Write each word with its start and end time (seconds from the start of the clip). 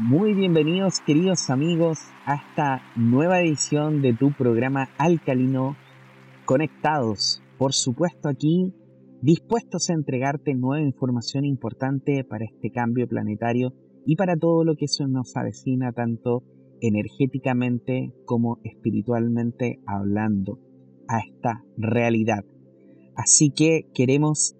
Muy 0.00 0.32
bienvenidos 0.32 1.00
queridos 1.04 1.50
amigos 1.50 1.98
a 2.24 2.36
esta 2.36 2.82
nueva 2.94 3.40
edición 3.40 4.00
de 4.00 4.14
tu 4.14 4.30
programa 4.30 4.90
Alcalino 4.96 5.76
Conectados. 6.44 7.42
Por 7.58 7.72
supuesto 7.72 8.28
aquí 8.28 8.72
dispuestos 9.22 9.90
a 9.90 9.94
entregarte 9.94 10.54
nueva 10.54 10.84
información 10.84 11.44
importante 11.44 12.22
para 12.22 12.44
este 12.44 12.70
cambio 12.70 13.08
planetario 13.08 13.72
y 14.06 14.14
para 14.14 14.36
todo 14.36 14.62
lo 14.62 14.76
que 14.76 14.84
eso 14.84 15.08
nos 15.08 15.36
avecina 15.36 15.90
tanto 15.90 16.44
energéticamente 16.80 18.14
como 18.24 18.60
espiritualmente 18.62 19.80
hablando 19.84 20.60
a 21.08 21.18
esta 21.18 21.64
realidad. 21.76 22.44
Así 23.16 23.50
que 23.50 23.90
queremos 23.94 24.54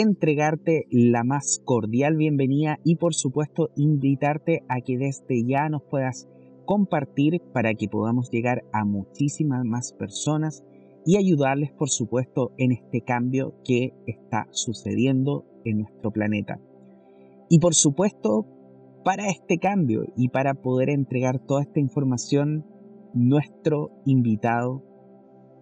entregarte 0.00 0.84
la 0.90 1.24
más 1.24 1.62
cordial 1.64 2.16
bienvenida 2.16 2.78
y 2.84 2.96
por 2.96 3.14
supuesto 3.14 3.70
invitarte 3.76 4.62
a 4.68 4.82
que 4.82 4.98
desde 4.98 5.42
ya 5.46 5.70
nos 5.70 5.84
puedas 5.84 6.28
compartir 6.66 7.40
para 7.54 7.72
que 7.72 7.88
podamos 7.88 8.30
llegar 8.30 8.62
a 8.74 8.84
muchísimas 8.84 9.64
más 9.64 9.94
personas 9.94 10.62
y 11.06 11.16
ayudarles 11.16 11.72
por 11.72 11.88
supuesto 11.88 12.52
en 12.58 12.72
este 12.72 13.00
cambio 13.00 13.54
que 13.64 13.94
está 14.06 14.48
sucediendo 14.50 15.46
en 15.64 15.78
nuestro 15.78 16.10
planeta. 16.10 16.60
Y 17.48 17.58
por 17.58 17.74
supuesto, 17.74 18.44
para 19.02 19.28
este 19.28 19.56
cambio 19.56 20.12
y 20.14 20.28
para 20.28 20.52
poder 20.52 20.90
entregar 20.90 21.38
toda 21.38 21.62
esta 21.62 21.80
información, 21.80 22.66
nuestro 23.14 23.92
invitado 24.04 24.82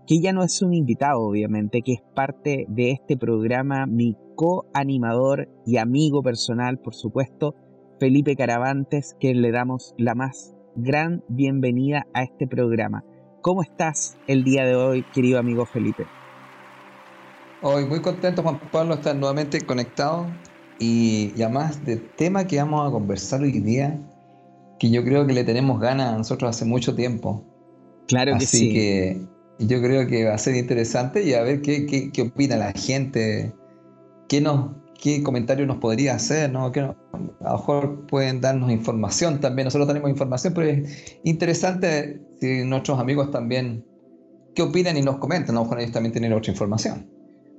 que 0.06 0.20
ya 0.20 0.32
no 0.32 0.42
es 0.42 0.60
un 0.60 0.74
invitado, 0.74 1.20
obviamente, 1.20 1.82
que 1.82 1.94
es 1.94 2.02
parte 2.14 2.66
de 2.68 2.90
este 2.90 3.16
programa, 3.16 3.86
mi 3.86 4.16
co-animador 4.36 5.48
y 5.64 5.78
amigo 5.78 6.22
personal, 6.22 6.78
por 6.78 6.94
supuesto, 6.94 7.54
Felipe 7.98 8.36
Caravantes, 8.36 9.16
que 9.18 9.34
le 9.34 9.50
damos 9.50 9.94
la 9.96 10.14
más 10.14 10.54
gran 10.76 11.24
bienvenida 11.28 12.06
a 12.12 12.22
este 12.22 12.46
programa. 12.46 13.02
¿Cómo 13.40 13.62
estás 13.62 14.16
el 14.26 14.44
día 14.44 14.64
de 14.66 14.74
hoy, 14.74 15.04
querido 15.14 15.38
amigo 15.38 15.64
Felipe? 15.64 16.04
Hoy 17.62 17.86
muy 17.86 18.00
contento, 18.00 18.42
Juan 18.42 18.60
Pablo, 18.70 18.94
estar 18.94 19.16
nuevamente 19.16 19.60
conectado 19.62 20.26
y, 20.78 21.32
y 21.34 21.42
además 21.42 21.82
del 21.84 22.10
tema 22.10 22.46
que 22.46 22.58
vamos 22.58 22.86
a 22.86 22.90
conversar 22.90 23.40
hoy 23.40 23.52
día, 23.52 23.98
que 24.78 24.90
yo 24.90 25.02
creo 25.02 25.26
que 25.26 25.32
le 25.32 25.44
tenemos 25.44 25.80
ganas 25.80 26.12
a 26.12 26.18
nosotros 26.18 26.50
hace 26.50 26.66
mucho 26.66 26.94
tiempo. 26.94 27.42
Claro 28.06 28.34
que 28.34 28.44
sí. 28.44 28.56
Así 28.56 28.72
que 28.74 29.33
yo 29.58 29.80
creo 29.80 30.06
que 30.06 30.24
va 30.24 30.34
a 30.34 30.38
ser 30.38 30.56
interesante 30.56 31.22
y 31.22 31.34
a 31.34 31.42
ver 31.42 31.62
qué, 31.62 31.86
qué, 31.86 32.10
qué 32.10 32.22
opina 32.22 32.56
la 32.56 32.72
gente, 32.72 33.54
qué, 34.28 34.40
nos, 34.40 34.70
qué 35.00 35.22
comentario 35.22 35.66
nos 35.66 35.78
podría 35.78 36.14
hacer, 36.14 36.50
¿no? 36.50 36.72
Que 36.72 36.80
a 36.80 36.96
lo 37.12 37.52
mejor 37.52 38.06
pueden 38.06 38.40
darnos 38.40 38.70
información 38.70 39.40
también. 39.40 39.66
Nosotros 39.66 39.88
tenemos 39.88 40.10
información, 40.10 40.54
pero 40.54 40.68
es 40.68 41.18
interesante 41.24 42.20
si 42.40 42.64
nuestros 42.64 42.98
amigos 42.98 43.30
también, 43.30 43.84
qué 44.54 44.62
opinan 44.62 44.96
y 44.96 45.02
nos 45.02 45.18
comentan. 45.18 45.56
A 45.56 45.60
lo 45.60 45.64
mejor 45.64 45.80
ellos 45.80 45.92
también 45.92 46.12
tienen 46.12 46.32
otra 46.32 46.50
información. 46.50 47.10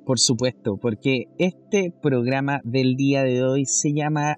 Por 0.06 0.20
supuesto, 0.20 0.78
porque 0.78 1.26
este 1.40 1.92
programa 2.02 2.62
del 2.64 2.96
día 2.96 3.24
de 3.24 3.44
hoy 3.44 3.66
se 3.66 3.94
llama 3.94 4.38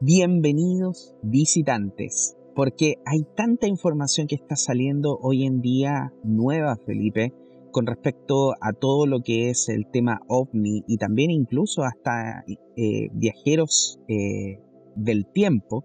Bienvenidos 0.00 1.14
visitantes 1.22 2.36
porque 2.54 2.98
hay 3.04 3.24
tanta 3.36 3.66
información 3.66 4.26
que 4.26 4.36
está 4.36 4.56
saliendo 4.56 5.18
hoy 5.20 5.44
en 5.44 5.60
día 5.60 6.12
nueva, 6.22 6.76
Felipe, 6.86 7.32
con 7.72 7.86
respecto 7.86 8.52
a 8.60 8.72
todo 8.72 9.06
lo 9.06 9.20
que 9.20 9.50
es 9.50 9.68
el 9.68 9.86
tema 9.90 10.20
ovni 10.28 10.84
y 10.86 10.96
también 10.96 11.32
incluso 11.32 11.82
hasta 11.82 12.44
eh, 12.76 13.08
viajeros 13.12 13.98
eh, 14.06 14.60
del 14.94 15.26
tiempo, 15.26 15.84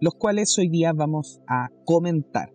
los 0.00 0.14
cuales 0.14 0.58
hoy 0.58 0.68
día 0.68 0.92
vamos 0.92 1.40
a 1.46 1.70
comentar. 1.86 2.52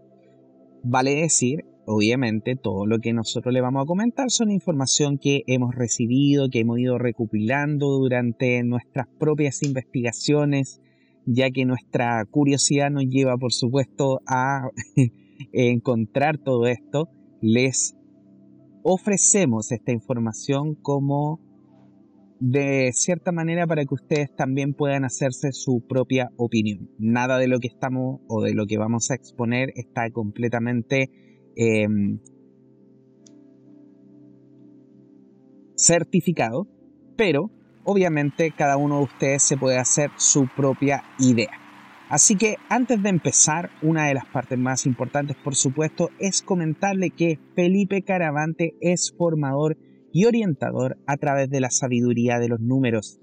Vale 0.83 1.16
decir, 1.16 1.66
obviamente, 1.88 2.56
todo 2.56 2.85
lo 2.85 3.00
que 3.00 3.12
nosotros 3.12 3.51
le 3.51 3.62
vamos 3.62 3.84
a 3.84 3.88
comentar 3.88 4.29
son 4.29 4.51
información 4.51 5.18
que 5.18 5.41
hemos 5.47 5.73
recibido, 5.73 6.50
que 6.51 6.59
hemos 6.59 6.78
ido 6.78 7.00
recopilando 7.00 7.88
durante 7.88 8.62
nuestras 8.63 9.07
propias 9.19 9.63
investigaciones, 9.63 10.79
ya 11.25 11.50
que 11.52 11.66
nuestra 11.66 12.24
curiosidad 12.25 12.90
nos 12.90 13.06
lleva, 13.06 13.38
por 13.38 13.53
supuesto, 13.53 14.22
a 14.28 14.69
encontrar 15.53 16.38
todo 16.38 16.68
esto, 16.68 17.09
les 17.41 17.96
ofrecemos 18.84 19.72
esta 19.72 19.91
información 19.91 20.75
como 20.75 21.40
de 22.40 22.91
cierta 22.94 23.31
manera 23.31 23.66
para 23.66 23.86
que 23.86 23.94
ustedes 23.94 24.36
también 24.36 24.74
puedan 24.74 25.06
hacerse 25.06 25.52
su 25.52 25.81
propia 25.88 26.31
opinión. 26.38 26.90
Nada 27.00 27.38
de 27.38 27.47
lo 27.47 27.59
que 27.59 27.68
estamos 27.68 28.22
o 28.28 28.44
de 28.44 28.53
lo 28.53 28.68
que 28.68 28.78
vamos 28.78 29.09
a 29.09 29.16
exponer 29.16 29.72
está 29.75 30.12
completamente 30.12 31.09
em, 31.56 32.19
certificado, 35.75 36.68
pero 37.16 37.52
obviamente 37.85 38.51
cada 38.51 38.75
uno 38.75 38.97
de 38.97 39.03
ustedes 39.06 39.44
se 39.44 39.57
puede 39.57 39.78
hacer 39.78 40.12
su 40.18 40.47
propia 40.47 41.03
idea. 41.19 41.62
Así 42.09 42.35
que 42.35 42.57
antes 42.69 43.01
de 43.01 43.09
empezar, 43.09 43.72
una 43.81 44.07
de 44.07 44.13
las 44.13 44.25
partes 44.25 44.59
más 44.59 44.85
importantes, 44.85 45.38
por 45.44 45.56
supuesto, 45.56 46.09
es 46.19 46.41
comentarle 46.41 47.09
que 47.09 47.40
Felipe 47.56 48.03
Caravante 48.03 48.75
es 48.79 49.13
formador 49.18 49.78
y 50.12 50.25
orientador 50.25 50.97
a 51.07 51.18
través 51.18 51.50
de 51.50 51.62
la 51.62 51.72
sabiduría 51.72 52.38
de 52.40 52.47
los 52.47 52.59
números, 52.59 53.19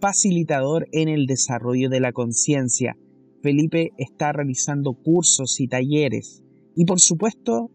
facilitador 0.00 0.88
en 0.92 1.08
el 1.08 1.26
desarrollo 1.26 1.88
de 1.88 2.00
la 2.00 2.12
conciencia. 2.12 2.96
Felipe 3.42 3.92
está 3.96 4.32
realizando 4.32 4.94
cursos 4.94 5.60
y 5.60 5.68
talleres. 5.68 6.42
Y 6.74 6.84
por 6.84 7.00
supuesto, 7.00 7.70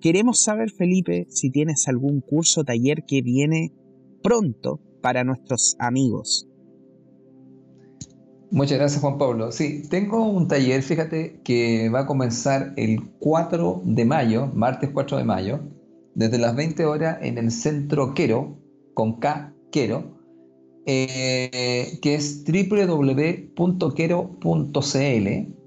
queremos 0.00 0.42
saber, 0.42 0.70
Felipe, 0.70 1.26
si 1.28 1.50
tienes 1.50 1.86
algún 1.86 2.20
curso 2.20 2.62
o 2.62 2.64
taller 2.64 3.04
que 3.06 3.22
viene 3.22 3.72
pronto 4.20 4.80
para 5.02 5.24
nuestros 5.24 5.76
amigos. 5.78 6.48
Muchas 8.50 8.78
gracias 8.78 9.00
Juan 9.00 9.18
Pablo. 9.18 9.50
Sí, 9.50 9.82
tengo 9.88 10.26
un 10.26 10.46
taller, 10.46 10.82
fíjate, 10.82 11.40
que 11.42 11.88
va 11.88 12.00
a 12.00 12.06
comenzar 12.06 12.74
el 12.76 13.10
4 13.18 13.80
de 13.84 14.04
mayo, 14.04 14.50
martes 14.54 14.90
4 14.92 15.16
de 15.18 15.24
mayo, 15.24 15.60
desde 16.14 16.38
las 16.38 16.54
20 16.54 16.84
horas 16.84 17.18
en 17.22 17.38
el 17.38 17.50
Centro 17.50 18.12
Quero, 18.14 18.58
con 18.94 19.18
K, 19.20 19.54
Quero, 19.70 20.18
eh, 20.84 21.98
que 22.02 22.14
es 22.14 22.44
www.quero.cl, 22.44 23.54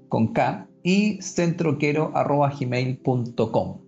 con 0.08 0.32
K, 0.32 0.68
y 0.84 1.20
centroquero.gmail.com. 1.20 3.85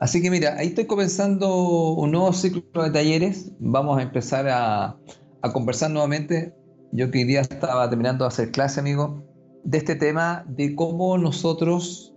Así 0.00 0.22
que 0.22 0.30
mira, 0.30 0.54
ahí 0.56 0.68
estoy 0.68 0.86
comenzando 0.86 1.94
un 1.94 2.12
nuevo 2.12 2.32
ciclo 2.32 2.82
de 2.84 2.90
talleres. 2.90 3.50
Vamos 3.58 3.98
a 3.98 4.02
empezar 4.02 4.46
a, 4.48 4.96
conversar 5.52 5.90
nuevamente. 5.90 6.54
Yo 6.92 7.10
que 7.10 7.18
hoy 7.18 7.24
día 7.24 7.40
estaba 7.40 7.88
terminando 7.88 8.24
de 8.24 8.28
hacer 8.28 8.52
clase, 8.52 8.80
amigo, 8.80 9.24
de 9.64 9.78
este 9.78 9.96
tema 9.96 10.44
de 10.48 10.74
cómo 10.74 11.18
nosotros 11.18 12.14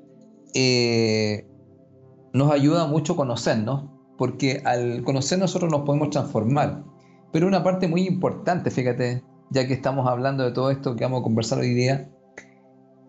eh, 0.53 1.47
nos 2.34 2.52
ayuda 2.52 2.86
mucho 2.86 3.16
conocernos, 3.16 3.90
porque 4.18 4.62
al 4.64 5.03
conocer 5.03 5.40
nosotros 5.40 5.72
nos 5.72 5.81
podemos 5.81 6.12
transformar. 6.12 6.84
Pero 7.34 7.47
una 7.47 7.64
parte 7.64 7.88
muy 7.88 8.08
importante, 8.08 8.70
fíjate, 8.70 9.24
ya 9.50 9.68
que 9.68 9.74
estamos 9.74 10.08
hablando 10.08 10.44
de 10.44 10.52
todo 10.52 10.70
esto 10.70 10.96
que 10.96 11.03
vamos 11.03 11.22
a 11.22 11.24
conversar 11.24 11.59
hoy 11.59 11.74
día, 11.74 12.09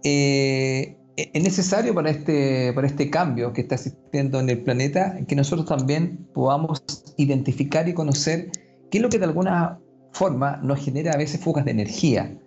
eh, 0.03 0.97
es 1.33 1.43
necesario 1.43 1.95
para 1.95 2.11
este, 2.11 2.73
para 2.73 2.87
este 2.87 3.11
cambio 3.11 3.53
que 3.53 3.63
está 3.63 3.75
existiendo 3.75 4.41
en 4.41 4.49
el 4.51 4.63
planeta 4.63 5.19
que 5.27 5.37
nosotros 5.37 5.67
también 5.67 6.29
podamos 6.33 6.83
identificar 7.17 7.89
y 7.89 7.95
conocer 7.95 8.51
qué 8.91 8.99
es 8.99 9.03
lo 9.03 9.09
que 9.09 9.19
de 9.19 9.27
alguna 9.27 9.81
forma 10.13 10.59
nos 10.63 10.85
genera 10.85 11.13
a 11.13 11.17
veces 11.17 11.41
fugas 11.41 11.65
de 11.65 11.71
energía, 11.71 12.39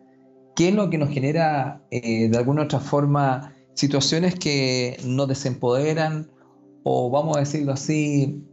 qué 0.55 0.69
es 0.69 0.75
lo 0.75 0.89
que 0.89 0.97
nos 0.97 1.09
genera 1.09 1.81
eh, 1.91 2.29
de 2.29 2.38
alguna 2.38 2.63
otra 2.63 2.79
forma 2.79 3.53
situaciones 3.73 4.35
que 4.35 4.97
nos 5.05 5.27
desempoderan 5.27 6.31
o 6.83 7.09
vamos 7.09 7.38
a 7.38 7.41
decirlo 7.41 7.73
así, 7.73 8.44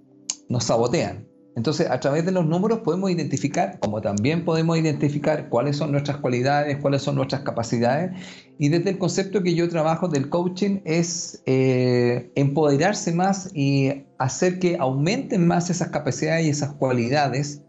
nos 0.49 0.65
sabotean. 0.65 1.32
Entonces, 1.55 1.91
a 1.91 2.01
través 2.01 2.25
de 2.25 2.33
los 2.33 2.47
números 2.47 2.81
podemos 2.81 3.11
identificar, 3.11 3.79
como 3.81 4.01
también 4.01 4.45
podemos 4.45 4.79
identificar 4.79 5.49
cuáles 5.51 5.77
son 5.77 5.93
nuestras 5.93 6.17
cualidades, 6.17 6.79
cuáles 6.79 7.03
son 7.03 7.17
nuestras 7.17 7.43
capacidades. 7.43 8.13
Y 8.59 8.71
desde 8.71 8.91
el 8.91 8.99
concepto 8.99 9.43
que 9.43 9.55
yo 9.55 9.69
trabajo 9.69 10.09
del 10.09 10.31
coaching 10.31 10.81
es 10.85 11.43
eh, 11.47 12.31
empoderarse 12.37 13.13
más 13.13 13.51
y 13.55 14.05
hacer 14.19 14.59
que 14.59 14.77
aumenten 14.79 15.47
más 15.47 15.69
esas 15.69 15.89
capacidades 15.89 16.47
y 16.47 16.51
esas 16.51 16.73
cualidades, 16.75 17.63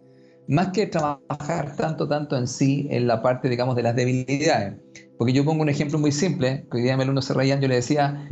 más 0.47 0.69
que 0.69 0.87
trabajar 0.87 1.75
tanto, 1.75 2.07
tanto 2.07 2.37
en 2.37 2.47
sí, 2.47 2.87
en 2.89 3.07
la 3.07 3.21
parte, 3.21 3.49
digamos, 3.49 3.75
de 3.75 3.83
las 3.83 3.95
debilidades. 3.95 4.75
Porque 5.17 5.33
yo 5.33 5.43
pongo 5.43 5.61
un 5.61 5.69
ejemplo 5.69 5.99
muy 5.99 6.11
simple, 6.11 6.65
que 6.71 6.77
hoy 6.77 6.83
día 6.83 6.95
me 6.95 7.03
alumno 7.03 7.21
se 7.21 7.33
reían, 7.33 7.59
yo 7.59 7.67
le 7.67 7.75
decía, 7.75 8.29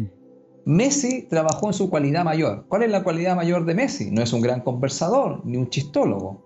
Messi 0.66 1.24
trabajó 1.24 1.68
en 1.68 1.74
su 1.74 1.90
cualidad 1.90 2.24
mayor. 2.24 2.66
¿Cuál 2.68 2.84
es 2.84 2.92
la 2.92 3.04
cualidad 3.04 3.36
mayor 3.36 3.66
de 3.66 3.74
Messi? 3.74 4.12
No 4.12 4.22
es 4.22 4.32
un 4.34 4.42
gran 4.42 4.62
conversador 4.62 5.46
ni 5.46 5.58
un 5.58 5.70
chistólogo. 5.70 6.42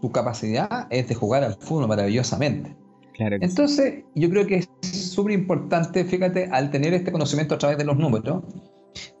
Su 0.00 0.10
capacidad 0.10 0.86
es 0.90 1.08
de 1.08 1.14
jugar 1.14 1.44
al 1.44 1.54
fútbol 1.54 1.88
maravillosamente. 1.88 2.76
Entonces, 3.18 4.04
yo 4.14 4.30
creo 4.30 4.46
que 4.46 4.56
es 4.56 4.68
súper 4.80 5.34
importante, 5.34 6.04
fíjate, 6.04 6.48
al 6.52 6.70
tener 6.70 6.94
este 6.94 7.10
conocimiento 7.10 7.56
a 7.56 7.58
través 7.58 7.76
de 7.76 7.84
los 7.84 7.96
números, 7.96 8.44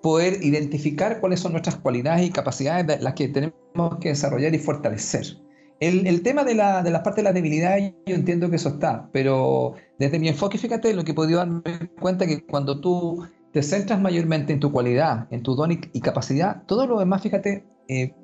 poder 0.02 0.42
identificar 0.42 1.20
cuáles 1.20 1.40
son 1.40 1.52
nuestras 1.52 1.76
cualidades 1.76 2.26
y 2.26 2.30
capacidades, 2.30 3.02
las 3.02 3.14
que 3.14 3.28
tenemos 3.28 3.54
que 4.00 4.10
desarrollar 4.10 4.54
y 4.54 4.58
fortalecer. 4.58 5.38
El, 5.80 6.22
tema 6.22 6.42
de, 6.42 6.54
la, 6.54 6.82
de 6.82 6.90
las 6.90 7.02
partes 7.02 7.22
de 7.22 7.30
la 7.30 7.32
debilidad, 7.32 7.78
yo 7.78 8.14
entiendo 8.14 8.50
que 8.50 8.56
eso 8.56 8.70
está, 8.70 9.08
pero 9.12 9.74
desde 9.98 10.18
mi 10.18 10.28
enfoque, 10.28 10.58
fíjate, 10.58 10.92
lo 10.92 11.04
que 11.04 11.12
he 11.12 11.14
podido 11.14 11.38
darme 11.38 11.62
cuenta 12.00 12.26
que 12.26 12.44
cuando 12.44 12.80
tú 12.80 13.24
te 13.58 13.64
centras 13.64 14.00
mayormente 14.00 14.52
en 14.52 14.60
tu 14.60 14.70
cualidad, 14.70 15.26
en 15.32 15.42
tu 15.42 15.56
don 15.56 15.72
y, 15.72 16.00
capacidad, 16.00 16.62
todo 16.66 16.86
lo 16.86 17.00
demás, 17.00 17.22
fíjate, 17.22 17.66
eh, 17.88 18.14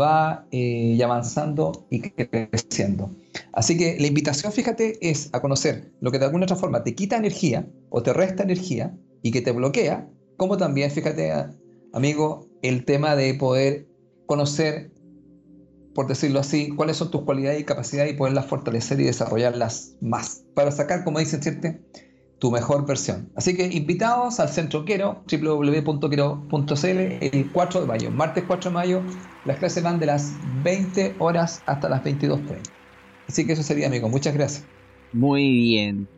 va 0.00 0.46
eh, 0.52 0.96
avanzando 1.02 1.88
y 1.90 2.02
creciendo. 2.02 3.10
Así 3.52 3.76
que 3.76 3.96
la 3.98 4.06
invitación, 4.06 4.52
fíjate, 4.52 4.96
es 5.00 5.28
a 5.32 5.40
conocer 5.40 5.92
lo 6.00 6.12
que 6.12 6.20
de 6.20 6.26
alguna 6.26 6.44
otra 6.44 6.54
forma 6.54 6.84
te 6.84 6.94
quita 6.94 7.16
energía 7.16 7.68
o 7.90 8.00
te 8.04 8.12
resta 8.12 8.44
energía 8.44 8.96
y 9.22 9.32
que 9.32 9.40
te 9.40 9.50
bloquea, 9.50 10.08
como 10.36 10.56
también, 10.56 10.88
fíjate, 10.92 11.32
amigo, 11.92 12.46
el 12.62 12.84
tema 12.84 13.16
de 13.16 13.34
poder 13.34 13.88
conocer 14.26 14.92
por 15.96 16.06
decirlo 16.06 16.38
así, 16.40 16.68
cuáles 16.76 16.98
son 16.98 17.10
tus 17.10 17.22
cualidades 17.22 17.58
y 17.58 17.64
capacidades 17.64 18.12
y 18.12 18.16
poderlas 18.16 18.44
fortalecer 18.44 19.00
y 19.00 19.04
desarrollarlas 19.04 19.96
más, 20.02 20.44
para 20.54 20.70
sacar, 20.70 21.04
como 21.04 21.18
dicen, 21.18 21.42
¿cierto? 21.42 21.68
Tu 22.38 22.50
mejor 22.50 22.86
versión. 22.86 23.30
Así 23.34 23.56
que 23.56 23.66
invitados 23.66 24.40
al 24.40 24.48
Centro 24.48 24.84
Quero, 24.84 25.22
www.quero.cl, 25.30 26.86
el 26.86 27.50
4 27.52 27.80
de 27.80 27.86
mayo, 27.86 28.10
martes 28.10 28.44
4 28.46 28.70
de 28.70 28.74
mayo, 28.74 29.02
las 29.44 29.58
clases 29.58 29.82
van 29.82 29.98
de 29.98 30.06
las 30.06 30.32
20 30.62 31.16
horas 31.18 31.62
hasta 31.66 31.88
las 31.88 32.02
22.30. 32.04 32.60
Así 33.28 33.46
que 33.46 33.52
eso 33.52 33.62
sería, 33.62 33.86
amigo. 33.86 34.08
Muchas 34.08 34.34
gracias. 34.34 34.64
Muy 35.12 35.50
bien, 35.50 36.08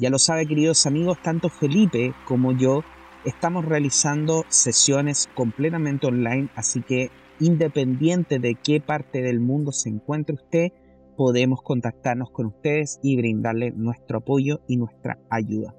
Ya 0.00 0.10
lo 0.10 0.18
sabe 0.18 0.46
queridos 0.46 0.86
amigos, 0.86 1.18
tanto 1.22 1.48
Felipe 1.48 2.12
como 2.26 2.50
yo 2.52 2.82
estamos 3.24 3.64
realizando 3.64 4.44
sesiones 4.48 5.28
completamente 5.34 6.06
online, 6.06 6.48
así 6.54 6.82
que 6.82 7.10
independiente 7.40 8.38
de 8.38 8.54
qué 8.54 8.80
parte 8.80 9.22
del 9.22 9.40
mundo 9.40 9.72
se 9.72 9.88
encuentre 9.88 10.34
usted, 10.34 10.72
podemos 11.18 11.62
contactarnos 11.62 12.30
con 12.30 12.46
ustedes 12.46 13.00
y 13.02 13.16
brindarle 13.16 13.72
nuestro 13.72 14.18
apoyo 14.18 14.60
y 14.68 14.76
nuestra 14.76 15.18
ayuda. 15.28 15.74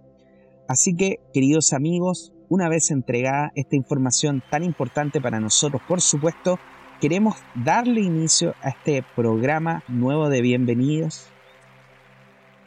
Así 0.67 0.97
que, 0.97 1.21
queridos 1.33 1.71
amigos, 1.71 2.33
una 2.49 2.67
vez 2.67 2.91
entregada 2.91 3.53
esta 3.55 3.77
información 3.77 4.43
tan 4.51 4.63
importante 4.63 5.21
para 5.21 5.39
nosotros, 5.39 5.81
por 5.87 6.01
supuesto, 6.01 6.59
queremos 6.99 7.35
darle 7.55 8.01
inicio 8.01 8.53
a 8.61 8.67
este 8.67 9.01
programa 9.15 9.81
nuevo 9.87 10.27
de 10.27 10.41
bienvenidos, 10.41 11.25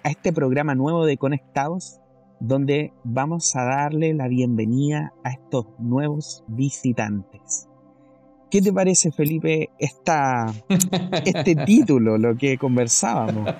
a 0.02 0.08
este 0.08 0.32
programa 0.32 0.74
nuevo 0.74 1.04
de 1.04 1.18
Conectados, 1.18 2.00
donde 2.40 2.94
vamos 3.04 3.54
a 3.54 3.64
darle 3.64 4.14
la 4.14 4.28
bienvenida 4.28 5.12
a 5.24 5.32
estos 5.32 5.66
nuevos 5.78 6.42
visitantes. 6.48 7.68
¿Qué 8.52 8.60
te 8.60 8.70
parece, 8.70 9.10
Felipe, 9.10 9.70
esta, 9.78 10.52
este 11.24 11.54
título, 11.54 12.18
lo 12.18 12.36
que 12.36 12.58
conversábamos? 12.58 13.50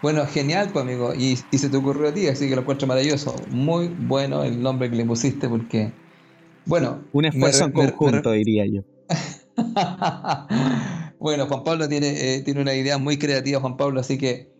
Bueno, 0.00 0.24
genial, 0.24 0.70
pues 0.72 0.86
amigo, 0.86 1.12
y, 1.14 1.36
se 1.36 1.68
te 1.68 1.76
ocurrió 1.76 2.08
a 2.08 2.14
ti, 2.14 2.26
así 2.26 2.48
que 2.48 2.54
lo 2.54 2.62
encuentro 2.62 2.88
maravilloso. 2.88 3.36
Muy 3.50 3.88
bueno 3.88 4.42
el 4.42 4.62
nombre 4.62 4.88
que 4.88 4.96
le 4.96 5.04
pusiste, 5.04 5.50
porque, 5.50 5.92
bueno... 6.64 7.02
Un 7.12 7.26
esfuerzo 7.26 7.66
en 7.66 7.72
conjunto, 7.72 8.30
diría 8.32 8.64
yo. 8.64 8.80
bueno, 11.18 11.44
Juan 11.46 11.62
Pablo 11.62 11.86
tiene, 11.86 12.36
eh, 12.36 12.40
tiene 12.40 12.62
una 12.62 12.72
idea 12.72 12.96
muy 12.96 13.18
creativa, 13.18 13.60
Juan 13.60 13.76
Pablo, 13.76 14.00
así 14.00 14.16
que 14.16 14.50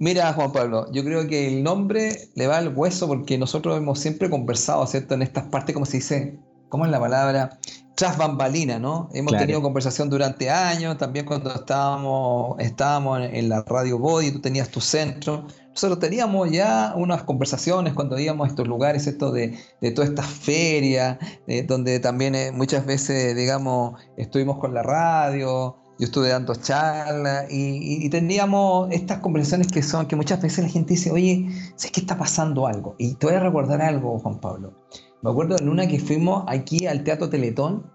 Mira, 0.00 0.32
Juan 0.32 0.50
Pablo, 0.50 0.90
yo 0.92 1.04
creo 1.04 1.28
que 1.28 1.46
el 1.46 1.62
nombre 1.62 2.30
le 2.34 2.48
va 2.48 2.58
al 2.58 2.76
hueso 2.76 3.06
porque 3.06 3.38
nosotros 3.38 3.78
hemos 3.78 4.00
siempre 4.00 4.28
conversado, 4.28 4.84
¿cierto? 4.88 5.14
En 5.14 5.22
estas 5.22 5.44
partes, 5.44 5.72
como 5.72 5.86
se 5.86 5.98
dice, 5.98 6.40
¿cómo 6.68 6.84
es 6.84 6.90
la 6.90 6.98
palabra? 6.98 7.60
Tras 7.96 8.18
bambalina, 8.18 8.78
¿no? 8.78 9.08
Hemos 9.12 9.36
tenido 9.36 9.62
conversación 9.62 10.10
durante 10.10 10.50
años, 10.50 10.98
también 10.98 11.24
cuando 11.24 11.52
estábamos, 11.52 12.56
estábamos 12.60 13.20
en 13.22 13.48
la 13.48 13.62
radio 13.62 13.98
Body, 13.98 14.30
tú 14.32 14.40
tenías 14.40 14.68
tu 14.68 14.80
centro. 14.80 15.46
Nosotros 15.70 15.98
teníamos 15.98 16.50
ya 16.50 16.92
unas 16.94 17.24
conversaciones 17.24 17.94
cuando 17.94 18.18
íbamos 18.18 18.46
a 18.46 18.50
estos 18.50 18.68
lugares, 18.68 19.06
esto 19.06 19.32
de, 19.32 19.58
de 19.80 19.90
todas 19.92 20.10
estas 20.10 20.26
ferias, 20.26 21.18
donde 21.66 21.98
también 21.98 22.34
eh, 22.34 22.52
muchas 22.52 22.84
veces, 22.84 23.34
digamos, 23.34 23.98
estuvimos 24.16 24.58
con 24.58 24.74
la 24.74 24.82
radio, 24.82 25.76
yo 25.98 26.04
estuve 26.04 26.28
dando 26.28 26.54
charlas 26.54 27.46
y, 27.50 28.08
teníamos 28.10 28.88
estas 28.92 29.20
conversaciones 29.20 29.68
que 29.68 29.82
son 29.82 30.06
que 30.06 30.16
muchas 30.16 30.42
veces 30.42 30.64
la 30.64 30.70
gente 30.70 30.94
dice, 30.94 31.10
oye, 31.10 31.48
sé 31.76 31.90
que 31.90 32.00
está 32.00 32.18
pasando 32.18 32.66
algo. 32.66 32.94
Y 32.98 33.14
te 33.14 33.26
voy 33.26 33.36
a 33.36 33.40
recordar 33.40 33.80
algo, 33.80 34.18
Juan 34.18 34.40
Pablo. 34.40 34.74
Me 35.22 35.30
acuerdo 35.30 35.56
en 35.58 35.68
una 35.68 35.86
que 35.86 35.98
fuimos 35.98 36.44
aquí 36.46 36.86
al 36.86 37.02
Teatro 37.04 37.28
Teletón, 37.28 37.90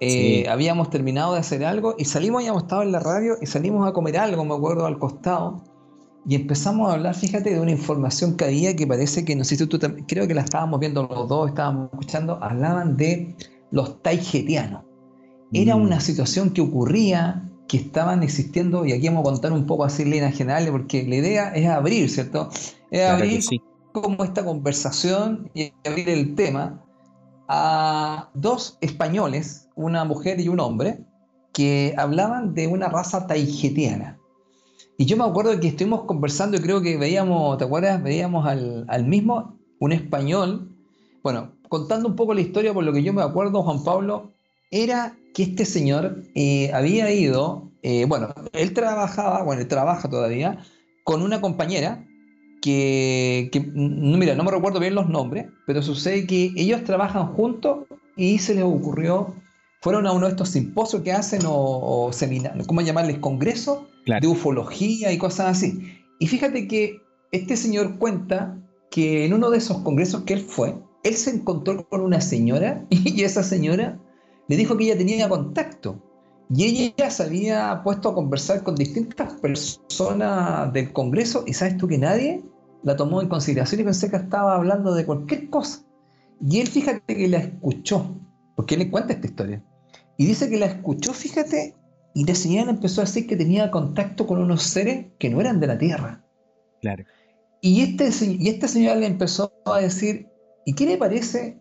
eh, 0.00 0.48
habíamos 0.48 0.90
terminado 0.90 1.32
de 1.34 1.40
hacer 1.40 1.64
algo 1.64 1.96
y 1.98 2.04
salimos, 2.04 2.40
habíamos 2.40 2.62
estado 2.64 2.82
en 2.82 2.92
la 2.92 3.00
radio 3.00 3.36
y 3.40 3.46
salimos 3.46 3.88
a 3.88 3.92
comer 3.92 4.16
algo, 4.18 4.44
me 4.44 4.54
acuerdo, 4.54 4.86
al 4.86 4.98
costado. 4.98 5.62
Y 6.26 6.34
empezamos 6.34 6.90
a 6.90 6.94
hablar, 6.94 7.14
fíjate, 7.14 7.50
de 7.50 7.60
una 7.60 7.70
información 7.70 8.36
que 8.36 8.44
había 8.44 8.76
que 8.76 8.86
parece 8.86 9.24
que, 9.24 9.34
no 9.34 9.44
sé 9.44 9.56
si 9.56 9.66
tú, 9.66 9.78
creo 10.06 10.28
que 10.28 10.34
la 10.34 10.42
estábamos 10.42 10.78
viendo 10.78 11.04
los 11.04 11.28
dos, 11.28 11.48
estábamos 11.48 11.90
escuchando, 11.92 12.38
hablaban 12.42 12.96
de 12.96 13.34
los 13.70 14.02
taijetianos. 14.02 14.84
Era 15.52 15.76
mm. 15.76 15.82
una 15.82 16.00
situación 16.00 16.50
que 16.50 16.60
ocurría, 16.60 17.50
que 17.66 17.78
estaban 17.78 18.22
existiendo, 18.22 18.84
y 18.84 18.92
aquí 18.92 19.08
vamos 19.08 19.22
a 19.22 19.30
contar 19.32 19.52
un 19.52 19.66
poco 19.66 19.84
así 19.84 20.02
en 20.02 20.10
líneas 20.10 20.36
generales, 20.36 20.70
porque 20.70 21.02
la 21.04 21.16
idea 21.16 21.48
es 21.54 21.66
abrir, 21.66 22.10
¿cierto? 22.10 22.50
Es 22.90 23.08
abrir 23.08 23.42
como 23.92 24.24
esta 24.24 24.44
conversación 24.44 25.50
y 25.54 25.72
abrir 25.84 26.08
el 26.08 26.34
tema 26.34 26.82
a 27.48 28.28
dos 28.34 28.76
españoles, 28.80 29.68
una 29.74 30.04
mujer 30.04 30.40
y 30.40 30.48
un 30.48 30.60
hombre, 30.60 31.04
que 31.52 31.94
hablaban 31.96 32.54
de 32.54 32.66
una 32.66 32.88
raza 32.88 33.26
taijetiana. 33.26 34.18
Y 34.98 35.06
yo 35.06 35.16
me 35.16 35.24
acuerdo 35.24 35.58
que 35.60 35.68
estuvimos 35.68 36.04
conversando 36.04 36.56
y 36.56 36.60
creo 36.60 36.82
que 36.82 36.96
veíamos, 36.96 37.56
¿te 37.58 37.64
acuerdas? 37.64 38.02
Veíamos 38.02 38.46
al, 38.46 39.04
mismo, 39.06 39.56
un 39.78 39.92
español, 39.92 40.76
bueno, 41.22 41.52
contando 41.68 42.08
un 42.08 42.16
poco 42.16 42.34
la 42.34 42.40
historia, 42.40 42.74
por 42.74 42.84
lo 42.84 42.92
que 42.92 43.02
yo 43.02 43.12
me 43.12 43.22
acuerdo, 43.22 43.62
Juan 43.62 43.84
Pablo, 43.84 44.32
era 44.70 45.16
que 45.34 45.44
este 45.44 45.64
señor 45.64 46.24
eh, 46.34 46.70
había 46.74 47.12
ido, 47.12 47.70
eh, 47.82 48.04
bueno, 48.06 48.34
él 48.52 48.74
trabajaba, 48.74 49.42
bueno, 49.42 49.62
él 49.62 49.68
trabaja 49.68 50.10
todavía, 50.10 50.58
con 51.04 51.22
una 51.22 51.40
compañera 51.40 52.07
que, 52.60 53.50
mira, 53.74 54.34
no 54.34 54.44
me 54.44 54.50
recuerdo 54.50 54.80
bien 54.80 54.94
los 54.94 55.08
nombres, 55.08 55.46
pero 55.66 55.82
sucede 55.82 56.26
que 56.26 56.52
ellos 56.56 56.84
trabajan 56.84 57.34
juntos 57.34 57.86
y 58.16 58.38
se 58.38 58.54
les 58.54 58.64
ocurrió, 58.64 59.34
fueron 59.80 60.06
a 60.06 60.12
uno 60.12 60.26
de 60.26 60.32
estos 60.32 60.48
simposios 60.50 61.02
que 61.02 61.12
hacen 61.12 61.42
o, 61.46 62.10
seminarios, 62.12 62.66
¿cómo 62.66 62.80
llamarles? 62.80 63.18
Congresos 63.18 63.80
de 64.06 64.26
ufología 64.26 65.12
y 65.12 65.18
cosas 65.18 65.56
así. 65.56 66.02
Y 66.18 66.26
fíjate 66.26 66.66
que 66.66 67.00
este 67.30 67.56
señor 67.56 67.98
cuenta 67.98 68.58
que 68.90 69.26
en 69.26 69.34
uno 69.34 69.50
de 69.50 69.58
esos 69.58 69.78
congresos 69.78 70.22
que 70.22 70.34
él 70.34 70.40
fue, 70.40 70.74
él 71.04 71.14
se 71.14 71.30
encontró 71.30 71.88
con 71.88 72.00
una 72.00 72.20
señora 72.20 72.86
y 72.90 73.22
esa 73.22 73.42
señora 73.42 74.00
le 74.48 74.56
dijo 74.56 74.76
que 74.76 74.84
ella 74.84 74.98
tenía 74.98 75.28
contacto. 75.28 76.02
Y 76.50 76.92
ella 76.96 77.10
se 77.10 77.24
había 77.24 77.82
puesto 77.84 78.08
a 78.08 78.14
conversar 78.14 78.62
con 78.62 78.74
distintas 78.74 79.34
personas 79.34 80.72
del 80.72 80.92
Congreso 80.92 81.44
y 81.46 81.52
sabes 81.52 81.76
tú 81.76 81.86
que 81.86 81.98
nadie 81.98 82.42
la 82.82 82.96
tomó 82.96 83.20
en 83.20 83.28
consideración 83.28 83.80
y 83.80 83.84
pensé 83.84 84.10
que 84.10 84.16
estaba 84.16 84.54
hablando 84.54 84.94
de 84.94 85.04
cualquier 85.04 85.50
cosa. 85.50 85.82
Y 86.40 86.60
él, 86.60 86.68
fíjate 86.68 87.16
que 87.16 87.28
la 87.28 87.38
escuchó, 87.38 88.18
porque 88.56 88.74
él 88.74 88.80
le 88.80 88.90
cuenta 88.90 89.12
esta 89.12 89.26
historia. 89.26 89.62
Y 90.16 90.26
dice 90.26 90.48
que 90.48 90.58
la 90.58 90.66
escuchó, 90.66 91.12
fíjate, 91.12 91.76
y 92.14 92.24
la 92.24 92.34
señora 92.34 92.70
empezó 92.70 93.02
a 93.02 93.04
decir 93.04 93.26
que 93.26 93.36
tenía 93.36 93.70
contacto 93.70 94.26
con 94.26 94.40
unos 94.40 94.62
seres 94.62 95.06
que 95.18 95.28
no 95.28 95.40
eran 95.40 95.60
de 95.60 95.66
la 95.66 95.78
Tierra. 95.78 96.24
Claro. 96.80 97.04
Y, 97.60 97.82
este, 97.82 98.10
y 98.24 98.48
esta 98.48 98.68
señora 98.68 98.94
le 98.94 99.06
empezó 99.06 99.52
a 99.66 99.80
decir, 99.80 100.28
¿y 100.64 100.74
qué 100.74 100.86
le 100.86 100.96
parece 100.96 101.60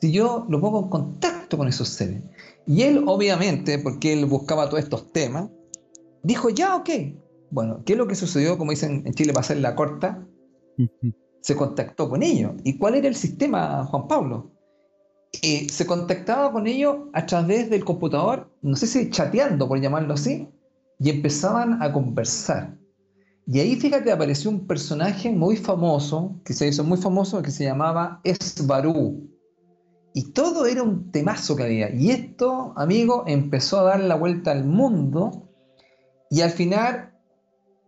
si 0.00 0.12
yo 0.12 0.46
lo 0.48 0.60
pongo 0.60 0.84
en 0.84 0.88
contacto 0.88 1.58
con 1.58 1.68
esos 1.68 1.88
seres? 1.88 2.22
Y 2.70 2.82
él, 2.82 3.02
obviamente, 3.08 3.80
porque 3.80 4.12
él 4.12 4.26
buscaba 4.26 4.68
todos 4.68 4.84
estos 4.84 5.12
temas, 5.12 5.48
dijo, 6.22 6.50
ya, 6.50 6.76
ok. 6.76 6.88
Bueno, 7.50 7.82
¿qué 7.84 7.94
es 7.94 7.98
lo 7.98 8.06
que 8.06 8.14
sucedió, 8.14 8.56
como 8.56 8.70
dicen 8.70 9.02
en 9.04 9.12
Chile, 9.12 9.32
para 9.32 9.40
hacer 9.40 9.56
la 9.56 9.74
corta? 9.74 10.24
se 11.40 11.56
contactó 11.56 12.08
con 12.08 12.22
ellos. 12.22 12.52
¿Y 12.62 12.78
cuál 12.78 12.94
era 12.94 13.08
el 13.08 13.16
sistema, 13.16 13.84
Juan 13.86 14.06
Pablo? 14.06 14.52
Eh, 15.42 15.66
se 15.68 15.84
contactaba 15.84 16.52
con 16.52 16.68
ellos 16.68 17.08
a 17.12 17.26
través 17.26 17.70
del 17.70 17.84
computador, 17.84 18.48
no 18.62 18.76
sé 18.76 18.86
si 18.86 19.10
chateando, 19.10 19.66
por 19.66 19.80
llamarlo 19.80 20.14
así, 20.14 20.48
y 21.00 21.10
empezaban 21.10 21.82
a 21.82 21.92
conversar. 21.92 22.78
Y 23.48 23.58
ahí, 23.58 23.74
fíjate, 23.74 24.12
apareció 24.12 24.48
un 24.48 24.68
personaje 24.68 25.32
muy 25.32 25.56
famoso, 25.56 26.40
que 26.44 26.52
se 26.52 26.68
hizo 26.68 26.84
muy 26.84 26.98
famoso, 26.98 27.42
que 27.42 27.50
se 27.50 27.64
llamaba 27.64 28.20
Esbarú. 28.22 29.28
Y 30.12 30.32
todo 30.32 30.66
era 30.66 30.82
un 30.82 31.10
temazo 31.12 31.56
que 31.56 31.64
había. 31.64 31.90
Y 31.94 32.10
esto, 32.10 32.72
amigo, 32.76 33.24
empezó 33.26 33.80
a 33.80 33.84
dar 33.84 34.00
la 34.00 34.16
vuelta 34.16 34.50
al 34.50 34.64
mundo. 34.64 35.48
Y 36.30 36.40
al 36.40 36.50
final, 36.50 37.12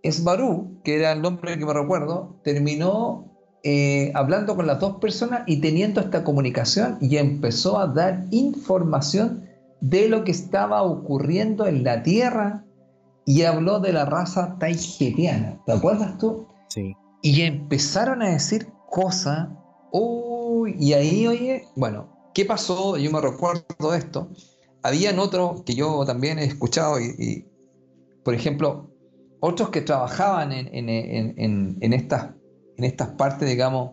Esbarú, 0.03 0.81
que 0.85 0.97
era 0.97 1.13
el 1.13 1.23
nombre 1.23 1.59
que 1.59 1.67
me 1.67 1.73
recuerdo, 1.73 2.41
terminó 2.45 3.33
eh, 3.65 4.11
hablando 4.15 4.57
con 4.57 4.67
las 4.67 4.81
dos 4.81 4.97
personas 4.97 5.43
y 5.47 5.61
teniendo 5.61 6.01
esta 6.01 6.25
comunicación 6.25 6.99
y 7.01 7.17
empezó 7.17 7.79
a 7.79 7.87
dar 7.87 8.27
información 8.33 9.49
de 9.81 10.09
lo 10.09 10.25
que 10.25 10.33
estaba 10.33 10.83
ocurriendo 10.83 11.67
en 11.67 11.85
la 11.85 12.03
Tierra 12.03 12.65
y 13.25 13.43
habló 13.43 13.79
de 13.79 13.93
la 13.93 14.05
raza 14.05 14.57
taigetiana. 14.59 15.61
¿Te 15.65 15.73
acuerdas 15.73 16.19
tú? 16.19 16.49
Sí. 16.69 16.97
Y 17.23 17.43
empezaron 17.43 18.23
a 18.23 18.31
decir 18.31 18.69
cosas. 18.91 19.49
Uy, 19.93 20.75
y 20.81 20.95
ahí, 20.95 21.27
oye, 21.29 21.69
bueno, 21.77 22.12
¿qué 22.35 22.45
pasó? 22.45 22.97
Yo 22.97 23.11
me 23.11 23.21
recuerdo 23.21 23.95
esto. 23.95 24.31
Habían 24.83 25.19
otros 25.19 25.63
que 25.63 25.75
yo 25.75 26.05
también 26.05 26.39
he 26.39 26.45
escuchado 26.45 27.01
y, 27.01 27.47
por 28.25 28.35
ejemplo, 28.35 28.91
otros 29.41 29.71
que 29.71 29.81
trabajaban 29.81 30.53
en, 30.53 30.89
en, 30.89 31.79
en 31.81 31.93
estas 31.93 32.31
en 32.77 32.85
estas 32.85 33.09
partes, 33.11 33.49
digamos, 33.49 33.93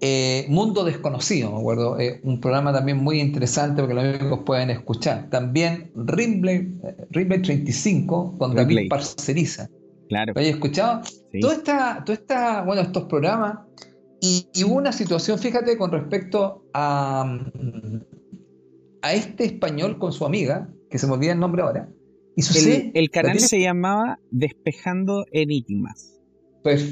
eh, 0.00 0.46
Mundo 0.48 0.84
Desconocido, 0.84 1.52
me 1.52 1.58
acuerdo, 1.58 1.96
un 2.22 2.40
programa 2.40 2.72
también 2.72 2.98
muy 2.98 3.20
interesante 3.20 3.82
porque 3.82 3.94
los 3.94 4.04
amigos 4.04 4.40
pueden 4.46 4.70
escuchar. 4.70 5.28
También 5.28 5.90
Rimbley, 5.96 6.72
Rimbley 7.10 7.42
35 7.42 8.36
con 8.38 8.54
David 8.54 8.88
Parceriza. 8.88 9.68
Claro. 10.08 10.32
¿Lo 10.34 10.40
escuchado? 10.40 11.02
Sí. 11.32 11.40
Toda 11.40 11.54
esta, 11.54 12.02
toda 12.04 12.14
esta, 12.16 12.62
bueno, 12.62 12.82
estos 12.82 13.04
programas 13.04 13.58
y, 14.20 14.48
hubo 14.64 14.74
una 14.74 14.92
situación, 14.92 15.38
fíjate, 15.38 15.76
con 15.76 15.92
respecto 15.92 16.64
a, 16.74 17.38
a 19.02 19.14
este 19.14 19.44
español 19.44 19.98
con 19.98 20.12
su 20.12 20.24
amiga, 20.24 20.68
que 20.90 20.98
se 20.98 21.06
me 21.06 21.14
olvida 21.14 21.32
el 21.32 21.40
nombre 21.40 21.62
ahora. 21.62 21.88
Y 22.36 22.42
el, 22.58 22.90
el 22.94 23.10
canal 23.10 23.40
se 23.40 23.60
llamaba 23.60 24.20
Despejando 24.30 25.24
Enigmas. 25.32 26.20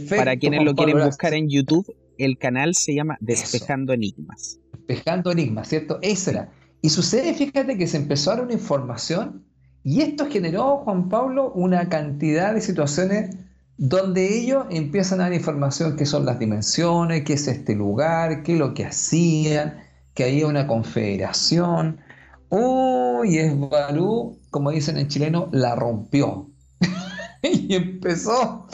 Para 0.09 0.37
quienes 0.37 0.65
lo 0.65 0.75
quieren 0.75 1.05
buscar 1.05 1.35
en 1.35 1.49
YouTube, 1.49 1.87
el 2.19 2.39
canal 2.39 2.75
se 2.75 2.95
llama 2.95 3.17
Despejando 3.21 3.93
Enigmas. 3.93 4.59
Despejando 4.73 5.31
Enigmas, 5.31 5.69
¿cierto? 5.69 5.99
Eso 6.03 6.31
era. 6.31 6.53
Y 6.83 6.89
sucede, 6.89 7.35
fíjate, 7.35 7.77
que 7.77 7.87
se 7.87 7.97
empezó 7.97 8.31
a 8.31 8.37
dar 8.37 8.45
una 8.45 8.55
información 8.55 9.45
y 9.83 10.01
esto 10.01 10.27
generó, 10.27 10.79
Juan 10.79 11.09
Pablo, 11.09 11.53
una 11.53 11.89
cantidad 11.89 12.55
de 12.55 12.61
situaciones 12.61 13.37
donde 13.79 14.39
ellos 14.39 14.67
empiezan 14.71 15.21
a 15.21 15.25
dar 15.25 15.35
información 15.35 15.97
qué 15.97 16.07
son 16.07 16.25
las 16.25 16.39
dimensiones, 16.39 17.25
qué 17.25 17.35
es 17.35 17.47
este 17.49 17.75
lugar, 17.75 18.43
qué 18.43 18.55
es 18.55 18.59
lo 18.59 18.75
que 18.75 18.87
hacían, 18.87 19.83
que 20.15 20.25
había 20.25 20.47
una 20.47 20.67
confederación. 20.67 22.01
Uy, 22.49 23.39
es 23.39 23.59
Barú, 23.59 24.39
como 24.51 24.71
dicen 24.71 24.97
en 24.97 25.09
chileno, 25.09 25.49
la 25.53 25.75
rompió. 25.75 26.51
y 27.43 27.75
empezó 27.75 28.67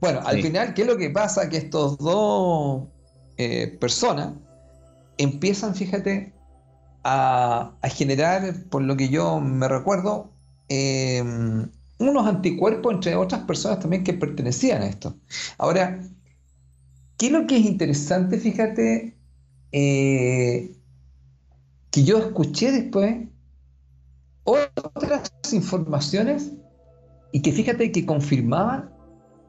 bueno, 0.00 0.20
al 0.24 0.42
final, 0.42 0.72
¿qué 0.72 0.82
es 0.82 0.88
lo 0.88 0.96
que 0.96 1.10
pasa? 1.10 1.48
Que 1.50 1.58
estos 1.58 1.98
dos 1.98 2.88
eh, 3.36 3.76
personas 3.80 4.32
empiezan, 5.18 5.74
fíjate, 5.74 6.32
a, 7.04 7.72
generar, 7.84 8.54
por 8.70 8.82
lo 8.82 8.96
que 8.96 9.10
yo 9.10 9.40
me 9.40 9.68
recuerdo, 9.68 10.32
em, 10.68 11.70
unos 12.08 12.26
anticuerpos 12.26 12.94
entre 12.94 13.14
otras 13.14 13.42
personas 13.42 13.80
también 13.80 14.04
que 14.04 14.14
pertenecían 14.14 14.82
a 14.82 14.86
esto. 14.86 15.16
Ahora, 15.58 16.00
¿qué 17.18 17.26
es 17.26 17.32
lo 17.32 17.46
que 17.46 17.58
es 17.58 17.66
interesante? 17.66 18.38
Fíjate, 18.38 19.16
eh, 19.72 20.76
que 21.90 22.04
yo 22.04 22.18
escuché 22.18 22.72
después 22.72 23.28
otras 24.44 25.30
informaciones 25.52 26.52
y 27.32 27.42
que 27.42 27.52
fíjate 27.52 27.92
que 27.92 28.06
confirmaban 28.06 28.90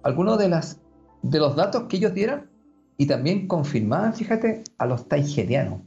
algunos 0.04 0.38
de, 0.38 0.50
las, 0.50 0.80
de 1.24 1.40
los 1.40 1.56
datos 1.56 1.84
que 1.84 1.98
ellos 1.98 2.14
dieron 2.14 2.50
y 2.98 3.08
también 3.08 3.48
confirmaban, 3.48 4.14
fíjate, 4.14 4.64
a 4.78 4.86
los 4.86 5.08
taigerianos 5.08 5.82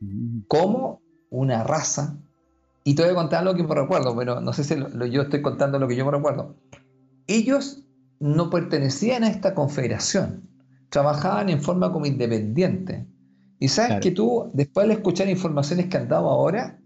mm. 0.00 0.42
como 0.46 1.00
una 1.30 1.64
raza. 1.64 2.18
Y 2.84 2.94
te 2.94 3.02
voy 3.02 3.12
a 3.12 3.14
contar 3.14 3.44
lo 3.44 3.54
que 3.54 3.62
me 3.62 3.74
recuerdo, 3.74 4.16
pero 4.16 4.40
no 4.40 4.52
sé 4.52 4.64
si 4.64 4.74
yo 5.10 5.22
estoy 5.22 5.42
contando 5.42 5.78
lo 5.78 5.86
que 5.86 5.96
yo 5.96 6.04
me 6.04 6.12
recuerdo. 6.12 6.56
Ellos 7.26 7.84
no 8.20 8.50
pertenecían 8.50 9.24
a 9.24 9.28
esta 9.28 9.54
confederación, 9.54 10.48
trabajaban 10.88 11.48
en 11.48 11.62
forma 11.62 11.92
como 11.92 12.06
independiente. 12.06 13.06
Y 13.58 13.68
sabes 13.68 14.00
que 14.00 14.10
tú, 14.10 14.50
después 14.54 14.88
de 14.88 14.94
escuchar 14.94 15.28
informaciones 15.28 15.86
que 15.86 15.98
han 15.98 16.08
dado 16.08 16.30
ahora, 16.30 16.78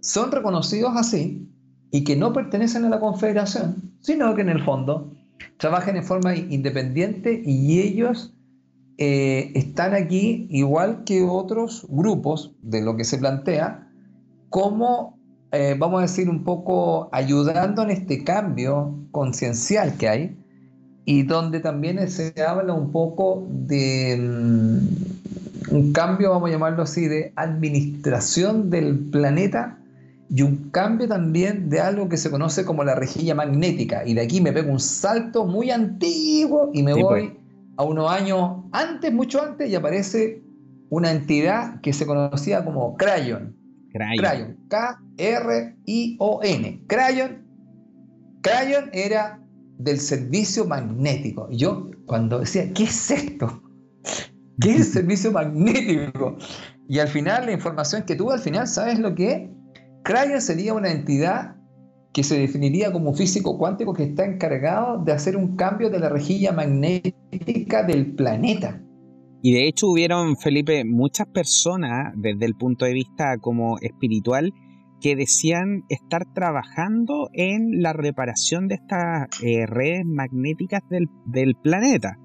son 0.00 0.32
reconocidos 0.32 0.92
así 0.96 1.48
y 1.90 2.04
que 2.04 2.16
no 2.16 2.32
pertenecen 2.32 2.84
a 2.84 2.88
la 2.88 3.00
confederación, 3.00 3.94
sino 4.00 4.34
que 4.34 4.42
en 4.42 4.48
el 4.48 4.64
fondo 4.64 5.12
trabajan 5.58 5.96
en 5.96 6.04
forma 6.04 6.36
independiente 6.36 7.42
y 7.44 7.80
ellos 7.80 8.34
eh, 8.98 9.52
están 9.54 9.94
aquí 9.94 10.48
igual 10.50 11.04
que 11.04 11.22
otros 11.22 11.86
grupos 11.88 12.54
de 12.62 12.82
lo 12.82 12.96
que 12.96 13.04
se 13.04 13.18
plantea, 13.18 13.88
como, 14.50 15.17
eh, 15.52 15.74
vamos 15.78 15.98
a 16.00 16.02
decir, 16.02 16.28
un 16.28 16.44
poco 16.44 17.08
ayudando 17.12 17.82
en 17.82 17.90
este 17.90 18.22
cambio 18.22 18.94
conciencial 19.10 19.96
que 19.96 20.08
hay 20.08 20.36
y 21.04 21.22
donde 21.22 21.60
también 21.60 22.06
se 22.10 22.34
habla 22.42 22.74
un 22.74 22.92
poco 22.92 23.46
de 23.48 24.16
mm, 24.18 25.74
un 25.74 25.92
cambio, 25.92 26.30
vamos 26.30 26.50
a 26.50 26.52
llamarlo 26.52 26.82
así, 26.82 27.08
de 27.08 27.32
administración 27.36 28.68
del 28.68 28.98
planeta 29.10 29.78
y 30.28 30.42
un 30.42 30.68
cambio 30.70 31.08
también 31.08 31.70
de 31.70 31.80
algo 31.80 32.10
que 32.10 32.18
se 32.18 32.30
conoce 32.30 32.66
como 32.66 32.84
la 32.84 32.94
rejilla 32.94 33.34
magnética. 33.34 34.04
Y 34.04 34.12
de 34.12 34.20
aquí 34.20 34.42
me 34.42 34.52
pego 34.52 34.70
un 34.70 34.80
salto 34.80 35.46
muy 35.46 35.70
antiguo 35.70 36.70
y 36.74 36.82
me 36.82 36.92
voy 36.92 37.28
pues. 37.28 37.32
a 37.78 37.84
unos 37.84 38.10
años 38.10 38.64
antes, 38.72 39.10
mucho 39.10 39.42
antes, 39.42 39.70
y 39.70 39.74
aparece 39.74 40.42
una 40.90 41.10
entidad 41.10 41.80
que 41.80 41.94
se 41.94 42.04
conocía 42.04 42.64
como 42.64 42.96
Crayon. 42.96 43.56
Crayon. 43.92 44.57
K-R-I-O-N. 44.68 46.60
Crayon. 46.86 47.44
Crayon 48.42 48.90
era 48.92 49.42
del 49.78 49.98
servicio 49.98 50.64
magnético. 50.66 51.48
Yo, 51.50 51.90
cuando 52.06 52.40
decía, 52.40 52.72
¿qué 52.72 52.84
es 52.84 53.10
esto? 53.10 53.62
¿Qué 54.60 54.70
es 54.70 54.76
el 54.76 54.84
servicio 54.84 55.32
magnético? 55.32 56.36
Y 56.88 56.98
al 56.98 57.08
final, 57.08 57.46
la 57.46 57.52
información 57.52 58.02
que 58.04 58.16
tuve, 58.16 58.34
al 58.34 58.40
final, 58.40 58.66
¿sabes 58.66 58.98
lo 58.98 59.14
que 59.14 59.32
es? 59.32 59.48
Crayon 60.04 60.40
sería 60.40 60.74
una 60.74 60.90
entidad 60.90 61.56
que 62.12 62.24
se 62.24 62.38
definiría 62.38 62.90
como 62.92 63.12
físico 63.14 63.58
cuántico 63.58 63.92
que 63.92 64.04
está 64.04 64.24
encargado 64.24 65.04
de 65.04 65.12
hacer 65.12 65.36
un 65.36 65.56
cambio 65.56 65.90
de 65.90 66.00
la 66.00 66.08
rejilla 66.08 66.52
magnética 66.52 67.82
del 67.82 68.14
planeta. 68.14 68.80
Y 69.42 69.52
de 69.52 69.68
hecho 69.68 69.88
hubieron, 69.88 70.36
Felipe, 70.36 70.84
muchas 70.84 71.26
personas 71.28 72.12
desde 72.16 72.46
el 72.46 72.54
punto 72.54 72.84
de 72.84 72.92
vista 72.92 73.38
como 73.40 73.78
espiritual 73.80 74.52
que 75.00 75.14
decían 75.14 75.84
estar 75.88 76.24
trabajando 76.34 77.30
en 77.32 77.82
la 77.82 77.92
reparación 77.92 78.66
de 78.66 78.74
estas 78.74 79.28
eh, 79.42 79.64
redes 79.66 80.04
magnéticas 80.04 80.82
del, 80.88 81.54
planeta. 81.54 82.18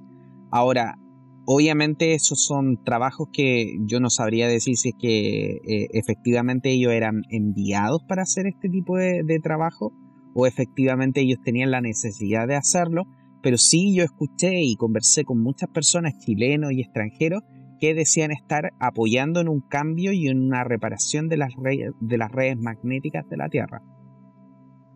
Ahora, 0.51 0.97
Obviamente 1.45 2.13
esos 2.13 2.41
son 2.41 2.81
trabajos 2.85 3.27
que 3.33 3.75
yo 3.81 3.99
no 3.99 4.09
sabría 4.09 4.47
decir 4.47 4.77
si 4.77 4.89
es 4.89 4.95
que 4.97 5.59
eh, 5.67 5.87
efectivamente 5.91 6.71
ellos 6.71 6.93
eran 6.93 7.23
enviados 7.29 8.01
para 8.07 8.21
hacer 8.21 8.47
este 8.47 8.69
tipo 8.69 8.95
de, 8.95 9.39
trabajo 9.43 9.91
o 10.33 10.47
efectivamente 10.47 11.19
ellos 11.19 11.39
tenían 11.43 11.69
la 11.69 11.81
necesidad 11.81 12.47
de 12.47 12.55
hacerlo, 12.55 13.07
pero 13.43 13.57
sí 13.57 13.93
yo 13.93 14.03
escuché 14.03 14.61
y 14.61 14.75
conversé 14.77 15.25
con 15.25 15.39
muchas 15.43 15.69
personas 15.69 16.17
chilenos 16.17 16.71
y 16.71 16.81
extranjeros 16.81 17.43
que 17.79 17.93
decían 17.93 18.31
estar 18.31 18.71
apoyando 18.79 19.41
en 19.41 19.49
un 19.49 19.59
cambio 19.59 20.13
y 20.13 20.29
en 20.29 20.41
una 20.41 20.63
reparación 20.63 21.27
de 21.27 21.37
las, 21.37 21.53
redes, 21.61 21.91
de 21.99 22.17
las 22.17 22.31
redes 22.31 22.57
magnéticas 22.57 23.27
de 23.29 23.37
la 23.37 23.49
Tierra. 23.49 23.81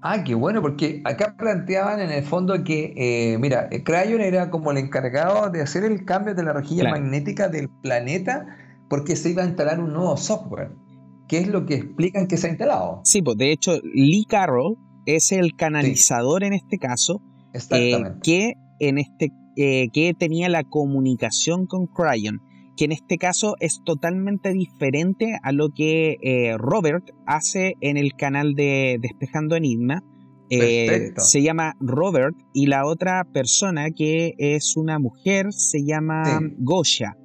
Ah, 0.01 0.23
qué 0.23 0.35
bueno, 0.35 0.61
porque 0.61 1.01
acá 1.03 1.35
planteaban 1.37 1.99
en 1.99 2.11
el 2.11 2.23
fondo 2.23 2.63
que, 2.63 2.93
eh, 2.95 3.37
mira, 3.39 3.67
Crayon 3.83 4.21
era 4.21 4.49
como 4.49 4.71
el 4.71 4.77
encargado 4.77 5.49
de 5.49 5.61
hacer 5.61 5.83
el 5.83 6.05
cambio 6.05 6.33
de 6.33 6.43
la 6.43 6.53
rejilla 6.53 6.89
magnética 6.89 7.49
del 7.49 7.67
planeta 7.81 8.45
porque 8.89 9.17
se 9.17 9.31
iba 9.31 9.43
a 9.43 9.47
instalar 9.47 9.81
un 9.81 9.91
nuevo 9.91 10.15
software. 10.15 10.71
¿Qué 11.27 11.39
es 11.39 11.47
lo 11.49 11.65
que 11.65 11.75
explican 11.75 12.27
que 12.27 12.37
se 12.37 12.47
ha 12.47 12.49
instalado? 12.51 13.01
Sí, 13.03 13.21
pues 13.21 13.35
de 13.37 13.51
hecho 13.51 13.73
Lee 13.83 14.25
Carroll 14.29 14.77
es 15.05 15.33
el 15.33 15.57
canalizador 15.57 16.45
en 16.45 16.53
este 16.53 16.77
caso 16.77 17.21
eh, 17.53 18.03
que 18.23 18.53
en 18.79 18.97
este 18.97 19.31
eh, 19.55 19.89
que 19.91 20.13
tenía 20.13 20.49
la 20.49 20.63
comunicación 20.63 21.65
con 21.65 21.87
Cryon 21.87 22.41
que 22.75 22.85
en 22.85 22.91
este 22.91 23.17
caso 23.17 23.55
es 23.59 23.81
totalmente 23.83 24.53
diferente 24.53 25.39
a 25.41 25.51
lo 25.51 25.69
que 25.69 26.17
eh, 26.21 26.55
Robert 26.57 27.09
hace 27.25 27.73
en 27.81 27.97
el 27.97 28.13
canal 28.13 28.53
de 28.53 28.99
Despejando 29.01 29.55
Enigma. 29.55 30.03
Se 30.49 31.41
llama 31.41 31.73
Robert 31.79 32.35
y 32.53 32.67
la 32.67 32.85
otra 32.85 33.25
persona 33.25 33.89
que 33.89 34.33
es 34.37 34.77
una 34.77 34.99
mujer 34.99 35.51
se 35.51 35.83
llama 35.83 36.39
Gosha. 36.59 37.17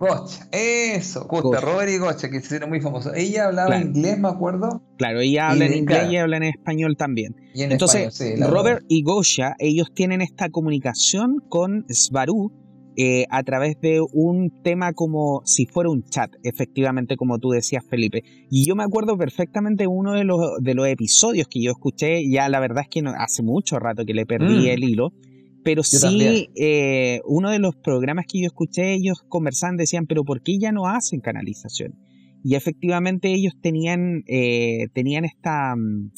Gosha, 0.00 0.48
eso, 0.50 1.26
justo, 1.28 1.60
Robert 1.60 1.90
y 1.90 1.98
Gosha, 1.98 2.30
que 2.30 2.40
se 2.40 2.46
hicieron 2.46 2.70
muy 2.70 2.80
famosos. 2.80 3.12
Ella 3.14 3.48
hablaba 3.48 3.78
inglés, 3.78 4.18
me 4.18 4.28
acuerdo. 4.28 4.82
Claro, 4.96 5.20
ella 5.20 5.50
habla 5.50 5.66
en 5.66 5.74
inglés 5.74 6.10
y 6.10 6.16
habla 6.16 6.38
en 6.38 6.44
español 6.44 6.96
también. 6.96 7.36
Entonces, 7.54 8.18
Robert 8.40 8.82
y 8.88 9.02
Gosha, 9.02 9.56
ellos 9.58 9.92
tienen 9.94 10.22
esta 10.22 10.48
comunicación 10.48 11.42
con 11.50 11.84
Svaru, 11.90 12.50
eh, 12.96 13.26
a 13.30 13.42
través 13.42 13.78
de 13.80 14.00
un 14.12 14.62
tema 14.62 14.94
como 14.94 15.42
si 15.44 15.66
fuera 15.66 15.90
un 15.90 16.02
chat, 16.04 16.30
efectivamente, 16.42 17.16
como 17.16 17.38
tú 17.38 17.50
decías, 17.50 17.84
Felipe. 17.88 18.24
Y 18.50 18.66
yo 18.66 18.74
me 18.74 18.84
acuerdo 18.84 19.18
perfectamente 19.18 19.86
uno 19.86 20.14
de 20.14 20.24
los, 20.24 20.40
de 20.60 20.74
los 20.74 20.88
episodios 20.88 21.46
que 21.46 21.62
yo 21.62 21.70
escuché, 21.70 22.28
ya 22.28 22.48
la 22.48 22.58
verdad 22.58 22.84
es 22.84 22.88
que 22.88 23.02
no, 23.02 23.12
hace 23.16 23.42
mucho 23.42 23.78
rato 23.78 24.04
que 24.06 24.14
le 24.14 24.24
perdí 24.26 24.66
mm. 24.66 24.70
el 24.70 24.84
hilo, 24.84 25.12
pero 25.62 25.82
sí, 25.82 26.48
eh, 26.56 27.20
uno 27.24 27.50
de 27.50 27.58
los 27.58 27.76
programas 27.76 28.26
que 28.26 28.40
yo 28.40 28.46
escuché, 28.46 28.94
ellos 28.94 29.22
conversaban, 29.28 29.76
decían, 29.76 30.06
pero 30.06 30.24
¿por 30.24 30.42
qué 30.42 30.58
ya 30.58 30.72
no 30.72 30.86
hacen 30.86 31.20
canalización? 31.20 31.94
Y 32.42 32.54
efectivamente 32.54 33.32
ellos 33.32 33.54
tenían, 33.60 34.24
eh, 34.26 34.88
tenían 34.92 35.24
esta... 35.24 35.74
Mm, 35.76 36.10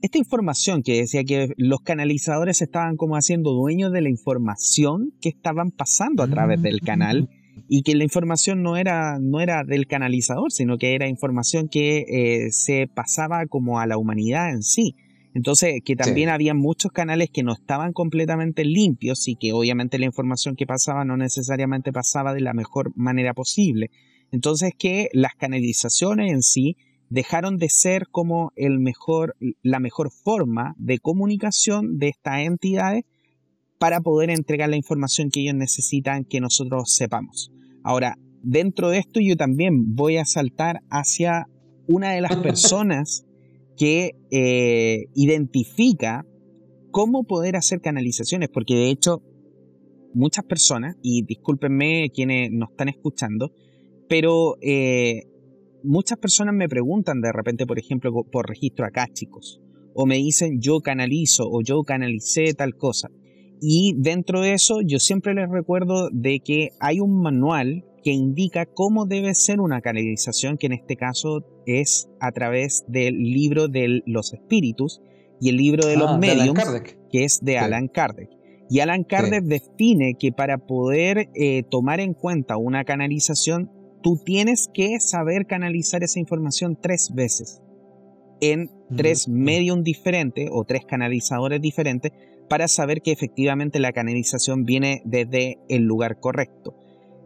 esta 0.00 0.18
información 0.18 0.84
que 0.84 1.00
decía 1.00 1.24
que 1.24 1.52
los 1.56 1.80
canalizadores 1.80 2.62
estaban 2.62 2.96
como 2.96 3.16
haciendo 3.16 3.50
dueños 3.50 3.92
de 3.92 4.00
la 4.00 4.08
información 4.08 5.12
que 5.20 5.28
estaban 5.28 5.72
pasando 5.72 6.22
a 6.22 6.28
través 6.28 6.62
del 6.62 6.80
canal 6.82 7.22
mm. 7.22 7.60
y 7.68 7.82
que 7.82 7.96
la 7.96 8.04
información 8.04 8.62
no 8.62 8.76
era, 8.76 9.18
no 9.20 9.40
era 9.40 9.64
del 9.64 9.88
canalizador, 9.88 10.52
sino 10.52 10.78
que 10.78 10.94
era 10.94 11.08
información 11.08 11.68
que 11.68 12.04
eh, 12.08 12.52
se 12.52 12.86
pasaba 12.86 13.46
como 13.46 13.80
a 13.80 13.86
la 13.86 13.98
humanidad 13.98 14.50
en 14.50 14.62
sí. 14.62 14.94
Entonces, 15.34 15.80
que 15.84 15.94
también 15.94 16.30
había 16.30 16.54
muchos 16.54 16.90
canales 16.90 17.30
que 17.30 17.42
no 17.42 17.52
estaban 17.52 17.92
completamente 17.92 18.64
limpios 18.64 19.28
y 19.28 19.36
que 19.36 19.52
obviamente 19.52 19.98
la 19.98 20.06
información 20.06 20.56
que 20.56 20.66
pasaba 20.66 21.04
no 21.04 21.16
necesariamente 21.16 21.92
pasaba 21.92 22.34
de 22.34 22.40
la 22.40 22.54
mejor 22.54 22.92
manera 22.96 23.34
posible. 23.34 23.90
Entonces, 24.32 24.72
que 24.76 25.08
las 25.12 25.34
canalizaciones 25.34 26.32
en 26.32 26.42
sí 26.42 26.76
dejaron 27.10 27.56
de 27.56 27.68
ser 27.68 28.08
como 28.10 28.52
el 28.56 28.78
mejor, 28.78 29.36
la 29.62 29.80
mejor 29.80 30.10
forma 30.10 30.74
de 30.78 30.98
comunicación 30.98 31.98
de 31.98 32.08
estas 32.08 32.40
entidades 32.40 33.04
para 33.78 34.00
poder 34.00 34.30
entregar 34.30 34.68
la 34.68 34.76
información 34.76 35.30
que 35.30 35.40
ellos 35.40 35.54
necesitan 35.54 36.24
que 36.24 36.40
nosotros 36.40 36.94
sepamos. 36.94 37.52
Ahora, 37.82 38.18
dentro 38.42 38.90
de 38.90 38.98
esto 38.98 39.20
yo 39.20 39.36
también 39.36 39.94
voy 39.94 40.16
a 40.16 40.24
saltar 40.24 40.80
hacia 40.90 41.46
una 41.86 42.12
de 42.12 42.20
las 42.20 42.36
personas 42.42 43.24
que 43.78 44.16
eh, 44.30 45.04
identifica 45.14 46.26
cómo 46.90 47.24
poder 47.24 47.56
hacer 47.56 47.80
canalizaciones, 47.80 48.48
porque 48.52 48.74
de 48.74 48.90
hecho 48.90 49.22
muchas 50.14 50.44
personas, 50.44 50.96
y 51.02 51.22
discúlpenme 51.22 52.10
quienes 52.12 52.50
nos 52.50 52.70
están 52.70 52.88
escuchando, 52.88 53.52
pero 54.08 54.56
eh, 54.62 55.22
muchas 55.84 56.18
personas 56.18 56.54
me 56.54 56.68
preguntan 56.68 57.20
de 57.20 57.32
repente, 57.32 57.66
por 57.66 57.78
ejemplo, 57.78 58.12
por 58.30 58.48
registro 58.48 58.84
acá, 58.84 59.06
chicos, 59.12 59.60
o 59.94 60.06
me 60.06 60.16
dicen 60.16 60.60
yo 60.60 60.80
canalizo 60.80 61.44
o 61.48 61.62
yo 61.62 61.82
canalicé 61.82 62.54
tal 62.54 62.74
cosa. 62.74 63.10
Y 63.60 63.94
dentro 63.96 64.40
de 64.40 64.54
eso 64.54 64.80
yo 64.84 64.98
siempre 64.98 65.34
les 65.34 65.50
recuerdo 65.50 66.10
de 66.12 66.40
que 66.40 66.70
hay 66.80 67.00
un 67.00 67.20
manual 67.20 67.84
que 68.02 68.12
indica 68.12 68.66
cómo 68.66 69.06
debe 69.06 69.34
ser 69.34 69.60
una 69.60 69.80
canalización, 69.80 70.56
que 70.56 70.66
en 70.66 70.74
este 70.74 70.96
caso 70.96 71.44
es 71.68 72.08
a 72.20 72.32
través 72.32 72.84
del 72.88 73.16
libro 73.18 73.68
de 73.68 74.02
los 74.06 74.32
espíritus 74.32 75.02
y 75.40 75.50
el 75.50 75.56
libro 75.56 75.86
de 75.86 75.96
los 75.96 76.10
ah, 76.10 76.18
medios, 76.18 76.56
que 77.12 77.24
es 77.24 77.40
de 77.42 77.58
Alan 77.58 77.88
Kardec. 77.88 78.30
Y 78.70 78.80
Alan 78.80 79.04
Kardec 79.04 79.44
define 79.44 80.14
que 80.18 80.32
para 80.32 80.58
poder 80.58 81.30
eh, 81.34 81.62
tomar 81.70 82.00
en 82.00 82.14
cuenta 82.14 82.56
una 82.56 82.84
canalización 82.84 83.70
tú 84.02 84.18
tienes 84.24 84.68
que 84.72 85.00
saber 85.00 85.46
canalizar 85.46 86.02
esa 86.02 86.18
información 86.18 86.78
tres 86.80 87.12
veces. 87.14 87.62
En 88.40 88.70
tres 88.96 89.26
medios 89.28 89.82
diferentes 89.82 90.48
o 90.52 90.64
tres 90.64 90.84
canalizadores 90.84 91.60
diferentes 91.60 92.12
para 92.48 92.68
saber 92.68 93.02
que 93.02 93.12
efectivamente 93.12 93.80
la 93.80 93.92
canalización 93.92 94.64
viene 94.64 95.02
desde 95.04 95.58
el 95.68 95.82
lugar 95.82 96.20
correcto. 96.20 96.74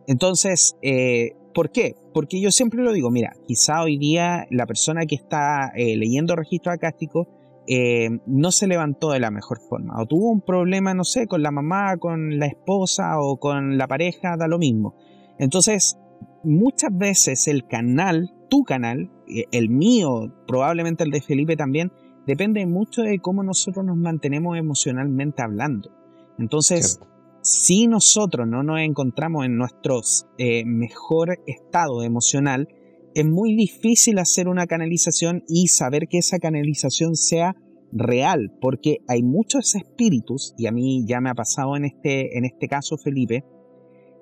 Entonces, 0.07 0.76
eh, 0.83 1.33
¿por 1.55 1.71
qué? 1.71 1.95
Porque 2.12 2.41
yo 2.41 2.51
siempre 2.51 2.83
lo 2.83 2.93
digo, 2.93 3.11
mira, 3.11 3.33
quizá 3.47 3.83
hoy 3.83 3.99
día 3.99 4.47
la 4.51 4.67
persona 4.67 5.07
que 5.07 5.15
está 5.15 5.73
eh, 5.75 5.97
leyendo 5.97 6.37
registro 6.37 6.73
acástico 6.73 7.29
eh, 7.69 8.11
no 8.27 8.51
se 8.51 8.67
levantó 8.67 9.12
de 9.12 9.21
la 9.21 9.31
mejor 9.31 9.61
forma 9.61 10.01
o 10.01 10.07
tuvo 10.07 10.31
un 10.31 10.41
problema, 10.41 10.95
no 10.95 11.05
sé, 11.05 11.27
con 11.27 11.43
la 11.43 11.53
mamá, 11.53 11.97
con 11.97 12.38
la 12.38 12.47
esposa 12.47 13.21
o 13.21 13.38
con 13.38 13.79
la 13.79 13.87
pareja, 13.87 14.37
da 14.37 14.49
lo 14.49 14.59
mismo. 14.59 14.97
Entonces, 15.38 15.97
muchas 16.43 16.97
veces 16.97 17.47
el 17.47 17.67
canal, 17.67 18.33
tu 18.49 18.65
canal, 18.65 19.11
eh, 19.29 19.45
el 19.53 19.69
mío, 19.69 20.35
probablemente 20.47 21.05
el 21.05 21.11
de 21.11 21.21
Felipe 21.21 21.57
también, 21.57 21.93
depende 22.27 22.67
mucho 22.67 23.03
de 23.03 23.19
cómo 23.21 23.43
nosotros 23.43 23.85
nos 23.85 23.97
mantenemos 23.97 24.57
emocionalmente 24.57 25.43
hablando. 25.43 25.91
Entonces, 26.38 27.01
si 27.42 27.88
nosotros 27.88 28.46
no 28.48 28.62
nos 28.62 28.81
encontramos 28.81 29.44
en 29.44 29.57
nuestro 29.57 30.00
eh, 30.38 30.64
mejor 30.64 31.40
estado 31.46 32.02
emocional, 32.02 32.68
es 33.14 33.26
muy 33.26 33.55
difícil 33.55 34.18
hacer 34.18 34.48
una 34.48 34.66
canalización 34.66 35.42
y 35.48 35.66
saber 35.68 36.07
que 36.09 36.18
esa 36.18 36.38
canalización 36.38 37.16
sea 37.16 37.57
real, 37.92 38.57
porque 38.61 38.98
hay 39.09 39.22
muchos 39.22 39.74
espíritus, 39.74 40.55
y 40.57 40.66
a 40.66 40.72
mí 40.72 41.05
ya 41.07 41.20
me 41.20 41.31
ha 41.31 41.35
pasado 41.35 41.76
en 41.76 41.85
este, 41.85 42.38
en 42.38 42.44
este 42.44 42.68
caso, 42.68 42.96
Felipe, 42.96 43.44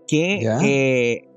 que 0.09 0.41
eh, 0.65 1.29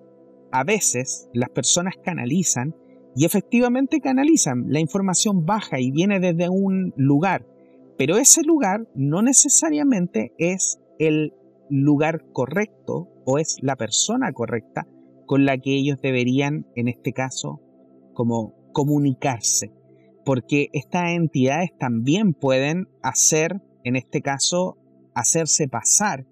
a 0.52 0.64
veces 0.64 1.30
las 1.34 1.50
personas 1.50 1.96
canalizan 2.04 2.76
y 3.16 3.26
efectivamente 3.26 4.00
canalizan. 4.00 4.66
La 4.70 4.80
información 4.80 5.46
baja 5.46 5.80
y 5.80 5.92
viene 5.92 6.20
desde 6.20 6.50
un 6.50 6.94
lugar, 6.98 7.46
pero 7.98 8.18
ese 8.18 8.42
lugar 8.42 8.88
no 8.96 9.22
necesariamente 9.22 10.34
es 10.40 10.80
el 10.98 11.34
lugar 11.82 12.26
correcto 12.32 13.10
o 13.26 13.38
es 13.38 13.58
la 13.62 13.76
persona 13.76 14.32
correcta 14.34 14.88
con 15.26 15.46
la 15.46 15.58
que 15.58 15.76
ellos 15.76 16.00
deberían, 16.02 16.68
en 16.76 16.88
este 16.88 17.14
caso, 17.14 17.62
como 18.14 18.54
comunicarse. 18.74 19.72
Porque 20.26 20.70
estas 20.74 21.12
entidades 21.12 21.72
también 21.80 22.34
pueden 22.34 22.88
hacer, 23.02 23.62
en 23.84 23.96
este 23.96 24.22
caso, 24.22 24.78
hacerse 25.16 25.68
pasar 25.68 26.26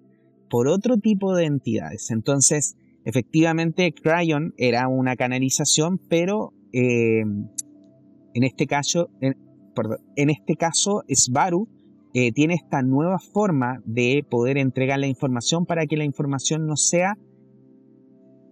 por 0.48 0.68
otro 0.68 0.96
tipo 0.98 1.34
de 1.34 1.46
entidades. 1.46 2.10
Entonces, 2.10 2.76
Efectivamente, 3.04 3.92
Cryon 3.92 4.54
era 4.56 4.86
una 4.88 5.16
canalización, 5.16 5.98
pero 5.98 6.52
eh, 6.72 7.22
en 7.22 8.44
este 8.44 8.66
caso, 8.66 9.10
en, 9.20 10.30
este 10.30 10.56
caso, 10.56 11.02
Svaru 11.08 11.68
eh, 12.14 12.32
tiene 12.32 12.54
esta 12.54 12.82
nueva 12.82 13.18
forma 13.18 13.80
de 13.84 14.24
poder 14.28 14.58
entregar 14.58 14.98
la 14.98 15.06
información 15.06 15.64
para 15.64 15.86
que 15.86 15.96
la 15.96 16.04
información 16.04 16.66
no 16.66 16.76
sea 16.76 17.16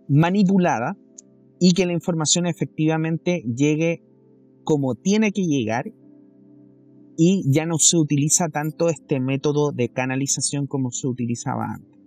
manipulada 0.09 0.97
y 1.59 1.73
que 1.73 1.87
la 1.87 1.93
información 1.93 2.47
efectivamente 2.47 3.43
llegue 3.55 4.03
como 4.65 4.95
tiene 4.95 5.33
que 5.33 5.47
llegar 5.47 5.93
y 7.17 7.43
ya 7.53 7.67
no 7.67 7.77
se 7.77 7.99
utiliza 7.99 8.49
tanto 8.49 8.89
este 8.89 9.21
método 9.21 9.73
de 9.73 9.91
canalización 9.91 10.67
como 10.67 10.91
se 10.91 11.07
utilizaba 11.07 11.67
antes. 11.75 12.01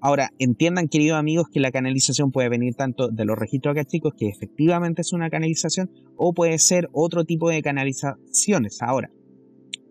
Ahora, 0.00 0.30
entiendan, 0.38 0.88
queridos 0.88 1.18
amigos, 1.18 1.46
que 1.52 1.60
la 1.60 1.70
canalización 1.70 2.32
puede 2.32 2.48
venir 2.48 2.74
tanto 2.74 3.08
de 3.08 3.24
los 3.24 3.38
registros 3.38 3.76
chicos, 3.86 4.14
que 4.16 4.28
efectivamente 4.28 5.02
es 5.02 5.12
una 5.12 5.30
canalización, 5.30 5.90
o 6.16 6.32
puede 6.32 6.58
ser 6.58 6.88
otro 6.92 7.24
tipo 7.24 7.50
de 7.50 7.62
canalizaciones. 7.62 8.82
Ahora, 8.82 9.10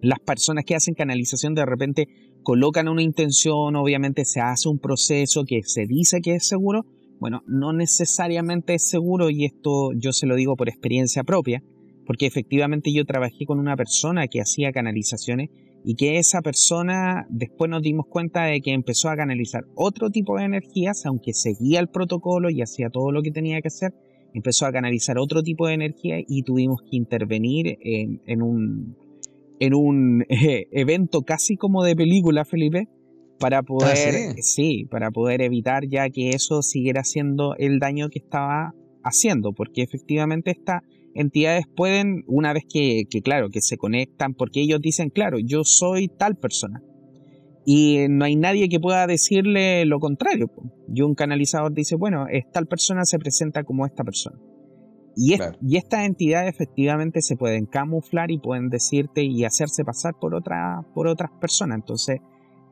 las 0.02 0.20
personas 0.20 0.66
que 0.66 0.76
hacen 0.76 0.96
canalización 0.96 1.54
de 1.54 1.66
repente 1.66 2.08
colocan 2.44 2.88
una 2.88 3.04
intención, 3.04 3.76
obviamente 3.76 4.26
se 4.26 4.42
hace 4.42 4.68
un 4.68 4.80
proceso 4.80 5.44
que 5.46 5.62
se 5.64 5.86
dice 5.86 6.22
que 6.22 6.36
es 6.36 6.48
seguro, 6.48 6.86
bueno, 7.20 7.44
no 7.46 7.72
necesariamente 7.72 8.74
es 8.74 8.90
seguro 8.90 9.30
y 9.30 9.46
esto 9.46 9.92
yo 9.96 10.12
se 10.12 10.26
lo 10.26 10.36
digo 10.36 10.56
por 10.56 10.70
experiencia 10.70 11.24
propia, 11.24 11.64
porque 12.08 12.26
efectivamente 12.26 12.92
yo 12.92 13.06
trabajé 13.06 13.46
con 13.46 13.60
una 13.60 13.78
persona 13.78 14.28
que 14.28 14.42
hacía 14.42 14.72
canalizaciones 14.72 15.50
y 15.84 15.96
que 15.96 16.18
esa 16.18 16.42
persona 16.42 17.26
después 17.30 17.70
nos 17.70 17.82
dimos 17.82 18.06
cuenta 18.08 18.46
de 18.46 18.62
que 18.62 18.74
empezó 18.74 19.10
a 19.10 19.16
canalizar 19.16 19.66
otro 19.76 20.10
tipo 20.10 20.38
de 20.38 20.46
energías, 20.46 21.06
aunque 21.06 21.34
seguía 21.34 21.80
el 21.80 21.90
protocolo 21.90 22.50
y 22.50 22.62
hacía 22.62 22.90
todo 22.90 23.12
lo 23.12 23.22
que 23.22 23.32
tenía 23.32 23.62
que 23.62 23.68
hacer, 23.68 23.94
empezó 24.34 24.66
a 24.66 24.72
canalizar 24.72 25.18
otro 25.18 25.44
tipo 25.44 25.68
de 25.68 25.74
energía 25.74 26.18
y 26.28 26.44
tuvimos 26.44 26.82
que 26.82 26.98
intervenir 26.98 27.78
en, 27.82 28.42
un, 28.42 28.96
en 29.62 29.76
un 29.76 30.26
evento 30.72 31.22
casi 31.22 31.56
como 31.56 31.84
de 31.84 31.96
película, 31.96 32.44
Felipe, 32.44 32.88
para 33.40 33.60
ah, 33.60 33.64
poder, 33.64 34.36
sí, 34.42 34.86
para 34.90 35.12
poder 35.12 35.42
evitar 35.42 35.88
ya 35.88 36.10
que 36.10 36.32
eso 36.32 36.64
siguiera 36.64 37.02
haciendo 37.02 37.56
el 37.58 37.80
daño 37.80 38.10
que 38.10 38.20
estaba 38.20 38.74
haciendo, 39.04 39.54
porque 39.54 39.84
efectivamente 39.84 40.52
estas 40.52 40.82
entidades 41.14 41.66
pueden, 41.76 42.24
una 42.28 42.54
vez 42.54 42.64
que, 42.68 43.04
que, 43.10 43.22
claro, 43.22 43.50
que 43.50 43.62
se 43.62 43.78
conectan, 43.78 44.34
porque 44.34 44.62
ellos 44.62 44.82
dicen, 44.82 45.10
claro, 45.10 45.38
yo 45.40 45.64
soy 45.64 46.08
tal 46.08 46.38
persona, 46.38 46.82
y 47.64 48.08
no 48.10 48.26
hay 48.26 48.36
nadie 48.36 48.68
que 48.68 48.80
pueda 48.80 49.06
decirle 49.06 49.86
lo 49.86 50.00
contrario. 50.00 50.50
Y 50.92 51.04
un 51.04 51.14
canalizador 51.14 51.72
dice, 51.72 51.96
bueno, 51.96 52.26
tal 52.52 52.66
persona 52.66 53.06
se 53.06 53.20
presenta 53.20 53.64
como 53.64 53.86
esta 53.86 54.04
persona. 54.04 54.40
Y, 55.16 55.36
y 55.62 55.78
estas 55.78 56.06
entidades 56.06 56.54
efectivamente 56.54 57.22
se 57.22 57.36
pueden 57.36 57.66
camuflar 57.66 58.32
y 58.32 58.38
pueden 58.38 58.70
decirte 58.70 59.24
y 59.24 59.44
hacerse 59.44 59.84
pasar 59.84 60.14
por, 60.20 60.36
otra, 60.36 60.86
por 60.94 61.08
otras 61.08 61.32
personas. 61.40 61.78
Entonces, 61.80 62.20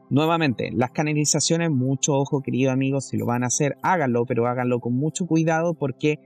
nuevamente, 0.09 0.71
las 0.71 0.91
canalizaciones, 0.91 1.69
mucho 1.69 2.13
ojo, 2.13 2.41
querido 2.41 2.71
amigos, 2.71 3.07
si 3.07 3.17
lo 3.17 3.25
van 3.25 3.43
a 3.43 3.47
hacer, 3.47 3.75
háganlo, 3.81 4.25
pero 4.25 4.47
háganlo 4.47 4.79
con 4.79 4.95
mucho 4.95 5.25
cuidado 5.25 5.73
porque 5.73 6.17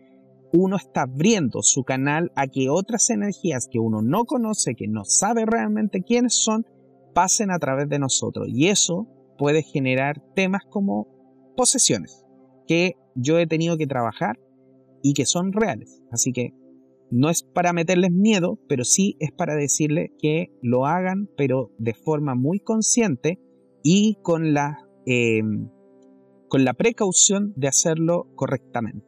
uno 0.54 0.76
está 0.78 1.04
abriendo 1.04 1.63
su 1.63 1.84
canal 1.84 2.32
a 2.36 2.45
que 2.47 2.69
otras 2.69 3.10
energías 3.10 3.67
que 3.71 3.80
uno 3.80 4.04
no 4.04 4.26
conoce, 4.26 4.76
que 4.76 4.88
no 4.88 5.04
sabe 5.04 5.45
realmente 5.47 6.04
quiénes 6.04 6.36
son, 6.36 6.65
pasen 7.15 7.49
a 7.49 7.58
través 7.58 7.89
de 7.89 7.97
nosotros. 7.97 8.47
Y 8.49 8.67
eso 8.67 9.08
puede 9.38 9.63
generar 9.63 10.21
temas 10.36 10.62
como 10.69 11.08
posesiones, 11.58 12.23
que 12.67 12.97
yo 13.15 13.39
he 13.39 13.47
tenido 13.47 13.78
que 13.78 13.88
trabajar 13.88 14.38
y 15.03 15.13
que 15.13 15.27
son 15.27 15.51
reales. 15.51 16.01
Así 16.11 16.31
que 16.31 16.53
no 17.11 17.29
es 17.29 17.43
para 17.43 17.73
meterles 17.73 18.11
miedo, 18.11 18.57
pero 18.67 18.83
sí 18.83 19.15
es 19.19 19.31
para 19.31 19.53
decirles 19.53 20.09
que 20.17 20.47
lo 20.63 20.87
hagan, 20.87 21.29
pero 21.37 21.71
de 21.77 21.93
forma 21.93 22.33
muy 22.33 22.59
consciente 22.59 23.39
y 23.83 24.17
con 24.23 24.55
la, 24.55 24.79
em, 25.05 25.69
con 26.47 26.65
la 26.65 26.73
precaución 26.73 27.53
de 27.55 27.67
hacerlo 27.67 28.27
correctamente. 28.35 29.05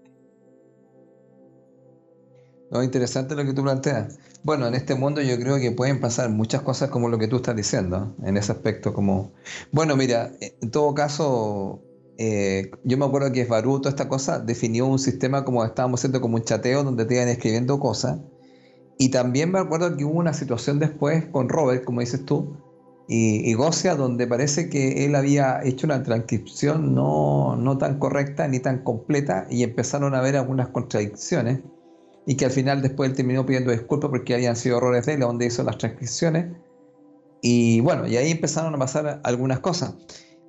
No, 2.69 2.83
interesante 2.83 3.35
lo 3.35 3.45
que 3.45 3.53
tú 3.53 3.63
planteas. 3.63 4.19
Bueno, 4.43 4.67
en 4.67 4.75
este 4.75 4.95
mundo 4.95 5.21
yo 5.21 5.39
creo 5.39 5.57
que 5.57 5.71
pueden 5.71 5.99
pasar 5.99 6.29
muchas 6.29 6.61
cosas 6.61 6.89
como 6.89 7.09
lo 7.09 7.17
que 7.17 7.27
tú 7.27 7.37
estás 7.37 7.55
diciendo, 7.55 8.15
en 8.23 8.37
ese 8.37 8.51
aspecto 8.51 8.93
como... 8.93 9.31
Bueno, 9.71 9.95
mira, 9.95 10.31
en 10.61 10.71
todo 10.71 10.93
caso, 10.93 11.81
eh, 12.17 12.71
yo 12.83 12.97
me 12.97 13.05
acuerdo 13.05 13.31
que 13.31 13.45
Baruto, 13.45 13.89
esta 13.89 14.07
cosa, 14.07 14.39
definió 14.39 14.85
un 14.87 14.99
sistema 14.99 15.43
como 15.43 15.63
estábamos 15.65 15.99
haciendo 15.99 16.21
como 16.21 16.37
un 16.37 16.43
chateo 16.43 16.83
donde 16.83 17.05
te 17.05 17.15
iban 17.15 17.27
escribiendo 17.27 17.79
cosas. 17.79 18.19
Y 18.97 19.09
también 19.09 19.51
me 19.51 19.59
acuerdo 19.59 19.95
que 19.97 20.05
hubo 20.05 20.19
una 20.19 20.33
situación 20.33 20.79
después 20.79 21.25
con 21.25 21.49
Robert, 21.49 21.83
como 21.83 21.99
dices 21.99 22.25
tú, 22.25 22.57
y, 23.07 23.51
y 23.51 23.55
donde 23.97 24.25
parece 24.25 24.69
que 24.69 25.05
él 25.05 25.15
había 25.15 25.61
hecho 25.63 25.85
una 25.85 26.01
transcripción 26.01 26.95
no, 26.95 27.55
no 27.55 27.77
tan 27.77 27.99
correcta 27.99 28.47
ni 28.47 28.59
tan 28.59 28.83
completa 28.83 29.45
y 29.49 29.63
empezaron 29.63 30.15
a 30.15 30.19
haber 30.19 30.37
algunas 30.37 30.69
contradicciones 30.69 31.59
y 32.25 32.35
que 32.35 32.45
al 32.45 32.51
final 32.51 32.81
después 32.81 33.09
él 33.09 33.15
terminó 33.15 33.45
pidiendo 33.45 33.71
disculpas 33.71 34.09
porque 34.09 34.33
habían 34.33 34.55
sido 34.55 34.77
errores 34.77 35.05
de 35.05 35.13
él 35.13 35.19
donde 35.19 35.45
hizo 35.45 35.63
las 35.63 35.77
transcripciones. 35.77 36.47
Y 37.41 37.79
bueno, 37.81 38.07
y 38.07 38.17
ahí 38.17 38.31
empezaron 38.31 38.73
a 38.73 38.79
pasar 38.79 39.19
algunas 39.23 39.59
cosas. 39.59 39.93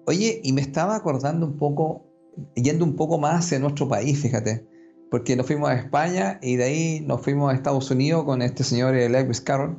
Oye, 0.07 0.41
y 0.43 0.53
me 0.53 0.61
estaba 0.61 0.95
acordando 0.95 1.47
un 1.47 1.57
poco, 1.57 2.07
yendo 2.55 2.85
un 2.85 2.95
poco 2.95 3.19
más 3.19 3.45
hacia 3.45 3.59
nuestro 3.59 3.89
país, 3.89 4.21
fíjate, 4.21 4.67
porque 5.11 5.35
nos 5.35 5.47
fuimos 5.47 5.69
a 5.69 5.75
España 5.75 6.39
y 6.43 6.57
de 6.57 6.65
ahí 6.65 7.01
nos 7.07 7.23
fuimos 7.23 7.53
a 7.53 7.55
Estados 7.55 7.91
Unidos 7.91 8.25
con 8.25 8.41
este 8.41 8.63
señor 8.63 8.95
eh, 8.95 9.09
Lewis 9.09 9.41
Carroll. 9.41 9.77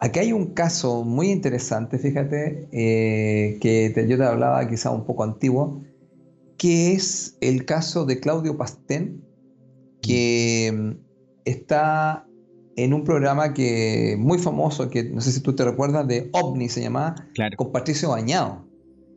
Aquí 0.00 0.18
hay 0.18 0.32
un 0.32 0.52
caso 0.52 1.02
muy 1.02 1.30
interesante, 1.30 1.98
fíjate, 1.98 2.68
eh, 2.72 3.58
que 3.60 4.06
yo 4.06 4.18
te 4.18 4.24
hablaba 4.24 4.68
quizá 4.68 4.90
un 4.90 5.06
poco 5.06 5.24
antiguo, 5.24 5.82
que 6.58 6.92
es 6.92 7.38
el 7.40 7.64
caso 7.64 8.04
de 8.04 8.20
Claudio 8.20 8.58
Pastén, 8.58 9.24
que 10.02 10.98
está 11.46 12.26
en 12.76 12.92
un 12.92 13.04
programa 13.04 13.54
que 13.54 14.16
muy 14.18 14.38
famoso, 14.38 14.90
que 14.90 15.04
no 15.04 15.20
sé 15.20 15.32
si 15.32 15.40
tú 15.40 15.54
te 15.54 15.64
recuerdas, 15.64 16.06
de 16.06 16.28
OVNI 16.32 16.68
se 16.68 16.82
llamaba, 16.82 17.14
con 17.56 17.72
Patricio 17.72 18.10
Bañado, 18.10 18.63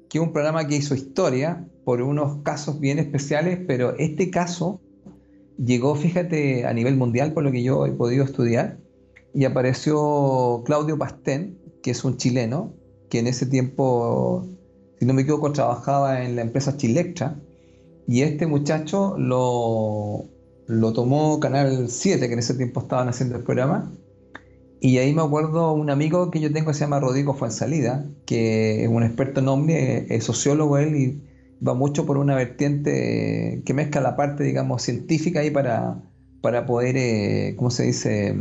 que 0.10 0.20
un 0.20 0.32
programa 0.32 0.67
que 0.67 0.76
hizo 0.76 0.96
historia 0.96 1.65
por 1.84 2.02
unos 2.02 2.41
casos 2.43 2.80
bien 2.80 3.00
especiales, 3.00 3.60
pero 3.67 3.96
este 3.98 4.30
caso 4.30 4.82
llegó, 5.58 5.96
fíjate, 5.96 6.65
a 6.65 6.74
nivel 6.74 6.98
mundial, 6.98 7.34
por 7.34 7.43
lo 7.43 7.52
que 7.52 7.63
yo 7.63 7.86
he 7.86 7.91
podido 7.91 8.24
estudiar, 8.24 8.78
y 9.34 9.46
apareció 9.46 10.63
Claudio 10.65 10.98
Pastén, 10.98 11.58
que 11.82 11.91
es 11.91 12.04
un 12.04 12.17
chileno, 12.17 12.74
que 13.10 13.20
en 13.20 13.28
ese 13.28 13.46
tiempo, 13.46 14.46
si 15.00 15.06
no 15.06 15.13
me 15.13 15.22
equivoco, 15.22 15.52
trabajaba 15.52 16.24
en 16.24 16.36
la 16.36 16.41
empresa 16.41 16.78
Chilectra, 16.78 17.39
y 18.08 18.22
este 18.22 18.48
muchacho 18.48 19.15
lo, 19.17 20.26
lo 20.67 20.93
tomó 20.93 21.39
Canal 21.39 21.89
7, 21.89 22.28
que 22.28 22.34
en 22.34 22.39
ese 22.39 22.54
tiempo 22.54 22.82
estaban 22.82 23.10
haciendo 23.10 23.38
el 23.38 23.43
programa. 23.43 23.91
Y 24.80 25.00
ahí 25.00 25.13
me 25.13 25.24
acuerdo 25.24 25.74
un 25.74 25.90
amigo 25.90 26.30
que 26.30 26.40
yo 26.40 26.52
tengo 26.54 26.68
que 26.68 26.74
se 26.76 26.82
llama 26.82 27.00
Rodrigo 27.00 27.34
Fuensalida, 27.34 28.06
que 28.26 28.84
es 28.84 28.90
un 28.90 29.04
experto 29.04 29.40
en 29.40 29.48
ovni, 29.48 29.74
es 29.74 30.24
sociólogo 30.24 30.78
él 30.78 30.96
y 30.96 31.22
va 31.66 31.74
mucho 31.74 32.06
por 32.06 32.18
una 32.18 32.36
vertiente 32.36 33.63
que 33.66 33.74
mezcla 33.74 34.02
la 34.02 34.16
parte, 34.16 34.44
digamos, 34.44 34.84
científica 34.84 35.40
ahí 35.40 35.50
para, 35.50 36.04
para 36.42 36.66
poder, 36.66 36.96
eh, 36.98 37.56
¿cómo 37.58 37.72
se 37.72 37.84
dice? 37.84 38.36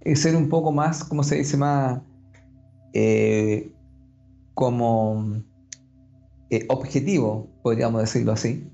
Eh, 0.00 0.16
ser 0.16 0.34
un 0.34 0.48
poco 0.48 0.72
más, 0.72 1.04
¿cómo 1.04 1.22
se 1.22 1.36
dice? 1.36 1.56
Más 1.58 2.00
eh, 2.94 3.72
como 4.54 5.42
objetivo, 6.68 7.48
podríamos 7.62 8.00
decirlo 8.00 8.32
así. 8.32 8.66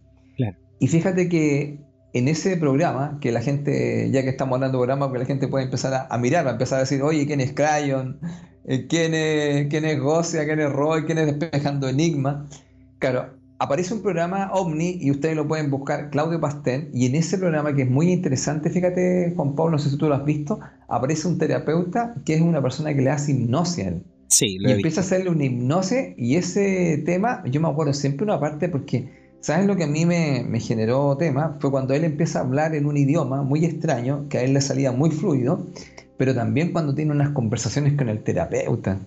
Y 0.78 0.88
fíjate 0.88 1.28
que 1.30 1.85
en 2.18 2.28
ese 2.28 2.56
programa, 2.56 3.18
que 3.20 3.30
la 3.30 3.42
gente, 3.42 4.10
ya 4.10 4.22
que 4.22 4.30
estamos 4.30 4.54
hablando 4.54 4.78
de 4.78 4.86
programa, 4.86 5.12
que 5.12 5.18
la 5.18 5.26
gente 5.26 5.48
puede 5.48 5.66
empezar 5.66 6.06
a, 6.08 6.18
mirar, 6.18 6.48
a 6.48 6.52
empezar 6.52 6.78
a 6.78 6.80
decir, 6.80 7.02
oye, 7.02 7.26
¿quién 7.26 7.42
es 7.42 7.52
Cryon? 7.52 8.18
Eh, 8.64 8.86
¿Quién 8.88 9.12
es, 9.12 9.66
quién 9.68 9.84
es 9.84 10.00
Gosia? 10.00 10.46
¿Quién 10.46 10.60
es 10.60 10.72
Roy? 10.72 11.04
¿Quién 11.04 11.18
es 11.18 11.26
Despejando 11.26 11.88
Enigma? 11.90 12.46
Claro, 13.00 13.34
aparece 13.58 13.92
un 13.92 14.00
programa 14.00 14.50
Omni 14.54 14.98
y 14.98 15.10
ustedes 15.10 15.36
lo 15.36 15.46
pueden 15.46 15.70
buscar, 15.70 16.08
Claudio 16.08 16.40
Pastén, 16.40 16.88
y 16.94 17.04
en 17.04 17.16
ese 17.16 17.36
programa 17.36 17.74
que 17.74 17.82
es 17.82 17.90
muy 17.90 18.10
interesante, 18.10 18.70
fíjate, 18.70 19.34
Juan 19.36 19.54
Pablo, 19.54 19.72
no 19.72 19.78
sé 19.78 19.90
si 19.90 19.98
tú 19.98 20.08
lo 20.08 20.14
has 20.14 20.24
visto, 20.24 20.58
aparece 20.88 21.28
un 21.28 21.36
terapeuta 21.36 22.14
que 22.24 22.34
es 22.34 22.40
una 22.40 22.62
persona 22.62 22.94
que 22.94 23.02
le 23.02 23.10
hace 23.10 23.32
hipnosis 23.32 23.84
a 23.84 23.88
él. 23.88 24.02
Sí, 24.28 24.56
y 24.58 24.70
empieza 24.70 25.02
a 25.02 25.04
hacerle 25.04 25.28
una 25.28 25.44
hipnosis 25.44 26.14
y 26.16 26.36
ese 26.36 27.02
tema, 27.04 27.44
yo 27.44 27.60
me 27.60 27.68
acuerdo 27.68 27.92
siempre 27.92 28.24
una 28.24 28.40
parte 28.40 28.70
porque 28.70 29.15
¿Sabes 29.46 29.68
lo 29.68 29.76
que 29.76 29.84
a 29.84 29.86
mí 29.86 30.04
me, 30.04 30.58
generó 30.58 31.16
tema? 31.16 31.56
Fue 31.60 31.70
cuando 31.70 31.94
él 31.94 32.02
empieza 32.02 32.40
a 32.40 32.42
hablar 32.42 32.74
en 32.74 32.84
un 32.84 32.96
idioma 32.96 33.44
muy 33.44 33.64
extraño, 33.64 34.28
que 34.28 34.38
a 34.38 34.42
él 34.42 34.54
le 34.54 34.60
salía 34.60 34.90
muy 34.90 35.12
fluido, 35.12 35.64
pero 36.16 36.34
también 36.34 36.72
cuando 36.72 36.96
tiene 36.96 37.12
unas 37.12 37.28
conversaciones 37.28 37.92
con 37.96 38.08
el 38.08 38.24
terapeuta. 38.24 38.98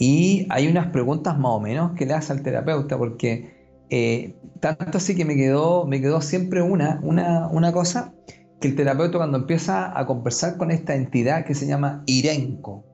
Y 0.00 0.48
hay 0.50 0.66
unas 0.66 0.88
preguntas 0.88 1.38
más 1.38 1.52
o 1.52 1.60
menos 1.60 1.92
que 1.92 2.06
le 2.06 2.14
hace 2.14 2.32
al 2.32 2.42
terapeuta, 2.42 2.98
porque 2.98 3.84
eh, 3.88 4.34
tanto 4.58 4.98
así 4.98 5.14
que 5.14 5.24
me 5.24 5.36
quedó, 5.36 5.86
siempre 6.22 6.60
una, 6.60 6.98
una, 7.04 7.46
una 7.46 7.72
cosa, 7.72 8.14
que 8.60 8.66
el 8.66 8.74
terapeuta 8.74 9.18
cuando 9.18 9.38
empieza 9.38 9.96
a 9.96 10.06
conversar 10.06 10.56
con 10.56 10.72
esta 10.72 10.96
entidad 10.96 11.44
que 11.44 11.54
se 11.54 11.68
llama 11.68 12.02
Irenco, 12.06 12.84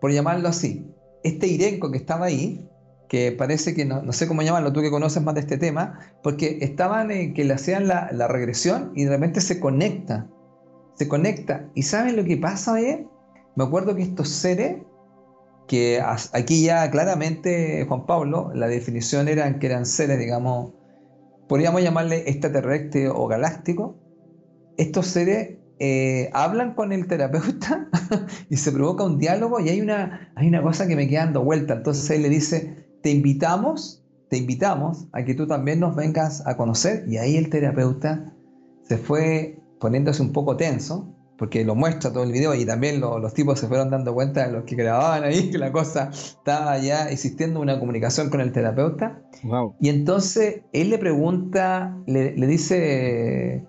por 0.00 0.12
llamarlo 0.12 0.50
así, 0.50 0.86
este 1.24 1.48
Irenco 1.48 1.90
que 1.90 1.98
estaba 1.98 2.26
ahí, 2.26 2.69
que 3.10 3.32
parece 3.32 3.74
que 3.74 3.84
no, 3.84 4.12
sé 4.12 4.28
cómo 4.28 4.42
llamarlo, 4.42 4.72
tú 4.72 4.82
que 4.82 4.90
conoces 4.90 5.20
más 5.20 5.34
de 5.34 5.40
este 5.40 5.58
tema, 5.58 5.98
porque 6.22 6.58
estaban 6.60 7.10
en 7.10 7.34
que 7.34 7.44
le 7.44 7.54
hacían 7.54 7.88
la, 7.88 8.28
regresión 8.28 8.92
y 8.94 9.02
de 9.02 9.10
repente 9.10 9.40
se 9.40 9.58
conecta, 9.58 10.28
se 10.94 11.08
conecta. 11.08 11.68
¿Y 11.74 11.82
saben 11.82 12.14
lo 12.14 12.24
que 12.24 12.36
pasa, 12.36 12.80
eh? 12.80 13.04
Me 13.56 13.64
acuerdo 13.64 13.96
que 13.96 14.02
estos 14.02 14.28
seres, 14.28 14.76
que 15.66 16.00
aquí 16.00 16.62
ya 16.62 16.88
claramente, 16.92 17.84
Juan 17.88 18.06
Pablo, 18.06 18.52
la 18.54 18.68
definición 18.68 19.26
era 19.26 19.58
que 19.58 19.66
eran 19.66 19.86
seres, 19.86 20.16
digamos, 20.16 20.74
podríamos 21.48 21.82
llamarle 21.82 22.30
extraterrestre 22.30 23.08
o 23.08 23.26
galáctico, 23.26 23.98
estos 24.76 25.08
seres 25.08 25.58
eh, 25.80 26.30
hablan 26.32 26.74
con 26.74 26.92
el 26.92 27.08
terapeuta 27.08 27.88
y 28.48 28.56
se 28.56 28.70
provoca 28.70 29.02
un 29.02 29.18
diálogo 29.18 29.58
y 29.58 29.68
hay 29.68 29.80
una, 29.80 30.32
hay 30.36 30.46
una 30.46 30.62
cosa 30.62 30.86
que 30.86 30.94
me 30.94 31.08
queda 31.08 31.24
dando 31.24 31.42
vuelta. 31.42 31.74
Entonces 31.74 32.08
él 32.10 32.22
le 32.22 32.28
dice, 32.28 32.89
te 33.02 33.10
invitamos, 33.10 34.04
te 34.28 34.36
invitamos 34.36 35.06
a 35.12 35.24
que 35.24 35.34
tú 35.34 35.46
también 35.46 35.80
nos 35.80 35.96
vengas 35.96 36.46
a 36.46 36.56
conocer. 36.56 37.04
Y 37.08 37.16
ahí 37.16 37.36
el 37.36 37.50
terapeuta 37.50 38.32
se 38.82 38.98
fue 38.98 39.58
poniéndose 39.78 40.22
un 40.22 40.32
poco 40.32 40.56
tenso 40.56 41.14
porque 41.40 41.64
lo 41.64 41.74
muestra 41.74 42.12
todo 42.12 42.22
el 42.24 42.32
video 42.32 42.54
y 42.54 42.66
también 42.66 43.00
los 43.00 43.32
tipos 43.32 43.58
se 43.58 43.66
fueron 43.66 43.88
dando 43.88 44.12
cuenta 44.12 44.46
de 44.46 44.52
los 44.52 44.64
que 44.64 44.76
grababan 44.76 45.24
ahí 45.24 45.48
que 45.50 45.56
la 45.56 45.72
cosa 45.72 46.10
estaba 46.12 46.76
ya 46.76 47.08
existiendo 47.08 47.60
una 47.60 47.80
comunicación 47.80 48.28
con 48.28 48.42
el 48.42 48.52
terapeuta. 48.52 49.22
Y 49.80 49.88
entonces 49.88 50.60
él 50.74 50.90
le 50.90 50.98
pregunta, 50.98 51.96
le, 52.06 52.34
dice, 52.46 53.64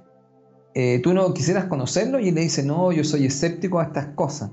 eh, 0.75 0.99
¿tú 1.01 1.13
no 1.13 1.33
quisieras 1.33 1.65
conocerlo? 1.65 2.19
Y 2.19 2.27
él 2.27 2.35
le 2.35 2.41
dice, 2.41 2.61
no, 2.61 2.91
yo 2.91 3.05
soy 3.05 3.27
escéptico 3.27 3.79
a 3.79 3.83
estas 3.83 4.07
cosas. 4.15 4.51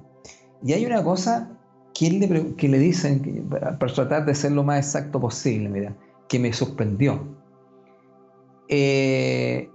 Y 0.62 0.74
hay 0.74 0.86
una 0.86 1.02
cosa 1.02 1.57
que, 1.98 2.06
él 2.06 2.20
le, 2.20 2.54
que 2.54 2.68
le 2.68 2.78
dicen, 2.78 3.48
para, 3.50 3.76
tratar 3.76 4.24
de 4.24 4.34
ser 4.34 4.52
lo 4.52 4.62
más 4.62 4.78
exacto 4.78 5.20
posible, 5.20 5.68
mira, 5.68 5.96
que 6.28 6.38
me 6.38 6.52
sorprendió. 6.52 7.26
Eh, 8.68 9.68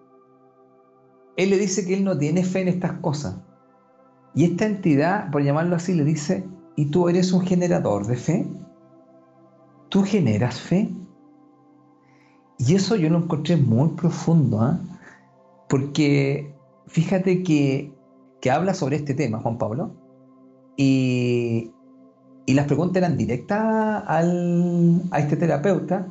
él 1.36 1.50
le 1.50 1.58
dice 1.58 1.86
que 1.86 1.96
él 1.96 2.06
no 2.06 2.18
tiene 2.18 2.46
fe 2.46 2.62
en 2.62 2.70
estas 2.70 2.94
cosas. 3.00 3.36
Y 4.36 4.46
esta 4.46 4.66
entidad, 4.66 5.32
por 5.32 5.44
llamarlo 5.44 5.76
así, 5.76 5.94
le 5.94 6.06
dice, 6.06 6.46
¿y 6.78 6.86
tú 6.86 7.10
eres 7.10 7.34
un 7.34 7.42
generador 7.42 8.08
de 8.08 8.16
fe? 8.16 8.48
¿Tú 9.90 10.04
generas 10.04 10.62
fe? 10.62 10.90
Y 12.58 12.76
eso 12.76 12.96
yo 12.96 13.10
lo 13.10 13.18
encontré 13.18 13.58
muy 13.58 13.90
profundo, 13.90 14.62
¿ah? 14.62 14.80
porque 15.68 16.56
fíjate 16.88 17.44
que, 17.44 17.92
habla 18.50 18.74
sobre 18.74 18.96
este 18.96 19.14
tema, 19.14 19.40
Juan 19.40 19.58
Pablo, 19.58 19.92
y, 20.78 21.72
las 22.47 22.67
preguntas 22.67 22.97
eran 22.97 23.17
directas 23.17 24.03
al, 24.06 25.01
a 25.12 25.19
este 25.19 25.38
terapeuta, 25.38 26.08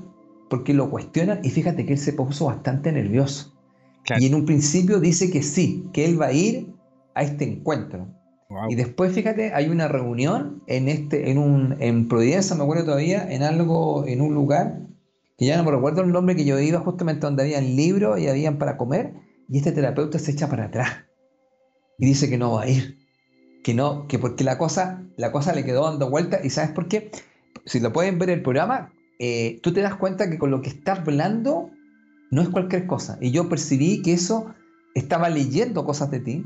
porque 0.49 0.73
lo 0.73 0.91
cuestionan, 0.91 1.41
y 1.43 1.51
fíjate 1.51 1.85
que 1.85 1.93
él 1.93 1.99
se 1.99 2.15
puso 2.15 2.47
bastante 2.47 2.91
nervioso. 2.93 3.53
Y 4.19 4.27
en 4.27 4.35
un 4.35 4.47
principio 4.47 4.99
dice 4.99 5.31
que 5.31 5.43
sí, 5.43 5.89
que 5.93 6.05
él 6.05 6.21
va 6.21 6.27
a 6.27 6.33
ir 6.33 6.75
a 7.15 7.23
este 7.23 7.45
encuentro. 7.45 8.09
Y 8.69 8.75
después, 8.75 9.13
fíjate, 9.13 9.55
hay 9.55 9.69
una 9.69 9.89
reunión 9.89 10.63
en 10.67 10.89
este, 10.89 11.31
en 11.31 11.39
un, 11.39 11.77
en 11.81 12.09
Providencia, 12.09 12.55
me 12.55 12.65
acuerdo 12.65 12.85
todavía, 12.85 13.27
en 13.31 13.43
algo, 13.43 14.07
en 14.07 14.21
un 14.21 14.35
lugar, 14.35 14.81
que 15.39 15.47
ya 15.47 15.57
no 15.57 15.65
me 15.65 15.71
recuerdo 15.71 16.03
el 16.03 16.13
nombre, 16.13 16.37
que 16.37 16.45
yo 16.45 16.59
iba 16.59 16.81
justamente 16.81 17.27
donde 17.27 17.45
habían 17.45 17.77
libros 17.77 18.21
y 18.21 18.29
habían 18.29 18.59
para 18.59 18.77
comer, 18.77 19.15
y 19.49 19.59
este 19.59 19.73
terapeuta 19.73 20.19
se 20.19 20.33
echa 20.33 20.49
para 20.49 20.67
atrás. 20.67 20.91
Y 21.99 22.07
dice 22.07 22.29
que 22.29 22.37
no 22.37 22.53
va 22.53 22.63
a 22.63 22.69
ir. 22.69 23.02
Que 23.63 23.75
no, 23.75 24.07
que 24.09 24.19
porque 24.19 24.45
la 24.45 24.59
cosa, 24.59 25.05
la 25.17 25.31
cosa 25.31 25.53
le 25.53 25.65
quedó 25.65 25.89
dando 25.89 26.11
vuelta. 26.11 26.41
¿Y 26.43 26.51
sabes 26.51 26.71
por 26.71 26.89
qué? 26.89 27.11
Si 27.65 27.81
lo 27.81 27.93
pueden 27.93 28.19
ver 28.19 28.31
el 28.31 28.43
programa, 28.43 28.93
eh, 29.19 29.61
tú 29.63 29.73
te 29.73 29.81
das 29.81 29.95
cuenta 29.95 30.29
que 30.29 30.39
con 30.39 30.51
lo 30.51 30.63
que 30.63 30.71
está 30.71 30.95
hablando 30.95 31.71
no 32.31 32.43
es 32.43 32.49
cualquier 32.49 32.87
cosa. 32.87 33.19
Y 33.21 33.31
yo 33.31 33.49
percibí 33.49 34.03
que 34.03 34.15
eso 34.15 34.53
estaba 34.95 35.29
leyendo 35.29 35.85
cosas 35.85 36.11
de 36.11 36.21
ti, 36.21 36.45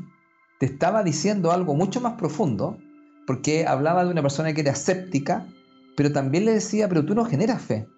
te 0.60 0.66
estaba 0.66 1.02
diciendo 1.02 1.52
algo 1.52 1.74
mucho 1.74 2.00
más 2.00 2.14
profundo, 2.14 2.78
porque 3.26 3.66
hablaba 3.66 4.04
de 4.04 4.10
una 4.10 4.22
persona 4.22 4.52
que 4.52 4.60
era 4.60 4.72
escéptica, 4.72 5.46
pero 5.96 6.12
también 6.12 6.44
le 6.44 6.52
decía, 6.52 6.88
pero 6.88 7.04
tú 7.04 7.14
no 7.14 7.24
generas 7.24 7.62
fe. 7.62 7.88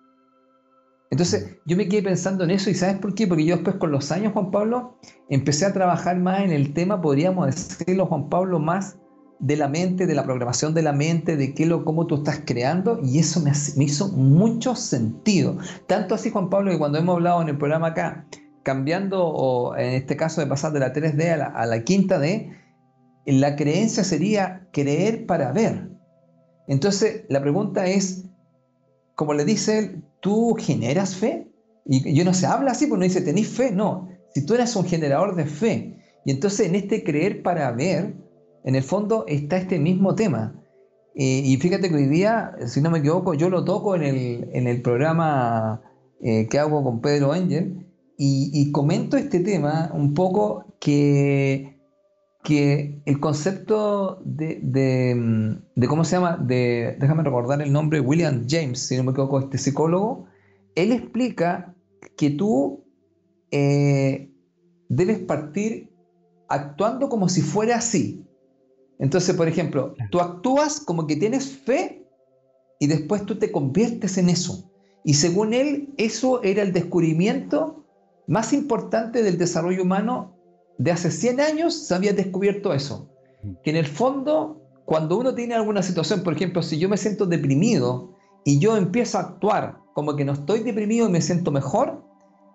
Entonces 1.10 1.56
yo 1.64 1.76
me 1.76 1.88
quedé 1.88 2.02
pensando 2.02 2.44
en 2.44 2.50
eso 2.50 2.70
y 2.70 2.74
¿sabes 2.74 2.98
por 2.98 3.14
qué? 3.14 3.26
Porque 3.26 3.44
yo 3.44 3.56
después 3.56 3.76
con 3.76 3.90
los 3.90 4.12
años, 4.12 4.32
Juan 4.32 4.50
Pablo, 4.50 4.98
empecé 5.30 5.64
a 5.64 5.72
trabajar 5.72 6.18
más 6.18 6.42
en 6.42 6.50
el 6.50 6.74
tema, 6.74 7.00
podríamos 7.00 7.46
decirlo, 7.46 8.06
Juan 8.06 8.28
Pablo, 8.28 8.58
más 8.58 8.98
de 9.40 9.56
la 9.56 9.68
mente, 9.68 10.06
de 10.06 10.14
la 10.14 10.24
programación 10.24 10.74
de 10.74 10.82
la 10.82 10.92
mente, 10.92 11.36
de 11.36 11.54
qué 11.54 11.66
lo, 11.66 11.84
cómo 11.84 12.06
tú 12.06 12.16
estás 12.16 12.42
creando, 12.44 13.00
y 13.02 13.18
eso 13.18 13.40
me, 13.40 13.52
hizo 13.84 14.08
mucho 14.08 14.74
sentido. 14.74 15.58
Tanto 15.86 16.14
así, 16.14 16.30
Juan 16.30 16.50
Pablo, 16.50 16.70
que 16.70 16.78
cuando 16.78 16.98
hemos 16.98 17.16
hablado 17.16 17.42
en 17.42 17.48
el 17.48 17.58
programa 17.58 17.88
acá, 17.88 18.26
cambiando, 18.62 19.26
o 19.26 19.76
en 19.76 19.94
este 19.94 20.16
caso 20.16 20.40
de 20.40 20.46
pasar 20.46 20.72
de 20.72 20.80
la 20.80 20.92
3D 20.92 21.32
a 21.32 21.36
la, 21.36 21.46
a 21.46 21.66
la 21.66 21.84
quinta 21.84 22.18
D, 22.18 22.50
la 23.26 23.56
creencia 23.56 24.04
sería 24.04 24.66
creer 24.72 25.26
para 25.26 25.52
ver. 25.52 25.90
Entonces, 26.66 27.24
la 27.28 27.40
pregunta 27.40 27.86
es, 27.86 28.24
como 29.14 29.34
le 29.34 29.44
dice 29.44 29.78
él, 29.78 30.04
¿tú 30.20 30.56
generas 30.58 31.14
fe? 31.14 31.50
Y 31.84 32.14
yo 32.14 32.24
no 32.24 32.34
se 32.34 32.46
habla 32.46 32.72
así, 32.72 32.86
porque 32.86 33.00
no 33.00 33.04
dice, 33.04 33.20
¿tenés 33.22 33.48
fe? 33.48 33.70
No, 33.70 34.08
si 34.34 34.44
tú 34.44 34.54
eres 34.54 34.74
un 34.76 34.84
generador 34.84 35.34
de 35.36 35.46
fe, 35.46 35.96
y 36.24 36.30
entonces 36.30 36.66
en 36.66 36.74
este 36.74 37.02
creer 37.02 37.42
para 37.42 37.70
ver, 37.72 38.14
en 38.64 38.74
el 38.74 38.82
fondo 38.82 39.24
está 39.26 39.56
este 39.56 39.78
mismo 39.78 40.14
tema. 40.14 40.54
y 41.14 41.56
fíjate 41.56 41.88
que 41.88 41.96
hoy 41.96 42.06
día, 42.06 42.54
si 42.66 42.80
no 42.80 42.90
me 42.90 42.98
equivoco, 43.00 43.34
yo 43.34 43.50
lo 43.50 43.64
toco 43.64 43.96
en 43.96 44.66
el, 44.66 44.82
programa 44.82 45.82
eh, 46.20 46.46
que 46.48 46.58
hago 46.58 46.84
con 46.84 47.00
Pedro 47.00 47.32
Angel 47.32 47.86
y, 48.16 48.72
comento 48.72 49.16
este 49.16 49.40
tema 49.40 49.90
un 49.94 50.14
poco 50.14 50.64
que, 50.80 51.78
que 52.42 53.00
el 53.04 53.20
concepto 53.20 54.20
de, 54.24 54.60
de, 54.62 55.86
¿cómo 55.88 56.04
se 56.04 56.16
llama? 56.16 56.36
Déjame 56.40 57.22
recordar 57.22 57.62
el 57.62 57.72
nombre, 57.72 58.00
William 58.00 58.46
James, 58.48 58.80
si 58.80 58.96
no 58.96 59.04
me 59.04 59.12
equivoco, 59.12 59.40
este 59.40 59.58
psicólogo, 59.58 60.26
él 60.74 60.92
explica 60.92 61.74
que 62.16 62.30
tú 62.30 62.84
eh, 63.50 64.30
debes 64.88 65.18
partir 65.20 65.90
actuando 66.48 67.08
como 67.08 67.28
si 67.28 67.42
fuera 67.42 67.76
así. 67.76 68.24
Entonces, 68.98 69.34
por 69.36 69.48
ejemplo, 69.48 69.94
tú 70.10 70.20
actúas 70.20 70.80
como 70.80 71.06
que 71.06 71.16
tienes 71.16 71.48
fe 71.48 72.04
y 72.80 72.86
después 72.86 73.24
tú 73.26 73.38
te 73.38 73.52
conviertes 73.52 74.18
en 74.18 74.28
eso. 74.28 74.70
Y 75.04 75.14
según 75.14 75.54
él, 75.54 75.94
eso 75.96 76.42
era 76.42 76.62
el 76.62 76.72
descubrimiento 76.72 77.84
más 78.26 78.52
importante 78.52 79.22
del 79.22 79.38
desarrollo 79.38 79.82
humano 79.82 80.36
de 80.78 80.92
hace 80.92 81.10
100 81.10 81.40
años, 81.40 81.74
se 81.74 81.94
había 81.94 82.12
descubierto 82.12 82.72
eso. 82.72 83.08
Mm. 83.42 83.52
Que 83.62 83.70
en 83.70 83.76
el 83.76 83.86
fondo, 83.86 84.60
cuando 84.84 85.18
uno 85.18 85.34
tiene 85.34 85.54
alguna 85.54 85.82
situación, 85.82 86.22
por 86.22 86.34
ejemplo, 86.34 86.62
si 86.62 86.78
yo 86.78 86.88
me 86.88 86.96
siento 86.96 87.26
deprimido 87.26 88.14
y 88.44 88.58
yo 88.58 88.76
empiezo 88.76 89.18
a 89.18 89.22
actuar 89.22 89.78
como 89.94 90.14
que 90.14 90.24
no 90.24 90.32
estoy 90.32 90.60
deprimido 90.60 91.08
y 91.08 91.12
me 91.12 91.20
siento 91.20 91.50
mejor, 91.50 92.04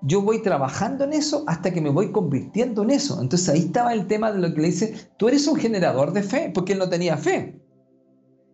yo 0.06 0.22
voy 0.22 0.42
trabajando 0.42 1.06
en 1.06 1.14
eso 1.14 1.44
hasta 1.48 1.74
que 1.74 1.82
me 1.82 1.90
voy 1.90 2.12
convirtiendo 2.12 2.84
en 2.84 2.92
eso. 2.92 3.22
Entonces 3.22 3.50
ahí 3.50 3.60
estaba 3.60 3.94
el 3.94 4.06
tema 4.08 4.32
de 4.32 4.40
lo 4.40 4.54
que 4.54 4.62
le 4.62 4.68
dice, 4.68 4.94
tú 5.18 5.30
eres 5.30 5.48
un 5.48 5.56
generador 5.56 6.12
de 6.12 6.24
fe, 6.24 6.52
porque 6.54 6.74
él 6.74 6.80
no 6.80 6.90
tenía 6.90 7.18
fe. 7.18 7.60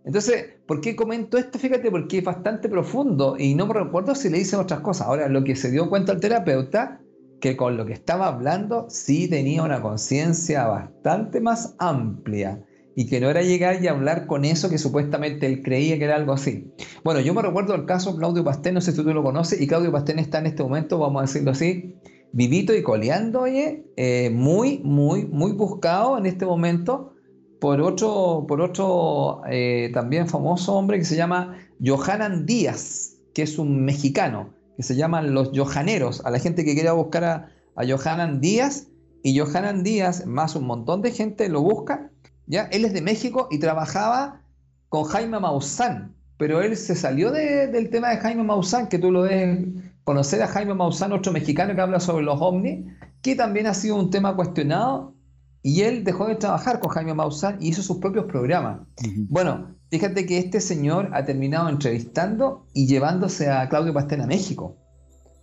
Entonces, 0.06 0.46
¿por 0.68 0.80
qué 0.80 0.96
comento 0.96 1.38
esto? 1.38 1.60
Fíjate, 1.60 1.92
porque 1.92 2.20
es 2.20 2.24
bastante 2.24 2.70
profundo 2.70 3.36
y 3.38 3.56
no 3.56 3.68
me 3.68 3.74
recuerdo 3.74 4.16
si 4.16 4.30
le 4.30 4.38
dicen 4.38 4.60
otras 4.60 4.80
cosas. 4.82 5.08
Ahora, 5.08 5.28
lo 5.28 5.44
que 5.44 5.56
se 5.56 5.72
dio 5.72 5.90
cuenta 5.90 6.14
el 6.14 6.20
terapeuta, 6.20 7.02
que 7.42 7.58
con 7.58 7.78
lo 7.78 7.86
que 7.86 7.94
estaba 7.94 8.28
hablando 8.28 8.88
sí 8.90 9.28
tenía 9.28 9.64
una 9.64 9.82
conciencia 9.82 10.68
bastante 10.68 11.42
más 11.42 11.76
amplia 11.80 12.64
y 12.96 13.08
que 13.08 13.20
no 13.20 13.30
era 13.30 13.42
llegar 13.42 13.82
y 13.82 13.88
hablar 13.88 14.28
con 14.28 14.46
eso 14.46 14.70
que 14.70 14.78
supuestamente 14.78 15.46
él 15.46 15.62
creía 15.64 15.98
que 15.98 16.06
era 16.06 16.16
algo 16.16 16.34
así. 16.34 16.74
Bueno, 17.04 17.20
yo 17.22 17.34
me 17.34 17.42
recuerdo 17.42 17.76
el 17.76 17.86
caso 17.86 18.16
Claudio 18.18 18.44
Pastén, 18.44 18.74
no 18.74 18.82
sé 18.82 18.92
si 18.92 18.98
tú 18.98 19.14
lo 19.14 19.24
conoces, 19.24 19.62
y 19.62 19.68
Claudio 19.68 19.92
Pastén 19.92 20.20
está 20.20 20.40
en 20.40 20.48
este 20.48 20.64
momento, 20.64 21.00
vamos 21.00 21.20
a 21.20 21.26
decirlo 21.26 21.52
así, 21.52 21.96
vivito 22.32 22.76
y 22.76 22.84
coleando, 22.84 23.42
oye, 23.42 23.86
eh, 23.96 24.30
muy, 24.30 24.80
muy, 24.84 25.26
muy 25.26 25.52
buscado 25.54 26.18
en 26.18 26.26
este 26.26 26.46
momento 26.46 27.14
por 27.60 27.82
otro, 27.82 28.46
por 28.48 28.62
otro 28.62 29.42
eh, 29.50 29.92
también 29.94 30.28
famoso 30.28 30.76
hombre 30.76 30.98
que 30.98 31.06
se 31.06 31.16
llama 31.16 31.58
Johanan 31.84 32.46
Díaz, 32.46 33.18
que 33.34 33.44
es 33.44 33.60
un 33.60 33.84
mexicano, 33.84 34.54
que 34.78 34.84
se 34.84 34.96
llaman 34.96 35.34
los 35.34 35.52
Johaneros, 35.54 36.26
a 36.26 36.32
la 36.32 36.40
gente 36.40 36.64
que 36.64 36.74
quiera 36.74 36.94
buscar 36.94 37.24
a, 37.24 37.50
a 37.76 37.86
Johanan 37.86 38.40
Díaz, 38.40 38.88
y 39.22 39.38
Johanan 39.38 39.84
Díaz, 39.84 40.26
más 40.26 40.56
un 40.56 40.66
montón 40.66 41.02
de 41.02 41.12
gente 41.12 41.50
lo 41.50 41.62
busca, 41.62 42.12
él 42.50 42.86
es 42.86 42.94
de 42.94 43.02
México 43.02 43.48
y 43.52 43.60
trabajaba 43.60 44.42
con 44.90 45.04
Jaime 45.04 45.40
Maussan, 45.40 46.16
pero 46.38 46.62
él 46.62 46.76
se 46.76 46.96
salió 46.96 47.32
del 47.32 47.90
tema 47.90 48.10
de 48.10 48.18
Jaime 48.18 48.44
Maussan, 48.44 48.88
que 48.88 48.98
tú 48.98 49.12
lo 49.12 49.24
debes 49.24 49.68
conocer 50.04 50.42
a 50.42 50.48
Jaime 50.48 50.74
Maussan, 50.74 51.12
otro 51.12 51.32
mexicano 51.32 51.76
que 51.76 51.82
habla 51.82 52.00
sobre 52.00 52.26
los 52.26 52.42
ovnis, 52.42 52.86
que 53.22 53.36
también 53.36 53.68
ha 53.68 53.74
sido 53.74 53.96
un 53.96 54.10
tema 54.10 54.36
cuestionado, 54.36 55.14
y 55.62 55.82
él 55.82 56.04
dejó 56.06 56.28
de 56.28 56.36
trabajar 56.36 56.80
con 56.80 56.90
Jaime 56.90 57.14
Maussan 57.14 57.58
y 57.60 57.68
hizo 57.68 57.84
sus 57.84 57.98
propios 57.98 58.26
programas. 58.26 58.80
Bueno, 59.28 59.76
fíjate 59.92 60.26
que 60.26 60.40
este 60.40 60.62
señor 60.62 61.10
ha 61.14 61.26
terminado 61.26 61.68
entrevistando 61.70 62.66
y 62.74 62.88
llevándose 62.88 63.52
a 63.52 63.68
Claudio 63.68 63.94
Pastén 63.94 64.22
a 64.22 64.26
México. 64.26 64.78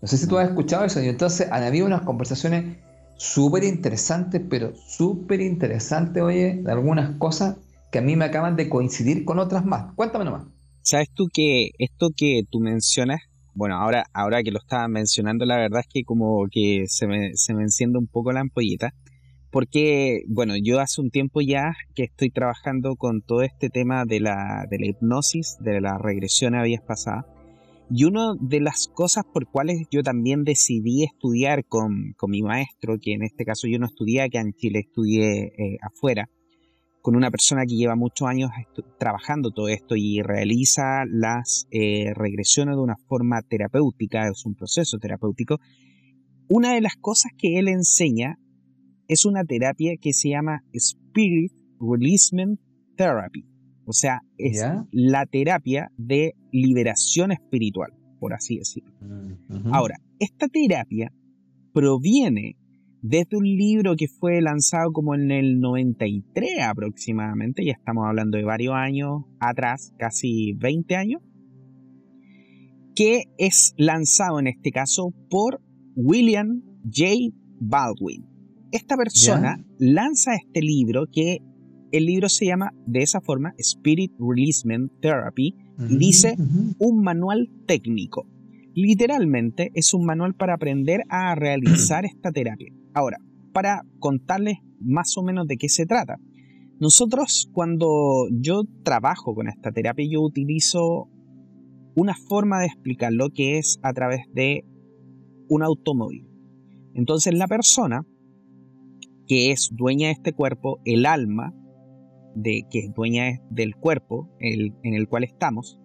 No 0.01 0.09
sé 0.09 0.17
si 0.17 0.27
tú 0.27 0.39
has 0.39 0.49
escuchado 0.49 0.85
eso, 0.85 1.03
y 1.03 1.09
entonces 1.09 1.49
han 1.53 1.63
habido 1.63 1.87
unas 1.87 2.01
conversaciones 2.01 2.79
súper 3.17 3.65
interesante, 3.65 4.41
pero 4.41 4.75
súper 4.75 5.41
interesante, 5.41 6.21
oye, 6.21 6.61
de 6.63 6.73
algunas 6.73 7.17
cosas 7.19 7.57
que 7.91 7.99
a 7.99 8.03
mí 8.03 8.17
me 8.17 8.25
acaban 8.25 8.57
de 8.57 8.69
coincidir 8.69 9.25
con 9.25 9.39
otras 9.39 9.65
más. 9.65 9.93
Cuéntame 9.95 10.25
nomás. 10.25 10.45
¿Sabes 10.83 11.09
tú 11.15 11.29
que 11.33 11.71
esto 11.79 12.11
que 12.17 12.43
tú 12.51 12.61
mencionas, 12.61 13.21
bueno, 13.55 13.77
ahora, 13.77 14.05
ahora 14.13 14.43
que 14.43 14.51
lo 14.53 14.59
estabas 14.59 14.89
mencionando, 14.89 15.45
la 15.45 15.57
verdad 15.57 15.81
es 15.81 15.89
que 15.93 16.05
como 16.05 16.47
que 16.51 16.85
se 16.87 17.07
me, 17.07 17.31
se 17.35 17.55
me 17.55 17.63
enciende 17.63 17.99
un 17.99 18.07
poco 18.07 18.33
la 18.33 18.41
ampollita, 18.41 18.93
porque, 19.51 20.23
bueno, 20.29 20.55
yo 20.63 20.81
hace 20.81 21.01
un 21.01 21.11
tiempo 21.11 21.41
ya 21.41 21.75
que 21.95 22.05
estoy 22.05 22.31
trabajando 22.31 22.97
con 22.97 23.23
todo 23.23 23.43
este 23.43 23.71
tema 23.71 24.05
de 24.05 24.21
la, 24.21 24.67
de 24.69 24.79
la 24.79 24.87
hipnosis, 24.87 25.57
de 25.61 25.81
la 25.81 25.97
regresión 25.99 26.55
a 26.55 26.63
vidas 26.63 26.85
pasadas. 26.87 27.25
Y 27.89 28.05
una 28.05 28.35
de 28.41 28.61
las 28.61 28.89
cosas 28.89 29.25
por 29.33 29.47
cuales 29.47 29.87
yo 29.91 30.03
también 30.03 30.43
decidí 30.43 31.05
estudiar 31.05 31.65
con, 31.67 32.15
con, 32.17 32.31
mi 32.31 32.43
maestro, 32.43 32.99
que 33.01 33.13
en 33.13 33.23
este 33.23 33.45
caso 33.45 33.69
yo 33.69 33.79
no 33.79 33.87
estudié 33.87 34.23
acá 34.23 34.41
en 34.41 34.55
Chile, 34.55 34.81
estudié 34.81 35.53
eh, 35.57 35.79
afuera, 35.81 36.29
con 37.01 37.15
una 37.15 37.31
persona 37.31 37.65
que 37.65 37.77
lleva 37.77 37.95
muchos 37.95 38.27
años 38.27 38.51
trabajando 38.99 39.53
todo 39.53 39.69
esto 39.69 39.95
y 39.95 40.23
realiza 40.23 41.05
las 41.09 41.69
eh, 41.71 42.13
regresiones 42.13 42.75
de 42.75 42.83
una 42.83 42.97
forma 42.97 43.41
terapéutica, 43.43 44.27
es 44.27 44.45
un 44.45 44.57
proceso 44.57 44.99
terapéutico. 44.99 45.61
Una 46.49 46.75
de 46.75 46.81
las 46.81 46.97
cosas 46.97 47.31
que 47.39 47.61
él 47.61 47.69
enseña 47.69 48.41
es 49.07 49.25
una 49.25 49.45
terapia 49.45 49.93
que 50.01 50.13
se 50.13 50.31
llama 50.31 50.65
Spirit 50.73 51.53
Releasement 51.79 52.59
Therapy. 52.97 53.45
O 53.85 53.93
sea, 53.93 54.23
es 54.37 54.65
la 54.91 55.27
terapia 55.27 55.93
de 55.97 56.35
liberación 56.63 57.33
espiritual, 57.33 57.93
por 58.19 58.35
así 58.35 58.59
decirlo. 58.59 58.93
Ahora, 59.73 59.97
esta 60.19 60.49
terapia 60.49 61.13
proviene 61.73 62.57
desde 63.03 63.37
un 63.37 63.45
libro 63.45 63.95
que 63.97 64.09
fue 64.09 64.41
lanzado 64.41 64.93
como 64.93 65.15
en 65.15 65.31
el 65.31 65.61
93 65.61 66.63
aproximadamente, 66.63 67.65
ya 67.65 67.73
estamos 67.73 68.05
hablando 68.07 68.37
de 68.37 68.45
varios 68.45 68.75
años 68.75 69.25
atrás, 69.39 69.93
casi 69.99 70.55
20 70.55 70.97
años, 70.97 71.23
que 72.95 73.25
es 73.39 73.75
lanzado 73.77 74.41
en 74.41 74.49
este 74.49 74.71
caso 74.71 75.13
por 75.31 75.61
William 75.95 76.63
J. 76.85 77.37
Baldwin. 77.61 78.25
Esta 78.73 78.97
persona 78.97 79.65
lanza 79.79 80.35
este 80.35 80.61
libro 80.61 81.07
que 81.11 81.39
el 81.93 82.07
libro 82.07 82.29
se 82.29 82.47
llama 82.47 82.73
de 82.87 83.03
esa 83.03 83.21
forma 83.21 83.55
Spirit 83.59 84.13
Releasement 84.19 84.91
Therapy 85.01 85.55
y 85.79 85.97
dice 85.99 86.37
un 86.79 87.03
manual 87.03 87.51
técnico. 87.67 88.27
Literalmente 88.75 89.71
es 89.75 89.95
un 89.95 90.05
manual 90.05 90.35
para 90.35 90.55
aprender 90.55 91.03
a 91.09 91.35
realizar 91.35 92.05
esta 92.05 92.33
terapia. 92.33 92.73
Ahora, 92.95 93.19
para 93.53 93.83
contarles 93.99 94.59
más 94.81 95.17
o 95.17 95.23
menos 95.23 95.47
de 95.47 95.57
qué 95.57 95.69
se 95.69 95.87
trata. 95.87 96.19
Nosotros 96.79 97.49
cuando 97.53 98.29
yo 98.31 98.65
trabajo 98.83 99.35
con 99.35 99.49
esta 99.49 99.73
terapia 99.73 100.07
yo 100.11 100.21
utilizo 100.21 101.09
una 101.95 102.15
forma 102.15 102.61
de 102.61 102.67
explicarlo 102.67 103.31
que 103.31 103.57
es 103.57 103.79
a 103.83 103.95
través 103.95 104.21
de 104.35 104.65
un 105.49 105.63
automóvil. 105.63 106.29
Entonces 106.93 107.35
la 107.35 107.49
persona 107.49 108.07
que 109.27 109.51
es 109.51 109.71
dueña 109.73 110.09
de 110.09 110.13
este 110.13 110.33
cuerpo, 110.33 110.81
el 110.85 111.07
alma 111.07 111.55
de 112.37 112.67
que 112.71 112.81
es 112.81 112.95
dueña 112.95 113.41
del 113.51 113.75
cuerpo 113.75 114.29
en 114.39 114.95
el 114.95 115.09
cual 115.09 115.25
estamos, 115.25 115.81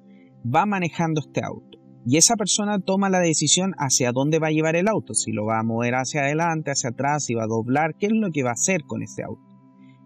va 0.46 0.66
manejando 0.66 1.22
este 1.22 1.44
auto. 1.44 1.80
Y 2.06 2.18
esa 2.18 2.36
persona 2.36 2.80
toma 2.80 3.10
la 3.10 3.20
decisión 3.20 3.74
hacia 3.78 4.12
dónde 4.12 4.40
va 4.40 4.48
a 4.48 4.52
llevar 4.52 4.76
el 4.76 4.88
auto, 4.88 5.14
si 5.14 5.32
lo 5.32 5.46
va 5.46 5.60
a 5.60 5.64
mover 5.64 5.96
hacia 5.96 6.22
adelante, 6.22 6.72
hacia 6.72 6.90
atrás, 6.90 7.26
si 7.26 7.36
va 7.36 7.44
a 7.44 7.48
doblar, 7.48 7.96
qué 8.00 8.08
es 8.08 8.12
lo 8.12 8.32
que 8.32 8.44
va 8.44 8.50
a 8.50 8.54
hacer 8.54 8.82
con 8.86 9.04
ese 9.04 9.24
auto. 9.24 9.42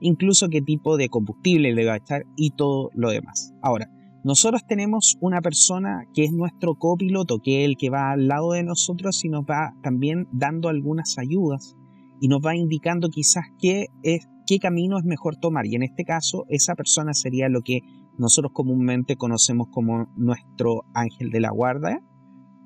Incluso 0.02 0.50
qué 0.50 0.62
tipo 0.62 0.98
de 0.98 1.08
combustible 1.08 1.74
le 1.74 1.86
va 1.86 1.94
a 1.94 1.98
echar 1.98 2.24
y 2.36 2.52
todo 2.52 2.90
lo 2.94 3.12
demás. 3.12 3.54
Ahora, 3.62 3.90
nosotros 4.26 4.64
tenemos 4.68 5.18
una 5.22 5.42
persona 5.42 6.06
que 6.14 6.26
es 6.26 6.32
nuestro 6.34 6.76
copiloto, 6.76 7.40
que 7.42 7.64
es 7.64 7.70
el 7.70 7.78
que 7.78 7.90
va 7.90 8.12
al 8.12 8.28
lado 8.28 8.52
de 8.52 8.64
nosotros 8.64 9.24
y 9.24 9.30
nos 9.30 9.46
va 9.46 9.74
también 9.82 10.28
dando 10.34 10.68
algunas 10.68 11.18
ayudas 11.18 11.76
y 12.20 12.28
nos 12.28 12.42
va 12.46 12.56
indicando 12.56 13.10
quizás 13.10 13.46
qué, 13.62 13.86
es, 14.04 14.28
qué 14.46 14.60
camino 14.60 14.98
es 14.98 15.06
mejor 15.06 15.36
tomar. 15.38 15.66
Y 15.66 15.76
en 15.76 15.84
este 15.84 16.04
caso, 16.04 16.46
esa 16.50 16.76
persona 16.76 17.14
sería 17.14 17.50
lo 17.50 17.62
que 17.62 17.82
nosotros 18.18 18.52
comúnmente 18.54 19.16
conocemos 19.18 19.68
como 19.72 20.08
nuestro 20.16 20.86
ángel 20.94 21.30
de 21.32 21.42
la 21.42 21.52
guarda, 21.52 22.00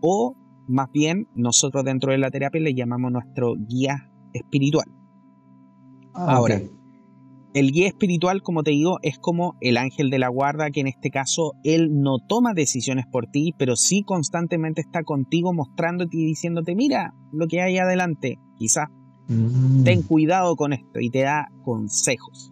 o 0.02 0.36
más 0.68 0.92
bien 0.92 1.28
nosotros 1.36 1.84
dentro 1.84 2.12
de 2.12 2.20
la 2.20 2.30
terapia 2.30 2.62
le 2.62 2.74
llamamos 2.74 3.12
nuestro 3.12 3.56
guía 3.56 4.12
espiritual. 4.34 4.86
Ah, 6.14 6.36
Ahora, 6.36 6.62
el 7.54 7.72
guía 7.72 7.88
espiritual, 7.88 8.44
como 8.44 8.62
te 8.62 8.72
digo, 8.72 9.00
es 9.02 9.18
como 9.18 9.56
el 9.60 9.78
ángel 9.78 10.12
de 10.12 10.20
la 10.20 10.28
guarda, 10.28 10.70
que 10.70 10.82
en 10.82 10.88
este 10.88 11.10
caso 11.10 11.54
él 11.64 12.02
no 12.02 12.20
toma 12.20 12.54
decisiones 12.54 13.06
por 13.08 13.26
ti, 13.26 13.56
pero 13.58 13.76
sí 13.76 14.04
constantemente 14.04 14.82
está 14.82 15.04
contigo 15.04 15.52
mostrándote 15.54 16.16
y 16.16 16.26
diciéndote, 16.26 16.76
mira 16.76 17.16
lo 17.32 17.48
que 17.48 17.62
hay 17.62 17.80
adelante, 17.80 18.38
quizás 18.58 18.90
mm. 19.30 19.84
ten 19.84 20.02
cuidado 20.02 20.56
con 20.56 20.74
esto 20.74 21.00
y 21.00 21.10
te 21.10 21.22
da 21.22 21.48
consejos. 21.64 22.52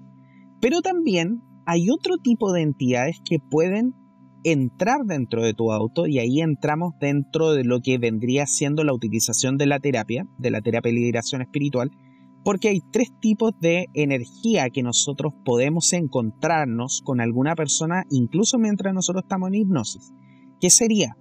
Pero 0.61 0.81
también 0.81 1.41
hay 1.65 1.89
otro 1.89 2.17
tipo 2.17 2.53
de 2.53 2.61
entidades 2.61 3.17
que 3.25 3.39
pueden 3.39 3.93
entrar 4.43 5.03
dentro 5.05 5.43
de 5.43 5.53
tu 5.53 5.71
auto 5.71 6.07
y 6.07 6.19
ahí 6.19 6.39
entramos 6.39 6.93
dentro 6.99 7.51
de 7.51 7.63
lo 7.63 7.81
que 7.81 7.97
vendría 7.97 8.45
siendo 8.45 8.83
la 8.83 8.93
utilización 8.93 9.57
de 9.57 9.65
la 9.65 9.79
terapia, 9.79 10.25
de 10.37 10.51
la 10.51 10.61
terapia 10.61 10.91
de 10.91 10.99
liberación 10.99 11.41
espiritual, 11.41 11.91
porque 12.43 12.69
hay 12.69 12.79
tres 12.91 13.09
tipos 13.19 13.51
de 13.59 13.87
energía 13.93 14.69
que 14.69 14.83
nosotros 14.83 15.33
podemos 15.43 15.91
encontrarnos 15.91 17.01
con 17.03 17.19
alguna 17.19 17.55
persona 17.55 18.05
incluso 18.09 18.57
mientras 18.57 18.93
nosotros 18.93 19.23
estamos 19.23 19.49
en 19.49 19.55
hipnosis. 19.55 20.13
¿Qué 20.61 20.69
sería? 20.69 21.17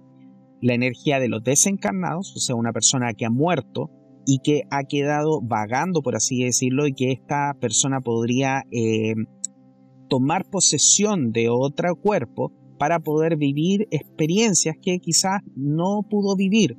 La 0.61 0.73
energía 0.73 1.19
de 1.19 1.27
los 1.27 1.43
desencarnados, 1.43 2.33
o 2.35 2.39
sea, 2.39 2.55
una 2.55 2.71
persona 2.71 3.13
que 3.13 3.25
ha 3.25 3.29
muerto 3.29 3.91
y 4.29 4.39
que 4.39 4.63
ha 4.69 4.83
quedado 4.83 5.39
vagando, 5.41 6.01
por 6.01 6.17
así 6.17 6.43
decirlo, 6.43 6.85
y 6.85 6.93
que 6.93 7.13
esta 7.13 7.53
persona 7.61 8.01
podría 8.01 8.63
eh, 8.71 9.15
tomar 10.09 10.43
posesión 10.49 11.31
de 11.31 11.47
otro 11.47 11.95
cuerpo 11.95 12.51
para 12.77 12.99
poder 12.99 13.37
vivir 13.37 13.87
experiencias 13.89 14.75
que 14.81 14.99
quizás 14.99 15.41
no 15.55 16.01
pudo 16.09 16.35
vivir. 16.35 16.77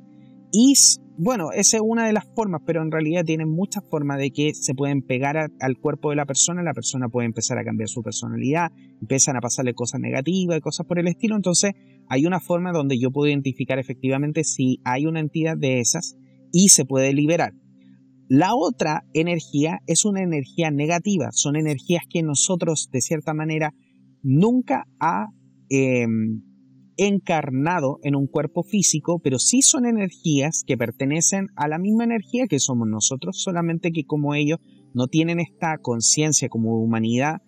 Y 0.51 0.75
bueno, 1.17 1.51
esa 1.51 1.77
es 1.77 1.83
una 1.83 2.05
de 2.05 2.13
las 2.13 2.25
formas, 2.35 2.61
pero 2.67 2.83
en 2.83 2.91
realidad 2.91 3.25
tienen 3.25 3.49
muchas 3.49 3.83
formas 3.89 4.19
de 4.19 4.29
que 4.29 4.53
se 4.53 4.75
pueden 4.75 5.01
pegar 5.01 5.49
al 5.59 5.77
cuerpo 5.77 6.11
de 6.11 6.17
la 6.17 6.27
persona, 6.27 6.61
la 6.61 6.75
persona 6.75 7.09
puede 7.09 7.25
empezar 7.25 7.57
a 7.57 7.63
cambiar 7.63 7.89
su 7.89 8.03
personalidad, 8.03 8.71
empiezan 9.01 9.37
a 9.37 9.41
pasarle 9.41 9.73
cosas 9.73 9.99
negativas 10.01 10.55
y 10.55 10.61
cosas 10.61 10.85
por 10.85 10.99
el 10.99 11.07
estilo. 11.07 11.35
Entonces 11.35 11.73
hay 12.07 12.27
una 12.27 12.39
forma 12.39 12.71
donde 12.71 12.99
yo 12.99 13.09
puedo 13.09 13.27
identificar 13.27 13.79
efectivamente 13.79 14.43
si 14.43 14.79
hay 14.83 15.07
una 15.07 15.19
entidad 15.19 15.57
de 15.57 15.79
esas 15.79 16.15
y 16.51 16.69
se 16.69 16.85
puede 16.85 17.13
liberar. 17.13 17.53
La 18.27 18.53
otra 18.53 19.05
energía 19.13 19.79
es 19.87 20.05
una 20.05 20.21
energía 20.21 20.69
negativa, 20.69 21.29
son 21.31 21.55
energías 21.55 22.03
que 22.07 22.21
nosotros 22.21 22.89
de 22.91 23.01
cierta 23.01 23.33
manera 23.33 23.73
nunca 24.21 24.85
ha 24.99 25.27
em, 25.69 26.43
encarnado 26.97 27.97
en 28.03 28.15
un 28.15 28.27
cuerpo 28.27 28.61
físico, 28.61 29.19
pero 29.23 29.39
sí 29.39 29.61
son 29.61 29.85
energías 29.85 30.63
que 30.67 30.77
pertenecen 30.77 31.47
a 31.55 31.67
la 31.67 31.79
misma 31.79 32.03
energía 32.03 32.45
que 32.47 32.59
somos 32.59 32.87
nosotros, 32.87 33.41
solamente 33.41 33.91
que 33.91 34.03
como 34.03 34.35
ellos 34.35 34.59
no 34.93 35.07
tienen 35.07 35.39
esta 35.39 35.77
conciencia 35.81 36.49
como 36.49 36.77
humanidad 36.79 37.41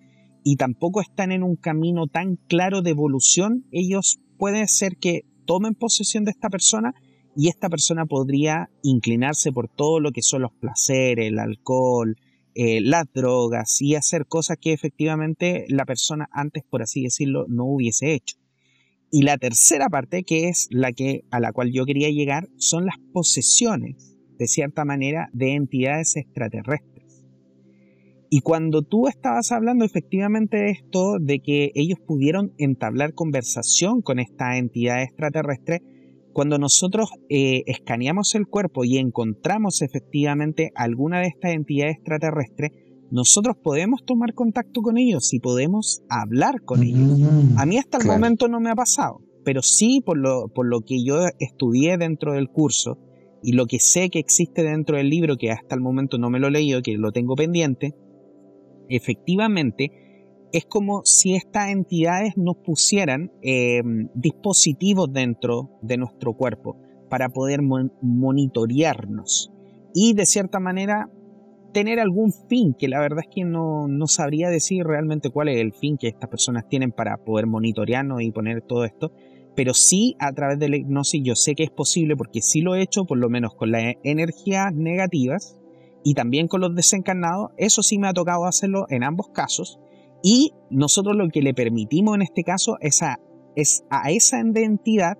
y 0.43 0.55
tampoco 0.55 1.01
están 1.01 1.31
en 1.31 1.43
un 1.43 1.57
camino 1.57 2.07
tan 2.07 2.37
claro 2.47 2.81
de 2.81 2.91
evolución, 2.91 3.65
ellos 3.71 4.19
pueden 4.37 4.67
ser 4.67 4.97
que 4.97 5.21
tomen 5.45 5.75
posesión 5.75 6.23
de 6.23 6.31
esta 6.31 6.49
persona 6.49 6.93
y 7.35 7.49
esta 7.49 7.69
persona 7.69 8.05
podría 8.05 8.69
inclinarse 8.83 9.51
por 9.51 9.67
todo 9.69 9.99
lo 9.99 10.11
que 10.11 10.21
son 10.21 10.41
los 10.41 10.51
placeres, 10.53 11.27
el 11.27 11.39
alcohol, 11.39 12.17
eh, 12.53 12.81
las 12.81 13.05
drogas 13.13 13.81
y 13.81 13.95
hacer 13.95 14.25
cosas 14.27 14.57
que 14.59 14.73
efectivamente 14.73 15.65
la 15.69 15.85
persona 15.85 16.27
antes, 16.31 16.63
por 16.69 16.81
así 16.81 17.03
decirlo, 17.03 17.45
no 17.47 17.65
hubiese 17.65 18.13
hecho. 18.13 18.37
Y 19.09 19.23
la 19.23 19.37
tercera 19.37 19.89
parte, 19.89 20.23
que 20.23 20.49
es 20.49 20.67
la 20.69 20.91
que 20.91 21.23
a 21.31 21.39
la 21.39 21.53
cual 21.53 21.71
yo 21.71 21.85
quería 21.85 22.09
llegar, 22.09 22.49
son 22.57 22.85
las 22.85 22.95
posesiones, 23.13 24.17
de 24.37 24.47
cierta 24.47 24.85
manera, 24.85 25.29
de 25.33 25.55
entidades 25.55 26.15
extraterrestres. 26.15 27.25
Y 28.29 28.39
cuando 28.39 28.81
tú 28.81 29.07
estabas 29.07 29.51
hablando 29.51 29.83
efectivamente 29.83 30.57
de 30.57 30.71
esto, 30.71 31.19
de 31.19 31.39
que 31.39 31.71
ellos 31.75 31.99
pudieron 31.99 32.53
entablar 32.57 33.13
conversación 33.13 34.01
con 34.01 34.19
esta 34.19 34.57
entidad 34.57 35.03
extraterrestre, 35.03 35.81
cuando 36.33 36.57
nosotros 36.57 37.09
eh, 37.29 37.63
escaneamos 37.65 38.35
el 38.35 38.47
cuerpo 38.47 38.83
y 38.83 38.97
encontramos 38.97 39.81
efectivamente 39.81 40.71
alguna 40.75 41.19
de 41.19 41.27
estas 41.27 41.53
entidades 41.53 41.97
extraterrestres, 41.97 42.71
nosotros 43.11 43.57
podemos 43.61 44.05
tomar 44.05 44.33
contacto 44.33 44.81
con 44.81 44.97
ellos 44.97 45.33
y 45.33 45.39
podemos 45.39 46.01
hablar 46.09 46.61
con 46.63 46.83
ellos. 46.83 47.19
A 47.57 47.65
mí 47.65 47.77
hasta 47.77 47.97
el 47.97 48.07
momento 48.07 48.47
no 48.47 48.61
me 48.61 48.69
ha 48.69 48.75
pasado, 48.75 49.19
pero 49.43 49.61
sí 49.61 50.01
por 50.05 50.17
lo, 50.17 50.47
por 50.47 50.65
lo 50.65 50.81
que 50.81 51.03
yo 51.03 51.25
estudié 51.39 51.97
dentro 51.97 52.33
del 52.33 52.47
curso 52.47 52.97
y 53.43 53.53
lo 53.53 53.65
que 53.65 53.79
sé 53.79 54.09
que 54.09 54.19
existe 54.19 54.63
dentro 54.63 54.95
del 54.95 55.09
libro, 55.09 55.35
que 55.35 55.51
hasta 55.51 55.75
el 55.75 55.81
momento 55.81 56.17
no 56.17 56.29
me 56.29 56.39
lo 56.39 56.47
he 56.47 56.51
leído, 56.51 56.81
que 56.81 56.95
lo 56.97 57.11
tengo 57.11 57.35
pendiente, 57.35 57.93
efectivamente 58.87 59.91
es 60.51 60.65
como 60.65 61.01
si 61.05 61.35
estas 61.35 61.69
entidades 61.69 62.33
nos 62.37 62.57
pusieran 62.57 63.31
em, 63.41 64.09
dispositivos 64.13 65.11
dentro 65.11 65.69
de 65.81 65.97
nuestro 65.97 66.33
cuerpo 66.33 66.77
para 67.09 67.29
poder 67.29 67.61
monitorearnos 67.61 69.51
y 69.93 70.13
de 70.13 70.25
cierta 70.25 70.59
manera 70.59 71.09
tener 71.73 71.99
algún 71.99 72.33
fin, 72.49 72.73
que 72.77 72.87
la 72.87 72.99
verdad 72.99 73.19
es 73.27 73.33
que 73.33 73.43
no, 73.43 73.87
no, 73.87 74.07
sabría 74.07 74.49
decir 74.49 74.85
realmente 74.85 75.29
cuál 75.29 75.49
es 75.49 75.59
el 75.59 75.73
fin 75.73 75.97
que 75.97 76.07
estas 76.07 76.29
personas 76.29 76.67
tienen 76.67 76.91
para 76.91 77.17
poder 77.17 77.47
monitorearnos 77.47 78.21
y 78.21 78.31
poner 78.31 78.61
todo 78.61 78.83
esto, 78.83 79.11
pero 79.55 79.73
sí 79.73 80.15
a 80.19 80.31
través 80.33 80.59
de 80.59 80.69
la 80.69 80.77
hipnosis 80.77 81.21
yo 81.23 81.35
sé 81.35 81.55
que 81.55 81.63
es 81.63 81.69
posible 81.69 82.15
porque 82.15 82.41
sí 82.41 82.61
lo 82.61 82.75
he 82.75 82.81
hecho, 82.81 83.05
por 83.05 83.17
lo 83.17 83.29
menos 83.29 83.55
con 83.55 83.71
las 83.71 83.95
energías 84.03 84.73
negativas 84.73 85.57
y 86.03 86.13
también 86.13 86.47
con 86.47 86.61
los 86.61 86.75
desencarnados, 86.75 87.51
eso 87.57 87.83
sí 87.83 87.97
me 87.97 88.07
ha 88.07 88.13
tocado 88.13 88.45
hacerlo 88.45 88.85
en 88.89 89.03
ambos 89.03 89.29
casos 89.29 89.79
y 90.23 90.53
nosotros 90.69 91.15
lo 91.15 91.29
que 91.29 91.41
le 91.41 91.53
permitimos 91.53 92.15
en 92.15 92.21
este 92.21 92.43
caso 92.43 92.77
es 92.79 93.01
a, 93.01 93.19
es 93.55 93.83
a 93.89 94.11
esa 94.11 94.39
entidad, 94.39 95.17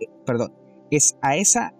eh, 0.00 0.06
perdón, 0.26 0.52
es 0.90 1.16
a 1.22 1.36
esa 1.36 1.74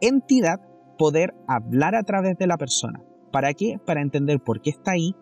entidad 0.00 0.60
poder 0.96 1.34
hablar 1.48 1.94
a 1.94 2.02
través 2.02 2.36
de 2.38 2.46
la 2.46 2.56
persona. 2.56 3.02
¿Para 3.32 3.52
qué? 3.52 3.78
Para 3.84 4.00
entender 4.00 4.40
por 4.40 4.60
qué 4.60 4.70
está 4.70 4.92
ahí, 4.92 5.14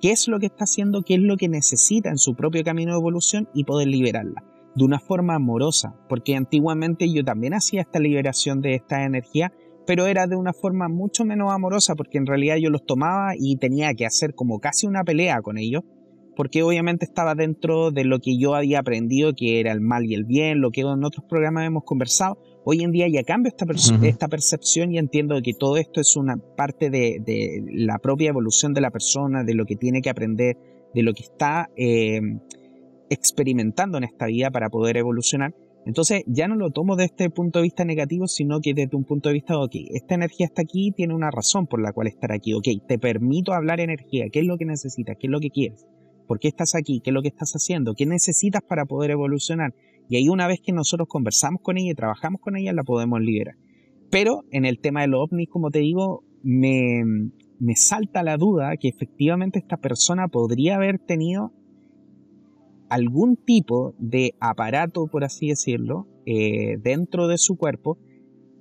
qué 0.00 0.10
es 0.10 0.28
lo 0.28 0.38
que 0.38 0.46
está 0.46 0.64
haciendo, 0.64 1.02
qué 1.02 1.14
es 1.14 1.20
lo 1.20 1.36
que 1.36 1.48
necesita 1.48 2.10
en 2.10 2.18
su 2.18 2.34
propio 2.34 2.62
camino 2.62 2.92
de 2.92 2.98
evolución 2.98 3.48
y 3.54 3.64
poder 3.64 3.88
liberarla 3.88 4.42
de 4.74 4.84
una 4.84 4.98
forma 4.98 5.34
amorosa, 5.34 5.94
porque 6.08 6.34
antiguamente 6.34 7.12
yo 7.12 7.24
también 7.24 7.54
hacía 7.54 7.82
esta 7.82 7.98
liberación 7.98 8.60
de 8.60 8.74
esta 8.74 9.04
energía, 9.04 9.52
pero 9.86 10.06
era 10.06 10.26
de 10.26 10.36
una 10.36 10.52
forma 10.52 10.88
mucho 10.88 11.24
menos 11.24 11.52
amorosa, 11.52 11.94
porque 11.94 12.18
en 12.18 12.26
realidad 12.26 12.56
yo 12.56 12.70
los 12.70 12.84
tomaba 12.86 13.32
y 13.38 13.56
tenía 13.56 13.92
que 13.94 14.06
hacer 14.06 14.34
como 14.34 14.60
casi 14.60 14.86
una 14.86 15.04
pelea 15.04 15.42
con 15.42 15.58
ellos, 15.58 15.82
porque 16.36 16.62
obviamente 16.62 17.04
estaba 17.04 17.34
dentro 17.34 17.90
de 17.90 18.04
lo 18.04 18.18
que 18.18 18.38
yo 18.38 18.54
había 18.54 18.80
aprendido, 18.80 19.34
que 19.34 19.60
era 19.60 19.72
el 19.72 19.80
mal 19.80 20.04
y 20.04 20.14
el 20.14 20.24
bien, 20.24 20.60
lo 20.60 20.70
que 20.70 20.82
en 20.82 21.04
otros 21.04 21.24
programas 21.28 21.66
hemos 21.66 21.84
conversado. 21.84 22.38
Hoy 22.64 22.82
en 22.82 22.92
día 22.92 23.08
ya 23.08 23.24
cambio 23.24 23.50
esta, 23.50 23.66
esta 24.06 24.28
percepción 24.28 24.92
y 24.92 24.98
entiendo 24.98 25.40
que 25.42 25.52
todo 25.52 25.76
esto 25.76 26.00
es 26.00 26.16
una 26.16 26.36
parte 26.36 26.90
de, 26.90 27.62
la 27.72 27.98
propia 27.98 28.30
evolución 28.30 28.72
de 28.72 28.80
la 28.80 28.90
persona, 28.90 29.44
de 29.44 29.54
lo 29.54 29.66
que 29.66 29.76
tiene 29.76 30.00
que 30.00 30.10
aprender, 30.10 30.56
de 30.94 31.02
lo 31.02 31.12
que 31.12 31.24
está 31.24 31.68
eh, 31.76 32.20
experimentando 33.10 33.98
en 33.98 34.04
esta 34.04 34.26
vida 34.26 34.50
para 34.50 34.70
poder 34.70 34.96
evolucionar. 34.96 35.54
Entonces 35.84 36.22
ya 36.26 36.46
no 36.46 36.54
lo 36.54 36.70
tomo 36.70 36.94
desde 36.94 37.06
este 37.06 37.30
punto 37.30 37.58
de 37.58 37.64
vista 37.64 37.84
negativo, 37.84 38.28
sino 38.28 38.60
que 38.60 38.72
desde 38.72 38.96
un 38.96 39.04
punto 39.04 39.28
de 39.28 39.34
vista, 39.34 39.58
ok, 39.58 39.74
esta 39.92 40.14
energía 40.14 40.46
está 40.46 40.62
aquí, 40.62 40.92
tiene 40.92 41.14
una 41.14 41.30
razón 41.32 41.66
por 41.66 41.82
la 41.82 41.92
cual 41.92 42.06
estar 42.06 42.30
aquí, 42.32 42.54
ok, 42.54 42.68
te 42.86 42.98
permito 43.00 43.52
hablar 43.52 43.80
energía, 43.80 44.26
¿qué 44.32 44.40
es 44.40 44.46
lo 44.46 44.56
que 44.56 44.64
necesitas? 44.64 45.16
¿Qué 45.18 45.26
es 45.26 45.30
lo 45.30 45.40
que 45.40 45.50
quieres? 45.50 45.84
¿Por 46.32 46.38
qué 46.38 46.48
estás 46.48 46.74
aquí? 46.74 47.02
¿Qué 47.04 47.10
es 47.10 47.14
lo 47.14 47.20
que 47.20 47.28
estás 47.28 47.52
haciendo? 47.52 47.92
¿Qué 47.92 48.06
necesitas 48.06 48.62
para 48.66 48.86
poder 48.86 49.10
evolucionar? 49.10 49.74
Y 50.08 50.16
ahí 50.16 50.30
una 50.30 50.46
vez 50.46 50.62
que 50.64 50.72
nosotros 50.72 51.06
conversamos 51.06 51.60
con 51.60 51.76
ella 51.76 51.90
y 51.90 51.94
trabajamos 51.94 52.40
con 52.40 52.56
ella, 52.56 52.72
la 52.72 52.84
podemos 52.84 53.20
liberar. 53.20 53.56
Pero 54.10 54.40
en 54.50 54.64
el 54.64 54.78
tema 54.78 55.02
de 55.02 55.08
los 55.08 55.24
ovnis, 55.24 55.50
como 55.50 55.70
te 55.70 55.80
digo, 55.80 56.24
me, 56.42 57.02
me 57.58 57.76
salta 57.76 58.22
la 58.22 58.38
duda 58.38 58.78
que 58.80 58.88
efectivamente 58.88 59.58
esta 59.58 59.76
persona 59.76 60.26
podría 60.28 60.76
haber 60.76 60.98
tenido 61.00 61.52
algún 62.88 63.36
tipo 63.36 63.94
de 63.98 64.32
aparato, 64.40 65.08
por 65.08 65.24
así 65.24 65.48
decirlo, 65.48 66.06
eh, 66.24 66.78
dentro 66.80 67.28
de 67.28 67.36
su 67.36 67.58
cuerpo 67.58 67.98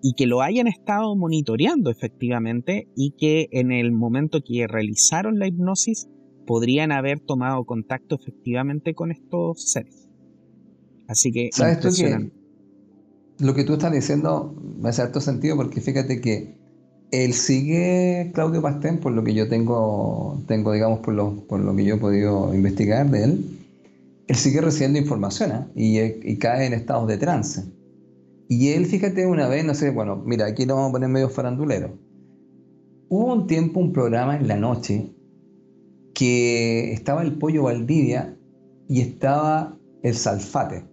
y 0.03 0.15
que 0.17 0.27
lo 0.27 0.41
hayan 0.41 0.67
estado 0.67 1.15
monitoreando 1.15 1.89
efectivamente 1.89 2.89
y 2.97 3.11
que 3.11 3.47
en 3.53 3.71
el 3.71 3.93
momento 3.93 4.41
que 4.45 4.67
realizaron 4.67 5.39
la 5.39 5.47
hipnosis 5.47 6.09
podrían 6.45 6.91
haber 6.91 7.19
tomado 7.19 7.63
contacto 7.65 8.15
efectivamente 8.15 8.93
con 8.93 9.11
estos 9.11 9.71
seres. 9.71 10.07
Así 11.07 11.31
que... 11.31 11.49
¿Sabes 11.51 11.79
tú 11.79 11.89
que 11.95 12.31
lo 13.41 13.55
que 13.55 13.63
tú 13.63 13.73
estás 13.73 13.91
diciendo 13.91 14.55
me 14.79 14.89
hace 14.89 15.01
cierto 15.01 15.19
sentido 15.19 15.55
porque 15.55 15.81
fíjate 15.81 16.21
que 16.21 16.55
él 17.11 17.33
sigue 17.33 18.31
Claudio 18.33 18.61
Pastén 18.61 18.99
por 18.99 19.11
lo 19.11 19.23
que 19.23 19.33
yo 19.33 19.49
tengo, 19.49 20.41
tengo 20.47 20.71
digamos, 20.71 20.99
por 20.99 21.13
lo, 21.13 21.35
por 21.47 21.59
lo 21.59 21.75
que 21.75 21.83
yo 21.83 21.95
he 21.95 21.97
podido 21.97 22.53
investigar 22.53 23.09
de 23.09 23.23
él. 23.23 23.59
Él 24.27 24.35
sigue 24.35 24.61
recibiendo 24.61 24.99
información 24.99 25.51
¿eh? 25.51 25.65
y, 25.75 26.31
y, 26.31 26.37
cae 26.37 26.67
en 26.67 26.73
estados 26.73 27.07
de 27.07 27.17
trance. 27.17 27.65
Y 28.47 28.69
él, 28.69 28.85
fíjate, 28.85 29.25
una 29.25 29.47
vez, 29.47 29.65
no 29.65 29.73
sé, 29.73 29.89
bueno, 29.89 30.21
mira, 30.25 30.45
aquí 30.45 30.65
lo 30.65 30.75
vamos 30.75 30.89
a 30.89 30.91
poner 30.93 31.09
medio 31.09 31.27
farandulero. 31.27 31.97
Hubo 33.09 33.33
un 33.33 33.47
tiempo, 33.47 33.81
un 33.81 33.91
programa 33.91 34.37
en 34.37 34.47
la 34.47 34.55
noche 34.55 35.09
que 36.13 36.93
estaba 36.93 37.21
el 37.23 37.37
pollo 37.37 37.63
Valdivia 37.63 38.37
y 38.87 39.01
estaba 39.01 39.77
el 40.03 40.15
Salfate. 40.15 40.85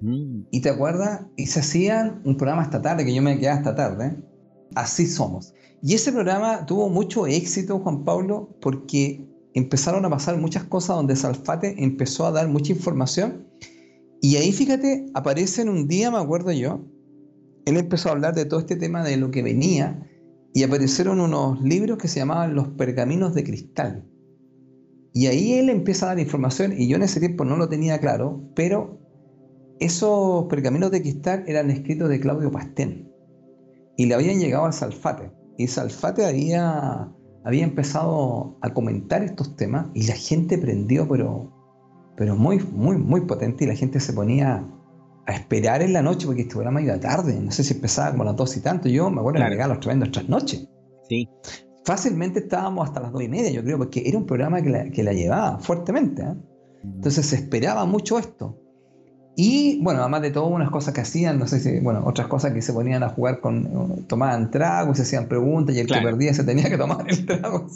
Mm. 0.00 0.42
¿Y 0.50 0.60
te 0.60 0.70
acuerdas? 0.70 1.26
Y 1.36 1.46
se 1.46 1.60
hacían 1.60 2.20
un 2.24 2.36
programa 2.36 2.62
esta 2.62 2.82
tarde, 2.82 3.04
que 3.04 3.14
yo 3.14 3.22
me 3.22 3.38
quedé 3.38 3.50
hasta 3.50 3.74
tarde. 3.74 4.16
Así 4.74 5.06
somos. 5.06 5.54
Y 5.82 5.94
ese 5.94 6.12
programa 6.12 6.66
tuvo 6.66 6.88
mucho 6.88 7.26
éxito, 7.26 7.78
Juan 7.78 8.04
Pablo, 8.04 8.56
porque 8.60 9.26
empezaron 9.54 10.04
a 10.04 10.10
pasar 10.10 10.38
muchas 10.38 10.64
cosas 10.64 10.96
donde 10.96 11.16
Salfate 11.16 11.82
empezó 11.82 12.26
a 12.26 12.32
dar 12.32 12.48
mucha 12.48 12.72
información. 12.72 13.46
Y 14.20 14.36
ahí, 14.36 14.52
fíjate, 14.52 15.06
aparece 15.14 15.62
en 15.62 15.68
un 15.68 15.86
día, 15.86 16.10
me 16.10 16.18
acuerdo 16.18 16.50
yo, 16.52 16.84
él 17.66 17.76
empezó 17.76 18.08
a 18.08 18.12
hablar 18.12 18.34
de 18.34 18.44
todo 18.44 18.60
este 18.60 18.76
tema 18.76 19.04
de 19.04 19.16
lo 19.16 19.30
que 19.30 19.42
venía 19.42 20.08
y 20.54 20.62
aparecieron 20.62 21.20
unos 21.20 21.60
libros 21.62 21.98
que 21.98 22.08
se 22.08 22.20
llamaban 22.20 22.54
Los 22.54 22.68
Pergaminos 22.68 23.34
de 23.34 23.44
Cristal. 23.44 24.04
Y 25.16 25.28
ahí 25.28 25.54
él 25.54 25.70
empieza 25.70 26.06
a 26.06 26.08
dar 26.08 26.18
información 26.18 26.74
y 26.76 26.88
yo 26.88 26.96
en 26.96 27.04
ese 27.04 27.20
tiempo 27.20 27.44
no 27.44 27.56
lo 27.56 27.68
tenía 27.68 28.00
claro, 28.00 28.42
pero 28.56 28.98
esos 29.78 30.46
pergaminos 30.46 30.90
de 30.90 31.02
cristal 31.02 31.44
eran 31.46 31.70
escritos 31.70 32.08
de 32.08 32.18
Claudio 32.18 32.50
Pastén 32.50 33.08
y 33.96 34.06
le 34.06 34.14
habían 34.14 34.40
llegado 34.40 34.66
a 34.66 34.72
Salfate. 34.72 35.30
Y 35.56 35.68
Salfate 35.68 36.26
había, 36.26 37.12
había 37.44 37.62
empezado 37.62 38.58
a 38.60 38.74
comentar 38.74 39.22
estos 39.22 39.54
temas 39.54 39.86
y 39.94 40.04
la 40.08 40.14
gente 40.14 40.58
prendió, 40.58 41.06
pero, 41.06 41.52
pero 42.16 42.34
muy, 42.34 42.58
muy, 42.72 42.98
muy 42.98 43.20
potente 43.20 43.62
y 43.62 43.68
la 43.68 43.76
gente 43.76 44.00
se 44.00 44.12
ponía 44.12 44.68
a 45.26 45.32
esperar 45.32 45.80
en 45.82 45.92
la 45.92 46.02
noche 46.02 46.26
porque 46.26 46.42
este 46.42 46.54
programa 46.54 46.82
iba 46.82 46.98
tarde. 46.98 47.40
No 47.40 47.52
sé 47.52 47.62
si 47.62 47.74
empezaba 47.74 48.10
como 48.10 48.24
a 48.24 48.26
las 48.26 48.36
dos 48.36 48.56
y 48.56 48.60
tanto. 48.62 48.88
Yo 48.88 49.08
me 49.10 49.20
acuerdo 49.20 49.44
de 49.44 49.68
los 49.68 49.78
tremendos 49.78 50.10
tras 50.10 50.28
noches. 50.28 50.68
Sí 51.08 51.28
fácilmente 51.84 52.40
estábamos 52.40 52.88
hasta 52.88 53.00
las 53.00 53.12
dos 53.12 53.22
y 53.22 53.28
media, 53.28 53.50
yo 53.50 53.62
creo, 53.62 53.78
porque 53.78 54.02
era 54.06 54.18
un 54.18 54.26
programa 54.26 54.62
que 54.62 55.02
la, 55.02 55.12
llevaba 55.12 55.58
fuertemente. 55.58 56.22
¿eh? 56.22 56.34
Entonces 56.82 57.26
se 57.26 57.36
esperaba 57.36 57.84
mucho 57.84 58.18
esto. 58.18 58.58
Y 59.36 59.82
bueno, 59.82 60.00
además 60.00 60.22
de 60.22 60.30
todo, 60.30 60.46
unas 60.46 60.70
cosas 60.70 60.94
que 60.94 61.00
hacían, 61.00 61.40
no 61.40 61.46
sé 61.48 61.58
si, 61.58 61.80
bueno, 61.80 62.04
otras 62.06 62.28
cosas 62.28 62.52
que 62.52 62.62
se 62.62 62.72
ponían 62.72 63.02
a 63.02 63.08
jugar 63.08 63.40
con, 63.40 64.06
tomaban 64.06 64.50
trago 64.50 64.92
y 64.92 64.94
se 64.94 65.02
hacían 65.02 65.26
preguntas 65.26 65.74
y 65.74 65.80
el 65.80 65.88
que 65.88 66.00
perdía 66.00 66.32
se 66.32 66.44
tenía 66.44 66.70
que 66.70 66.78
tomar 66.78 67.04
el 67.08 67.26
trago. 67.26 67.66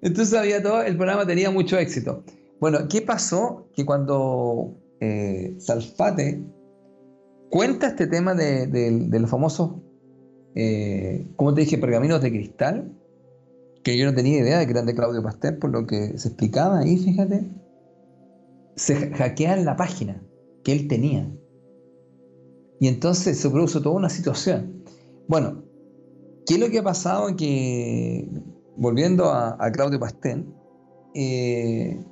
Entonces 0.00 0.34
había 0.34 0.62
todo, 0.62 0.82
el 0.82 0.96
programa 0.96 1.26
tenía 1.26 1.50
mucho 1.50 1.78
éxito. 1.78 2.24
Bueno, 2.58 2.88
¿qué 2.88 3.02
pasó? 3.02 3.68
Que 3.74 3.84
cuando 3.84 4.78
eh, 5.00 5.54
Salfate 5.58 6.42
cuenta 7.50 7.88
este 7.88 8.06
tema 8.06 8.34
de, 8.34 9.08
los 9.10 9.30
famosos, 9.30 9.72
eh, 10.54 11.26
como 11.36 11.52
te 11.52 11.62
dije, 11.62 11.76
pergaminos 11.76 12.22
de 12.22 12.30
cristal, 12.30 12.92
que 13.82 13.98
yo 13.98 14.06
no 14.06 14.14
tenía 14.14 14.38
idea 14.38 14.58
de 14.58 14.66
que 14.66 14.72
eran 14.72 14.86
de 14.86 14.94
Claudio 14.94 15.22
Pastel, 15.22 15.58
por 15.58 15.70
lo 15.70 15.86
que 15.86 16.18
se 16.18 16.28
explicaba 16.28 16.80
ahí, 16.80 16.96
fíjate, 16.96 17.50
se 18.76 19.10
hackean 19.10 19.64
la 19.64 19.76
página 19.76 20.22
que 20.64 20.72
él 20.72 20.88
tenía. 20.88 21.30
Y 22.80 22.88
entonces 22.88 23.38
se 23.38 23.50
produjo 23.50 23.80
toda 23.80 23.96
una 23.96 24.08
situación. 24.08 24.84
Bueno, 25.28 25.62
¿qué 26.46 26.54
es 26.54 26.60
lo 26.60 26.70
que 26.70 26.78
ha 26.78 26.82
pasado? 26.82 27.34
Que, 27.36 28.28
volviendo 28.76 29.30
a, 29.30 29.70
Claudio 29.72 30.00
Pastel, 30.00 30.46
eh, 31.14 32.04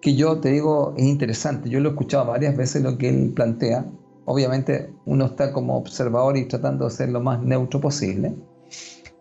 que 0.00 0.14
yo 0.14 0.40
te 0.40 0.50
digo 0.50 0.94
es 0.96 1.04
interesante, 1.04 1.68
yo 1.70 1.80
lo 1.80 1.88
he 1.88 1.92
escuchado 1.92 2.26
varias 2.26 2.56
veces 2.56 2.82
lo 2.82 2.98
que 2.98 3.08
él 3.08 3.32
plantea, 3.34 3.90
obviamente 4.24 4.92
uno 5.06 5.26
está 5.26 5.52
como 5.52 5.76
observador 5.76 6.36
y 6.36 6.46
tratando 6.46 6.84
de 6.84 6.90
ser 6.90 7.08
lo 7.08 7.20
más 7.20 7.42
neutro 7.42 7.80
posible, 7.80 8.36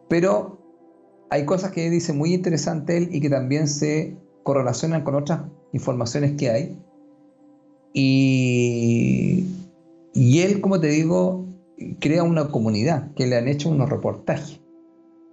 pero 0.10 0.64
hay 1.30 1.45
cosas 1.45 1.71
que 1.71 1.89
dice 1.89 2.13
muy 2.13 2.34
interesante 2.34 2.97
él 2.97 3.09
y 3.11 3.21
que 3.21 3.30
también 3.30 3.67
se 3.67 4.17
correlacionan 4.43 5.03
con 5.03 5.15
otras 5.15 5.41
informaciones 5.73 6.34
que 6.34 6.49
hay. 6.49 6.80
Y, 7.93 9.45
él, 10.13 10.61
como 10.61 10.80
te 10.80 10.88
digo, 10.88 11.45
crea 11.99 12.23
una 12.23 12.49
comunidad 12.49 13.13
que 13.15 13.26
le 13.26 13.38
han 13.38 13.47
hecho 13.47 13.69
unos 13.69 13.89
reportajes. 13.89 14.61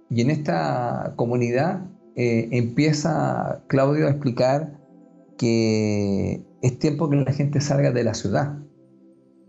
Y 0.09 0.21
en 0.21 0.29
esta 0.29 1.13
comunidad 1.15 1.85
eh, 2.15 2.49
empieza 2.51 3.63
Claudio 3.67 4.07
a 4.07 4.11
explicar 4.11 4.79
que 5.37 6.43
es 6.61 6.79
tiempo 6.79 7.09
que 7.09 7.17
la 7.17 7.33
gente 7.33 7.61
salga 7.61 7.91
de 7.91 8.03
la 8.03 8.13
ciudad 8.13 8.59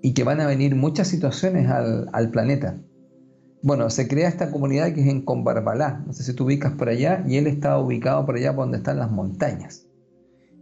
y 0.02 0.12
que 0.12 0.24
van 0.24 0.40
a 0.40 0.46
venir 0.46 0.74
muchas 0.74 1.08
situaciones 1.08 1.68
al, 1.68 2.08
al 2.12 2.30
planeta 2.30 2.76
bueno, 3.64 3.88
se 3.88 4.06
crea 4.06 4.28
esta 4.28 4.50
comunidad 4.50 4.92
que 4.92 5.00
es 5.00 5.06
en 5.06 5.22
Combarbalá, 5.22 6.04
no 6.06 6.12
sé 6.12 6.22
si 6.22 6.34
tú 6.34 6.44
ubicas 6.44 6.72
por 6.72 6.90
allá, 6.90 7.24
y 7.26 7.38
él 7.38 7.46
estaba 7.46 7.80
ubicado 7.80 8.26
por 8.26 8.36
allá 8.36 8.54
por 8.54 8.64
donde 8.64 8.76
están 8.76 8.98
las 8.98 9.10
montañas. 9.10 9.86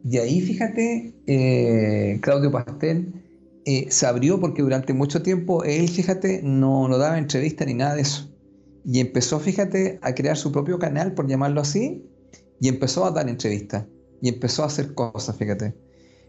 Y 0.04 0.18
ahí, 0.18 0.40
fíjate, 0.40 1.12
eh, 1.26 2.20
Claudio 2.22 2.52
Pastel 2.52 3.12
eh, 3.64 3.88
se 3.90 4.06
abrió 4.06 4.38
porque 4.38 4.62
durante 4.62 4.94
mucho 4.94 5.20
tiempo 5.20 5.64
él, 5.64 5.88
fíjate, 5.88 6.42
no, 6.44 6.86
no 6.86 6.96
daba 6.96 7.18
entrevista 7.18 7.64
ni 7.64 7.74
nada 7.74 7.96
de 7.96 8.02
eso. 8.02 8.32
y 8.84 9.00
empezó, 9.00 9.40
fíjate, 9.40 9.98
a 10.00 10.14
crear 10.14 10.36
su 10.36 10.52
propio 10.52 10.78
canal, 10.78 11.12
por 11.12 11.26
llamarlo 11.26 11.60
así, 11.60 12.08
y 12.60 12.68
empezó 12.68 13.04
a 13.04 13.10
dar 13.10 13.28
entrevistas 13.28 13.84
y 14.20 14.28
empezó 14.28 14.62
a 14.62 14.66
hacer 14.66 14.94
cosas, 14.94 15.36
fíjate. 15.36 15.74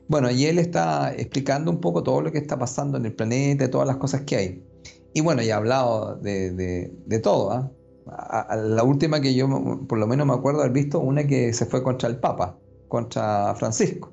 Bueno, 0.07 0.31
y 0.31 0.45
él 0.45 0.57
está 0.57 1.13
explicando 1.13 1.69
un 1.69 1.79
poco 1.79 2.01
todo 2.01 2.21
lo 2.21 2.31
que 2.31 2.39
está 2.39 2.57
pasando 2.57 2.97
en 2.97 3.05
el 3.05 3.13
planeta, 3.13 3.69
todas 3.69 3.87
las 3.87 3.97
cosas 3.97 4.21
que 4.21 4.35
hay. 4.37 4.72
Y 5.13 5.21
bueno, 5.21 5.41
ya 5.43 5.55
ha 5.55 5.57
hablado 5.57 6.15
de, 6.15 6.51
de, 6.51 7.19
todo. 7.19 7.51
¿ah? 7.51 7.71
la 8.55 8.83
última 8.83 9.21
que 9.21 9.33
yo 9.33 9.47
por 9.87 9.97
lo 9.97 10.07
menos 10.07 10.27
me 10.27 10.33
acuerdo 10.33 10.61
haber 10.61 10.73
visto, 10.73 10.99
una 10.99 11.25
que 11.25 11.53
se 11.53 11.65
fue 11.65 11.83
contra 11.83 12.09
el 12.09 12.17
Papa, 12.17 12.57
contra 12.87 13.55
Francisco, 13.55 14.11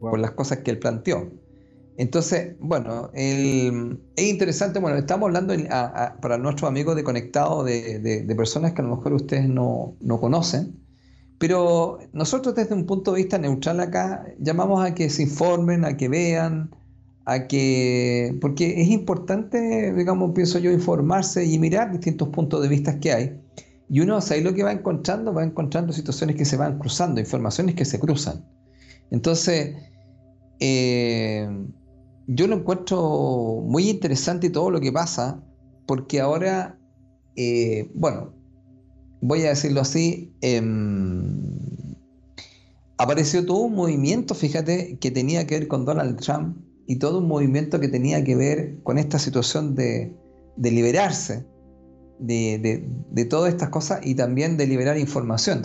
por 0.00 0.18
las 0.18 0.32
cosas 0.32 0.58
que 0.58 0.72
él 0.72 0.78
planteó. 0.78 1.30
Entonces, 1.96 2.56
bueno, 2.60 3.10
es 3.12 3.72
interesante, 4.16 4.78
bueno, 4.78 4.96
estamos 4.96 5.26
hablando 5.26 5.54
para 6.22 6.38
nuestros 6.38 6.68
amigos 6.68 6.96
de 6.96 7.04
conectado 7.04 7.62
de, 7.62 7.98
de, 7.98 8.34
personas 8.34 8.72
que 8.72 8.80
a 8.80 8.84
lo 8.84 8.96
mejor 8.96 9.12
ustedes 9.12 9.48
no, 9.48 9.96
no 10.00 10.18
conocen, 10.18 10.80
pero 11.38 11.98
nosotros 12.12 12.54
desde 12.54 12.74
un 12.74 12.86
punto 12.86 13.12
de 13.12 13.18
vista 13.18 13.38
neutral 13.38 13.80
acá 13.80 14.24
llamamos 14.38 14.84
a 14.84 14.94
que 14.94 15.10
se 15.10 15.24
informen, 15.24 15.84
a 15.84 15.96
que 15.96 16.08
vean, 16.08 16.70
a 17.24 17.46
que, 17.46 18.36
porque 18.40 18.80
es 18.80 18.88
importante, 18.88 19.92
digamos, 19.94 20.32
pienso 20.34 20.58
yo, 20.58 20.70
informarse 20.70 21.44
y 21.44 21.58
mirar 21.58 21.92
distintos 21.92 22.28
puntos 22.28 22.62
de 22.62 22.68
vista 22.68 22.98
que 22.98 23.12
hay. 23.12 23.40
Y 23.88 24.00
uno, 24.00 24.18
ahí 24.30 24.40
lo 24.40 24.54
que 24.54 24.62
va 24.62 24.72
encontrando, 24.72 25.32
va 25.34 25.44
encontrando 25.44 25.92
situaciones 25.92 26.36
que 26.36 26.44
se 26.44 26.56
van 26.56 26.78
cruzando, 26.78 27.20
informaciones 27.20 27.74
que 27.74 27.84
se 27.84 27.98
cruzan. 27.98 28.44
Entonces, 29.10 29.74
eh, 30.60 31.48
yo 32.28 32.46
lo 32.46 32.56
encuentro 32.56 33.62
muy 33.66 33.90
interesante 33.90 34.50
todo 34.50 34.70
lo 34.70 34.80
que 34.80 34.92
pasa, 34.92 35.42
porque 35.86 36.20
ahora, 36.20 36.78
eh, 37.36 37.90
bueno, 37.94 38.32
voy 39.20 39.42
a 39.42 39.48
decirlo 39.48 39.80
así, 39.80 40.32
em, 40.40 41.96
apareció 42.96 43.44
todo 43.44 43.58
un 43.58 43.74
movimiento, 43.74 44.34
fíjate, 44.34 44.98
que 45.00 45.10
tenía 45.10 45.46
que 45.46 45.58
ver 45.58 45.68
con 45.68 45.84
Donald 45.84 46.20
Trump 46.20 46.56
y 46.90 46.96
todo 46.96 47.18
un 47.20 47.28
movimiento 47.28 47.78
que 47.78 47.86
tenía 47.86 48.24
que 48.24 48.34
ver 48.34 48.82
con 48.82 48.98
esta 48.98 49.20
situación 49.20 49.76
de, 49.76 50.12
liberarse 50.56 51.46
de, 52.18 53.26
todas 53.30 53.52
estas 53.52 53.68
cosas 53.68 54.00
y 54.04 54.16
también 54.16 54.56
de 54.56 54.66
liberar 54.66 54.98
información. 54.98 55.62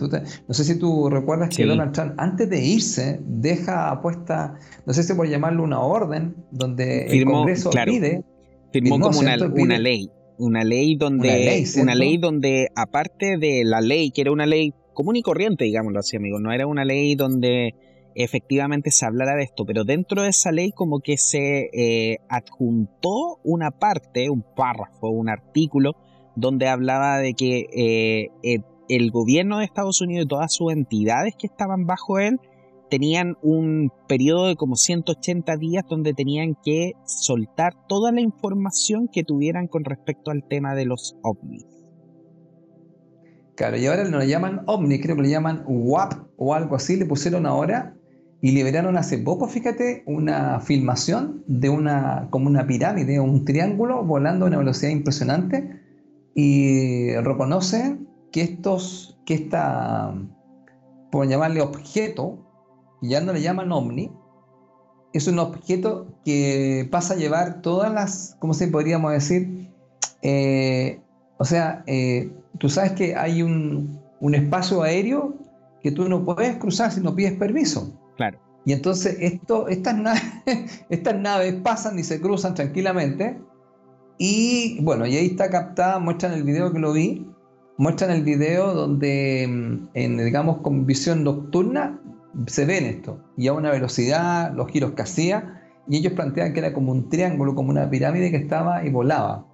no 0.48 0.54
sé 0.54 0.64
si 0.64 0.78
tú 0.78 1.10
recuerdas 1.10 1.50
que 1.50 1.66
Donald 1.66 1.94
Trump, 1.94 2.14
antes 2.18 2.48
de 2.48 2.64
irse, 2.64 3.20
deja 3.26 3.90
apuesta, 3.90 4.54
no 4.86 4.94
sé 4.94 5.02
si 5.02 5.16
por 5.16 5.28
llamarlo 5.28 5.64
una 5.64 5.80
orden, 5.80 6.36
donde 6.52 7.08
el 7.08 7.26
Congreso 7.26 7.72
pide. 7.72 8.24
Firmó 8.72 9.00
como 9.00 9.20
una, 9.20 9.36
una 9.48 9.80
ley 9.80 10.12
una 10.38 10.64
ley 10.64 10.96
donde 10.96 11.66
una 11.82 11.96
ley, 11.96 12.18
donde 12.18 12.68
aparte 12.76 13.38
de 13.38 13.64
la 13.64 13.82
ley 13.82 14.12
que 14.12 14.22
era 14.22 14.32
una 14.32 14.46
ley 14.46 14.74
común 14.94 15.16
y 15.16 15.22
corriente 15.22 15.64
digámoslo 15.64 16.00
así 16.00 16.18
amigo 16.18 16.42
no 16.42 16.52
era 16.52 16.68
una 16.68 16.84
ley 16.84 17.16
donde 17.16 17.74
efectivamente 18.16 18.92
se 18.92 19.06
hablara 19.06 19.36
de 19.36 19.44
esto 19.44 19.66
pero 19.66 19.84
dentro 19.84 20.24
de 20.24 20.30
esa 20.30 20.52
ley 20.52 20.72
como 20.72 21.00
que 21.00 21.18
se 21.18 21.70
eh, 21.74 22.18
adjuntó 22.30 23.40
una 23.44 23.72
parte 23.72 24.30
un 24.30 24.44
párrafo 24.56 25.10
un 25.10 25.30
artículo 25.30 25.94
donde 26.36 26.68
hablaba 26.68 27.20
de 27.20 27.34
que 27.34 27.68
eh, 27.74 28.60
el 28.90 29.12
gobierno 29.12 29.60
de 29.60 29.66
Estados 29.66 30.02
Unidos 30.02 30.26
y 30.26 30.28
todas 30.28 30.54
sus 30.54 30.72
entidades 30.72 31.34
que 31.38 31.48
estaban 31.48 31.86
bajo 31.86 32.20
él 32.20 32.40
tenían 32.90 33.38
un 33.42 33.92
periodo 34.08 34.48
de 34.48 34.56
como 34.56 34.76
180 34.76 35.58
días 35.58 35.84
donde 35.90 36.14
tenían 36.14 36.56
que 36.64 36.94
soltar 37.06 37.74
toda 37.88 38.12
la 38.12 38.22
información 38.22 39.08
que 39.12 39.24
tuvieran 39.24 39.68
con 39.68 39.84
respecto 39.84 40.32
al 40.32 40.44
tema 40.48 40.76
de 40.76 40.86
los 40.86 41.16
ovnis. 41.24 41.66
Claro, 43.56 43.78
y 43.78 43.86
ahora 43.86 44.04
no 44.04 44.20
le 44.20 44.28
llaman 44.28 44.64
ovni, 44.68 45.00
creo 45.00 45.16
que 45.16 45.24
le 45.24 45.30
llaman 45.30 45.64
WAP 45.66 46.14
o 46.38 46.54
algo 46.54 46.76
así, 46.76 46.98
le 46.98 47.06
pusieron 47.06 47.46
ahora 47.46 47.96
y 48.46 48.52
liberaron 48.52 48.96
hace 48.96 49.18
poco, 49.18 49.48
fíjate, 49.48 50.04
una 50.06 50.60
filmación 50.60 51.44
de 51.48 51.68
una, 51.70 52.28
como 52.30 52.46
una 52.46 52.68
pirámide, 52.68 53.20
un 53.20 53.44
triángulo 53.44 54.04
volando 54.04 54.46
a 54.46 54.50
una 54.50 54.60
velocidad 54.60 54.92
impresionante 54.92 55.82
y 56.36 57.16
reconocen 57.16 58.08
que 58.32 58.42
estos, 58.42 59.20
que 59.26 59.34
esta, 59.34 60.14
por 61.12 61.28
llamarle 61.28 61.62
objeto, 61.62 62.38
ya 63.02 63.20
no 63.20 63.34
le 63.34 63.42
llaman 63.42 63.72
ovni, 63.72 64.12
es 65.12 65.28
un 65.28 65.40
objeto 65.40 66.06
que 66.24 66.88
pasa 66.92 67.16
a 67.16 67.18
llevar 67.18 67.64
todas 67.64 67.92
las, 67.92 68.38
¿cómo 68.40 68.54
se 68.54 68.68
podríamos 68.68 69.12
decir? 69.12 69.72
Eh, 70.22 71.02
o 71.40 71.46
sea, 71.46 71.84
eh, 71.88 72.32
tú 72.60 72.70
sabes 72.70 72.92
que 72.92 73.16
hay 73.16 73.42
un, 73.42 74.00
espacio 74.36 74.84
aéreo 74.84 75.34
que 75.82 75.92
tú 75.92 76.08
no 76.08 76.24
puedes 76.24 76.58
cruzar 76.58 76.92
si 76.92 77.02
no 77.02 77.16
pides 77.16 77.34
permiso. 77.34 77.95
Claro. 78.18 78.40
Y 78.66 78.74
entonces 78.74 79.18
esto, 79.20 79.68
estas, 79.68 79.96
naves, 79.98 80.86
estas 80.90 81.16
pasan 81.64 82.00
y 82.00 82.04
se 82.04 82.20
cruzan 82.20 82.56
tranquilamente. 82.56 83.40
Y 84.18 84.82
bueno, 84.82 85.06
y 85.06 85.16
ahí 85.18 85.28
está 85.28 85.50
captada, 85.50 86.00
muestran 86.00 86.34
el 86.34 86.44
video 86.44 86.72
que 86.72 86.80
lo 86.80 86.94
vi, 86.94 87.30
muestran 87.78 88.12
el 88.12 88.24
video 88.24 88.74
donde, 88.74 89.46
mm, 89.48 89.90
en, 89.94 90.18
digamos, 90.18 90.62
con 90.62 90.86
visión 90.86 91.24
nocturna, 91.24 92.02
se 92.48 92.66
ven 92.66 92.86
esto, 92.86 93.22
y 93.38 93.48
a 93.48 93.54
una 93.54 93.72
velocidad, 93.72 94.54
los 94.54 94.70
giros 94.70 94.92
que 94.92 95.04
hacía, 95.04 95.62
y 95.88 95.98
ellos 95.98 96.14
plantean 96.14 96.54
que 96.54 96.60
era 96.60 96.74
como 96.74 96.92
un 96.92 97.10
triángulo, 97.10 97.56
como 97.56 97.70
una 97.70 97.90
pirámide 97.90 98.32
que 98.32 98.38
estaba 98.38 98.86
y 98.86 98.90
volaba. 98.90 99.46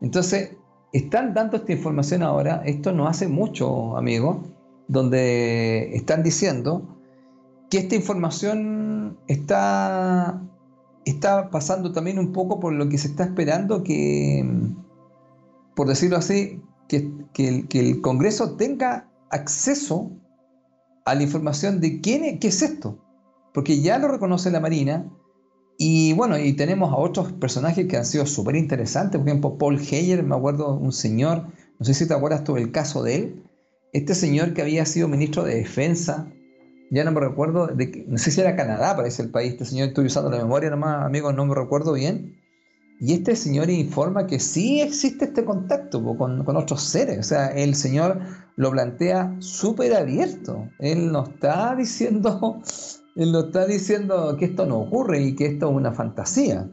Entonces, 0.00 0.56
están 0.92 1.34
dando 1.34 1.56
esta 1.58 1.72
información 1.72 2.22
ahora, 2.22 2.62
esto 2.64 2.92
no 2.92 3.08
hace 3.08 3.28
mucho, 3.28 3.96
amigo, 3.96 4.42
donde 4.88 5.94
están 5.94 6.22
diciendo 6.22 6.99
que 7.70 7.78
esta 7.78 7.94
información 7.94 9.18
está, 9.28 10.42
está 11.04 11.50
pasando 11.50 11.92
también 11.92 12.18
un 12.18 12.32
poco 12.32 12.58
por 12.58 12.72
lo 12.72 12.88
que 12.88 12.98
se 12.98 13.08
está 13.08 13.24
esperando 13.24 13.84
que, 13.84 14.44
por 15.76 15.86
decirlo 15.86 16.16
así, 16.16 16.60
que, 16.88 17.08
que, 17.32 17.64
el 17.72 18.00
Congreso 18.00 18.56
tenga 18.56 19.08
acceso 19.30 20.10
a 21.04 21.14
la 21.14 21.22
información 21.22 21.80
de 21.80 22.00
quién 22.00 22.24
es, 22.24 22.40
qué 22.40 22.48
es 22.48 22.60
esto. 22.60 22.98
Porque 23.54 23.80
ya 23.80 23.98
lo 23.98 24.08
reconoce 24.08 24.50
la 24.50 24.60
Marina. 24.60 25.08
Y 25.78 26.12
bueno, 26.14 26.38
y 26.38 26.52
tenemos 26.54 26.92
a 26.92 26.96
otros 26.96 27.32
personajes 27.32 27.86
que 27.86 27.96
han 27.96 28.04
sido 28.04 28.26
súper 28.26 28.56
interesantes. 28.56 29.20
Por 29.20 29.28
ejemplo, 29.28 29.56
Paul 29.58 29.78
Heyer, 29.80 30.24
me 30.24 30.34
acuerdo, 30.34 30.76
un 30.76 30.92
señor, 30.92 31.46
no 31.78 31.86
sé 31.86 31.94
si 31.94 32.06
te 32.06 32.14
acuerdas 32.14 32.42
tú 32.42 32.56
el 32.56 32.72
caso 32.72 33.04
de 33.04 33.14
él. 33.16 33.42
Este 33.92 34.14
señor 34.14 34.54
que 34.54 34.62
había 34.62 34.84
sido 34.86 35.08
ministro 35.08 35.44
de 35.44 35.54
Defensa, 35.54 36.28
ya 36.90 37.04
no 37.04 37.12
me 37.12 37.20
recuerdo, 37.20 37.68
de, 37.68 38.04
no 38.08 38.18
sé 38.18 38.30
si 38.30 38.40
era 38.40 38.56
Canadá, 38.56 38.96
parece 38.96 39.22
el 39.22 39.30
país. 39.30 39.52
Este 39.52 39.64
señor, 39.64 39.88
estoy 39.88 40.06
usando 40.06 40.30
la 40.30 40.38
memoria 40.38 40.70
nomás, 40.70 41.04
amigos, 41.04 41.34
no 41.34 41.46
me 41.46 41.54
recuerdo 41.54 41.92
bien. 41.92 42.36
Y 43.00 43.14
este 43.14 43.34
señor 43.36 43.70
informa 43.70 44.26
que 44.26 44.40
sí 44.40 44.80
existe 44.80 45.26
este 45.26 45.44
contacto 45.44 46.04
con, 46.16 46.44
con, 46.44 46.56
otros 46.56 46.82
seres. 46.82 47.18
O 47.18 47.22
sea, 47.22 47.46
el 47.48 47.74
señor 47.74 48.20
lo 48.56 48.70
plantea 48.72 49.36
súper 49.38 49.94
abierto. 49.94 50.68
Él 50.80 51.10
no 51.10 51.24
está 51.24 51.74
diciendo, 51.76 52.60
él 53.16 53.32
no 53.32 53.40
está 53.40 53.66
diciendo 53.66 54.36
que 54.36 54.46
esto 54.46 54.66
no 54.66 54.80
ocurre 54.80 55.22
y 55.22 55.34
que 55.34 55.46
esto 55.46 55.70
es 55.70 55.76
una 55.76 55.92
fantasía. 55.92 56.68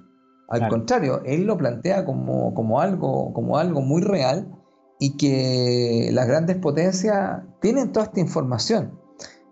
Al 0.49 0.69
contrario, 0.69 1.21
él 1.25 1.43
lo 1.45 1.57
plantea 1.57 2.05
como, 2.05 2.53
como, 2.53 2.79
algo, 2.79 3.33
como 3.33 3.57
algo 3.57 3.81
muy 3.81 4.01
real 4.01 4.49
y 4.99 5.17
que 5.17 6.09
las 6.13 6.27
grandes 6.27 6.57
potencias 6.57 7.41
tienen 7.61 7.91
toda 7.91 8.05
esta 8.07 8.19
información. 8.21 8.97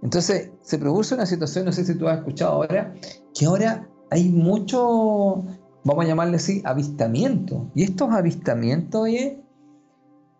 Entonces 0.01 0.51
se 0.61 0.77
produce 0.77 1.15
una 1.15 1.25
situación, 1.25 1.65
no 1.65 1.71
sé 1.71 1.85
si 1.85 1.95
tú 1.95 2.07
has 2.07 2.19
escuchado 2.19 2.53
ahora, 2.53 2.93
que 3.33 3.45
ahora 3.45 3.89
hay 4.11 4.29
mucho, 4.29 5.43
vamos 5.83 6.05
a 6.05 6.07
llamarle 6.07 6.37
así, 6.37 6.61
avistamiento. 6.65 7.71
Y 7.73 7.83
estos 7.83 8.11
avistamientos, 8.11 9.01
oye, 9.01 9.43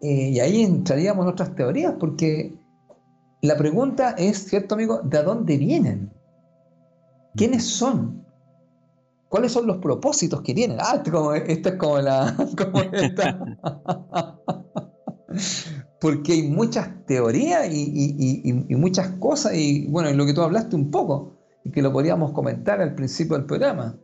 eh, 0.02 0.30
y 0.30 0.40
ahí 0.40 0.64
entraríamos 0.64 1.26
en 1.26 1.32
otras 1.32 1.56
teorías, 1.56 1.96
porque 2.00 2.54
la 3.42 3.58
pregunta 3.58 4.12
es, 4.18 4.46
¿cierto 4.50 4.76
amigo? 4.76 5.02
¿De 5.04 5.24
dónde 5.24 5.58
vienen? 5.58 6.12
¿Quiénes 7.36 7.66
son? 7.66 8.26
¿Cuáles 9.30 9.52
son 9.52 9.68
los 9.68 9.78
propósitos 9.78 10.42
que 10.42 10.54
tienen? 10.54 10.78
Ah, 10.80 10.96
esto, 10.96 11.12
como, 11.12 11.34
es 11.34 11.60
como 11.76 12.00
la... 12.00 12.36
porque 16.02 16.34
hay 16.34 16.44
muchas 16.44 17.06
teorías 17.06 17.68
y, 17.72 18.54
muchas 18.70 19.10
cosas, 19.20 19.54
y 19.56 19.88
bueno, 19.88 20.10
en 20.10 20.18
lo 20.18 20.26
que 20.26 20.34
tú 20.34 20.42
hablaste 20.42 20.76
un 20.76 20.92
poco, 20.92 21.38
y 21.64 21.72
que 21.72 21.82
lo 21.82 21.92
podríamos 21.92 22.32
comentar 22.32 22.82
al 22.82 22.96
principio 22.96 23.38
del 23.38 23.46
programa, 23.46 23.98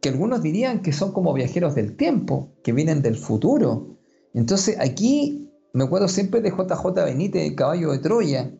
que 0.00 0.08
algunos 0.08 0.42
dirían 0.42 0.80
que 0.80 0.92
son 0.92 1.12
como 1.12 1.34
viajeros 1.34 1.74
del 1.74 1.96
tiempo, 1.96 2.54
que 2.62 2.72
vienen 2.72 3.02
del 3.02 3.16
futuro, 3.16 3.98
entonces 4.32 4.76
aquí 4.80 5.50
me 5.72 5.84
acuerdo 5.84 6.08
siempre 6.08 6.40
de 6.40 6.50
JJ 6.50 7.04
Benítez, 7.04 7.42
el 7.48 7.54
caballo 7.54 7.92
de 7.92 7.98
Troya, 7.98 8.54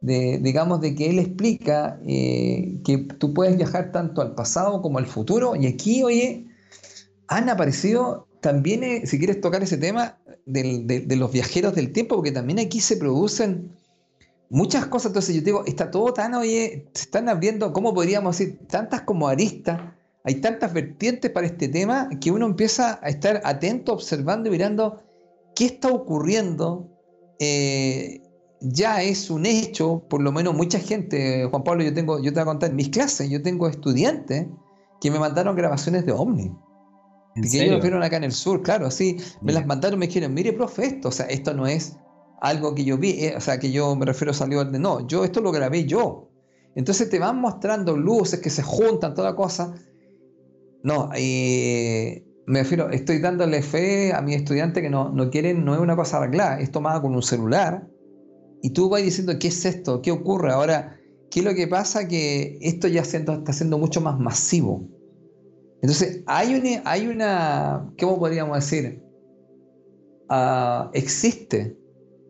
de, 0.00 0.38
digamos 0.38 0.80
de 0.80 0.94
que 0.94 1.10
él 1.10 1.18
explica 1.18 2.00
eh, 2.06 2.80
que 2.84 2.98
tú 3.18 3.34
puedes 3.34 3.56
viajar 3.56 3.92
tanto 3.92 4.22
al 4.22 4.34
pasado 4.34 4.80
como 4.80 4.98
al 4.98 5.06
futuro, 5.06 5.54
y 5.56 5.66
aquí, 5.66 6.02
oye, 6.02 6.46
han 7.28 7.48
aparecido 7.48 8.26
también, 8.40 8.82
eh, 8.82 9.06
si 9.06 9.18
quieres 9.18 9.40
tocar 9.40 9.62
ese 9.62 9.76
tema, 9.76 10.19
de, 10.52 11.16
los 11.16 11.32
viajeros 11.32 11.74
del 11.74 11.92
tiempo, 11.92 12.16
porque 12.16 12.32
también 12.32 12.58
aquí 12.58 12.80
se 12.80 12.96
producen 12.96 13.70
muchas 14.48 14.86
cosas. 14.86 15.10
Entonces 15.10 15.34
yo 15.36 15.42
digo, 15.42 15.64
está 15.66 15.90
todo 15.90 16.12
tan, 16.12 16.34
oye, 16.34 16.88
se 16.94 17.04
están 17.04 17.28
abriendo, 17.28 17.72
¿cómo 17.72 17.94
podríamos 17.94 18.38
decir? 18.38 18.58
Tantas 18.68 19.02
como 19.02 19.28
aristas, 19.28 19.80
hay 20.24 20.36
tantas 20.36 20.72
vertientes 20.72 21.30
para 21.30 21.46
este 21.46 21.68
tema 21.68 22.08
que 22.20 22.30
uno 22.30 22.46
empieza 22.46 23.00
a 23.02 23.08
estar 23.08 23.40
atento, 23.44 23.92
observando 23.92 24.48
y 24.48 24.52
mirando 24.52 25.02
qué 25.54 25.66
está 25.66 25.88
ocurriendo. 25.88 26.88
Eh, 27.38 28.22
ya 28.60 29.02
es 29.02 29.30
un 29.30 29.46
hecho, 29.46 30.04
por 30.08 30.20
lo 30.20 30.32
menos 30.32 30.54
mucha 30.54 30.78
gente, 30.78 31.46
Juan 31.46 31.64
Pablo, 31.64 31.82
yo 31.82 31.94
tengo, 31.94 32.18
yo 32.18 32.32
te 32.32 32.40
voy 32.40 32.42
a 32.42 32.44
contar, 32.44 32.70
en 32.70 32.76
mis 32.76 32.90
clases, 32.90 33.30
yo 33.30 33.40
tengo 33.42 33.66
estudiantes 33.68 34.46
que 35.00 35.10
me 35.10 35.18
mandaron 35.18 35.56
grabaciones 35.56 36.04
de 36.04 36.12
OVNI. 36.12 36.52
Que 37.34 37.64
ellos 37.64 37.80
vieron 37.80 38.02
acá 38.02 38.16
en 38.16 38.24
el 38.24 38.32
sur, 38.32 38.62
claro, 38.62 38.86
así, 38.86 39.18
me 39.40 39.52
las 39.52 39.64
mandaron, 39.64 39.98
me 39.98 40.08
dijeron, 40.08 40.34
mire, 40.34 40.52
profe, 40.52 40.86
esto, 40.86 41.08
o 41.08 41.12
sea, 41.12 41.26
esto 41.26 41.54
no 41.54 41.66
es 41.66 41.96
algo 42.40 42.74
que 42.74 42.84
yo 42.84 42.98
vi, 42.98 43.24
eh, 43.24 43.34
o 43.36 43.40
sea, 43.40 43.58
que 43.58 43.70
yo 43.70 43.94
me 43.94 44.06
refiero 44.06 44.32
salió 44.32 44.64
de, 44.64 44.78
no, 44.78 45.06
yo 45.06 45.24
esto 45.24 45.40
lo 45.40 45.52
grabé 45.52 45.84
yo. 45.84 46.28
Entonces 46.74 47.08
te 47.08 47.18
van 47.18 47.40
mostrando 47.40 47.96
luces 47.96 48.40
que 48.40 48.50
se 48.50 48.62
juntan, 48.62 49.14
toda 49.14 49.30
la 49.30 49.36
cosa. 49.36 49.74
No, 50.82 51.10
eh, 51.14 52.24
me 52.46 52.60
refiero, 52.60 52.90
estoy 52.90 53.18
dándole 53.18 53.62
fe 53.62 54.12
a 54.12 54.22
mi 54.22 54.34
estudiante 54.34 54.82
que 54.82 54.90
no, 54.90 55.10
no 55.10 55.30
quieren, 55.30 55.64
no 55.64 55.74
es 55.74 55.80
una 55.80 55.96
cosa 55.96 56.18
arreglada, 56.18 56.60
es 56.60 56.70
tomada 56.72 57.00
con 57.00 57.14
un 57.14 57.22
celular, 57.22 57.88
y 58.62 58.70
tú 58.70 58.88
vas 58.88 59.02
diciendo, 59.02 59.38
¿qué 59.38 59.48
es 59.48 59.64
esto? 59.64 60.02
¿Qué 60.02 60.10
ocurre? 60.10 60.52
Ahora, 60.52 60.98
¿qué 61.30 61.40
es 61.40 61.44
lo 61.44 61.54
que 61.54 61.66
pasa? 61.66 62.08
Que 62.08 62.58
esto 62.60 62.88
ya 62.88 63.02
está 63.02 63.52
siendo 63.52 63.78
mucho 63.78 64.00
más 64.00 64.18
masivo. 64.18 64.88
Entonces, 65.82 66.22
hay 66.26 66.54
una, 66.54 66.82
hay 66.84 67.06
una 67.06 67.92
¿cómo 67.98 68.18
podríamos 68.18 68.56
decir? 68.56 69.02
Ah, 70.28 70.90
existe 70.94 71.76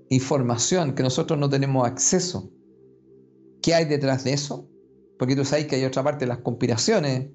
información 0.09 0.95
que 0.95 1.03
nosotros 1.03 1.39
no 1.39 1.49
tenemos 1.49 1.87
acceso. 1.87 2.51
¿Qué 3.63 3.75
hay 3.75 3.85
detrás 3.85 4.25
de 4.25 4.33
eso? 4.33 4.69
Porque 5.19 5.37
tú 5.37 5.45
sabes 5.45 5.67
que 5.67 5.77
hay 5.77 5.85
otra 5.85 6.03
parte 6.03 6.25
de 6.25 6.29
las 6.29 6.39
conspiraciones, 6.39 7.29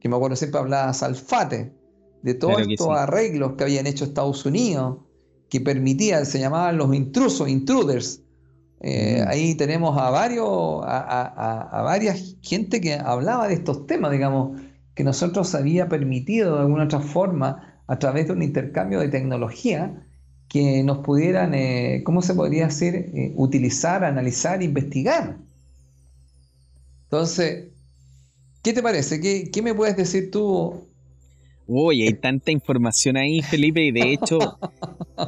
que 0.00 0.08
me 0.08 0.16
acuerdo 0.16 0.36
siempre 0.36 0.60
hablaba 0.60 0.92
Salfate, 0.92 1.74
de 2.22 2.34
todos 2.34 2.60
estos 2.60 2.88
arreglos 2.96 3.54
que 3.54 3.64
habían 3.64 3.86
hecho 3.86 4.04
Estados 4.04 4.46
Unidos, 4.46 4.98
que 5.48 5.60
permitían, 5.60 6.24
se 6.24 6.38
llamaban 6.38 6.78
los 6.78 6.94
intrusos, 6.94 7.48
intruders, 7.48 8.24
eh, 8.86 9.22
mm. 9.24 9.28
Ahí 9.28 9.54
tenemos 9.54 9.96
a 9.96 10.10
varios, 10.10 10.82
a, 10.84 11.82
varias 11.84 12.36
gente 12.42 12.82
que 12.82 12.92
hablaba 12.92 13.48
de 13.48 13.54
estos 13.54 13.86
temas, 13.86 14.12
digamos, 14.12 14.60
que 14.94 15.04
nosotros 15.04 15.54
había 15.54 15.88
permitido 15.88 16.56
de 16.56 16.60
alguna 16.62 16.84
otra 16.84 17.00
forma, 17.00 17.82
a 17.86 17.98
través 17.98 18.26
de 18.26 18.32
un 18.32 18.42
intercambio 18.42 19.00
de 19.00 19.08
tecnología, 19.08 20.06
que 20.48 20.82
nos 20.84 20.98
pudieran, 20.98 21.54
eh, 21.54 22.02
¿cómo 22.04 22.22
se 22.22 22.34
podría 22.34 22.66
decir?, 22.66 22.94
eh, 22.94 23.32
utilizar, 23.36 24.04
analizar, 24.04 24.62
investigar. 24.62 25.38
Entonces, 27.04 27.72
¿qué 28.62 28.72
te 28.72 28.82
parece? 28.82 29.20
¿Qué, 29.20 29.50
¿Qué, 29.52 29.62
me 29.62 29.74
puedes 29.74 29.96
decir 29.96 30.30
tú 30.30 30.88
Uy, 31.66 32.02
hay 32.02 32.14
tanta 32.14 32.50
información 32.50 33.16
ahí, 33.16 33.40
Felipe, 33.40 33.82
y 33.82 33.90
de 33.90 34.12
hecho, 34.12 34.38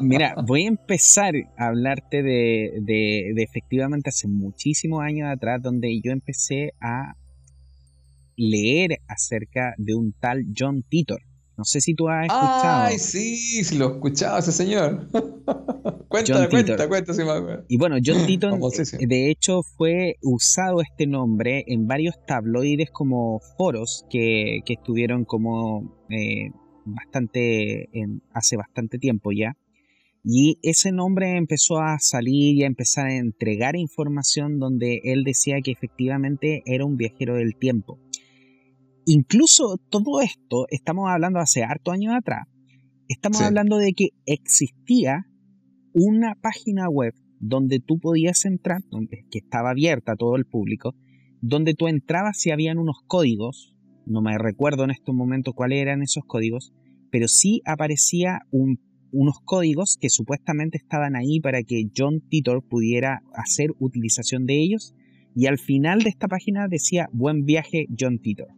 mira, 0.00 0.34
voy 0.46 0.64
a 0.64 0.68
empezar 0.68 1.34
a 1.56 1.68
hablarte 1.68 2.22
de, 2.22 2.72
de, 2.82 3.32
de, 3.34 3.42
efectivamente 3.42 4.10
hace 4.10 4.28
muchísimos 4.28 5.02
años 5.02 5.28
atrás, 5.30 5.62
donde 5.62 5.98
yo 6.02 6.12
empecé 6.12 6.74
a 6.80 7.14
leer 8.36 8.98
acerca 9.08 9.74
de 9.78 9.94
un 9.94 10.12
tal 10.12 10.44
John 10.56 10.82
Titor. 10.88 11.20
No 11.56 11.64
sé 11.64 11.80
si 11.80 11.94
tú 11.94 12.08
has 12.08 12.26
escuchado. 12.26 12.84
Ay, 12.84 12.98
sí, 12.98 13.64
sí 13.64 13.78
lo 13.78 13.88
he 13.88 13.92
escuchado 13.94 14.38
ese 14.38 14.52
señor. 14.52 15.08
cuenta, 16.08 16.48
cuenta, 16.50 16.86
cuenta, 16.86 17.14
si 17.14 17.22
me 17.22 17.30
Y 17.68 17.78
bueno, 17.78 17.96
John 18.04 18.26
Titor, 18.26 18.52
eh, 18.52 19.06
de 19.06 19.30
hecho, 19.30 19.62
fue 19.62 20.16
usado 20.22 20.82
este 20.82 21.06
nombre 21.06 21.64
en 21.66 21.86
varios 21.86 22.14
tabloides 22.26 22.90
como 22.90 23.40
foros 23.56 24.04
que, 24.10 24.60
que 24.66 24.74
estuvieron 24.74 25.24
como 25.24 25.96
eh, 26.10 26.50
bastante, 26.84 27.88
en, 27.98 28.22
hace 28.34 28.56
bastante 28.56 28.98
tiempo 28.98 29.32
ya. 29.32 29.56
Y 30.28 30.58
ese 30.62 30.90
nombre 30.90 31.36
empezó 31.36 31.78
a 31.78 31.98
salir 32.00 32.56
y 32.56 32.64
a 32.64 32.66
empezar 32.66 33.06
a 33.06 33.16
entregar 33.16 33.76
información 33.76 34.58
donde 34.58 35.00
él 35.04 35.22
decía 35.22 35.60
que 35.62 35.70
efectivamente 35.70 36.62
era 36.66 36.84
un 36.84 36.96
viajero 36.96 37.36
del 37.36 37.54
tiempo. 37.56 38.00
Incluso 39.08 39.78
todo 39.88 40.20
esto, 40.20 40.66
estamos 40.68 41.08
hablando 41.08 41.38
hace 41.38 41.62
harto 41.62 41.92
años 41.92 42.12
atrás, 42.12 42.48
estamos 43.06 43.40
hablando 43.40 43.78
de 43.78 43.92
que 43.92 44.08
existía 44.26 45.26
una 45.92 46.34
página 46.34 46.88
web 46.88 47.14
donde 47.38 47.78
tú 47.78 48.00
podías 48.00 48.44
entrar, 48.44 48.80
que 49.30 49.38
estaba 49.38 49.70
abierta 49.70 50.12
a 50.12 50.16
todo 50.16 50.34
el 50.34 50.44
público, 50.44 50.96
donde 51.40 51.74
tú 51.74 51.86
entrabas 51.86 52.44
y 52.46 52.50
habían 52.50 52.78
unos 52.78 52.96
códigos, 53.06 53.76
no 54.06 54.22
me 54.22 54.36
recuerdo 54.38 54.82
en 54.82 54.90
estos 54.90 55.14
momentos 55.14 55.54
cuáles 55.54 55.82
eran 55.82 56.02
esos 56.02 56.24
códigos, 56.26 56.72
pero 57.12 57.28
sí 57.28 57.62
aparecía 57.64 58.40
unos 58.50 59.36
códigos 59.44 59.98
que 60.00 60.10
supuestamente 60.10 60.78
estaban 60.78 61.14
ahí 61.14 61.38
para 61.38 61.62
que 61.62 61.84
John 61.96 62.22
Titor 62.28 62.66
pudiera 62.66 63.22
hacer 63.34 63.70
utilización 63.78 64.46
de 64.46 64.60
ellos, 64.60 64.96
y 65.36 65.46
al 65.46 65.58
final 65.58 66.02
de 66.02 66.08
esta 66.08 66.26
página 66.26 66.66
decía 66.66 67.08
buen 67.12 67.44
viaje 67.44 67.86
John 67.96 68.18
Titor. 68.18 68.48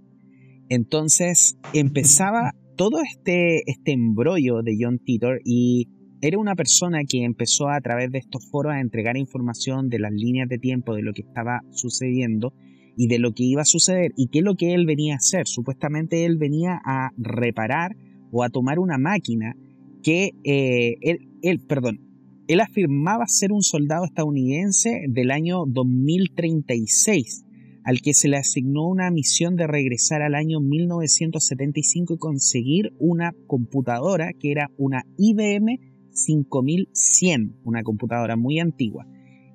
Entonces 0.68 1.58
empezaba 1.72 2.52
todo 2.76 3.00
este, 3.00 3.62
este 3.70 3.92
embrollo 3.92 4.62
de 4.62 4.76
John 4.80 4.98
Titor 4.98 5.40
y 5.44 5.88
era 6.20 6.38
una 6.38 6.54
persona 6.54 7.00
que 7.08 7.24
empezó 7.24 7.68
a 7.68 7.80
través 7.80 8.10
de 8.10 8.18
estos 8.18 8.48
foros 8.50 8.72
a 8.72 8.80
entregar 8.80 9.16
información 9.16 9.88
de 9.88 9.98
las 9.98 10.12
líneas 10.12 10.48
de 10.48 10.58
tiempo, 10.58 10.94
de 10.94 11.02
lo 11.02 11.12
que 11.12 11.22
estaba 11.22 11.62
sucediendo 11.70 12.52
y 12.96 13.06
de 13.06 13.18
lo 13.18 13.32
que 13.32 13.44
iba 13.44 13.62
a 13.62 13.64
suceder 13.64 14.12
y 14.16 14.28
qué 14.28 14.38
es 14.38 14.44
lo 14.44 14.56
que 14.56 14.74
él 14.74 14.84
venía 14.86 15.14
a 15.14 15.18
hacer. 15.18 15.46
Supuestamente 15.46 16.24
él 16.24 16.36
venía 16.38 16.80
a 16.84 17.10
reparar 17.16 17.96
o 18.32 18.42
a 18.42 18.50
tomar 18.50 18.78
una 18.78 18.98
máquina 18.98 19.54
que 20.02 20.32
eh, 20.44 20.96
él, 21.00 21.28
él, 21.42 21.60
perdón, 21.60 22.00
él 22.48 22.60
afirmaba 22.60 23.26
ser 23.26 23.52
un 23.52 23.62
soldado 23.62 24.04
estadounidense 24.04 25.04
del 25.08 25.30
año 25.30 25.64
2036 25.66 27.44
al 27.88 28.02
que 28.02 28.12
se 28.12 28.28
le 28.28 28.36
asignó 28.36 28.86
una 28.86 29.10
misión 29.10 29.56
de 29.56 29.66
regresar 29.66 30.20
al 30.20 30.34
año 30.34 30.60
1975 30.60 32.12
y 32.12 32.18
conseguir 32.18 32.92
una 32.98 33.32
computadora 33.46 34.34
que 34.38 34.50
era 34.50 34.70
una 34.76 35.06
IBM 35.16 35.78
5100, 36.10 37.56
una 37.64 37.82
computadora 37.82 38.36
muy 38.36 38.58
antigua, 38.58 39.06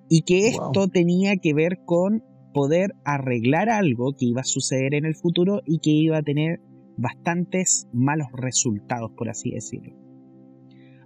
y 0.10 0.24
que 0.24 0.48
esto 0.48 0.88
tenía 0.88 1.36
que 1.36 1.54
ver 1.54 1.82
con 1.86 2.24
poder 2.56 2.94
arreglar 3.06 3.70
algo 3.70 4.16
que 4.18 4.26
iba 4.26 4.42
a 4.42 4.46
suceder 4.46 4.96
en 4.96 5.06
el 5.06 5.14
futuro 5.14 5.62
y 5.68 5.78
que 5.78 5.92
iba 5.92 6.18
a 6.18 6.24
tener 6.24 6.60
bastantes 6.98 7.88
malos 7.94 8.30
resultados, 8.34 9.12
por 9.16 9.30
así 9.30 9.52
decirlo. 9.52 9.96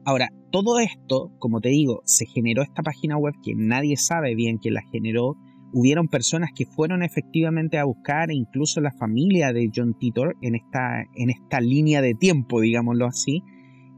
Ahora, 0.06 0.30
todo 0.50 0.80
esto, 0.80 1.34
como 1.40 1.60
te 1.60 1.68
digo, 1.68 2.04
se 2.06 2.26
generó 2.26 2.64
esta 2.64 2.84
página 2.84 3.18
web 3.18 3.34
que 3.44 3.54
nadie 3.54 3.98
sabe 3.98 4.34
bien 4.34 4.60
quién 4.60 4.76
la 4.76 4.84
generó, 4.94 5.36
hubieron 5.74 6.08
personas 6.08 6.52
que 6.56 6.66
fueron 6.66 7.04
efectivamente 7.04 7.78
a 7.78 7.86
buscar, 7.86 8.32
e 8.32 8.36
incluso 8.36 8.82
la 8.82 8.92
familia 8.92 9.54
de 9.54 9.70
John 9.74 9.96
Titor, 9.98 10.36
en 10.42 10.56
esta, 10.56 11.04
en 11.16 11.30
esta 11.30 11.60
línea 11.60 12.02
de 12.02 12.14
tiempo, 12.14 12.62
digámoslo 12.62 13.06
así, 13.06 13.44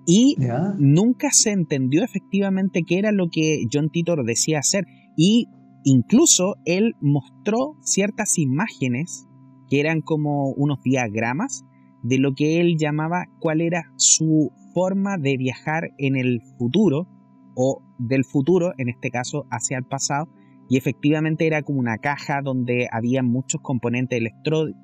y 0.05 0.37
nunca 0.79 1.29
se 1.31 1.51
entendió 1.51 2.03
efectivamente 2.03 2.81
qué 2.83 2.97
era 2.97 3.11
lo 3.11 3.29
que 3.29 3.65
John 3.71 3.91
Titor 3.91 4.25
decía 4.25 4.57
hacer. 4.57 4.85
Y 5.15 5.49
incluso 5.83 6.55
él 6.65 6.95
mostró 6.99 7.75
ciertas 7.81 8.39
imágenes 8.39 9.27
que 9.69 9.79
eran 9.79 10.01
como 10.01 10.49
unos 10.53 10.81
diagramas 10.81 11.63
de 12.01 12.17
lo 12.17 12.33
que 12.33 12.59
él 12.59 12.77
llamaba 12.79 13.25
cuál 13.39 13.61
era 13.61 13.91
su 13.97 14.51
forma 14.73 15.17
de 15.19 15.37
viajar 15.37 15.91
en 15.99 16.15
el 16.15 16.41
futuro 16.57 17.07
o 17.55 17.83
del 17.99 18.25
futuro, 18.25 18.73
en 18.79 18.89
este 18.89 19.11
caso 19.11 19.45
hacia 19.51 19.77
el 19.77 19.85
pasado, 19.85 20.27
y 20.69 20.77
efectivamente 20.77 21.47
era 21.47 21.63
como 21.63 21.79
una 21.79 21.97
caja 21.97 22.41
donde 22.41 22.87
había 22.91 23.23
muchos 23.23 23.59
componentes 23.61 24.21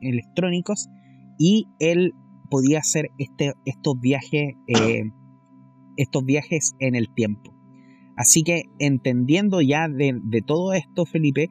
electrónicos 0.02 0.90
y 1.38 1.68
él 1.80 2.14
podía 2.50 2.80
hacer 2.80 3.10
este, 3.20 3.54
estos 3.66 4.00
viajes 4.00 4.56
eh, 4.68 5.04
estos 5.98 6.26
viajes 6.26 6.76
en 6.80 6.96
el 6.96 7.14
tiempo. 7.14 7.54
Así 8.18 8.44
que 8.44 8.64
entendiendo 8.80 9.62
ya 9.62 9.88
de, 9.88 10.42
todo 10.46 10.74
esto 10.74 11.06
Felipe 11.06 11.50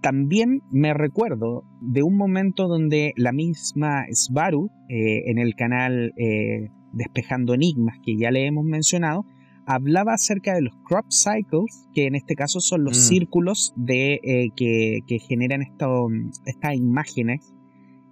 también 0.00 0.62
me 0.70 0.94
recuerdo 0.94 1.64
de 1.80 2.02
un 2.02 2.16
momento 2.16 2.68
donde 2.68 3.12
la 3.16 3.32
misma 3.32 4.04
Svaru 4.12 4.70
eh, 4.88 5.30
en 5.30 5.38
el 5.38 5.54
canal 5.54 6.12
eh, 6.16 6.70
Despejando 6.92 7.54
Enigmas 7.54 7.96
que 8.04 8.16
ya 8.16 8.30
le 8.30 8.46
hemos 8.46 8.64
mencionado 8.64 9.24
hablaba 9.66 10.14
acerca 10.14 10.54
de 10.54 10.62
los 10.62 10.74
crop 10.86 11.06
cycles, 11.10 11.88
que 11.94 12.06
en 12.06 12.14
este 12.14 12.34
caso 12.34 12.60
son 12.60 12.84
los 12.84 12.98
mm. 12.98 13.00
círculos 13.00 13.72
de, 13.76 14.20
eh, 14.22 14.48
que, 14.56 15.18
generan 15.28 15.62
estas 15.62 16.74
imágenes 16.74 17.54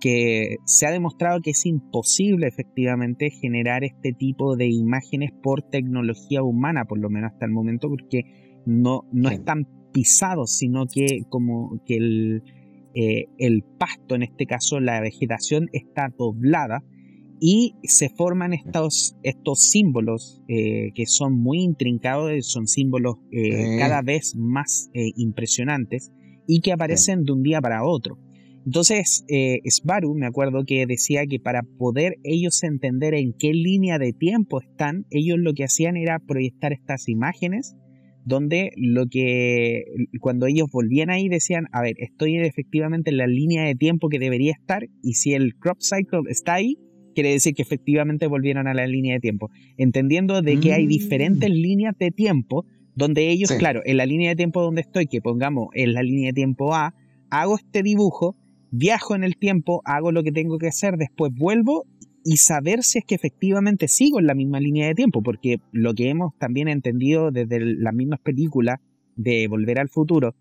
que 0.00 0.56
se 0.64 0.86
ha 0.86 0.90
demostrado 0.90 1.40
que 1.42 1.50
es 1.50 1.66
imposible 1.66 2.46
efectivamente 2.46 3.30
generar 3.30 3.84
este 3.84 4.12
tipo 4.12 4.56
de 4.56 4.66
imágenes 4.66 5.30
por 5.42 5.62
tecnología 5.62 6.42
humana, 6.42 6.86
por 6.86 6.98
lo 6.98 7.10
menos 7.10 7.32
hasta 7.32 7.44
el 7.44 7.52
momento, 7.52 7.88
porque 7.90 8.62
no, 8.64 9.02
no 9.12 9.28
están 9.28 9.68
pisados, 9.92 10.56
sino 10.56 10.86
que 10.86 11.24
como 11.28 11.82
que 11.84 11.96
el, 11.96 12.42
eh, 12.94 13.26
el 13.38 13.62
pasto, 13.62 14.14
en 14.14 14.22
este 14.22 14.46
caso 14.46 14.80
la 14.80 15.00
vegetación, 15.00 15.68
está 15.72 16.08
doblada 16.16 16.82
y 17.40 17.74
se 17.84 18.10
forman 18.10 18.52
estos, 18.52 19.16
estos 19.22 19.70
símbolos 19.70 20.42
eh, 20.48 20.92
que 20.94 21.06
son 21.06 21.34
muy 21.40 21.62
intrincados, 21.62 22.46
son 22.46 22.66
símbolos 22.66 23.16
eh, 23.32 23.78
cada 23.78 24.02
vez 24.02 24.36
más 24.36 24.90
impresionantes 24.94 26.12
y 26.46 26.60
que 26.60 26.72
aparecen 26.72 27.24
de 27.24 27.32
un 27.32 27.42
día 27.42 27.60
para 27.60 27.84
otro. 27.84 28.18
Entonces, 28.66 29.24
eh, 29.28 29.60
Sbaru, 29.68 30.14
me 30.14 30.26
acuerdo 30.26 30.64
que 30.66 30.84
decía 30.86 31.24
que 31.26 31.40
para 31.40 31.62
poder 31.62 32.16
ellos 32.24 32.62
entender 32.62 33.14
en 33.14 33.32
qué 33.32 33.52
línea 33.52 33.98
de 33.98 34.12
tiempo 34.12 34.60
están, 34.60 35.06
ellos 35.10 35.38
lo 35.38 35.54
que 35.54 35.64
hacían 35.64 35.96
era 35.96 36.18
proyectar 36.18 36.72
estas 36.72 37.08
imágenes 37.08 37.74
donde 38.26 38.70
lo 38.76 39.06
que 39.06 39.84
cuando 40.20 40.46
ellos 40.46 40.68
volvían 40.70 41.08
ahí 41.08 41.28
decían, 41.28 41.68
a 41.72 41.80
ver, 41.80 41.94
estoy 41.98 42.36
efectivamente 42.36 43.10
en 43.10 43.16
la 43.16 43.26
línea 43.26 43.64
de 43.64 43.74
tiempo 43.74 44.08
que 44.10 44.18
debería 44.18 44.52
estar 44.52 44.82
y 45.02 45.14
si 45.14 45.32
el 45.32 45.54
crop 45.56 45.78
cycle 45.80 46.30
está 46.30 46.54
ahí, 46.54 46.76
quiere 47.14 47.30
decir 47.30 47.54
que 47.54 47.62
efectivamente 47.62 48.26
volvieron 48.26 48.66
a 48.66 48.74
la 48.74 48.86
línea 48.86 49.14
de 49.14 49.20
tiempo, 49.20 49.50
entendiendo 49.76 50.42
de 50.42 50.58
que 50.60 50.72
hay 50.72 50.86
diferentes 50.86 51.50
mm. 51.50 51.54
líneas 51.54 51.98
de 51.98 52.10
tiempo 52.10 52.66
donde 52.94 53.30
ellos, 53.30 53.50
claro, 53.52 53.80
en 53.84 53.96
la 53.96 54.06
línea 54.06 54.30
de 54.30 54.36
tiempo 54.36 54.62
donde 54.62 54.82
estoy, 54.82 55.06
que 55.06 55.20
pongamos 55.20 55.68
en 55.74 55.94
la 55.94 56.02
línea 56.02 56.28
de 56.28 56.34
tiempo 56.34 56.74
A, 56.74 56.94
hago 57.30 57.56
este 57.56 57.82
dibujo 57.82 58.36
viajo 58.70 59.14
en 59.14 59.24
el 59.24 59.36
tiempo, 59.36 59.82
hago 59.84 60.12
lo 60.12 60.22
que 60.22 60.32
tengo 60.32 60.58
que 60.58 60.68
hacer, 60.68 60.96
después 60.96 61.32
vuelvo 61.34 61.86
y 62.24 62.36
saber 62.36 62.82
si 62.82 62.98
es 62.98 63.04
que 63.04 63.14
efectivamente 63.14 63.88
sigo 63.88 64.20
en 64.20 64.26
la 64.26 64.34
misma 64.34 64.60
línea 64.60 64.86
de 64.86 64.94
tiempo, 64.94 65.22
porque 65.22 65.60
lo 65.72 65.94
que 65.94 66.08
hemos 66.08 66.36
también 66.38 66.68
entendido 66.68 67.30
desde 67.30 67.60
las 67.60 67.94
mismas 67.94 68.20
películas 68.20 68.78
de 69.16 69.48
Volver 69.48 69.78
al 69.78 69.88
Futuro 69.88 70.34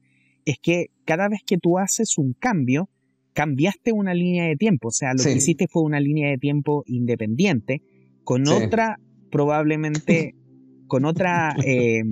es 0.45 0.57
que 0.59 0.87
cada 1.05 1.29
vez 1.29 1.41
que 1.45 1.57
tú 1.57 1.77
haces 1.77 2.17
un 2.17 2.33
cambio, 2.33 2.89
cambiaste 3.33 3.91
una 3.91 4.13
línea 4.13 4.45
de 4.45 4.55
tiempo, 4.55 4.89
o 4.89 4.91
sea, 4.91 5.13
lo 5.13 5.23
que 5.23 5.33
hiciste 5.33 5.67
fue 5.67 5.83
una 5.83 5.99
línea 5.99 6.29
de 6.29 6.37
tiempo 6.37 6.83
independiente, 6.87 7.81
con 8.23 8.47
otra, 8.47 8.99
probablemente, 9.31 10.35
con 10.87 11.05
otra... 11.05 11.55
Eh, 11.65 12.03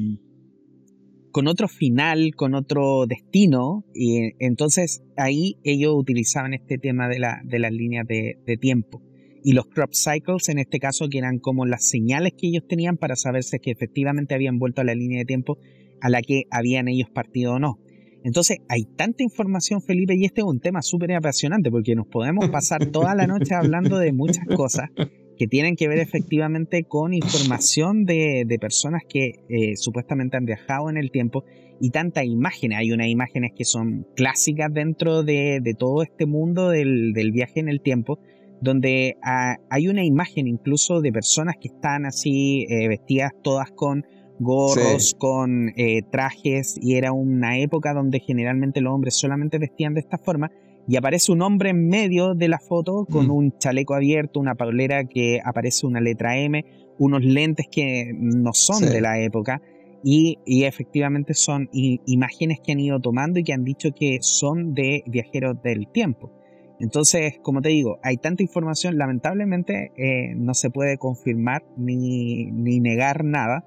con 1.38 1.48
otro 1.48 1.68
final, 1.68 2.34
con 2.36 2.56
otro 2.56 3.06
destino, 3.06 3.86
y 3.94 4.32
entonces 4.40 5.04
ahí 5.18 5.58
ellos 5.64 5.94
utilizaban 5.96 6.56
este 6.56 6.80
tema 6.80 7.08
de, 7.08 7.20
la, 7.20 7.42
de 7.44 7.60
las 7.60 7.72
líneas 7.72 8.08
de, 8.08 8.58
tiempo. 8.60 9.04
Y 9.44 9.54
los 9.54 9.68
crop 9.68 9.92
cycles, 9.94 10.50
en 10.50 10.58
este 10.58 10.80
caso, 10.80 11.10
que 11.10 11.20
eran 11.20 11.38
como 11.38 11.68
las 11.68 11.88
señales 11.88 12.34
que 12.36 12.48
ellos 12.48 12.64
tenían 12.68 12.98
para 12.98 13.16
saber 13.16 13.44
si 13.44 13.60
que 13.60 13.70
efectivamente 13.70 14.34
habían 14.34 14.58
vuelto 14.58 14.82
a 14.82 14.84
la 14.84 14.96
línea 14.96 15.20
de 15.20 15.26
tiempo 15.26 15.60
a 16.02 16.10
la 16.10 16.24
que 16.24 16.46
habían 16.50 16.88
ellos 16.88 17.12
partido 17.12 17.54
o 17.54 17.60
no. 17.60 17.78
Entonces, 18.24 18.58
hay 18.68 18.84
tanta 18.96 19.24
información, 19.24 19.82
Felipe, 19.82 20.16
y 20.16 20.26
este 20.26 20.42
es 20.42 20.46
un 20.46 20.60
tema 20.60 20.82
súper 20.82 21.14
apasionante 21.14 21.72
porque 21.72 21.96
nos 21.96 22.08
podemos 22.08 22.50
pasar 22.50 22.88
toda 22.88 23.16
la 23.16 23.28
noche 23.28 23.56
hablando 23.56 23.98
de 23.98 24.12
muchas 24.12 24.46
cosas 24.56 24.90
que 25.38 25.48
tienen 25.48 25.76
que 25.76 25.88
ver 25.88 26.00
efectivamente 26.00 26.84
con 26.84 27.14
información 27.14 28.06
de, 28.06 28.46
personas 28.60 29.04
que 29.08 29.36
eh, 29.50 29.76
supuestamente 29.76 30.36
han 30.36 30.46
viajado 30.46 30.90
en 30.90 30.98
el 30.98 31.12
tiempo 31.12 31.44
y 31.80 31.92
tantas 31.92 32.26
imágenes. 32.26 32.80
Hay 32.80 32.92
unas 32.92 33.08
imágenes 33.08 33.52
que 33.56 33.64
son 33.64 34.08
clásicas 34.16 34.74
dentro 34.74 35.24
de, 35.24 35.62
todo 35.78 36.02
este 36.02 36.26
mundo 36.26 36.70
del, 36.70 37.14
viaje 37.32 37.60
en 37.60 37.70
el 37.70 37.82
tiempo, 37.82 38.20
donde 38.62 39.16
ah, 39.24 39.58
hay 39.70 39.88
una 39.88 40.04
imagen 40.04 40.48
incluso 40.48 41.02
de 41.02 41.12
personas 41.12 41.56
que 41.62 41.68
están 41.68 42.06
así 42.06 42.66
eh, 42.70 42.88
vestidas 42.88 43.32
todas 43.44 43.72
con 43.72 44.04
gorros, 44.40 45.16
con 45.18 45.70
eh, 45.78 46.02
trajes, 46.12 46.78
y 46.82 46.96
era 46.96 47.12
una 47.12 47.58
época 47.60 47.94
donde 47.94 48.20
generalmente 48.20 48.82
los 48.82 48.94
hombres 48.94 49.16
solamente 49.16 49.58
vestían 49.58 49.94
de 49.94 50.02
esta 50.02 50.18
forma 50.18 50.52
y 50.88 50.96
aparece 50.96 51.32
un 51.32 51.42
hombre 51.42 51.72
en 51.72 51.88
medio 51.90 52.34
de 52.34 52.48
la 52.48 52.60
foto 52.60 53.06
con 53.06 53.28
mm. 53.28 53.32
un 53.32 53.58
chaleco 53.58 53.94
abierto, 53.94 54.40
una 54.40 54.56
palera 54.56 55.04
que 55.04 55.42
aparece 55.44 55.86
una 55.86 56.00
letra 56.00 56.38
M, 56.38 56.64
unos 56.98 57.24
lentes 57.24 57.68
que 57.70 58.14
no 58.14 58.54
son 58.54 58.86
de 58.86 59.02
la 59.02 59.20
época 59.20 59.62
y, 60.04 60.38
efectivamente 60.46 61.34
son 61.34 61.70
imágenes 61.74 62.60
que 62.64 62.72
han 62.72 62.80
ido 62.80 63.00
tomando 63.00 63.40
y 63.40 63.44
que 63.44 63.54
han 63.54 63.64
dicho 63.64 63.90
que 63.94 64.20
son 64.22 64.74
de 64.74 65.04
viajeros 65.08 65.62
del 65.62 65.88
tiempo. 65.92 66.32
Entonces, 66.80 67.40
como 67.42 67.62
te 67.62 67.70
digo, 67.70 68.00
hay 68.04 68.18
tanta 68.18 68.44
información, 68.44 68.98
lamentablemente 68.98 69.92
eh, 69.98 70.36
no 70.36 70.54
se 70.54 70.70
puede 70.70 70.98
confirmar 70.98 71.64
ni, 71.76 72.46
ni 72.52 72.80
negar 72.80 73.26
nada, 73.26 73.66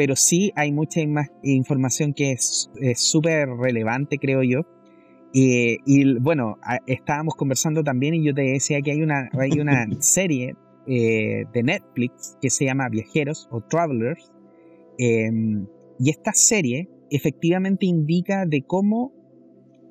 pero 0.00 0.16
sí 0.16 0.50
hay 0.56 0.72
mucha 0.72 1.02
información 1.42 2.14
que 2.14 2.32
es 2.32 2.70
súper 2.94 3.50
relevante, 3.50 4.16
creo 4.16 4.42
yo, 4.42 4.62
y 5.30 6.18
bueno, 6.20 6.56
estábamos 6.86 7.34
conversando 7.34 7.84
también 7.84 8.14
y 8.14 8.24
yo 8.24 8.32
te 8.32 8.40
decía 8.40 8.80
que 8.80 8.92
hay 8.92 9.02
una, 9.02 9.28
hay 9.38 9.60
una 9.60 9.86
serie 10.00 10.56
eh, 10.86 11.44
de 11.52 11.62
Netflix 11.62 12.38
que 12.40 12.48
se 12.48 12.64
llama 12.64 12.88
Viajeros 12.88 13.46
o 13.50 13.60
Travelers. 13.60 14.32
Em, 14.96 15.66
y 15.98 16.08
esta 16.08 16.32
serie 16.32 16.88
efectivamente 17.10 17.84
indica 17.84 18.46
de 18.46 18.62
cómo 18.62 19.12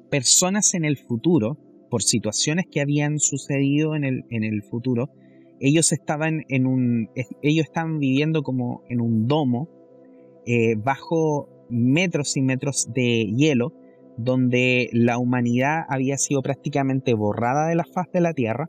personas 0.10 0.74
en 0.74 0.86
el 0.86 0.98
futuro, 0.98 1.60
por 1.92 2.02
situaciones 2.02 2.66
que 2.66 2.82
habían 2.82 3.20
sucedido 3.20 3.96
en 3.96 4.06
el, 4.06 4.26
en 4.32 4.44
el 4.44 4.64
futuro, 4.64 5.12
ellos 5.60 5.92
estaban 5.92 6.46
en 6.50 6.66
un. 6.66 7.12
ellos 7.44 7.68
estaban 7.68 8.00
viviendo 8.00 8.42
como 8.42 8.82
en 8.90 9.02
un 9.02 9.28
domo 9.28 9.78
eh, 10.52 10.74
bajo 10.76 11.48
metros 11.70 12.36
y 12.36 12.42
metros 12.42 12.90
de 12.92 13.32
hielo 13.38 13.72
donde 14.18 14.90
la 14.94 15.20
humanidad 15.20 15.84
había 15.88 16.18
sido 16.18 16.42
prácticamente 16.42 17.14
borrada 17.14 17.68
de 17.68 17.76
la 17.76 17.86
faz 17.86 18.12
de 18.12 18.20
la 18.20 18.34
Tierra 18.34 18.68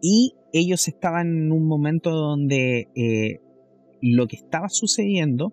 y 0.00 0.34
ellos 0.52 0.86
estaban 0.86 1.26
en 1.26 1.50
un 1.50 1.66
momento 1.66 2.10
donde 2.10 2.86
eh, 2.94 3.40
lo 4.00 4.28
que 4.28 4.36
estaba 4.36 4.68
sucediendo, 4.68 5.52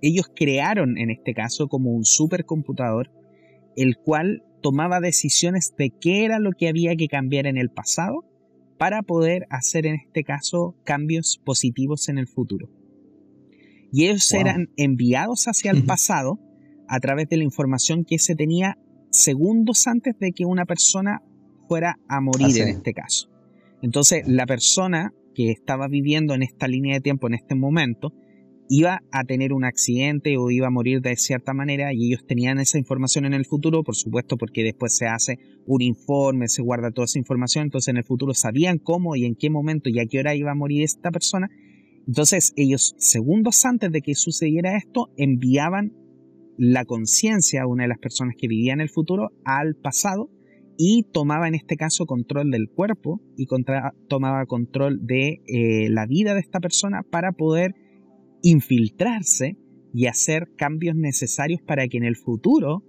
ellos 0.00 0.30
crearon 0.32 0.96
en 0.96 1.10
este 1.10 1.34
caso 1.34 1.66
como 1.66 1.90
un 1.90 2.04
supercomputador, 2.04 3.10
el 3.74 3.96
cual 3.96 4.44
tomaba 4.62 5.00
decisiones 5.00 5.74
de 5.76 5.90
qué 5.90 6.24
era 6.24 6.38
lo 6.38 6.52
que 6.52 6.68
había 6.68 6.94
que 6.94 7.08
cambiar 7.08 7.48
en 7.48 7.58
el 7.58 7.70
pasado 7.70 8.24
para 8.78 9.02
poder 9.02 9.48
hacer 9.50 9.86
en 9.86 9.96
este 9.96 10.22
caso 10.22 10.76
cambios 10.84 11.42
positivos 11.44 12.08
en 12.08 12.18
el 12.18 12.28
futuro. 12.28 12.77
Y 13.92 14.06
ellos 14.06 14.32
eran 14.32 14.68
enviados 14.76 15.46
hacia 15.46 15.70
el 15.70 15.84
pasado 15.84 16.38
a 16.88 17.00
través 17.00 17.28
de 17.28 17.38
la 17.38 17.44
información 17.44 18.04
que 18.04 18.18
se 18.18 18.34
tenía 18.34 18.78
segundos 19.10 19.86
antes 19.86 20.18
de 20.18 20.32
que 20.32 20.44
una 20.44 20.64
persona 20.64 21.22
fuera 21.68 21.98
a 22.08 22.20
morir 22.20 22.58
en 22.58 22.68
este 22.68 22.92
caso. 22.92 23.28
Entonces, 23.82 24.26
la 24.26 24.46
persona 24.46 25.12
que 25.34 25.50
estaba 25.50 25.88
viviendo 25.88 26.34
en 26.34 26.42
esta 26.42 26.66
línea 26.66 26.94
de 26.94 27.00
tiempo 27.00 27.28
en 27.28 27.34
este 27.34 27.54
momento 27.54 28.12
iba 28.68 29.00
a 29.12 29.24
tener 29.24 29.52
un 29.52 29.64
accidente 29.64 30.36
o 30.36 30.50
iba 30.50 30.66
a 30.66 30.70
morir 30.70 31.00
de 31.00 31.16
cierta 31.16 31.54
manera 31.54 31.92
y 31.94 32.08
ellos 32.08 32.26
tenían 32.26 32.58
esa 32.58 32.78
información 32.78 33.24
en 33.24 33.34
el 33.34 33.46
futuro, 33.46 33.82
por 33.82 33.96
supuesto, 33.96 34.36
porque 34.36 34.62
después 34.62 34.96
se 34.96 35.06
hace 35.06 35.38
un 35.66 35.80
informe, 35.80 36.48
se 36.48 36.62
guarda 36.62 36.90
toda 36.90 37.06
esa 37.06 37.18
información, 37.18 37.64
entonces 37.64 37.88
en 37.88 37.96
el 37.96 38.04
futuro 38.04 38.34
sabían 38.34 38.78
cómo 38.78 39.16
y 39.16 39.24
en 39.24 39.36
qué 39.36 39.48
momento 39.48 39.88
y 39.88 40.00
a 40.00 40.06
qué 40.06 40.18
hora 40.18 40.34
iba 40.34 40.50
a 40.50 40.54
morir 40.54 40.82
esta 40.82 41.10
persona. 41.10 41.48
Entonces 42.08 42.54
ellos, 42.56 42.94
segundos 42.98 43.64
antes 43.66 43.92
de 43.92 44.00
que 44.00 44.14
sucediera 44.14 44.78
esto, 44.78 45.10
enviaban 45.18 45.92
la 46.56 46.86
conciencia 46.86 47.66
una 47.66 47.84
de 47.84 47.90
las 47.90 47.98
personas 47.98 48.34
que 48.36 48.48
vivía 48.48 48.72
en 48.72 48.80
el 48.80 48.88
futuro 48.88 49.30
al 49.44 49.76
pasado 49.76 50.30
y 50.78 51.04
tomaba 51.12 51.48
en 51.48 51.54
este 51.54 51.76
caso 51.76 52.06
control 52.06 52.50
del 52.50 52.70
cuerpo 52.70 53.20
y 53.36 53.46
tomaba 54.08 54.46
control 54.46 55.04
de 55.06 55.42
eh, 55.46 55.90
la 55.90 56.06
vida 56.06 56.32
de 56.32 56.40
esta 56.40 56.60
persona 56.60 57.02
para 57.02 57.32
poder 57.32 57.74
infiltrarse 58.42 59.58
y 59.92 60.06
hacer 60.06 60.48
cambios 60.56 60.96
necesarios 60.96 61.60
para 61.60 61.86
que 61.88 61.98
en 61.98 62.04
el 62.04 62.16
futuro 62.16 62.84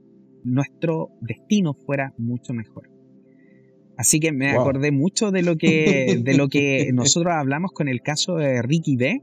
nuestro 0.46 1.10
destino 1.20 1.74
fuera 1.74 2.14
mucho 2.18 2.54
mejor. 2.54 2.99
Así 4.00 4.22
que 4.22 4.32
me 4.32 4.52
acordé 4.52 4.94
mucho 4.94 5.30
de 5.30 5.44
lo 5.44 5.58
que, 5.58 6.20
de 6.24 6.38
lo 6.38 6.48
que 6.48 6.92
nosotros 6.94 7.34
hablamos 7.36 7.74
con 7.74 7.90
el 7.90 8.02
caso 8.02 8.36
de 8.36 8.62
Ricky 8.62 8.96
B, 8.96 9.22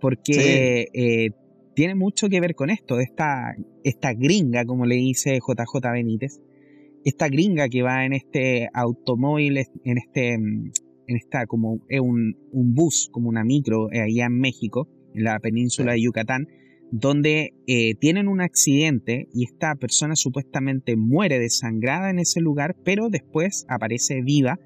porque 0.00 0.86
eh, 0.94 1.30
tiene 1.74 1.96
mucho 1.96 2.28
que 2.28 2.40
ver 2.40 2.54
con 2.54 2.70
esto, 2.70 3.00
esta, 3.00 3.56
esta 3.82 4.14
gringa, 4.14 4.64
como 4.64 4.86
le 4.86 4.94
dice 4.94 5.40
JJ 5.40 5.90
Benítez, 5.92 6.40
esta 7.04 7.28
gringa 7.28 7.68
que 7.68 7.82
va 7.82 8.04
en 8.04 8.12
este 8.12 8.68
automóvil, 8.72 9.58
en 9.58 9.98
este, 9.98 10.34
en 10.34 10.72
esta 11.08 11.46
como 11.46 11.80
un, 12.00 12.36
un 12.52 12.74
bus, 12.74 13.08
como 13.10 13.28
una 13.28 13.42
micro, 13.42 13.90
eh, 13.90 14.02
allá 14.02 14.26
en 14.26 14.38
México, 14.38 14.88
en 15.16 15.24
la 15.24 15.40
península 15.40 15.94
de 15.94 16.02
Yucatán, 16.02 16.46
donde 16.90 17.52
eh, 17.66 17.94
tienen 17.96 18.28
un 18.28 18.40
accidente 18.40 19.28
y 19.32 19.44
esta 19.44 19.74
persona 19.74 20.14
supuestamente 20.14 20.96
muere 20.96 21.38
desangrada 21.38 22.10
en 22.10 22.18
ese 22.18 22.40
lugar, 22.40 22.76
pero 22.84 23.08
después 23.08 23.66
aparece 23.68 24.22
viva, 24.22 24.58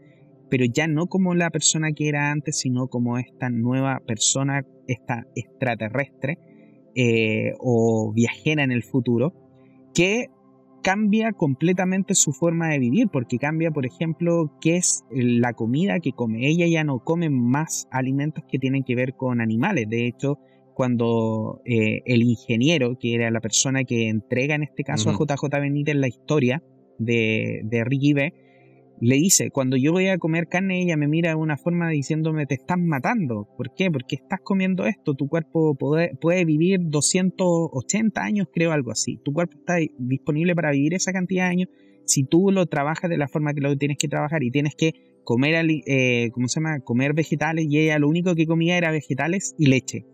pero 0.50 0.64
ya 0.64 0.86
no 0.86 1.06
como 1.06 1.34
la 1.34 1.50
persona 1.50 1.92
que 1.92 2.08
era 2.08 2.30
antes, 2.30 2.58
sino 2.58 2.88
como 2.88 3.18
esta 3.18 3.48
nueva 3.48 4.00
persona, 4.06 4.66
esta 4.86 5.26
extraterrestre 5.34 6.38
eh, 6.94 7.52
o 7.60 8.12
viajera 8.12 8.64
en 8.64 8.72
el 8.72 8.82
futuro, 8.82 9.32
que 9.94 10.26
cambia 10.82 11.32
completamente 11.32 12.14
su 12.14 12.32
forma 12.32 12.68
de 12.68 12.78
vivir, 12.78 13.08
porque 13.12 13.38
cambia, 13.38 13.70
por 13.70 13.86
ejemplo, 13.86 14.52
qué 14.60 14.76
es 14.76 15.04
la 15.10 15.52
comida 15.52 16.00
que 16.00 16.12
come. 16.12 16.48
Ella 16.48 16.66
ya 16.66 16.84
no 16.84 17.00
come 17.00 17.30
más 17.30 17.86
alimentos 17.90 18.44
que 18.50 18.58
tienen 18.58 18.82
que 18.82 18.94
ver 18.94 19.14
con 19.14 19.40
animales. 19.40 19.88
De 19.88 20.06
hecho, 20.06 20.38
cuando 20.80 21.60
eh, 21.66 22.00
el 22.06 22.22
ingeniero, 22.22 22.96
que 22.98 23.14
era 23.14 23.30
la 23.30 23.40
persona 23.40 23.84
que 23.84 24.08
entrega 24.08 24.54
en 24.54 24.62
este 24.62 24.82
caso 24.82 25.10
a 25.10 25.12
JJ 25.12 25.60
Benítez 25.60 25.94
la 25.94 26.08
historia 26.08 26.62
de, 26.98 27.60
de 27.64 27.84
Ricky 27.84 28.14
B., 28.14 28.32
le 28.98 29.16
dice, 29.16 29.50
cuando 29.50 29.76
yo 29.76 29.92
voy 29.92 30.06
a 30.06 30.16
comer 30.16 30.46
carne, 30.46 30.80
ella 30.80 30.96
me 30.96 31.06
mira 31.06 31.28
de 31.28 31.34
una 31.34 31.58
forma 31.58 31.90
diciéndome, 31.90 32.46
te 32.46 32.54
estás 32.54 32.78
matando. 32.78 33.46
¿Por 33.58 33.74
qué? 33.74 33.90
Porque 33.90 34.16
estás 34.16 34.40
comiendo 34.42 34.86
esto, 34.86 35.12
tu 35.12 35.28
cuerpo 35.28 35.74
puede, 35.74 36.16
puede, 36.18 36.46
vivir 36.46 36.80
280 36.82 38.22
años, 38.22 38.48
creo, 38.50 38.72
algo 38.72 38.90
así. 38.90 39.18
Tu 39.22 39.34
cuerpo 39.34 39.58
está 39.58 39.76
disponible 39.98 40.54
para 40.54 40.70
vivir 40.70 40.94
esa 40.94 41.12
cantidad 41.12 41.44
de 41.44 41.50
años 41.50 41.68
si 42.06 42.24
tú 42.24 42.50
lo 42.52 42.64
trabajas 42.64 43.10
de 43.10 43.18
la 43.18 43.28
forma 43.28 43.52
que 43.52 43.60
lo 43.60 43.76
tienes 43.76 43.98
que 43.98 44.08
trabajar 44.08 44.42
y 44.42 44.50
tienes 44.50 44.74
que 44.74 44.94
comer, 45.24 45.62
eh, 45.86 46.30
¿cómo 46.32 46.48
se 46.48 46.60
llama? 46.60 46.80
Comer 46.80 47.12
vegetales 47.12 47.66
y 47.68 47.78
ella 47.78 47.98
lo 47.98 48.08
único 48.08 48.34
que 48.34 48.46
comía 48.46 48.78
era 48.78 48.90
vegetales 48.90 49.54
y 49.58 49.66
leche. 49.66 50.06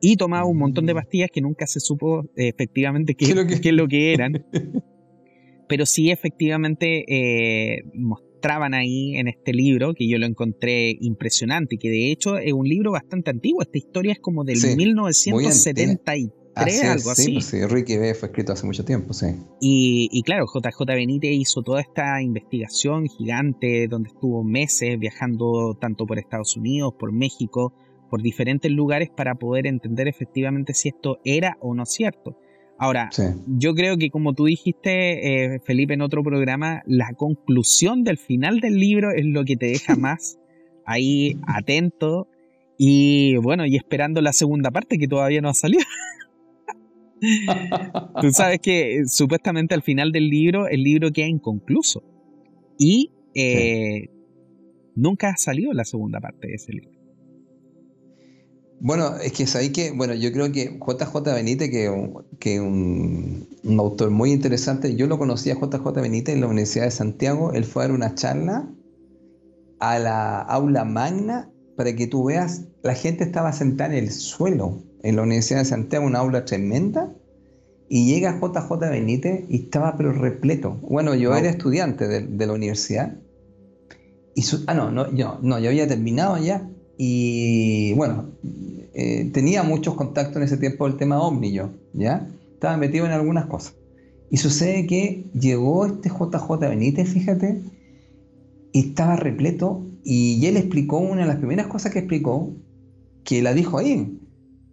Y 0.00 0.16
tomaba 0.16 0.46
un 0.46 0.58
montón 0.58 0.86
de 0.86 0.94
pastillas 0.94 1.30
que 1.32 1.40
nunca 1.40 1.66
se 1.66 1.80
supo 1.80 2.24
eh, 2.36 2.48
efectivamente 2.48 3.14
qué, 3.14 3.26
qué 3.60 3.68
es 3.68 3.74
lo 3.74 3.86
que 3.86 4.14
eran. 4.14 4.44
pero 5.70 5.86
sí 5.86 6.10
efectivamente 6.10 7.04
eh, 7.06 7.84
mostraban 7.94 8.74
ahí 8.74 9.14
en 9.14 9.28
este 9.28 9.52
libro, 9.52 9.94
que 9.94 10.08
yo 10.08 10.18
lo 10.18 10.26
encontré 10.26 10.96
impresionante, 11.00 11.76
que 11.78 11.88
de 11.88 12.10
hecho 12.10 12.38
es 12.38 12.52
un 12.52 12.68
libro 12.68 12.90
bastante 12.90 13.30
antiguo, 13.30 13.62
esta 13.62 13.78
historia 13.78 14.14
es 14.14 14.18
como 14.18 14.42
del 14.42 14.58
1973, 14.60 16.82
algo 16.82 17.12
así. 17.12 17.34
Pues 17.34 17.44
sí, 17.44 17.64
Ricky 17.64 17.98
B 17.98 18.14
fue 18.14 18.30
escrito 18.30 18.52
hace 18.52 18.66
mucho 18.66 18.84
tiempo, 18.84 19.12
sí. 19.12 19.26
Y, 19.60 20.08
y, 20.10 20.24
claro, 20.24 20.46
JJ 20.52 20.86
Benítez 20.86 21.34
hizo 21.34 21.62
toda 21.62 21.80
esta 21.80 22.20
investigación 22.20 23.06
gigante, 23.06 23.86
donde 23.88 24.08
estuvo 24.08 24.42
meses 24.42 24.98
viajando 24.98 25.78
tanto 25.80 26.04
por 26.04 26.18
Estados 26.18 26.56
Unidos, 26.56 26.94
por 26.98 27.12
México, 27.12 27.74
por 28.10 28.20
diferentes 28.22 28.70
lugares 28.70 29.08
para 29.08 29.36
poder 29.36 29.66
entender 29.66 30.08
efectivamente 30.08 30.74
si 30.74 30.88
esto 30.88 31.20
era 31.24 31.56
o 31.60 31.74
no 31.74 31.86
cierto. 31.86 32.36
Ahora, 32.82 33.10
yo 33.46 33.74
creo 33.74 33.98
que 33.98 34.08
como 34.08 34.32
tú 34.32 34.46
dijiste, 34.46 35.54
eh, 35.54 35.60
Felipe, 35.60 35.92
en 35.92 36.00
otro 36.00 36.22
programa, 36.22 36.82
la 36.86 37.12
conclusión 37.12 38.04
del 38.04 38.16
final 38.16 38.60
del 38.60 38.76
libro 38.80 39.10
es 39.14 39.26
lo 39.26 39.44
que 39.44 39.56
te 39.56 39.66
deja 39.66 39.96
más 39.96 40.38
ahí 40.86 41.36
atento 41.46 42.26
y 42.78 43.36
bueno, 43.36 43.66
y 43.66 43.76
esperando 43.76 44.22
la 44.22 44.32
segunda 44.32 44.70
parte 44.70 44.96
que 44.96 45.06
todavía 45.06 45.42
no 45.42 45.50
ha 45.50 45.54
salido. 45.54 45.84
tú 48.22 48.30
sabes 48.32 48.60
que 48.60 48.96
eh, 48.96 49.02
supuestamente 49.06 49.74
al 49.74 49.82
final 49.82 50.10
del 50.10 50.30
libro 50.30 50.66
el 50.66 50.82
libro 50.82 51.12
queda 51.12 51.26
inconcluso 51.26 52.02
y 52.78 53.12
eh, 53.34 54.08
nunca 54.96 55.28
ha 55.28 55.36
salido 55.36 55.74
la 55.74 55.84
segunda 55.84 56.18
parte 56.18 56.48
de 56.48 56.54
ese 56.54 56.72
libro. 56.72 56.99
Bueno, 58.80 59.16
es 59.16 59.32
que 59.32 59.46
ahí 59.58 59.70
que, 59.70 59.92
bueno, 59.92 60.14
yo 60.14 60.32
creo 60.32 60.50
que 60.50 60.78
JJ 60.80 61.22
Benítez, 61.34 61.70
que, 61.70 62.10
que 62.38 62.60
un, 62.60 63.46
un 63.62 63.80
autor 63.80 64.10
muy 64.10 64.32
interesante, 64.32 64.96
yo 64.96 65.06
lo 65.06 65.18
conocí 65.18 65.50
a 65.50 65.54
JJ 65.54 65.84
Benítez 66.00 66.34
en 66.34 66.40
la 66.40 66.46
Universidad 66.46 66.86
de 66.86 66.90
Santiago, 66.90 67.52
él 67.52 67.64
fue 67.64 67.84
a 67.84 67.88
dar 67.88 67.94
una 67.94 68.14
charla 68.14 68.68
a 69.80 69.98
la 69.98 70.40
aula 70.40 70.84
magna 70.84 71.50
para 71.76 71.94
que 71.94 72.06
tú 72.06 72.24
veas, 72.24 72.64
la 72.82 72.94
gente 72.94 73.24
estaba 73.24 73.52
sentada 73.52 73.96
en 73.96 74.04
el 74.04 74.10
suelo 74.10 74.82
en 75.02 75.16
la 75.16 75.22
Universidad 75.22 75.60
de 75.60 75.64
Santiago, 75.64 76.06
una 76.06 76.18
aula 76.18 76.44
tremenda, 76.44 77.14
y 77.88 78.06
llega 78.06 78.38
JJ 78.38 78.78
Benítez 78.78 79.44
y 79.48 79.64
estaba 79.64 79.96
pero 79.96 80.12
repleto. 80.12 80.78
Bueno, 80.82 81.14
yo 81.14 81.34
era 81.34 81.48
estudiante 81.48 82.06
de, 82.06 82.46
la 82.46 82.52
universidad. 82.52 83.16
Y 84.34 84.44
ah, 84.68 84.74
no, 84.74 84.90
no, 84.92 85.10
yo, 85.12 85.38
no, 85.42 85.58
yo 85.58 85.70
había 85.70 85.88
terminado 85.88 86.38
ya. 86.38 86.70
Y 87.02 87.94
bueno, 87.94 88.26
eh, 88.92 89.30
tenía 89.32 89.62
muchos 89.62 89.94
contactos 89.94 90.36
en 90.36 90.42
ese 90.42 90.58
tiempo 90.58 90.86
del 90.86 90.98
tema 90.98 91.18
OVNI 91.22 91.50
yo, 91.50 91.70
¿ya? 91.94 92.28
Estaba 92.52 92.76
metido 92.76 93.06
en 93.06 93.12
algunas 93.12 93.46
cosas. 93.46 93.74
Y 94.30 94.36
sucede 94.36 94.86
que 94.86 95.24
llegó 95.32 95.86
este 95.86 96.10
JJ 96.10 96.58
Benítez, 96.60 97.08
fíjate, 97.08 97.62
y 98.74 98.88
estaba 98.88 99.16
repleto, 99.16 99.82
y 100.04 100.44
él 100.44 100.58
explicó 100.58 100.98
una 100.98 101.22
de 101.22 101.28
las 101.28 101.36
primeras 101.36 101.68
cosas 101.68 101.90
que 101.90 102.00
explicó, 102.00 102.52
que 103.24 103.40
la 103.40 103.54
dijo 103.54 103.78
ahí. 103.78 104.20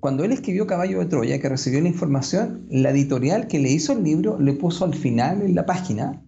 Cuando 0.02 0.26
él 0.26 0.34
escribió 0.34 0.68
Caballo 0.68 1.00
de 1.00 1.06
Troya, 1.06 1.40
que 1.40 1.48
recibió 1.48 1.80
la 1.80 1.88
información, 1.88 2.68
la 2.70 2.90
editorial 2.90 3.48
que 3.48 3.60
le 3.60 3.72
hizo 3.72 3.94
el 3.94 4.04
libro 4.04 4.38
le 4.38 4.52
puso 4.52 4.84
al 4.84 4.96
final 4.96 5.44
en 5.44 5.56
la 5.56 5.66
página 5.66 6.22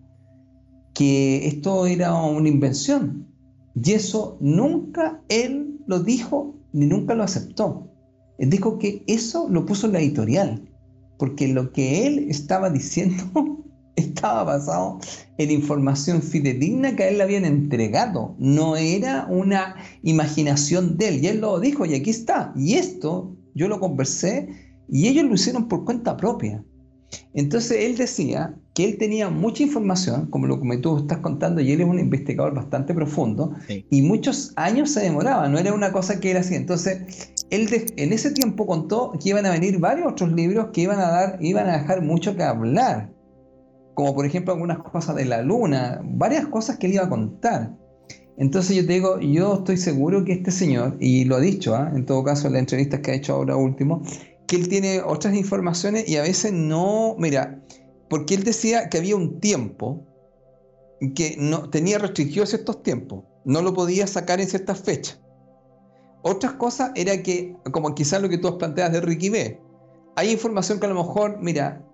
que 0.93 1.45
esto 1.45 1.87
era 1.87 2.13
una 2.13 2.47
invención. 2.47 3.27
Y 3.75 3.91
eso 3.91 4.37
nunca 4.39 5.21
él 5.27 5.68
lo 5.89 5.99
dijo 5.99 6.55
ni 6.71 6.85
nunca 6.85 7.15
lo 7.15 7.23
aceptó. 7.23 7.89
Él 8.37 8.51
dijo 8.51 8.77
que 8.77 9.03
eso 9.07 9.47
lo 9.49 9.65
puso 9.65 9.87
en 9.87 9.93
la 9.93 9.99
editorial, 9.99 10.69
porque 11.17 11.47
lo 11.47 11.73
que 11.73 12.05
él 12.05 12.27
estaba 12.29 12.69
diciendo 12.69 13.23
estaba 13.95 14.43
basado 14.43 14.99
en 15.39 15.49
información 15.49 16.21
fidedigna 16.21 16.95
que 16.95 17.03
a 17.03 17.09
él 17.09 17.17
le 17.17 17.23
habían 17.23 17.43
entregado, 17.43 18.35
no 18.37 18.75
era 18.77 19.25
una 19.31 19.77
imaginación 20.03 20.95
de 20.95 21.07
él, 21.07 21.23
y 21.23 21.27
él 21.27 21.41
lo 21.41 21.59
dijo, 21.59 21.87
y 21.87 21.95
aquí 21.95 22.11
está, 22.11 22.53
y 22.55 22.75
esto 22.75 23.35
yo 23.55 23.67
lo 23.67 23.79
conversé, 23.79 24.47
y 24.87 25.07
ellos 25.07 25.25
lo 25.25 25.33
hicieron 25.33 25.67
por 25.67 25.85
cuenta 25.85 26.15
propia. 26.15 26.63
Entonces 27.33 27.85
él 27.85 27.97
decía 27.97 28.55
que 28.73 28.85
él 28.85 28.97
tenía 28.97 29.29
mucha 29.29 29.63
información, 29.63 30.27
como 30.27 30.47
lo 30.47 30.59
que 30.59 30.77
tú 30.77 30.97
estás 30.97 31.19
contando, 31.19 31.61
y 31.61 31.71
él 31.71 31.81
es 31.81 31.87
un 31.87 31.99
investigador 31.99 32.53
bastante 32.53 32.93
profundo, 32.93 33.53
y 33.89 34.01
muchos 34.01 34.53
años 34.55 34.91
se 34.91 35.01
demoraba, 35.01 35.47
no 35.47 35.59
era 35.59 35.73
una 35.73 35.91
cosa 35.91 36.19
que 36.19 36.31
era 36.31 36.39
así. 36.41 36.55
Entonces, 36.55 37.33
él 37.49 37.67
en 37.97 38.13
ese 38.13 38.31
tiempo 38.31 38.65
contó 38.65 39.13
que 39.21 39.29
iban 39.29 39.45
a 39.45 39.51
venir 39.51 39.79
varios 39.79 40.11
otros 40.11 40.31
libros 40.31 40.67
que 40.73 40.81
iban 40.81 40.99
a 40.99 41.09
dar, 41.09 41.37
iban 41.41 41.67
a 41.67 41.79
dejar 41.79 42.01
mucho 42.01 42.35
que 42.35 42.43
hablar, 42.43 43.11
como 43.93 44.15
por 44.15 44.25
ejemplo 44.25 44.53
algunas 44.53 44.79
cosas 44.79 45.15
de 45.15 45.25
la 45.25 45.41
luna, 45.41 46.01
varias 46.03 46.47
cosas 46.47 46.77
que 46.77 46.87
él 46.87 46.93
iba 46.93 47.03
a 47.05 47.09
contar. 47.09 47.75
Entonces 48.37 48.77
yo 48.77 48.85
te 48.87 48.93
digo, 48.93 49.19
yo 49.19 49.55
estoy 49.55 49.75
seguro 49.75 50.23
que 50.23 50.31
este 50.31 50.51
señor, 50.51 50.95
y 51.01 51.25
lo 51.25 51.35
ha 51.35 51.41
dicho, 51.41 51.75
¿ah? 51.75 51.91
en 51.93 52.05
todo 52.05 52.23
caso 52.23 52.47
en 52.47 52.53
las 52.53 52.61
entrevistas 52.61 53.01
que 53.01 53.11
ha 53.11 53.15
hecho 53.15 53.33
ahora 53.33 53.57
último, 53.57 54.01
que 54.49 54.55
él 54.55 54.67
tiene 54.67 54.99
otras 55.03 55.35
informaciones 55.35 56.09
y 56.09 56.17
a 56.17 56.23
veces 56.23 56.51
no, 56.51 57.15
mira, 57.19 57.61
porque 58.09 58.33
él 58.33 58.43
decía 58.43 58.89
que 58.89 58.97
había 58.97 59.15
un 59.15 59.39
tiempo 59.39 60.03
que 61.13 61.35
no 61.37 61.69
tenía 61.69 61.99
restricciones 61.99 62.49
ciertos 62.49 62.81
tiempos, 62.81 63.25
no 63.45 63.61
lo 63.61 63.75
podía 63.75 64.07
sacar 64.07 64.41
en 64.41 64.47
ciertas 64.47 64.81
fechas. 64.81 65.21
Otras 66.23 66.53
cosas 66.53 66.91
era 66.95 67.21
que, 67.21 67.55
como 67.71 67.93
quizás 67.93 68.23
lo 68.23 68.27
que 68.27 68.39
tú 68.39 68.57
planteas 68.57 68.91
de 68.91 69.01
Ricky 69.01 69.29
B, 69.29 69.61
hay 70.15 70.31
información 70.31 70.79
que 70.79 70.87
a 70.87 70.89
lo 70.89 70.95
mejor, 70.95 71.37
mira, 71.39 71.85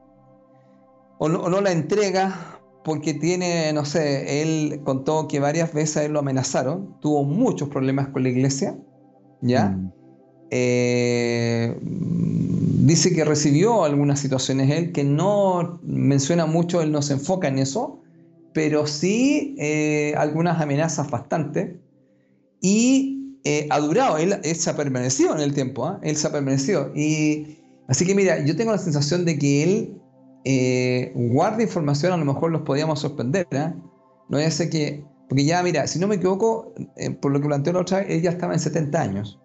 o 1.17 1.27
no, 1.27 1.59
la 1.59 1.73
entrega 1.73 2.61
porque 2.85 3.13
tiene, 3.15 3.73
no 3.73 3.83
sé, 3.83 4.41
él 4.41 4.79
contó 4.85 5.27
que 5.27 5.41
varias 5.41 5.73
veces 5.73 6.05
él 6.05 6.13
lo 6.13 6.19
amenazaron, 6.19 6.97
tuvo 7.01 7.25
muchos 7.25 7.67
problemas 7.67 8.07
con 8.07 8.23
la 8.23 8.29
iglesia, 8.29 8.77
¿ya? 9.41 9.71
Mm. 9.71 10.04
Eh, 10.51 11.75
dice 11.81 13.13
que 13.13 13.25
recibió 13.25 13.83
algunas 13.83 14.19
situaciones 14.19 14.69
él, 14.69 14.91
que 14.91 15.03
no 15.03 15.79
menciona 15.83 16.45
mucho, 16.45 16.81
él 16.81 16.91
no 16.91 17.01
se 17.01 17.13
enfoca 17.13 17.47
en 17.47 17.59
eso, 17.59 18.01
pero 18.53 18.87
sí 18.87 19.55
eh, 19.59 20.13
algunas 20.17 20.61
amenazas 20.61 21.09
bastante. 21.09 21.79
Y 22.61 23.39
eh, 23.43 23.67
ha 23.69 23.79
durado, 23.79 24.17
él, 24.17 24.39
se 24.43 24.69
ha 24.69 24.75
permanecido 24.75 25.35
en 25.35 25.41
el 25.41 25.53
tiempo, 25.53 25.85
¿ah? 25.85 25.99
él 26.03 26.15
se 26.15 26.27
ha 26.27 26.31
permanecido. 26.31 26.91
Y, 26.95 27.59
así 27.87 28.05
que 28.05 28.15
mira, 28.15 28.43
yo 28.43 28.55
tengo 28.55 28.71
la 28.71 28.77
sensación 28.77 29.25
de 29.25 29.37
que 29.37 29.63
él 29.63 30.01
guarda 31.15 31.63
información, 31.63 32.13
a 32.13 32.17
lo 32.17 32.25
mejor 32.25 32.51
los 32.51 32.61
podíamos 32.61 32.99
sorprender, 32.99 33.47
¿ah? 33.53 33.75
No 34.29 34.37
es 34.37 34.59
que, 34.69 35.03
porque 35.27 35.43
ya, 35.43 35.61
mira, 35.63 35.87
si 35.87 35.99
no 35.99 36.07
me 36.07 36.15
equivoco, 36.15 36.73
por 37.19 37.31
lo 37.31 37.41
que 37.41 37.47
planteó 37.47 37.73
la 37.73 37.81
otra 37.81 38.01
él 38.01 38.21
ya 38.21 38.29
estaba 38.29 38.53
en 38.53 38.59
70 38.59 39.01
años 39.01 39.39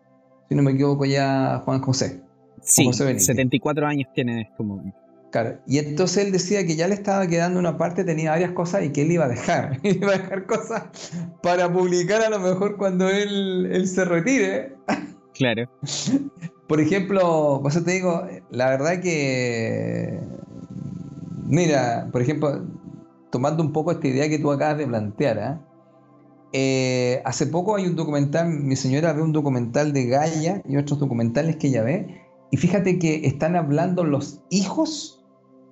si 0.50 0.56
no 0.56 0.64
me 0.64 0.72
equivoco, 0.72 1.04
ya 1.04 1.62
Juan 1.64 1.80
José. 1.80 2.20
Sí, 2.60 2.92
74 2.92 3.86
años 3.86 4.08
tiene 4.12 4.32
en 4.32 4.38
este 4.40 4.62
momento. 4.64 4.98
Claro, 5.30 5.60
y 5.64 5.78
entonces 5.78 6.26
él 6.26 6.32
decía 6.32 6.66
que 6.66 6.74
ya 6.74 6.88
le 6.88 6.94
estaba 6.94 7.24
quedando 7.28 7.60
una 7.60 7.78
parte, 7.78 8.02
tenía 8.02 8.32
varias 8.32 8.50
cosas 8.50 8.84
y 8.84 8.90
que 8.90 9.02
él 9.02 9.12
iba 9.12 9.26
a 9.26 9.28
dejar. 9.28 9.78
iba 9.84 10.12
a 10.12 10.18
dejar 10.18 10.46
cosas 10.46 11.12
para 11.40 11.72
publicar 11.72 12.20
a 12.22 12.30
lo 12.30 12.40
mejor 12.40 12.76
cuando 12.78 13.08
él, 13.08 13.70
él 13.72 13.86
se 13.86 14.04
retire. 14.04 14.74
Claro. 15.34 15.70
Por 16.66 16.80
ejemplo, 16.80 17.60
pues 17.62 17.84
te 17.84 17.92
digo, 17.92 18.26
la 18.50 18.70
verdad 18.70 19.00
que, 19.00 20.18
mira, 21.46 22.08
por 22.10 22.22
ejemplo, 22.22 22.66
tomando 23.30 23.62
un 23.62 23.72
poco 23.72 23.92
esta 23.92 24.08
idea 24.08 24.28
que 24.28 24.40
tú 24.40 24.50
acabas 24.50 24.78
de 24.78 24.86
plantear, 24.88 25.38
¿ah? 25.38 25.60
Eh, 26.52 27.22
hace 27.24 27.46
poco 27.46 27.76
hay 27.76 27.86
un 27.86 27.96
documental, 27.96 28.48
mi 28.48 28.76
señora 28.76 29.12
ve 29.12 29.22
un 29.22 29.32
documental 29.32 29.92
de 29.92 30.06
Gaia 30.06 30.62
y 30.68 30.76
otros 30.76 30.98
documentales 30.98 31.56
que 31.56 31.68
ella 31.68 31.82
ve, 31.82 32.22
y 32.50 32.56
fíjate 32.56 32.98
que 32.98 33.26
están 33.26 33.54
hablando 33.54 34.04
los 34.04 34.42
hijos, 34.50 35.24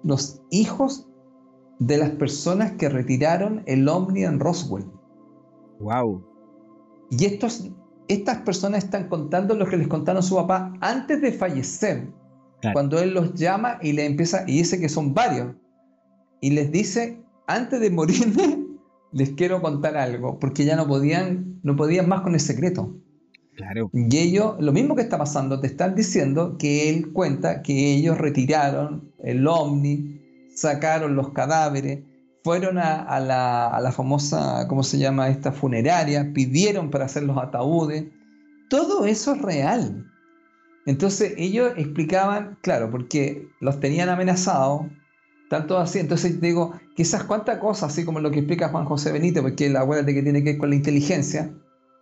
los 0.04 0.42
hijos 0.50 1.08
de 1.80 1.98
las 1.98 2.10
personas 2.10 2.72
que 2.72 2.88
retiraron 2.88 3.62
el 3.66 3.88
Omni 3.88 4.24
en 4.24 4.38
Roswell. 4.38 4.86
Wow. 5.80 6.24
Y 7.10 7.24
estos, 7.24 7.70
estas 8.08 8.38
personas 8.38 8.84
están 8.84 9.08
contando 9.08 9.54
lo 9.54 9.66
que 9.66 9.76
les 9.76 9.88
contaron 9.88 10.22
su 10.22 10.36
papá 10.36 10.72
antes 10.80 11.20
de 11.20 11.32
fallecer. 11.32 12.12
Cuando 12.72 12.98
él 12.98 13.14
los 13.14 13.34
llama 13.34 13.78
y 13.80 13.92
le 13.92 14.04
empieza, 14.04 14.42
y 14.46 14.58
dice 14.58 14.80
que 14.80 14.88
son 14.88 15.14
varios, 15.14 15.54
y 16.40 16.50
les 16.50 16.72
dice, 16.72 17.22
antes 17.46 17.80
de 17.80 17.90
morirme, 17.90 18.67
les 19.12 19.30
quiero 19.30 19.60
contar 19.60 19.96
algo, 19.96 20.38
porque 20.38 20.64
ya 20.64 20.76
no 20.76 20.86
podían, 20.86 21.60
no 21.62 21.76
podían 21.76 22.08
más 22.08 22.22
con 22.22 22.34
el 22.34 22.40
secreto. 22.40 22.96
Claro. 23.56 23.90
Y 23.92 24.16
ellos, 24.18 24.54
lo 24.60 24.72
mismo 24.72 24.94
que 24.94 25.02
está 25.02 25.18
pasando, 25.18 25.60
te 25.60 25.66
están 25.66 25.94
diciendo 25.94 26.56
que 26.58 26.90
él 26.90 27.12
cuenta 27.12 27.62
que 27.62 27.94
ellos 27.94 28.16
retiraron 28.18 29.12
el 29.18 29.46
ovni, 29.46 30.20
sacaron 30.54 31.16
los 31.16 31.32
cadáveres, 31.32 32.00
fueron 32.44 32.78
a, 32.78 33.20
la, 33.20 33.92
famosa, 33.92 34.66
¿cómo 34.68 34.82
se 34.82 34.98
llama? 34.98 35.28
Esta 35.28 35.52
funeraria, 35.52 36.32
pidieron 36.32 36.90
para 36.90 37.04
hacer 37.06 37.24
los 37.24 37.36
ataúdes. 37.36 38.04
Todo 38.70 39.04
eso 39.04 39.34
es 39.34 39.42
real. 39.42 40.06
Entonces 40.86 41.34
ellos 41.36 41.72
explicaban, 41.76 42.56
claro, 42.62 42.90
porque 42.90 43.48
los 43.60 43.80
tenían 43.80 44.08
amenazados, 44.08 44.86
tanto 45.48 45.78
así. 45.78 45.98
Entonces 45.98 46.40
digo, 46.40 46.74
quizás 46.94 47.24
cuántas 47.24 47.58
cosas, 47.58 47.92
así 47.92 48.04
como 48.04 48.20
lo 48.20 48.30
que 48.30 48.40
explica 48.40 48.68
Juan 48.68 48.84
José 48.84 49.12
Benito, 49.12 49.42
porque 49.42 49.68
la 49.68 49.84
de 49.84 50.14
que 50.14 50.22
tiene 50.22 50.42
que 50.42 50.52
ver 50.52 50.58
con 50.58 50.70
la 50.70 50.76
inteligencia, 50.76 51.52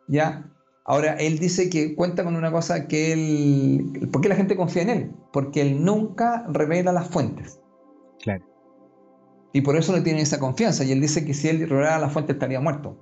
¿ya? 0.08 0.50
Ahora, 0.84 1.14
él 1.14 1.40
dice 1.40 1.68
que 1.68 1.96
cuenta 1.96 2.22
con 2.22 2.36
una 2.36 2.52
cosa 2.52 2.86
que 2.86 3.12
él... 3.12 4.08
¿Por 4.12 4.20
qué 4.20 4.28
la 4.28 4.36
gente 4.36 4.54
confía 4.54 4.82
en 4.82 4.90
él? 4.90 5.10
Porque 5.32 5.60
él 5.60 5.84
nunca 5.84 6.46
revela 6.48 6.92
las 6.92 7.08
fuentes. 7.08 7.58
Claro. 8.22 8.44
Y 9.52 9.62
por 9.62 9.76
eso 9.76 9.92
le 9.92 10.02
tienen 10.02 10.22
esa 10.22 10.38
confianza. 10.38 10.84
Y 10.84 10.92
él 10.92 11.00
dice 11.00 11.24
que 11.24 11.34
si 11.34 11.48
él 11.48 11.68
revelara 11.68 11.98
las 11.98 12.12
fuentes 12.12 12.34
estaría 12.34 12.60
muerto. 12.60 12.96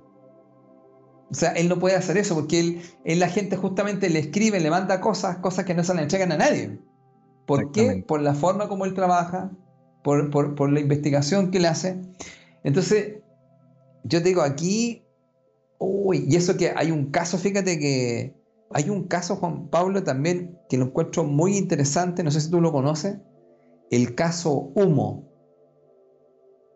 O 1.29 1.33
sea, 1.33 1.51
él 1.51 1.69
no 1.69 1.77
puede 1.77 1.95
hacer 1.95 2.17
eso 2.17 2.33
porque 2.33 2.59
él, 2.59 2.81
él 3.03 3.19
la 3.19 3.29
gente 3.29 3.55
justamente 3.55 4.09
le 4.09 4.19
escribe, 4.19 4.59
le 4.59 4.69
manda 4.71 4.99
cosas, 4.99 5.37
cosas 5.37 5.65
que 5.65 5.73
no 5.75 5.83
se 5.83 5.93
le 5.93 6.03
entregan 6.03 6.31
a 6.31 6.37
nadie. 6.37 6.79
¿Por 7.45 7.71
qué? 7.71 8.03
Por 8.07 8.21
la 8.21 8.33
forma 8.33 8.67
como 8.67 8.85
él 8.85 8.95
trabaja, 8.95 9.51
por, 10.05 10.55
por 10.55 10.71
la 10.71 10.79
investigación 10.79 11.51
que 11.51 11.57
él 11.57 11.65
hace. 11.65 11.99
Entonces, 12.63 13.19
yo 14.03 14.21
te 14.21 14.29
digo, 14.29 14.41
aquí 14.41 15.05
Uy, 15.77 16.25
y 16.27 16.35
eso 16.35 16.55
que 16.55 16.71
hay 16.75 16.91
un 16.91 17.11
caso, 17.11 17.37
fíjate 17.37 17.79
que 17.79 18.35
hay 18.71 18.89
un 18.89 19.07
caso, 19.07 19.35
Juan 19.35 19.69
Pablo, 19.69 20.03
también 20.03 20.57
que 20.69 20.77
lo 20.77 20.85
encuentro 20.85 21.23
muy 21.23 21.57
interesante, 21.57 22.23
no 22.23 22.31
sé 22.31 22.41
si 22.41 22.49
tú 22.49 22.61
lo 22.61 22.71
conoces, 22.71 23.17
el 23.91 24.15
caso 24.15 24.71
Humo. 24.75 25.29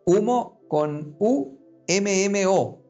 Humo 0.04 0.60
con 0.68 1.16
U-M-M-O. 1.18 2.82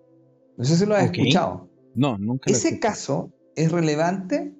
No 0.56 0.64
sé 0.64 0.76
si 0.76 0.86
lo 0.86 0.94
has 0.94 1.04
escuchado. 1.04 1.68
No, 1.94 2.18
nunca. 2.18 2.50
Ese 2.50 2.78
caso 2.78 3.32
es 3.56 3.72
relevante, 3.72 4.54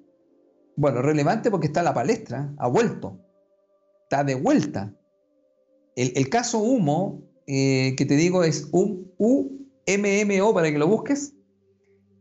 bueno, 0.75 1.01
relevante 1.01 1.51
porque 1.51 1.67
está 1.67 1.81
en 1.81 1.85
la 1.85 1.93
palestra, 1.93 2.53
ha 2.57 2.67
vuelto, 2.67 3.19
está 4.03 4.23
de 4.23 4.35
vuelta. 4.35 4.93
El, 5.95 6.29
caso 6.29 6.59
Humo, 6.59 7.21
eh, 7.47 7.95
que 7.97 8.05
te 8.05 8.15
digo 8.15 8.43
es 8.43 8.69
U-M-M-O 8.71 10.53
para 10.53 10.71
que 10.71 10.79
lo 10.79 10.87
busques, 10.87 11.33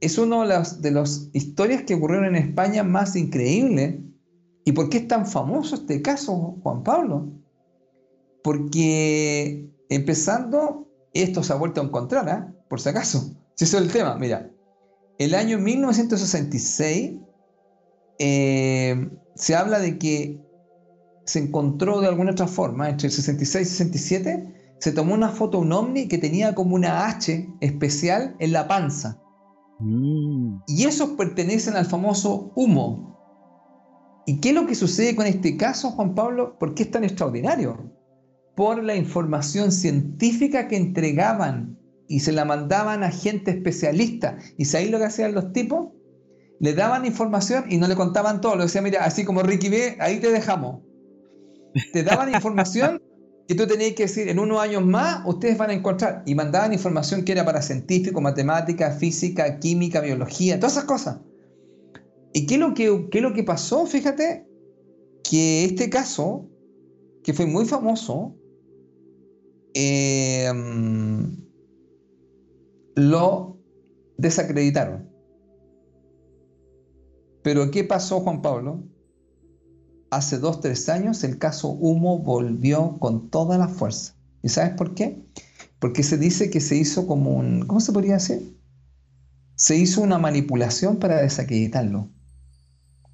es 0.01 0.19
una 0.19 0.43
de 0.43 0.49
las, 0.49 0.83
de 0.83 0.91
las 0.91 1.29
historias 1.33 1.83
que 1.83 1.95
ocurrieron 1.95 2.27
en 2.27 2.37
España 2.37 2.83
más 2.83 3.17
increíbles. 3.17 3.97
¿Y 4.65 4.73
por 4.73 4.89
qué 4.89 4.99
es 4.99 5.09
tan 5.09 5.27
famoso 5.27 5.77
este 5.77 6.03
caso, 6.03 6.59
Juan 6.63 6.83
Pablo? 6.83 7.29
Porque 8.43 9.69
empezando, 9.89 10.89
esto 11.13 11.43
se 11.43 11.53
ha 11.53 11.57
vuelto 11.57 11.81
a 11.81 11.85
encontrar, 11.85 12.29
¿eh? 12.29 12.55
por 12.69 12.81
si 12.81 12.89
acaso. 12.89 13.35
Si 13.55 13.65
eso 13.65 13.79
es 13.79 13.85
el 13.85 13.93
tema, 13.93 14.17
mira, 14.17 14.51
el 15.19 15.35
año 15.35 15.59
1966 15.59 17.19
eh, 18.19 19.11
se 19.35 19.55
habla 19.55 19.81
de 19.81 19.99
que 19.99 20.41
se 21.31 21.39
encontró 21.39 22.01
de 22.01 22.09
alguna 22.09 22.33
otra 22.33 22.49
forma, 22.49 22.89
entre 22.89 23.07
el 23.07 23.13
66 23.13 23.69
y 23.69 23.71
67, 23.71 24.75
se 24.81 24.91
tomó 24.91 25.15
una 25.15 25.29
foto 25.29 25.59
de 25.59 25.67
un 25.67 25.73
ovni 25.73 26.09
que 26.09 26.19
tenía 26.19 26.57
como 26.57 26.75
una 26.75 27.07
H 27.07 27.49
especial 27.61 28.35
en 28.41 28.51
la 28.51 28.67
panza. 28.67 29.23
Mm. 29.79 30.57
Y 30.67 30.87
esos 30.87 31.11
pertenecen 31.11 31.77
al 31.77 31.87
famoso 31.87 32.51
humo. 32.57 33.17
¿Y 34.27 34.41
qué 34.41 34.49
es 34.49 34.55
lo 34.57 34.67
que 34.67 34.75
sucede 34.75 35.15
con 35.15 35.27
este 35.27 35.57
caso, 35.57 35.93
Juan 35.93 36.17
Pablo? 36.17 36.59
¿Por 36.59 36.75
qué 36.75 36.83
es 36.83 36.91
tan 36.91 37.05
extraordinario? 37.05 37.93
Por 38.57 38.83
la 38.83 38.97
información 38.97 39.71
científica 39.71 40.67
que 40.67 40.79
entregaban 40.79 41.79
y 42.09 42.21
se 42.21 42.33
la 42.33 42.45
mandaban 42.45 43.05
a 43.05 43.13
gente 43.13 43.53
especialista. 43.53 44.37
¿Y 44.59 44.65
sabéis 44.65 44.91
lo 44.91 44.99
que 44.99 45.05
hacían 45.05 45.33
los 45.33 45.53
tipos? 45.53 45.91
Le 46.59 46.75
daban 46.75 47.07
información 47.07 47.67
y 47.71 47.77
no 47.77 47.87
le 47.87 47.95
contaban 47.95 48.41
todo. 48.41 48.57
Le 48.57 48.65
decían, 48.65 48.83
mira, 48.83 49.05
así 49.05 49.25
como 49.25 49.45
Ricky 49.45 49.69
B, 49.69 49.97
ahí 50.01 50.19
te 50.19 50.33
dejamos. 50.33 50.90
Te 51.93 52.03
daban 52.03 52.35
información 52.35 53.03
y 53.51 53.55
tú 53.55 53.67
tenías 53.67 53.95
que 53.95 54.05
decir, 54.05 54.29
en 54.29 54.39
unos 54.39 54.61
años 54.61 54.85
más, 54.87 55.23
ustedes 55.27 55.59
van 55.59 55.71
a 55.71 55.73
encontrar. 55.73 56.23
Y 56.25 56.37
mandaban 56.37 56.73
información 56.73 57.25
que 57.25 57.33
era 57.33 57.45
para 57.45 57.61
científicos, 57.63 58.23
matemática, 58.23 58.93
física, 58.93 59.59
química, 59.59 60.01
biología, 60.01 60.61
todas 60.61 60.75
esas 60.75 60.85
cosas. 60.85 61.19
¿Y 62.33 62.47
qué 62.47 62.55
es 62.55 62.61
lo 62.61 62.75
que, 62.75 63.09
qué 63.11 63.21
lo 63.21 63.33
que 63.33 63.43
pasó? 63.43 63.87
Fíjate 63.87 64.47
que 65.29 65.65
este 65.65 65.91
caso, 65.91 66.49
que 67.25 67.35
fue 67.35 67.47
muy 67.47 67.65
famoso, 67.65 68.37
em, 69.75 71.37
lo 72.95 73.59
desacreditaron. 74.17 75.11
Pero 77.43 77.71
¿qué 77.71 77.83
pasó, 77.83 78.21
Juan 78.21 78.43
Pablo? 78.43 78.85
Hace 80.11 80.39
dos, 80.39 80.61
tres 80.61 80.89
años 80.89 81.25
el 81.25 81.39
caso 81.39 81.71
Humo 81.71 82.19
volvió 82.19 82.99
con 82.99 83.31
toda 83.31 83.57
la 83.59 83.69
fuerza. 83.69 84.15
¿Y 84.43 84.49
sabes 84.49 84.75
por 84.75 84.95
qué? 84.95 85.25
Porque 85.79 86.03
se 86.03 86.19
dice 86.19 86.51
que 86.51 86.61
se 86.61 86.77
hizo 86.77 87.07
como 87.07 87.33
un, 87.33 87.67
¿cómo 87.67 87.81
se 87.81 87.93
podría 87.93 88.15
decir? 88.15 88.57
Se 89.55 89.77
hizo 89.77 90.03
una 90.03 90.19
manipulación 90.19 90.99
para 90.99 91.21
desacreditarlo. 91.21 92.09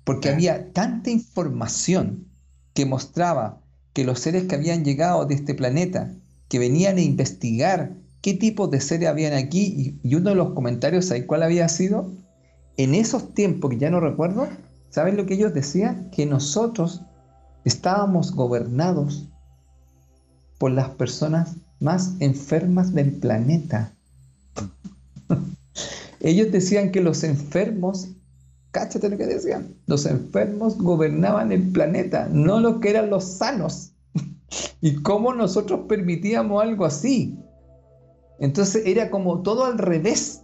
Porque 0.05 0.29
había 0.29 0.73
tanta 0.73 1.11
información 1.11 2.29
que 2.75 2.87
mostraba 2.87 3.61
que 3.93 4.05
los 4.05 4.21
seres 4.21 4.45
que 4.45 4.55
habían 4.55 4.85
llegado 4.85 5.27
de 5.27 5.35
este 5.35 5.55
planeta, 5.55 6.15
que 6.49 6.59
venían 6.59 6.99
a 6.99 7.01
investigar 7.01 7.97
qué 8.21 8.35
tipo 8.35 8.69
de 8.69 8.81
seres 8.81 9.09
habían 9.09 9.33
aquí, 9.33 9.99
y, 10.03 10.15
uno 10.15 10.31
de 10.31 10.37
los 10.37 10.53
comentarios, 10.53 11.07
¿sabes 11.07 11.25
cuál 11.25 11.43
había 11.43 11.69
sido? 11.69 12.13
En 12.77 12.95
esos 12.95 13.35
tiempos, 13.35 13.71
que 13.71 13.79
ya 13.79 13.91
no 13.91 14.01
recuerdo, 14.01 14.49
¿Saben 14.97 15.19
lo 15.19 15.27
que 15.27 15.35
ellos 15.35 15.53
decían? 15.53 16.09
Que 16.11 16.25
nosotros 16.25 17.03
estábamos 17.67 18.35
gobernados 18.35 19.29
por 20.57 20.71
las 20.71 20.89
personas 20.89 21.57
más 21.81 22.15
enfermas 22.21 22.95
del 22.95 23.13
planeta. 23.13 23.93
ellos 26.21 26.51
decían 26.51 26.93
que 26.93 27.03
los 27.03 27.25
enfermos, 27.25 28.09
cáchate 28.71 29.11
lo 29.11 29.19
que 29.19 29.27
decían, 29.27 29.75
los 29.85 30.07
enfermos 30.07 30.79
gobernaban 30.79 31.53
el 31.53 31.71
planeta, 31.73 32.31
no 32.33 32.59
lo 32.61 32.81
que 32.81 32.89
eran 32.89 33.11
los 33.11 33.25
sanos. 33.25 33.93
¿Y 34.81 35.03
cómo 35.03 35.35
nosotros 35.35 35.81
permitíamos 35.89 36.63
algo 36.63 36.87
así? 36.87 37.39
Entonces 38.39 38.87
era 38.87 39.11
como 39.11 39.43
todo 39.43 39.67
al 39.67 39.77
revés 39.77 40.41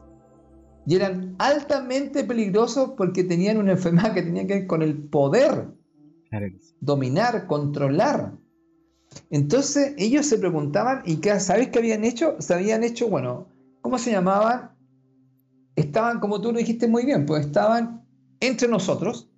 y 0.86 0.96
eran 0.96 1.36
altamente 1.38 2.24
peligrosos 2.24 2.92
porque 2.96 3.24
tenían 3.24 3.58
una 3.58 3.72
enfermedad 3.72 4.14
que 4.14 4.22
tenía 4.22 4.46
que 4.46 4.54
ver 4.54 4.66
con 4.66 4.82
el 4.82 4.96
poder, 4.96 5.68
dominar, 6.80 7.46
controlar. 7.46 8.32
Entonces 9.30 9.94
ellos 9.98 10.26
se 10.26 10.38
preguntaban, 10.38 11.02
¿y 11.04 11.16
qué, 11.16 11.38
sabes 11.38 11.68
qué 11.68 11.78
habían 11.78 12.04
hecho? 12.04 12.36
Se 12.40 12.54
habían 12.54 12.82
hecho, 12.82 13.08
bueno, 13.08 13.48
¿cómo 13.80 13.98
se 13.98 14.10
llamaban? 14.10 14.70
Estaban, 15.76 16.20
como 16.20 16.40
tú 16.40 16.52
lo 16.52 16.58
dijiste 16.58 16.88
muy 16.88 17.04
bien, 17.04 17.26
pues 17.26 17.46
estaban 17.46 18.04
entre 18.40 18.68
nosotros 18.68 19.30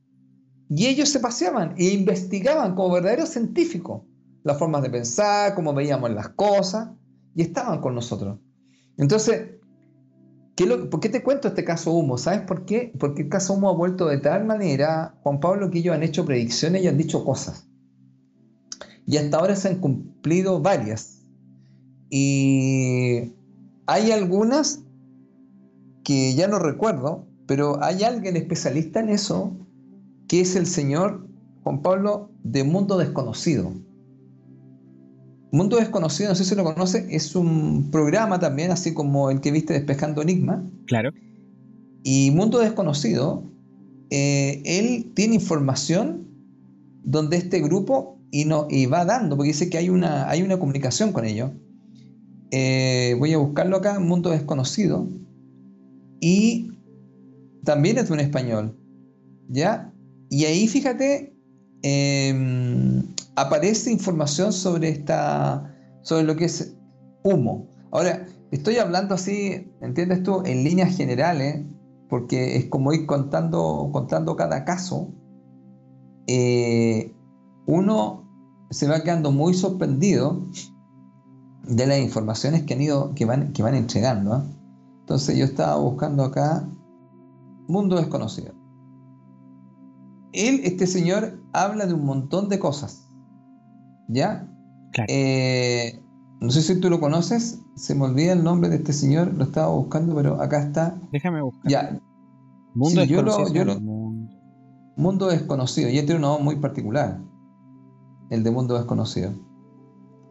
y 0.68 0.86
ellos 0.86 1.09
se 1.09 1.20
paseaban 1.20 1.74
e 1.76 1.84
investigaban 1.90 2.74
como 2.74 2.95
verdaderos 2.95 3.30
científicos 3.30 4.03
las 4.45 4.59
formas 4.59 4.82
de 4.82 4.90
pensar, 4.90 5.55
cómo 5.55 5.72
veíamos 5.72 6.11
las 6.11 6.28
cosas, 6.30 6.90
y 7.34 7.42
estaban 7.42 7.80
con 7.80 7.95
nosotros. 7.95 8.38
Entonces, 8.99 9.55
¿Por 10.57 11.00
qué 11.00 11.09
te 11.09 11.22
cuento 11.22 11.48
este 11.48 11.64
caso 11.64 11.92
Humo? 11.92 12.16
¿Sabes 12.16 12.42
por 12.42 12.64
qué? 12.64 12.92
Porque 12.98 13.22
el 13.22 13.28
caso 13.28 13.55
Humo 13.55 13.70
ha 13.70 13.74
vuelto 13.74 14.07
de 14.07 14.18
tal 14.18 14.44
manera, 14.44 15.18
Juan 15.22 15.40
Pablo, 15.40 15.70
que 15.70 15.80
ellos 15.80 15.94
han 15.94 16.05
hecho 16.05 16.24
predicciones 16.24 16.82
y 16.82 16.86
han 16.86 16.96
dicho 16.96 17.24
cosas. 17.24 17.66
Y 19.07 19.16
hasta 19.16 19.38
ahora 19.38 19.57
se 19.57 19.68
han 19.68 19.80
cumplido 19.80 20.61
varias. 20.61 21.22
Y 22.09 23.32
hay 23.86 24.12
algunas 24.12 24.84
que 26.05 26.34
ya 26.34 26.46
no 26.46 26.61
recuerdo, 26.61 27.26
pero 27.46 27.82
hay 27.82 28.05
alguien 28.05 28.36
especialista 28.36 29.00
en 29.00 29.09
eso, 29.09 29.57
que 30.28 30.40
es 30.40 30.55
el 30.55 30.66
señor 30.66 31.26
Juan 31.64 31.82
Pablo 31.82 32.30
de 32.44 32.62
Mundo 32.62 32.96
Desconocido. 32.96 33.72
Mundo 35.55 35.76
Desconocido, 35.76 36.30
no 36.30 36.34
sé 36.34 36.44
si 36.44 36.57
lo 36.57 36.64
conoce, 36.64 37.07
es 37.11 37.36
un 37.36 37.92
programa 37.92 38.40
también, 38.40 38.72
así 38.72 38.92
como 38.92 39.30
el 39.30 39.40
que 39.40 39.52
viste 39.52 39.72
Despejando 39.72 40.20
Enigma. 40.20 40.64
Claro. 40.86 41.12
Y 42.02 42.32
Mundo 42.32 42.59
Desconocido, 42.59 43.44
eh, 44.11 44.61
él 44.64 45.12
tiene 45.14 45.36
información 45.36 46.26
donde 47.05 47.36
este 47.36 47.61
grupo 47.61 48.18
y, 48.32 48.46
no, 48.46 48.66
y 48.68 48.86
va 48.86 49.05
dando, 49.05 49.36
porque 49.36 49.52
dice 49.52 49.70
que 49.70 49.78
hay 49.78 49.90
una, 49.90 50.28
hay 50.28 50.42
una 50.42 50.59
comunicación 50.59 51.12
con 51.12 51.24
ellos. 51.24 51.52
Eh, 52.50 53.14
voy 53.20 53.32
a 53.32 53.38
buscarlo 53.38 53.76
acá, 53.76 54.00
Mundo 54.00 54.30
Desconocido. 54.30 55.07
Y 56.20 56.72
también 57.62 57.98
es 57.98 58.11
un 58.11 58.18
español. 58.18 58.76
¿Ya? 59.48 59.92
Y 60.30 60.46
ahí 60.46 60.66
fíjate, 60.66 61.32
em, 61.82 63.05
aparece 63.37 63.91
información 63.91 64.53
sobre 64.53 64.89
esta, 64.91 65.74
sobre 66.03 66.24
lo 66.24 66.37
que 66.37 66.47
es 66.47 66.76
humo. 67.22 67.68
Ahora, 67.91 68.26
estoy 68.51 68.76
hablando 68.76 69.14
así, 69.14 69.72
¿entiendes 69.80 70.22
tú? 70.22 70.43
En 70.45 70.64
líneas 70.64 70.97
generales, 70.97 71.64
porque 72.09 72.57
es 72.57 72.66
como 72.66 72.93
ir 72.93 73.07
contando, 73.07 73.91
contando 73.93 74.37
cada 74.37 74.64
caso. 74.64 75.12
Eh, 76.26 77.14
uno 77.66 78.24
se 78.70 78.89
va 78.89 79.03
quedando 79.03 79.30
muy 79.30 79.55
sorprendido 79.55 80.47
de 81.66 81.87
las 81.87 81.99
informaciones 81.99 82.64
que 82.64 82.74
han 82.74 82.82
ido, 82.82 83.14
que 83.14 83.24
van, 83.24 83.53
que 83.53 83.62
van 83.62 83.74
entregando. 83.74 84.35
¿ah? 84.35 84.45
Entonces 85.01 85.37
yo 85.37 85.45
estaba 85.45 85.76
buscando 85.76 86.24
acá 86.24 86.68
Mundo 87.68 87.97
Desconocido. 87.97 88.53
Él, 90.32 90.62
este 90.64 90.87
señor, 90.87 91.41
habla 91.53 91.87
de 91.87 91.95
un 91.95 92.05
montón 92.05 92.49
de 92.49 92.59
cosas. 92.59 93.03
¿Ya? 94.09 94.46
Eh, 95.09 96.00
no 96.40 96.50
sé 96.50 96.62
si 96.62 96.78
tú 96.80 96.90
lo 96.90 97.00
conoces, 97.00 97.61
se 97.76 97.94
me 97.94 98.05
olvida 98.05 98.32
el 98.32 98.44
nombre 98.44 98.68
de 98.68 98.76
este 98.76 98.92
señor, 98.92 99.32
lo 99.34 99.44
estaba 99.44 99.68
buscando, 99.68 100.14
pero 100.14 100.40
acá 100.40 100.62
está. 100.62 100.96
Déjame 101.11 101.42
buscar. 101.42 101.70
Ya. 101.70 102.00
Mundo 102.74 103.00
desconocido. 103.00 103.80
mundo... 104.96 105.28
desconocido. 105.28 105.88
Y 105.88 105.98
este 105.98 106.12
es 106.12 106.16
un 106.16 106.22
nombre 106.22 106.44
muy 106.44 106.57
particular. 106.57 107.20
El 108.30 108.42
de 108.42 108.50
mundo 108.50 108.74
desconocido. 108.74 109.32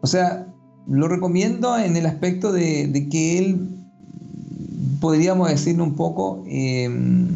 O 0.02 0.08
sea, 0.08 0.54
lo 0.88 1.08
recomiendo 1.08 1.78
en 1.78 1.96
el 1.96 2.06
aspecto 2.06 2.52
de, 2.52 3.08
que 3.10 3.40
él, 3.40 3.70
podríamos 5.00 5.50
decir 5.50 5.82
un 5.82 5.96
poco, 5.96 6.44
em, 6.46 7.30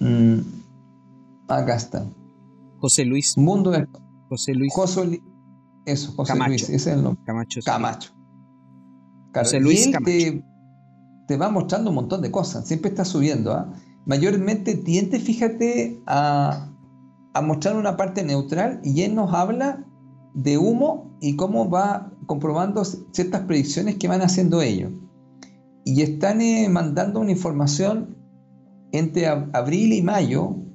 mm, 0.00 0.40
acá 1.48 1.76
está. 1.76 2.04
José 2.86 3.04
Luis. 3.04 3.36
Mundo 3.36 3.72
de... 3.72 3.84
José 4.28 4.54
Luis. 4.54 4.72
José, 4.72 5.20
eso, 5.86 6.12
José 6.12 6.32
Camacho. 6.32 6.50
Luis, 6.50 6.62
ese 6.62 6.74
es 6.76 6.86
el 6.86 7.02
nombre. 7.02 7.24
Camacho. 7.26 7.60
Camacho. 7.64 8.12
José 9.34 9.58
Luis 9.58 9.88
Camacho. 9.88 10.44
Te, 11.26 11.36
va 11.36 11.50
mostrando 11.50 11.90
un 11.90 11.96
montón 11.96 12.22
de 12.22 12.30
cosas, 12.30 12.68
siempre 12.68 12.90
está 12.90 13.04
subiendo. 13.04 13.52
¿ah? 13.52 13.72
Mayormente 14.06 14.76
tiende, 14.76 15.18
fíjate, 15.18 16.00
a, 16.06 16.72
a 17.34 17.42
mostrar 17.42 17.76
una 17.76 17.96
parte 17.96 18.22
neutral 18.22 18.80
y 18.84 19.02
él 19.02 19.16
nos 19.16 19.34
habla 19.34 19.84
de 20.34 20.56
humo 20.56 21.18
y 21.20 21.34
cómo 21.34 21.68
va 21.68 22.12
comprobando 22.26 22.84
ciertas 22.84 23.40
predicciones 23.42 23.96
que 23.96 24.06
van 24.06 24.22
haciendo 24.22 24.62
ellos. 24.62 24.92
Y 25.84 26.02
están 26.02 26.40
eh, 26.40 26.68
mandando 26.68 27.18
una 27.18 27.32
información 27.32 28.16
entre 28.92 29.26
abril 29.26 29.92
y 29.92 30.02
mayo 30.02 30.65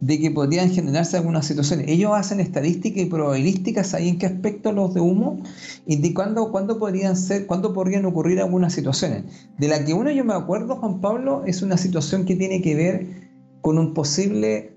de 0.00 0.18
que 0.18 0.30
podrían 0.30 0.70
generarse 0.70 1.16
algunas 1.16 1.46
situaciones. 1.46 1.88
Ellos 1.88 2.12
hacen 2.14 2.40
estadísticas 2.40 3.02
y 3.02 3.06
probabilísticas 3.06 3.94
ahí 3.94 4.08
en 4.08 4.18
qué 4.18 4.26
aspecto 4.26 4.72
los 4.72 4.92
de 4.94 5.00
humo, 5.00 5.42
indicando 5.86 6.50
cuándo 6.50 6.78
podrían 6.78 7.16
ser, 7.16 7.46
cuándo 7.46 7.72
podrían 7.72 8.04
ocurrir 8.04 8.40
algunas 8.40 8.72
situaciones. 8.72 9.24
De 9.58 9.68
la 9.68 9.84
que 9.84 9.94
uno 9.94 10.10
yo 10.10 10.24
me 10.24 10.34
acuerdo, 10.34 10.76
Juan 10.76 11.00
Pablo, 11.00 11.42
es 11.46 11.62
una 11.62 11.76
situación 11.76 12.24
que 12.24 12.36
tiene 12.36 12.60
que 12.60 12.74
ver 12.74 13.06
con 13.62 13.78
un 13.78 13.94
posible 13.94 14.76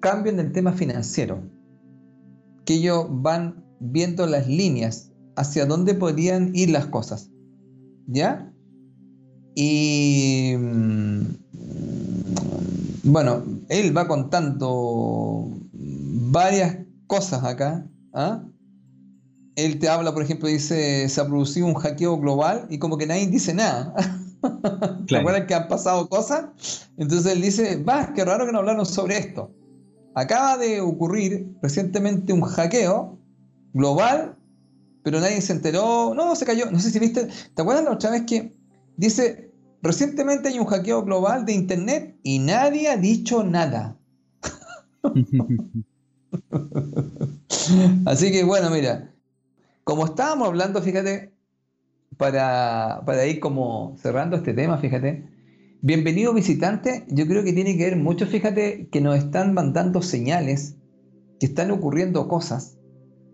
cambio 0.00 0.32
en 0.32 0.40
el 0.40 0.52
tema 0.52 0.72
financiero. 0.72 1.42
Que 2.64 2.74
ellos 2.74 3.06
van 3.08 3.64
viendo 3.80 4.26
las 4.26 4.46
líneas 4.46 5.12
hacia 5.36 5.66
dónde 5.66 5.94
podrían 5.94 6.54
ir 6.54 6.70
las 6.70 6.86
cosas. 6.86 7.30
¿Ya? 8.06 8.52
Y 9.54 10.54
mm, 10.58 11.20
bueno, 13.02 13.42
él 13.68 13.96
va 13.96 14.06
contando 14.06 15.48
varias 15.72 16.78
cosas 17.06 17.44
acá. 17.44 17.86
¿ah? 18.12 18.42
Él 19.56 19.78
te 19.78 19.88
habla, 19.88 20.12
por 20.12 20.22
ejemplo, 20.22 20.48
dice, 20.48 21.08
se 21.08 21.20
ha 21.20 21.26
producido 21.26 21.66
un 21.66 21.74
hackeo 21.74 22.18
global 22.18 22.66
y 22.70 22.78
como 22.78 22.96
que 22.98 23.06
nadie 23.06 23.26
dice 23.26 23.54
nada. 23.54 23.94
¿Te 25.08 25.16
acuerdas 25.16 25.46
que 25.46 25.54
han 25.54 25.68
pasado 25.68 26.08
cosas? 26.08 26.90
Entonces 26.96 27.32
él 27.32 27.42
dice, 27.42 27.82
va, 27.82 28.12
qué 28.14 28.24
raro 28.24 28.46
que 28.46 28.52
no 28.52 28.58
hablaron 28.58 28.86
sobre 28.86 29.18
esto. 29.18 29.50
Acaba 30.14 30.56
de 30.56 30.80
ocurrir 30.80 31.54
recientemente 31.62 32.32
un 32.32 32.42
hackeo 32.42 33.18
global, 33.72 34.36
pero 35.02 35.20
nadie 35.20 35.40
se 35.40 35.52
enteró, 35.52 36.14
no, 36.14 36.34
se 36.36 36.44
cayó, 36.44 36.70
no 36.70 36.80
sé 36.80 36.90
si 36.90 36.98
viste, 36.98 37.28
¿te 37.54 37.62
acuerdas 37.62 37.84
la 37.84 37.92
otra 37.92 38.10
vez 38.10 38.22
que 38.22 38.54
dice, 38.96 39.49
Recientemente 39.82 40.48
hay 40.48 40.58
un 40.58 40.66
hackeo 40.66 41.04
global 41.04 41.46
de 41.46 41.54
Internet 41.54 42.18
y 42.22 42.38
nadie 42.38 42.88
ha 42.88 42.96
dicho 42.96 43.42
nada. 43.42 43.96
Así 48.04 48.30
que 48.30 48.44
bueno, 48.44 48.70
mira, 48.70 49.14
como 49.84 50.04
estábamos 50.04 50.48
hablando, 50.48 50.82
fíjate, 50.82 51.32
para, 52.16 53.02
para, 53.06 53.26
ir 53.26 53.40
como 53.40 53.96
cerrando 54.00 54.36
este 54.36 54.52
tema, 54.52 54.76
fíjate, 54.78 55.24
bienvenido 55.80 56.34
visitante, 56.34 57.06
yo 57.08 57.26
creo 57.26 57.42
que 57.42 57.52
tiene 57.54 57.76
que 57.76 57.84
ver 57.84 57.96
mucho, 57.96 58.26
fíjate, 58.26 58.88
que 58.90 59.00
nos 59.00 59.16
están 59.16 59.54
mandando 59.54 60.02
señales, 60.02 60.76
que 61.38 61.46
están 61.46 61.70
ocurriendo 61.70 62.28
cosas, 62.28 62.76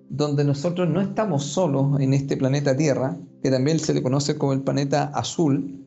donde 0.08 0.44
nosotros 0.44 0.88
no 0.88 1.00
estamos 1.00 1.44
solos 1.44 2.00
en 2.00 2.14
este 2.14 2.36
planeta 2.36 2.76
Tierra, 2.76 3.16
que 3.42 3.50
también 3.50 3.80
se 3.80 3.94
le 3.94 4.02
conoce 4.02 4.38
como 4.38 4.52
el 4.52 4.62
planeta 4.62 5.10
azul, 5.14 5.85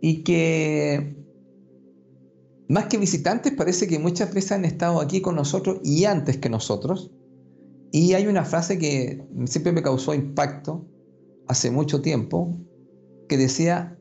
y 0.00 0.22
que 0.22 1.16
más 2.68 2.86
que 2.86 2.98
visitantes 2.98 3.52
parece 3.52 3.88
que 3.88 3.98
muchas 3.98 4.32
veces 4.32 4.52
han 4.52 4.64
estado 4.64 5.00
aquí 5.00 5.20
con 5.20 5.34
nosotros 5.34 5.80
y 5.82 6.04
antes 6.04 6.38
que 6.38 6.48
nosotros. 6.48 7.10
Y 7.92 8.14
hay 8.14 8.28
una 8.28 8.44
frase 8.44 8.78
que 8.78 9.26
siempre 9.46 9.72
me 9.72 9.82
causó 9.82 10.14
impacto 10.14 10.86
hace 11.48 11.72
mucho 11.72 12.00
tiempo, 12.00 12.56
que 13.28 13.36
decía, 13.36 13.98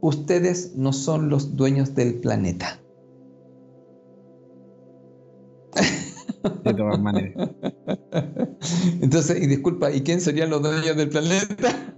ustedes 0.00 0.74
no 0.74 0.92
son 0.92 1.28
los 1.28 1.54
dueños 1.54 1.94
del 1.94 2.18
planeta. 2.18 2.82
De 6.64 6.74
todas 6.74 7.00
maneras. 7.00 7.50
Entonces, 9.00 9.40
y 9.40 9.46
disculpa, 9.46 9.92
¿y 9.92 10.00
quién 10.00 10.20
serían 10.20 10.50
los 10.50 10.62
dueños 10.62 10.96
del 10.96 11.10
planeta? 11.10 11.96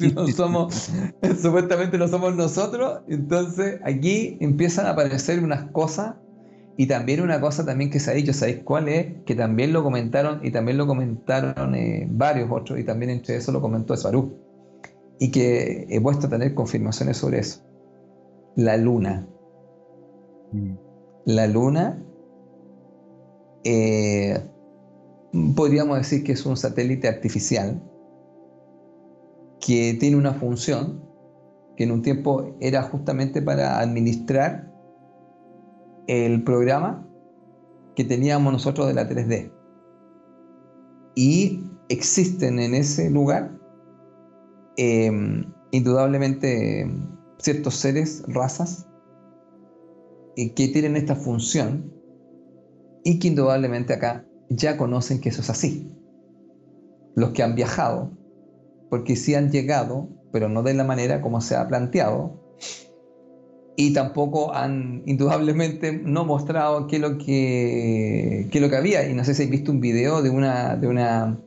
no 0.14 0.26
somos, 0.28 0.90
supuestamente 1.42 1.98
no 1.98 2.08
somos 2.08 2.34
nosotros, 2.36 3.00
entonces 3.08 3.80
aquí 3.84 4.38
empiezan 4.40 4.86
a 4.86 4.90
aparecer 4.90 5.42
unas 5.42 5.70
cosas 5.70 6.16
y 6.76 6.86
también 6.86 7.20
una 7.20 7.40
cosa 7.40 7.66
también 7.66 7.90
que 7.90 8.00
se 8.00 8.10
ha 8.10 8.14
dicho, 8.14 8.32
¿sabéis 8.32 8.60
cuál 8.64 8.88
es? 8.88 9.22
Que 9.26 9.34
también 9.34 9.72
lo 9.72 9.82
comentaron 9.82 10.40
y 10.42 10.50
también 10.50 10.78
lo 10.78 10.86
comentaron 10.86 11.74
eh, 11.74 12.06
varios 12.10 12.48
otros 12.50 12.78
y 12.78 12.84
también 12.84 13.10
entre 13.10 13.36
eso 13.36 13.52
lo 13.52 13.60
comentó 13.60 13.92
Esbarú 13.92 14.38
y 15.18 15.30
que 15.30 15.86
he 15.90 16.00
puesto 16.00 16.26
a 16.26 16.30
tener 16.30 16.54
confirmaciones 16.54 17.18
sobre 17.18 17.40
eso. 17.40 17.60
La 18.56 18.78
luna. 18.78 19.26
Mm. 20.52 20.74
La 21.26 21.46
luna 21.46 22.02
eh, 23.64 24.40
podríamos 25.54 25.98
decir 25.98 26.24
que 26.24 26.32
es 26.32 26.46
un 26.46 26.56
satélite 26.56 27.08
artificial 27.08 27.82
que 29.60 29.94
tiene 29.98 30.16
una 30.16 30.34
función 30.34 31.04
que 31.76 31.84
en 31.84 31.92
un 31.92 32.02
tiempo 32.02 32.56
era 32.60 32.82
justamente 32.82 33.40
para 33.42 33.78
administrar 33.78 34.70
el 36.06 36.42
programa 36.42 37.06
que 37.94 38.04
teníamos 38.04 38.52
nosotros 38.52 38.88
de 38.88 38.94
la 38.94 39.08
3D. 39.08 39.52
Y 41.14 41.64
existen 41.88 42.58
en 42.58 42.74
ese 42.74 43.10
lugar 43.10 43.58
em, 44.76 45.52
indudablemente 45.70 46.90
ciertos 47.38 47.74
seres, 47.74 48.22
razas, 48.28 48.86
eh, 50.36 50.54
que 50.54 50.68
tienen 50.68 50.96
esta 50.96 51.16
función 51.16 51.92
y 53.04 53.18
que 53.18 53.28
indudablemente 53.28 53.94
acá 53.94 54.26
ya 54.48 54.76
conocen 54.76 55.20
que 55.20 55.30
eso 55.30 55.40
es 55.40 55.50
así. 55.50 55.90
Los 57.14 57.30
que 57.30 57.42
han 57.42 57.54
viajado, 57.54 58.12
porque 58.90 59.16
sí 59.16 59.34
han 59.34 59.50
llegado, 59.50 60.08
pero 60.32 60.48
no 60.48 60.62
de 60.62 60.74
la 60.74 60.84
manera 60.84 61.22
como 61.22 61.40
se 61.40 61.56
ha 61.56 61.66
planteado, 61.66 62.38
y 63.76 63.94
tampoco 63.94 64.52
han 64.52 65.02
indudablemente 65.06 65.92
no 65.92 66.26
mostrado 66.26 66.86
qué 66.86 66.96
es 66.96 67.02
lo 67.02 67.16
que, 67.16 68.48
qué 68.50 68.60
lo 68.60 68.68
que 68.68 68.76
había. 68.76 69.08
Y 69.08 69.14
no 69.14 69.24
sé 69.24 69.32
si 69.34 69.42
habéis 69.42 69.60
visto 69.60 69.72
un 69.72 69.80
video 69.80 70.20
de 70.20 70.28
una, 70.28 70.76
de 70.76 70.86
una 70.88 71.40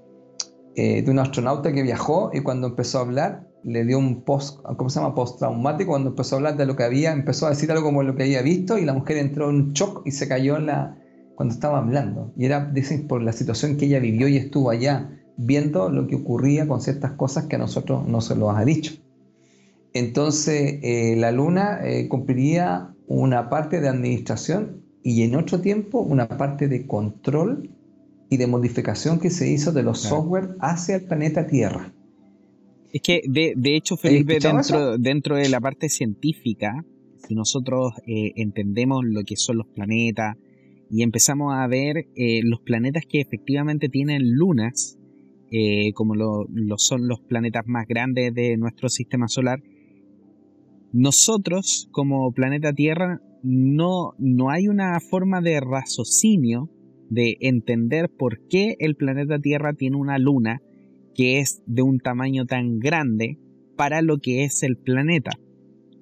eh, 0.75 1.03
de 1.03 1.11
un 1.11 1.19
astronauta 1.19 1.71
que 1.71 1.83
viajó 1.83 2.31
y 2.33 2.39
cuando 2.39 2.65
empezó 2.65 2.97
a 2.97 3.01
hablar 3.01 3.47
le 3.63 3.85
dio 3.85 3.99
un 3.99 4.23
post, 4.23 4.59
¿cómo 4.75 4.89
se 4.89 4.99
llama? 4.99 5.13
Post-traumático, 5.13 5.91
cuando 5.91 6.09
empezó 6.09 6.35
a 6.35 6.37
hablar 6.39 6.57
de 6.57 6.65
lo 6.65 6.75
que 6.75 6.83
había, 6.83 7.11
empezó 7.11 7.45
a 7.45 7.49
decir 7.49 7.71
algo 7.71 7.83
como 7.83 8.01
lo 8.01 8.15
que 8.15 8.23
había 8.23 8.41
visto 8.41 8.79
y 8.79 8.83
la 8.83 8.93
mujer 8.93 9.17
entró 9.17 9.51
en 9.51 9.55
un 9.55 9.73
shock 9.73 10.01
y 10.03 10.11
se 10.11 10.27
cayó 10.27 10.57
en 10.57 10.65
la, 10.65 10.97
cuando 11.35 11.53
estaba 11.53 11.77
hablando. 11.77 12.33
Y 12.35 12.45
era, 12.45 12.65
dicen, 12.73 13.07
por 13.07 13.21
la 13.21 13.33
situación 13.33 13.77
que 13.77 13.85
ella 13.85 13.99
vivió 13.99 14.27
y 14.27 14.37
estuvo 14.37 14.71
allá, 14.71 15.11
viendo 15.37 15.89
lo 15.89 16.07
que 16.07 16.15
ocurría 16.15 16.67
con 16.67 16.81
ciertas 16.81 17.13
cosas 17.13 17.45
que 17.45 17.55
a 17.55 17.59
nosotros 17.59 18.07
no 18.07 18.21
se 18.21 18.35
lo 18.35 18.51
ha 18.51 18.63
dicho. 18.63 18.93
Entonces, 19.93 20.79
eh, 20.81 21.15
la 21.17 21.31
luna 21.31 21.79
eh, 21.83 22.07
cumpliría 22.07 22.93
una 23.07 23.49
parte 23.49 23.79
de 23.79 23.89
administración 23.89 24.81
y 25.03 25.21
en 25.23 25.35
otro 25.35 25.61
tiempo 25.61 25.99
una 25.99 26.27
parte 26.27 26.67
de 26.67 26.87
control 26.87 27.69
y 28.29 28.37
de 28.37 28.47
modificación 28.47 29.19
que 29.19 29.29
se 29.29 29.51
hizo 29.51 29.71
de 29.71 29.83
los 29.83 29.99
software 29.99 30.55
hacia 30.59 30.95
el 30.95 31.03
planeta 31.03 31.45
Tierra. 31.45 31.93
Es 32.91 33.01
que, 33.01 33.21
de, 33.27 33.53
de 33.55 33.75
hecho, 33.75 33.97
Felipe, 33.97 34.39
dentro, 34.39 34.97
dentro 34.97 35.35
de 35.35 35.49
la 35.49 35.59
parte 35.59 35.89
científica, 35.89 36.83
si 37.27 37.35
nosotros 37.35 37.93
eh, 38.07 38.33
entendemos 38.35 39.03
lo 39.05 39.23
que 39.23 39.35
son 39.35 39.57
los 39.57 39.67
planetas 39.67 40.37
y 40.89 41.03
empezamos 41.03 41.53
a 41.53 41.65
ver 41.67 42.07
los 42.43 42.61
planetas 42.61 43.03
que 43.07 43.19
efectivamente 43.19 43.89
tienen 43.89 44.33
lunas, 44.33 44.97
como 45.93 46.15
lo, 46.15 46.45
lo, 46.51 46.77
son 46.77 47.07
los 47.07 47.19
planetas 47.21 47.65
más 47.67 47.87
grandes 47.87 48.33
de 48.33 48.57
nuestro 48.57 48.89
sistema 48.89 49.27
solar, 49.27 49.61
nosotros, 50.93 51.89
como 51.91 52.31
planeta 52.33 52.71
Tierra, 52.73 53.19
no, 53.41 54.13
no 54.19 54.51
hay 54.51 54.67
una 54.67 54.99
forma 54.99 55.41
de 55.41 55.59
raciocinio 55.59 56.69
de 57.09 57.37
entender 57.41 58.09
por 58.09 58.47
qué 58.47 58.75
el 58.79 58.95
planeta 58.95 59.39
Tierra 59.39 59.73
tiene 59.73 59.97
una 59.97 60.17
luna 60.17 60.61
que 61.15 61.39
es 61.39 61.61
de 61.65 61.81
un 61.81 61.99
tamaño 61.99 62.45
tan 62.45 62.79
grande 62.79 63.37
para 63.75 64.01
lo 64.01 64.17
que 64.19 64.43
es 64.43 64.63
el 64.63 64.77
planeta. 64.77 65.31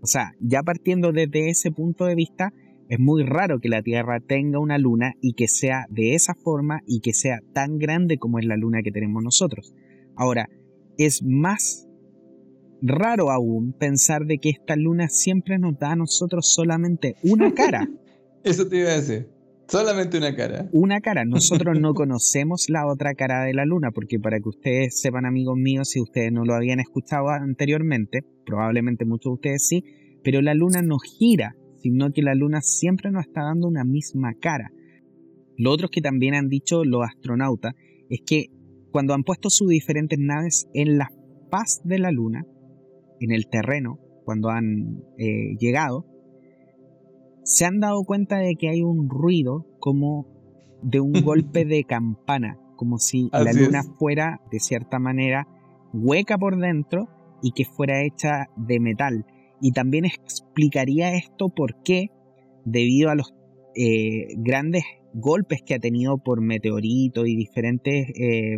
O 0.01 0.07
sea, 0.07 0.33
ya 0.39 0.61
partiendo 0.63 1.11
desde 1.11 1.49
ese 1.49 1.71
punto 1.71 2.05
de 2.05 2.15
vista, 2.15 2.53
es 2.91 2.99
muy 2.99 3.23
raro 3.23 3.61
que 3.61 3.69
la 3.69 3.81
Tierra 3.81 4.19
tenga 4.19 4.59
una 4.59 4.77
luna 4.77 5.13
y 5.21 5.31
que 5.31 5.47
sea 5.47 5.85
de 5.89 6.13
esa 6.13 6.33
forma 6.33 6.81
y 6.85 6.99
que 6.99 7.13
sea 7.13 7.39
tan 7.53 7.77
grande 7.77 8.17
como 8.17 8.37
es 8.37 8.45
la 8.45 8.57
luna 8.57 8.81
que 8.83 8.91
tenemos 8.91 9.23
nosotros. 9.23 9.73
Ahora, 10.17 10.49
es 10.97 11.23
más 11.23 11.87
raro 12.81 13.31
aún 13.31 13.71
pensar 13.71 14.25
de 14.25 14.39
que 14.39 14.49
esta 14.49 14.75
luna 14.75 15.07
siempre 15.07 15.57
nos 15.57 15.79
da 15.79 15.91
a 15.91 15.95
nosotros 15.95 16.53
solamente 16.53 17.15
una 17.23 17.53
cara. 17.55 17.87
Eso 18.43 18.67
te 18.67 18.79
iba 18.79 18.89
a 18.89 18.95
decir. 18.95 19.29
Solamente 19.69 20.17
una 20.17 20.35
cara. 20.35 20.67
Una 20.73 20.99
cara. 20.99 21.23
Nosotros 21.23 21.79
no 21.79 21.93
conocemos 21.93 22.69
la 22.69 22.85
otra 22.85 23.13
cara 23.13 23.45
de 23.45 23.53
la 23.53 23.63
luna, 23.63 23.91
porque 23.91 24.19
para 24.19 24.41
que 24.41 24.49
ustedes 24.49 24.99
sepan, 24.99 25.25
amigos 25.25 25.55
míos, 25.55 25.87
si 25.87 26.01
ustedes 26.01 26.33
no 26.33 26.43
lo 26.43 26.55
habían 26.55 26.81
escuchado 26.81 27.29
anteriormente, 27.29 28.25
probablemente 28.45 29.05
muchos 29.05 29.29
de 29.29 29.35
ustedes 29.35 29.65
sí, 29.65 29.85
pero 30.25 30.41
la 30.41 30.53
luna 30.53 30.81
no 30.81 30.97
gira, 30.99 31.55
sino 31.81 32.11
que 32.11 32.21
la 32.21 32.35
luna 32.35 32.61
siempre 32.61 33.11
nos 33.11 33.25
está 33.25 33.43
dando 33.43 33.67
una 33.67 33.83
misma 33.83 34.33
cara. 34.39 34.71
Lo 35.57 35.71
otro 35.71 35.89
que 35.89 36.01
también 36.01 36.35
han 36.35 36.49
dicho 36.49 36.83
los 36.83 37.03
astronautas 37.03 37.73
es 38.09 38.21
que 38.25 38.47
cuando 38.91 39.13
han 39.13 39.23
puesto 39.23 39.49
sus 39.49 39.69
diferentes 39.69 40.19
naves 40.19 40.67
en 40.73 40.97
la 40.97 41.09
faz 41.49 41.81
de 41.83 41.99
la 41.99 42.11
luna, 42.11 42.45
en 43.19 43.31
el 43.31 43.47
terreno, 43.47 43.99
cuando 44.25 44.49
han 44.49 45.03
eh, 45.17 45.55
llegado, 45.59 46.05
se 47.43 47.65
han 47.65 47.79
dado 47.79 48.03
cuenta 48.03 48.37
de 48.37 48.55
que 48.55 48.69
hay 48.69 48.81
un 48.81 49.09
ruido 49.09 49.65
como 49.79 50.27
de 50.81 50.99
un 50.99 51.13
golpe 51.23 51.65
de 51.65 51.83
campana, 51.83 52.57
como 52.75 52.97
si 52.97 53.29
la 53.31 53.53
luna 53.53 53.83
fuera 53.99 54.41
de 54.51 54.59
cierta 54.59 54.99
manera 54.99 55.47
hueca 55.93 56.37
por 56.37 56.57
dentro 56.57 57.07
y 57.41 57.51
que 57.51 57.65
fuera 57.65 58.03
hecha 58.03 58.47
de 58.55 58.79
metal. 58.79 59.25
Y 59.61 59.71
también 59.71 60.05
explicaría 60.05 61.13
esto 61.13 61.49
por 61.49 61.81
qué, 61.83 62.07
debido 62.65 63.09
a 63.09 63.15
los 63.15 63.33
eh, 63.75 64.27
grandes 64.37 64.83
golpes 65.13 65.61
que 65.65 65.75
ha 65.75 65.79
tenido 65.79 66.17
por 66.17 66.41
meteoritos 66.41 67.27
y 67.27 67.35
diferentes 67.35 68.09
eh, 68.15 68.57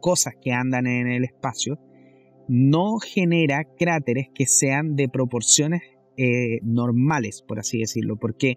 cosas 0.00 0.34
que 0.40 0.52
andan 0.52 0.86
en 0.86 1.08
el 1.08 1.24
espacio, 1.24 1.78
no 2.48 2.98
genera 2.98 3.64
cráteres 3.78 4.28
que 4.34 4.46
sean 4.46 4.96
de 4.96 5.08
proporciones 5.08 5.82
eh, 6.16 6.60
normales, 6.62 7.42
por 7.46 7.58
así 7.58 7.78
decirlo, 7.78 8.16
porque 8.16 8.56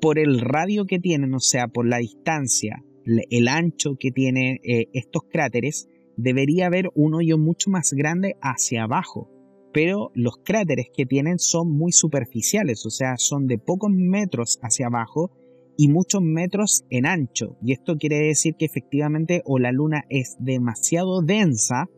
por 0.00 0.18
el 0.18 0.40
radio 0.40 0.84
que 0.86 0.98
tienen, 0.98 1.34
o 1.34 1.40
sea, 1.40 1.68
por 1.68 1.86
la 1.86 1.98
distancia, 1.98 2.82
el 3.04 3.48
ancho 3.48 3.96
que 3.98 4.10
tienen 4.10 4.58
eh, 4.64 4.86
estos 4.92 5.22
cráteres, 5.30 5.88
debería 6.16 6.66
haber 6.66 6.90
un 6.94 7.14
hoyo 7.14 7.38
mucho 7.38 7.70
más 7.70 7.92
grande 7.92 8.36
hacia 8.42 8.82
abajo. 8.82 9.30
Pero 9.72 10.10
los 10.14 10.36
cráteres 10.44 10.86
que 10.94 11.06
tienen 11.06 11.38
son 11.38 11.70
muy 11.70 11.92
superficiales, 11.92 12.84
o 12.86 12.90
sea, 12.90 13.16
son 13.16 13.46
de 13.46 13.58
pocos 13.58 13.90
metros 13.90 14.58
hacia 14.62 14.86
abajo 14.86 15.30
y 15.76 15.88
muchos 15.88 16.20
metros 16.22 16.84
en 16.90 17.06
ancho. 17.06 17.56
Y 17.62 17.72
esto 17.72 17.96
quiere 17.96 18.18
decir 18.18 18.54
que 18.58 18.66
efectivamente 18.66 19.42
o 19.46 19.58
la 19.58 19.72
luna 19.72 20.04
es 20.10 20.36
demasiado 20.38 21.22
densa, 21.22 21.88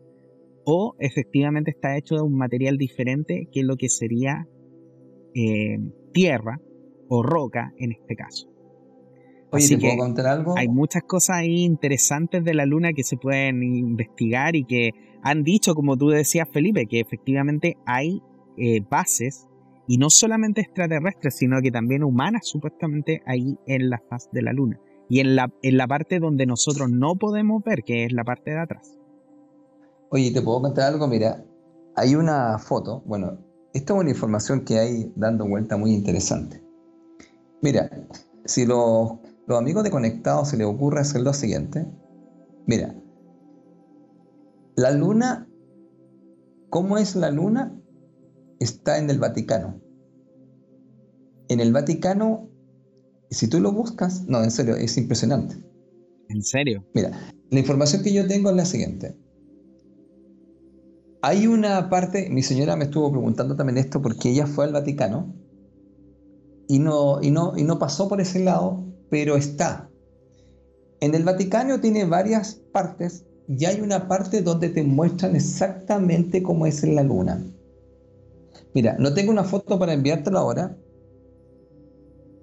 o 0.65 0.95
efectivamente 0.99 1.71
está 1.71 1.97
hecho 1.97 2.15
de 2.15 2.21
un 2.21 2.35
material 2.35 2.77
diferente 2.77 3.47
que 3.51 3.63
lo 3.63 3.75
que 3.77 3.89
sería 3.89 4.47
eh, 5.35 5.77
tierra 6.11 6.59
o 7.07 7.21
roca 7.21 7.73
en 7.77 7.91
este 7.91 8.15
caso. 8.15 8.49
Oye, 9.51 9.67
¿te 9.67 9.77
puedo 9.77 9.97
contar 9.97 10.25
algo? 10.25 10.57
Hay 10.57 10.67
muchas 10.67 11.03
cosas 11.03 11.37
ahí 11.37 11.63
interesantes 11.63 12.43
de 12.43 12.53
la 12.53 12.65
luna 12.65 12.93
que 12.93 13.03
se 13.03 13.15
pueden 13.15 13.61
investigar 13.63 14.55
y 14.55 14.65
que 14.65 14.89
han 15.25 15.43
dicho, 15.43 15.73
como 15.73 15.97
tú 15.97 16.09
decías, 16.09 16.47
Felipe, 16.53 16.85
que 16.85 16.99
efectivamente 16.99 17.77
hay 17.87 18.21
eh, 18.57 18.81
bases, 18.87 19.47
y 19.87 19.97
no 19.97 20.11
solamente 20.11 20.61
extraterrestres, 20.61 21.35
sino 21.35 21.61
que 21.61 21.71
también 21.71 22.03
humanas, 22.03 22.47
supuestamente, 22.47 23.23
ahí 23.25 23.57
en 23.65 23.89
la 23.89 24.01
faz 24.07 24.29
de 24.31 24.43
la 24.43 24.53
luna. 24.53 24.79
Y 25.09 25.19
en 25.21 25.35
la, 25.35 25.51
en 25.63 25.77
la 25.77 25.87
parte 25.87 26.19
donde 26.19 26.45
nosotros 26.45 26.91
no 26.91 27.15
podemos 27.15 27.63
ver, 27.63 27.81
que 27.83 28.05
es 28.05 28.13
la 28.13 28.23
parte 28.23 28.51
de 28.51 28.59
atrás. 28.59 28.99
Oye, 30.09 30.31
¿te 30.31 30.43
puedo 30.43 30.61
contar 30.61 30.93
algo? 30.93 31.07
Mira, 31.07 31.43
hay 31.95 32.13
una 32.13 32.59
foto, 32.59 33.01
bueno, 33.05 33.39
esta 33.73 33.93
es 33.93 33.99
una 33.99 34.09
información 34.11 34.63
que 34.63 34.77
hay 34.77 35.11
dando 35.15 35.47
vuelta 35.47 35.75
muy 35.75 35.91
interesante. 35.91 36.63
Mira, 37.63 37.89
si 38.45 38.67
los, 38.67 39.13
amigos 39.49 39.83
de 39.83 39.89
Conectados 39.89 40.49
se 40.49 40.57
les 40.57 40.67
ocurre 40.67 40.99
hacer 40.99 41.21
lo 41.21 41.33
siguiente, 41.33 41.87
mira, 42.67 42.95
la 44.75 44.91
luna, 44.91 45.49
¿cómo 46.69 46.97
es 46.97 47.15
la 47.15 47.31
luna? 47.31 47.79
Está 48.59 48.97
en 48.97 49.09
el 49.09 49.19
Vaticano. 49.19 49.81
En 51.47 51.59
el 51.59 51.71
Vaticano, 51.71 52.49
si 53.29 53.47
tú 53.47 53.59
lo 53.59 53.71
buscas, 53.71 54.25
no, 54.27 54.43
en 54.43 54.51
serio, 54.51 54.75
es 54.75 54.97
impresionante. 54.97 55.55
¿En 56.29 56.41
serio? 56.41 56.85
Mira, 56.93 57.11
la 57.49 57.59
información 57.59 58.03
que 58.03 58.13
yo 58.13 58.27
tengo 58.27 58.49
es 58.49 58.55
la 58.55 58.65
siguiente. 58.65 59.15
Hay 61.21 61.47
una 61.47 61.89
parte, 61.89 62.29
mi 62.29 62.43
señora 62.43 62.75
me 62.75 62.85
estuvo 62.85 63.11
preguntando 63.11 63.55
también 63.55 63.77
esto 63.77 64.01
porque 64.01 64.29
ella 64.29 64.45
fue 64.45 64.65
al 64.65 64.73
Vaticano 64.73 65.33
y 66.67 66.79
no, 66.79 67.21
y 67.21 67.31
no, 67.31 67.57
y 67.57 67.63
no 67.63 67.79
pasó 67.79 68.07
por 68.07 68.21
ese 68.21 68.43
lado, 68.43 68.83
pero 69.09 69.35
está. 69.35 69.89
En 70.99 71.15
el 71.15 71.23
Vaticano 71.23 71.79
tiene 71.79 72.05
varias 72.05 72.55
partes 72.71 73.25
y 73.47 73.65
hay 73.65 73.81
una 73.81 74.07
parte 74.07 74.41
donde 74.41 74.69
te 74.69 74.83
muestran 74.83 75.35
exactamente 75.35 76.41
cómo 76.41 76.65
es 76.65 76.83
en 76.83 76.95
la 76.95 77.03
luna. 77.03 77.43
Mira, 78.73 78.95
no 78.99 79.13
tengo 79.13 79.31
una 79.31 79.43
foto 79.43 79.77
para 79.77 79.93
enviártelo 79.93 80.37
ahora, 80.37 80.75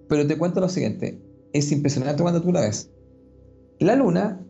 pero 0.08 0.26
te 0.26 0.38
cuento 0.38 0.60
lo 0.60 0.68
siguiente. 0.68 1.20
Es 1.52 1.72
impresionante 1.72 2.22
cuando 2.22 2.42
tú 2.42 2.52
la 2.52 2.62
ves. 2.62 2.90
La 3.78 3.96
luna 3.96 4.40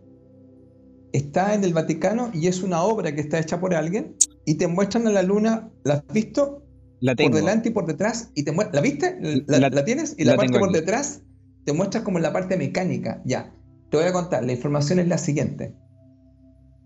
está 1.13 1.55
en 1.55 1.65
el 1.65 1.73
Vaticano 1.73 2.31
y 2.33 2.47
es 2.47 2.63
una 2.63 2.83
obra 2.83 3.15
que 3.15 3.21
está 3.21 3.39
hecha 3.39 3.61
por 3.61 3.75
alguien 3.75 4.17
y 4.45 4.55
te 4.55 4.67
muestran 4.67 5.07
a 5.07 5.11
la 5.11 5.23
luna, 5.23 5.71
¿la 5.85 5.95
has 5.95 6.07
visto? 6.13 6.63
La 7.01 7.15
tengo. 7.15 7.31
Por 7.31 7.41
delante 7.41 7.71
y 7.71 7.73
por 7.73 7.87
detrás. 7.87 8.31
Y 8.35 8.45
te 8.45 8.53
¿La 8.53 8.81
viste? 8.81 9.19
¿La, 9.47 9.85
tienes? 9.85 10.15
Y 10.19 10.25
la, 10.25 10.37
parte 10.37 10.59
por 10.59 10.71
detrás 10.71 11.23
te 11.65 11.73
muestra 11.73 12.05
como 12.05 12.19
la 12.19 12.33
parte 12.33 12.57
mecánica. 12.57 13.23
Ya, 13.25 13.53
te 13.91 13.97
voy 13.97 14.07
a 14.07 14.13
contar, 14.13 14.45
la 14.45 14.53
información 14.53 14.99
es 14.99 15.09
la 15.09 15.19
siguiente. 15.19 15.75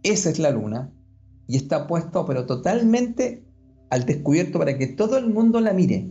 Esa 0.06 0.30
es 0.30 0.38
la 0.38 0.50
luna 0.50 0.92
y 1.48 1.56
está 1.56 1.86
puesto, 1.86 2.24
pero 2.26 2.46
totalmente 2.46 3.44
al 3.90 4.06
descubierto 4.06 4.58
para 4.58 4.78
que 4.78 4.86
todo 4.86 5.18
el 5.18 5.28
mundo 5.28 5.60
la 5.60 5.72
mire. 5.72 6.08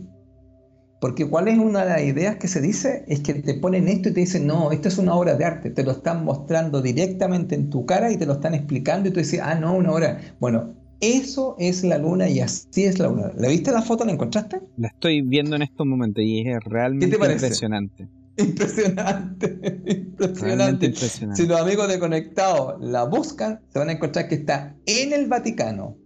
Porque 1.00 1.28
cuál 1.28 1.48
es 1.48 1.58
una 1.58 1.84
de 1.84 1.90
las 1.90 2.02
ideas 2.02 2.36
que 2.36 2.48
se 2.48 2.60
dice 2.60 3.04
es 3.08 3.20
que 3.20 3.34
te 3.34 3.54
ponen 3.54 3.88
esto 3.88 4.10
y 4.10 4.12
te 4.12 4.20
dicen, 4.20 4.46
no, 4.46 4.70
esto 4.70 4.88
es 4.88 4.98
una 4.98 5.14
obra 5.14 5.34
de 5.34 5.44
arte, 5.44 5.70
te 5.70 5.82
lo 5.82 5.92
están 5.92 6.24
mostrando 6.24 6.82
directamente 6.82 7.54
en 7.54 7.70
tu 7.70 7.86
cara 7.86 8.10
y 8.12 8.16
te 8.16 8.26
lo 8.26 8.34
están 8.34 8.54
explicando 8.54 9.08
y 9.08 9.12
tú 9.12 9.20
dices, 9.20 9.40
ah, 9.42 9.54
no, 9.54 9.74
una 9.74 9.92
obra. 9.92 10.20
Bueno, 10.40 10.74
eso 11.00 11.56
es 11.58 11.84
la 11.84 11.98
luna 11.98 12.28
y 12.28 12.40
así 12.40 12.84
es 12.84 12.98
la 12.98 13.08
luna. 13.08 13.32
¿La 13.36 13.48
viste 13.48 13.72
la 13.72 13.82
foto? 13.82 14.04
¿La 14.04 14.12
encontraste? 14.12 14.60
La 14.76 14.88
estoy 14.88 15.22
viendo 15.22 15.56
en 15.56 15.62
estos 15.62 15.86
momentos 15.86 16.22
y 16.22 16.48
es 16.48 16.64
realmente 16.64 17.16
impresionante. 17.16 18.08
Impresionante, 18.38 19.46
impresionante. 19.86 20.86
impresionante. 20.86 21.42
Si 21.42 21.48
los 21.48 21.60
amigos 21.60 21.88
de 21.88 21.98
Conectado 21.98 22.76
la 22.80 23.04
buscan, 23.04 23.60
se 23.68 23.78
van 23.78 23.88
a 23.88 23.92
encontrar 23.92 24.28
que 24.28 24.34
está 24.34 24.76
en 24.84 25.12
el 25.12 25.26
Vaticano. 25.26 25.96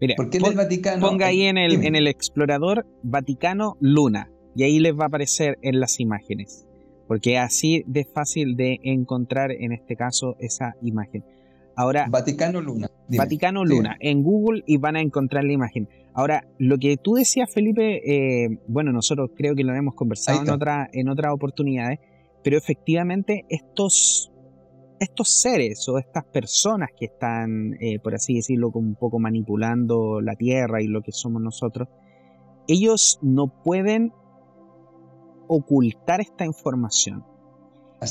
Mira, 0.00 0.14
Porque 0.16 0.38
en 0.38 0.46
el 0.46 0.54
Vaticano. 0.54 1.08
Ponga 1.08 1.26
ahí 1.26 1.42
en 1.42 1.58
el, 1.58 1.84
en 1.84 1.96
el 1.96 2.06
explorador 2.06 2.86
Vaticano 3.02 3.76
Luna 3.80 4.30
y 4.54 4.64
ahí 4.64 4.78
les 4.78 4.94
va 4.94 5.04
a 5.04 5.06
aparecer 5.06 5.58
en 5.62 5.80
las 5.80 5.98
imágenes. 5.98 6.66
Porque 7.08 7.38
así 7.38 7.84
de 7.86 8.04
fácil 8.04 8.56
de 8.56 8.78
encontrar 8.84 9.50
en 9.50 9.72
este 9.72 9.96
caso 9.96 10.36
esa 10.38 10.74
imagen. 10.82 11.24
Ahora, 11.76 12.06
Vaticano 12.08 12.60
Luna. 12.60 12.90
Vaticano 13.08 13.64
Luna, 13.64 13.96
en 14.00 14.22
Google 14.22 14.62
y 14.66 14.76
van 14.76 14.96
a 14.96 15.00
encontrar 15.00 15.44
la 15.44 15.52
imagen. 15.52 15.88
Ahora, 16.14 16.46
lo 16.58 16.76
que 16.78 16.96
tú 16.98 17.14
decías, 17.14 17.50
Felipe, 17.52 18.00
eh, 18.04 18.58
bueno, 18.68 18.92
nosotros 18.92 19.30
creo 19.34 19.54
que 19.54 19.64
lo 19.64 19.74
hemos 19.74 19.94
conversado 19.94 20.42
en, 20.42 20.50
otra, 20.50 20.88
en 20.92 21.08
otras 21.08 21.32
oportunidades, 21.32 22.00
pero 22.44 22.58
efectivamente 22.58 23.46
estos, 23.48 24.30
estos 25.00 25.40
seres 25.40 25.88
o 25.88 25.98
estas 25.98 26.24
personas 26.24 26.90
que 26.98 27.06
están, 27.06 27.74
eh, 27.80 27.98
por 27.98 28.14
así 28.14 28.34
decirlo, 28.34 28.70
como 28.70 28.88
un 28.88 28.94
poco 28.96 29.18
manipulando 29.18 30.20
la 30.20 30.34
Tierra 30.34 30.82
y 30.82 30.86
lo 30.86 31.00
que 31.00 31.12
somos 31.12 31.40
nosotros, 31.40 31.88
ellos 32.68 33.18
no 33.22 33.62
pueden 33.62 34.12
ocultar 35.48 36.20
esta 36.20 36.44
información. 36.44 37.24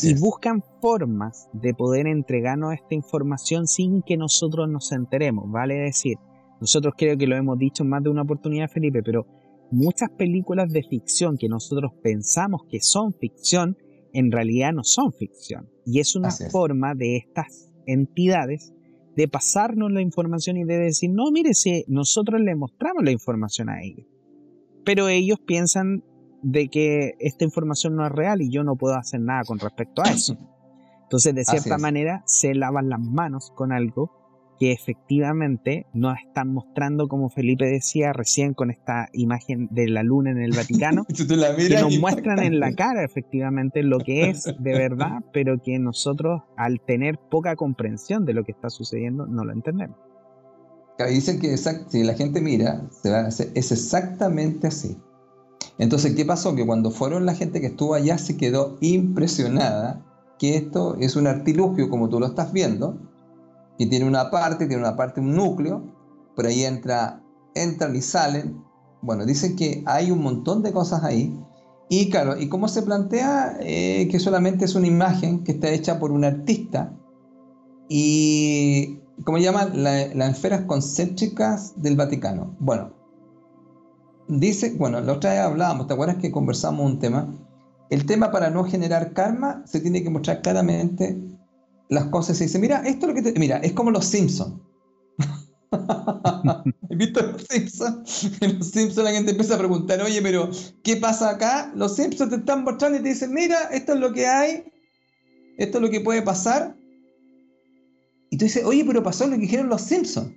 Y 0.02 0.14
buscan 0.18 0.64
formas 0.80 1.50
de 1.52 1.74
poder 1.74 2.08
entregarnos 2.08 2.74
esta 2.74 2.96
información 2.96 3.68
sin 3.68 4.02
que 4.02 4.16
nosotros 4.16 4.70
nos 4.70 4.94
enteremos, 4.94 5.52
vale 5.52 5.76
decir, 5.76 6.18
nosotros 6.62 6.94
creo 6.96 7.18
que 7.18 7.26
lo 7.26 7.36
hemos 7.36 7.58
dicho 7.58 7.82
en 7.84 7.90
más 7.90 8.04
de 8.04 8.10
una 8.10 8.22
oportunidad, 8.22 8.70
Felipe, 8.70 9.02
pero 9.04 9.26
muchas 9.72 10.12
películas 10.12 10.72
de 10.72 10.84
ficción 10.84 11.36
que 11.38 11.50
nosotros 11.50 11.92
pensamos 12.04 12.62
que 12.70 12.80
son 12.80 13.14
ficción, 13.14 13.76
en 14.14 14.32
realidad 14.32 14.72
no 14.72 14.84
son 14.84 15.12
ficción. 15.12 15.68
Y 15.86 16.00
es 16.00 16.16
una 16.16 16.30
forma 16.30 16.94
de 16.94 17.18
estas 17.18 17.72
entidades 17.88 18.74
de 19.16 19.28
pasarnos 19.28 19.92
la 19.92 20.02
información 20.02 20.56
y 20.58 20.64
de 20.64 20.78
decir, 20.78 21.10
no, 21.12 21.32
mire, 21.32 21.56
si 21.56 21.84
nosotros 21.88 22.40
le 22.40 22.56
mostramos 22.56 23.04
la 23.04 23.12
información 23.12 23.70
a 23.70 23.82
ellos. 23.82 24.06
Pero 24.86 25.10
ellos 25.10 25.40
piensan 25.40 26.04
de 26.44 26.68
que 26.70 27.16
esta 27.20 27.44
información 27.44 27.96
no 27.96 28.06
es 28.06 28.12
real 28.12 28.42
y 28.42 28.52
yo 28.52 28.64
no 28.64 28.76
puedo 28.76 28.96
hacer 28.96 29.20
nada 29.20 29.44
con 29.46 29.58
respecto 29.58 30.04
a 30.04 30.12
eso. 30.12 30.38
Entonces, 31.04 31.34
de 31.34 31.44
cierta 31.44 31.80
manera, 31.80 32.22
se 32.26 32.54
lavan 32.54 32.88
las 32.88 33.00
manos 33.00 33.52
con 33.56 33.72
algo 33.72 34.21
que 34.62 34.72
efectivamente 34.72 35.88
nos 35.92 36.20
están 36.20 36.54
mostrando, 36.54 37.08
como 37.08 37.30
Felipe 37.30 37.66
decía 37.66 38.14
recién 38.14 38.54
con 38.54 38.70
esta 38.70 39.10
imagen 39.12 39.68
de 39.72 39.88
la 39.88 40.04
luna 40.04 40.30
en 40.30 40.38
el 40.38 40.52
Vaticano, 40.52 41.04
que 41.68 41.82
nos 41.82 41.98
muestran 41.98 42.38
en 42.44 42.60
la 42.60 42.72
cara 42.76 43.04
efectivamente 43.04 43.82
lo 43.82 43.98
que 43.98 44.30
es 44.30 44.44
de 44.44 44.74
verdad, 44.78 45.24
pero 45.34 45.60
que 45.60 45.80
nosotros 45.80 46.44
al 46.58 46.80
tener 46.80 47.18
poca 47.18 47.56
comprensión 47.56 48.24
de 48.24 48.36
lo 48.36 48.44
que 48.44 48.52
está 48.52 48.70
sucediendo 48.70 49.26
no 49.26 49.46
lo 49.46 49.52
entendemos. 49.52 49.98
Dicen 51.10 51.40
que 51.40 51.58
si 51.58 52.04
la 52.04 52.14
gente 52.14 52.40
mira, 52.40 52.84
es 53.56 53.72
exactamente 53.72 54.68
así. 54.68 54.96
Entonces, 55.80 56.14
¿qué 56.14 56.24
pasó? 56.24 56.56
Que 56.56 56.68
cuando 56.68 56.92
fueron 56.92 57.26
la 57.26 57.34
gente 57.34 57.62
que 57.62 57.68
estuvo 57.68 57.96
allá 57.96 58.20
se 58.20 58.38
quedó 58.38 58.78
impresionada 58.80 60.06
que 60.38 60.56
esto 60.56 60.98
es 61.00 61.16
un 61.16 61.26
artilugio 61.26 61.90
como 61.90 62.10
tú 62.10 62.20
lo 62.20 62.28
estás 62.28 62.54
viendo, 62.54 63.11
y 63.78 63.88
tiene 63.88 64.06
una 64.06 64.30
parte, 64.30 64.68
tiene 64.68 64.82
una 64.82 64.96
parte, 64.96 65.22
un 65.22 65.36
núcleo, 65.36 65.84
por 66.36 66.46
ahí 66.46 66.64
entra, 66.64 67.24
entran 67.56 67.96
y 67.96 68.02
salen. 68.02 68.64
Bueno, 69.02 69.26
dicen 69.26 69.56
que 69.56 69.84
hay 69.86 70.12
un 70.12 70.22
montón 70.22 70.62
de 70.62 70.72
cosas 70.72 71.04
ahí. 71.04 71.38
Y 71.90 72.10
claro, 72.10 72.40
¿y 72.40 72.48
cómo 72.48 72.68
se 72.68 72.84
plantea? 72.84 73.58
Eh, 73.60 74.08
que 74.10 74.20
solamente 74.20 74.66
es 74.66 74.76
una 74.76 74.88
imagen 74.88 75.44
que 75.44 75.54
está 75.54 75.70
hecha 75.70 76.00
por 76.00 76.12
un 76.12 76.24
artista 76.24 76.94
y, 77.94 79.02
¿cómo 79.26 79.38
llaman? 79.38 79.84
las 79.84 80.30
esferas 80.30 80.62
concéntricas 80.62 81.74
del 81.76 81.98
Vaticano. 81.98 82.56
Bueno, 82.60 82.94
dice, 84.30 84.74
bueno, 84.78 85.02
la 85.02 85.12
otra 85.12 85.32
vez 85.32 85.40
hablábamos, 85.42 85.88
¿te 85.88 85.94
acuerdas 85.94 86.16
que 86.16 86.32
conversamos 86.32 86.86
un 86.86 87.00
tema? 87.00 87.28
El 87.90 88.06
tema 88.06 88.32
para 88.32 88.50
no 88.50 88.64
generar 88.64 89.12
karma 89.12 89.64
se 89.66 89.82
tiene 89.82 90.04
que 90.04 90.10
mostrar 90.10 90.42
claramente 90.42 91.22
las 91.92 92.06
cosas 92.06 92.40
y 92.40 92.46
dice, 92.46 92.58
mira, 92.58 92.82
esto 92.86 93.06
es 93.06 93.08
lo 93.10 93.14
que 93.14 93.22
te... 93.22 93.38
Mira, 93.38 93.58
es 93.58 93.74
como 93.74 93.92
los 93.92 94.06
Simpsons. 94.06 94.62
¿Has 95.72 96.64
visto 96.90 97.22
los 97.22 97.44
Simpsons? 97.44 98.32
En 98.42 98.60
los 98.60 98.68
Simpsons 98.70 99.04
la 99.04 99.12
gente 99.12 99.32
empieza 99.32 99.56
a 99.56 99.58
preguntar, 99.58 100.02
oye, 100.02 100.22
pero 100.22 100.50
¿qué 100.84 100.96
pasa 100.96 101.32
acá? 101.32 101.70
Los 101.76 101.98
Simpsons 101.98 102.30
te 102.30 102.38
están 102.38 102.64
mostrando 102.64 102.98
y 102.98 103.04
te 103.04 103.10
dicen, 103.10 103.34
mira, 103.34 103.64
esto 103.74 103.94
es 103.94 104.00
lo 104.00 104.14
que 104.14 104.26
hay, 104.26 104.72
esto 105.58 105.78
es 105.80 105.82
lo 105.82 105.90
que 105.90 106.00
puede 106.00 106.22
pasar. 106.22 106.78
Y 108.30 108.38
tú 108.38 108.46
dices, 108.46 108.64
oye, 108.64 108.86
pero 108.86 109.04
pasó 109.04 109.28
lo 109.28 109.36
que 109.36 109.42
dijeron 109.42 109.68
los 109.68 109.82
Simpsons. 109.82 110.32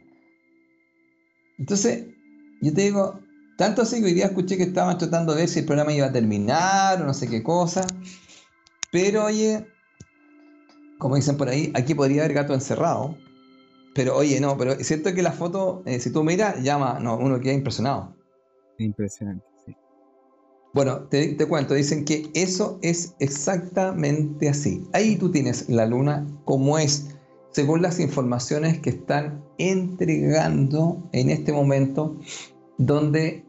Entonces, 1.57 2.07
yo 2.63 2.75
te 2.75 2.83
digo, 2.83 3.21
tanto 3.59 3.83
así 3.83 4.01
que 4.01 4.07
hoy 4.07 4.15
día 4.15 4.27
escuché 4.27 4.57
que 4.57 4.65
estaban 4.65 4.99
tratando 4.99 5.33
de 5.33 5.43
ver 5.43 5.49
si 5.49 5.61
el 5.61 5.67
programa 5.67 5.93
iba 5.93 6.07
a 6.07 6.13
terminar 6.13 7.01
o 7.01 7.07
no 7.07 7.15
sé 7.15 7.29
qué 7.29 7.45
cosa. 7.45 7.87
Pero 8.91 9.27
oye, 9.27 9.69
como 10.99 11.17
dicen 11.17 11.37
por 11.37 11.49
ahí, 11.49 11.73
aquí 11.75 11.95
podría 11.95 12.23
haber 12.23 12.35
gato 12.35 12.55
encerrado. 12.55 13.17
Pero 13.95 14.17
oye, 14.17 14.41
no, 14.41 14.57
pero 14.59 14.73
es 14.73 14.87
cierto 14.87 15.15
que 15.15 15.23
la 15.23 15.33
foto, 15.33 15.83
eh, 15.87 16.01
si 16.01 16.11
tú 16.11 16.25
miras, 16.25 16.63
llama, 16.63 16.99
no, 17.01 17.17
uno 17.17 17.41
queda 17.41 17.53
impresionado. 17.53 18.15
Impresionante, 18.79 19.45
sí. 19.65 19.77
Bueno, 20.73 21.05
te, 21.05 21.35
te, 21.35 21.47
cuento, 21.47 21.75
dicen 21.75 22.05
que 22.05 22.29
eso 22.35 22.81
es 22.83 23.15
exactamente 23.21 24.49
así. 24.49 24.85
Ahí 24.93 25.17
tú 25.17 25.31
tienes 25.31 25.69
la 25.69 25.87
luna 25.87 26.27
como 26.45 26.79
es, 26.79 27.15
según 27.51 27.83
las 27.83 28.01
informaciones 28.01 28.81
que 28.81 28.91
están 28.91 29.45
entregando 29.59 31.09
en 31.13 31.31
este 31.31 31.53
momento 31.53 32.17
donde 32.79 33.44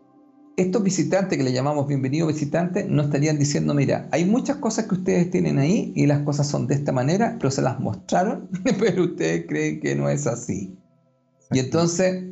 estos 0.58 0.84
visitantes 0.84 1.38
que 1.38 1.44
le 1.44 1.52
llamamos 1.52 1.88
bienvenidos 1.88 2.34
visitantes 2.34 2.88
nos 2.88 3.08
estarían 3.08 3.38
diciendo, 3.38 3.74
mira, 3.74 4.08
hay 4.12 4.26
muchas 4.26 4.58
cosas 4.58 4.86
que 4.86 4.96
ustedes 4.96 5.30
tienen 5.30 5.60
ahí 5.60 5.92
y 5.96 6.06
las 6.06 6.22
cosas 6.22 6.48
son 6.48 6.68
de 6.68 6.76
esta 6.76 6.92
manera, 6.92 7.36
pero 7.38 7.52
se 7.52 7.62
las 7.62 7.80
mostraron, 7.80 8.50
pero 8.80 9.04
ustedes 9.04 9.46
creen 9.48 9.82
que 9.82 9.96
no 9.96 10.10
es 10.10 10.28
así. 10.28 10.78
Y 11.52 11.60
entonces 11.60 12.24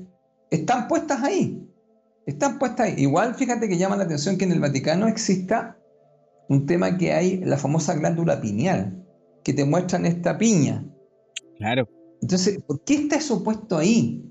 están 0.51 0.87
puestas 0.87 1.21
ahí, 1.21 1.67
están 2.25 2.59
puestas 2.59 2.87
ahí. 2.87 2.95
Igual 2.97 3.35
fíjate 3.35 3.67
que 3.67 3.77
llama 3.77 3.97
la 3.97 4.05
atención 4.05 4.37
que 4.37 4.45
en 4.45 4.53
el 4.53 4.61
Vaticano 4.61 5.07
exista 5.07 5.77
un 6.47 6.65
tema 6.65 6.97
que 6.97 7.13
hay, 7.13 7.37
la 7.43 7.57
famosa 7.57 7.93
glándula 7.93 8.39
pineal, 8.39 9.05
que 9.43 9.53
te 9.53 9.65
muestran 9.65 10.05
esta 10.05 10.37
piña. 10.37 10.85
Claro. 11.57 11.89
Entonces, 12.21 12.59
¿por 12.65 12.83
qué 12.85 12.95
está 12.95 13.17
eso 13.17 13.43
puesto 13.43 13.77
ahí? 13.77 14.23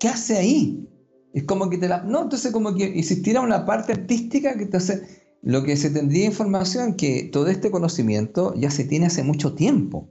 ¿Qué 0.00 0.08
hace 0.08 0.36
ahí? 0.36 0.88
Es 1.32 1.44
como 1.44 1.68
que 1.70 1.78
te 1.78 1.88
la... 1.88 2.02
No, 2.02 2.22
entonces 2.22 2.52
como 2.52 2.74
que 2.74 2.98
existiera 2.98 3.40
una 3.40 3.66
parte 3.66 3.92
artística 3.92 4.56
que 4.56 4.64
entonces 4.64 5.22
lo 5.42 5.62
que 5.62 5.76
se 5.76 5.90
tendría 5.90 6.26
información 6.26 6.94
que 6.94 7.28
todo 7.32 7.48
este 7.48 7.70
conocimiento 7.70 8.54
ya 8.54 8.70
se 8.70 8.84
tiene 8.84 9.06
hace 9.06 9.22
mucho 9.22 9.54
tiempo. 9.54 10.08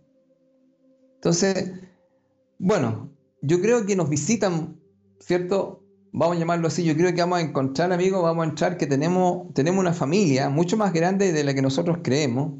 Entonces, 1.16 1.72
bueno, 2.60 3.12
yo 3.42 3.62
creo 3.62 3.86
que 3.86 3.96
nos 3.96 4.10
visitan, 4.10 4.80
¿cierto? 5.20 5.84
Vamos 6.12 6.38
a 6.38 6.40
llamarlo 6.40 6.68
así, 6.68 6.84
yo 6.84 6.96
creo 6.96 7.14
que 7.14 7.22
vamos 7.22 7.40
a 7.40 7.42
encontrar, 7.42 7.92
amigos, 7.92 8.24
vamos 8.24 8.46
a 8.46 8.50
entrar 8.50 8.78
que 8.78 8.88
tenemos, 8.88 9.54
tenemos 9.54 9.80
una 9.80 9.94
familia 9.94 10.50
mucho 10.50 10.78
más 10.78 10.94
grande 10.94 11.34
de 11.34 11.44
la 11.44 11.54
que 11.54 11.62
nosotros 11.62 12.00
creemos, 12.02 12.54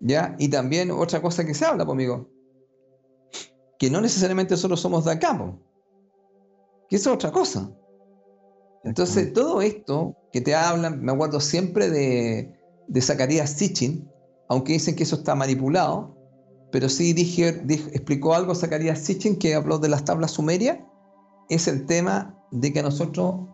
¿ya? 0.00 0.36
Y 0.38 0.48
también 0.48 0.90
otra 0.90 1.22
cosa 1.22 1.44
que 1.44 1.54
se 1.54 1.64
habla, 1.64 1.84
pues, 1.84 1.94
amigo, 1.94 2.28
que 3.78 3.90
no 3.90 4.00
necesariamente 4.00 4.56
solo 4.56 4.76
somos 4.76 5.04
de 5.04 5.12
acá, 5.12 5.36
pues, 5.36 5.52
que 6.88 6.96
es 6.96 7.06
otra 7.06 7.32
cosa. 7.32 7.72
Entonces, 8.84 9.32
todo 9.32 9.62
esto 9.62 10.16
que 10.32 10.40
te 10.40 10.54
hablan, 10.54 11.02
me 11.02 11.12
acuerdo 11.12 11.40
siempre 11.40 11.90
de, 11.90 12.54
de 12.86 13.00
Zacarías 13.00 13.50
Sitchin, 13.50 14.08
aunque 14.48 14.74
dicen 14.74 14.94
que 14.94 15.04
eso 15.04 15.16
está 15.16 15.34
manipulado, 15.34 16.14
pero 16.70 16.88
sí 16.88 17.12
dije, 17.12 17.48
explicó 17.92 18.34
algo 18.34 18.54
Zacarías 18.54 18.98
Sitchin 18.98 19.36
que 19.36 19.54
habló 19.54 19.78
de 19.78 19.88
las 19.88 20.04
tablas 20.04 20.32
sumerias, 20.32 20.78
es 21.48 21.68
el 21.68 21.86
tema 21.86 22.36
de 22.50 22.72
que 22.72 22.82
nosotros, 22.82 23.48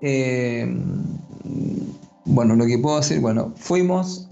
eh, 0.00 0.66
bueno, 2.24 2.56
lo 2.56 2.66
que 2.66 2.78
puedo 2.78 2.98
decir, 2.98 3.20
bueno, 3.20 3.52
fuimos, 3.56 4.28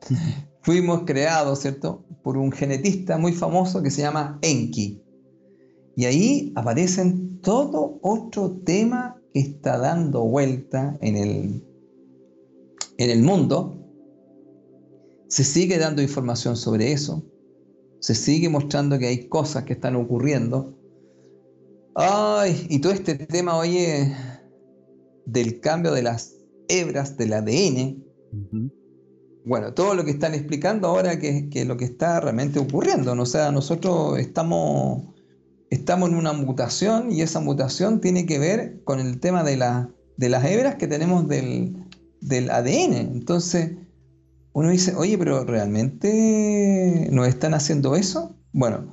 fuimos 0.62 1.02
creados, 1.06 1.60
¿cierto?, 1.60 2.04
por 2.22 2.36
un 2.36 2.52
genetista 2.52 3.16
muy 3.16 3.32
famoso 3.32 3.82
que 3.82 3.90
se 3.90 4.02
llama 4.02 4.38
Enki. 4.42 5.02
Y 5.96 6.04
ahí 6.04 6.52
aparecen 6.54 7.29
todo 7.42 7.98
otro 8.02 8.50
tema 8.64 9.20
que 9.32 9.40
está 9.40 9.78
dando 9.78 10.22
vuelta 10.22 10.98
en 11.00 11.16
el, 11.16 11.64
en 12.98 13.10
el 13.10 13.22
mundo. 13.22 13.76
Se 15.28 15.44
sigue 15.44 15.78
dando 15.78 16.02
información 16.02 16.56
sobre 16.56 16.92
eso. 16.92 17.22
Se 18.00 18.14
sigue 18.14 18.48
mostrando 18.48 18.98
que 18.98 19.06
hay 19.06 19.28
cosas 19.28 19.64
que 19.64 19.74
están 19.74 19.96
ocurriendo. 19.96 20.76
Ay, 21.94 22.66
y 22.68 22.78
todo 22.80 22.92
este 22.92 23.14
tema, 23.14 23.56
oye, 23.56 24.14
del 25.26 25.60
cambio 25.60 25.92
de 25.92 26.02
las 26.02 26.34
hebras 26.68 27.16
del 27.16 27.32
ADN. 27.32 28.04
Bueno, 29.44 29.72
todo 29.74 29.94
lo 29.94 30.04
que 30.04 30.12
están 30.12 30.34
explicando 30.34 30.88
ahora 30.88 31.18
que, 31.18 31.48
es 31.52 31.66
lo 31.66 31.76
que 31.76 31.84
está 31.84 32.20
realmente 32.20 32.58
ocurriendo. 32.58 33.12
O 33.12 33.26
sea, 33.26 33.50
nosotros 33.50 34.18
estamos, 34.18 35.09
estamos 35.70 36.10
en 36.10 36.16
una 36.16 36.32
mutación 36.32 37.10
y 37.12 37.22
esa 37.22 37.40
mutación 37.40 38.00
tiene 38.00 38.26
que 38.26 38.38
ver 38.38 38.82
con 38.84 39.00
el 39.00 39.20
tema 39.20 39.44
de, 39.44 39.56
la, 39.56 39.88
de 40.16 40.28
las 40.28 40.44
hebras 40.44 40.74
que 40.74 40.88
tenemos 40.88 41.28
del, 41.28 41.86
del 42.20 42.50
ADN. 42.50 42.94
Entonces, 42.94 43.72
uno 44.52 44.68
dice, 44.68 44.94
oye, 44.96 45.16
pero 45.16 45.44
¿realmente 45.44 47.08
nos 47.12 47.28
están 47.28 47.54
haciendo 47.54 47.94
eso? 47.94 48.36
Bueno, 48.52 48.92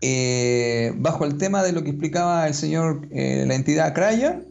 eh, 0.00 0.94
bajo 0.96 1.24
el 1.24 1.36
tema 1.36 1.62
de 1.62 1.72
lo 1.72 1.82
que 1.82 1.90
explicaba 1.90 2.46
el 2.46 2.54
señor, 2.54 3.08
eh, 3.10 3.44
la 3.46 3.56
entidad 3.56 3.92
Crayon, 3.92 4.46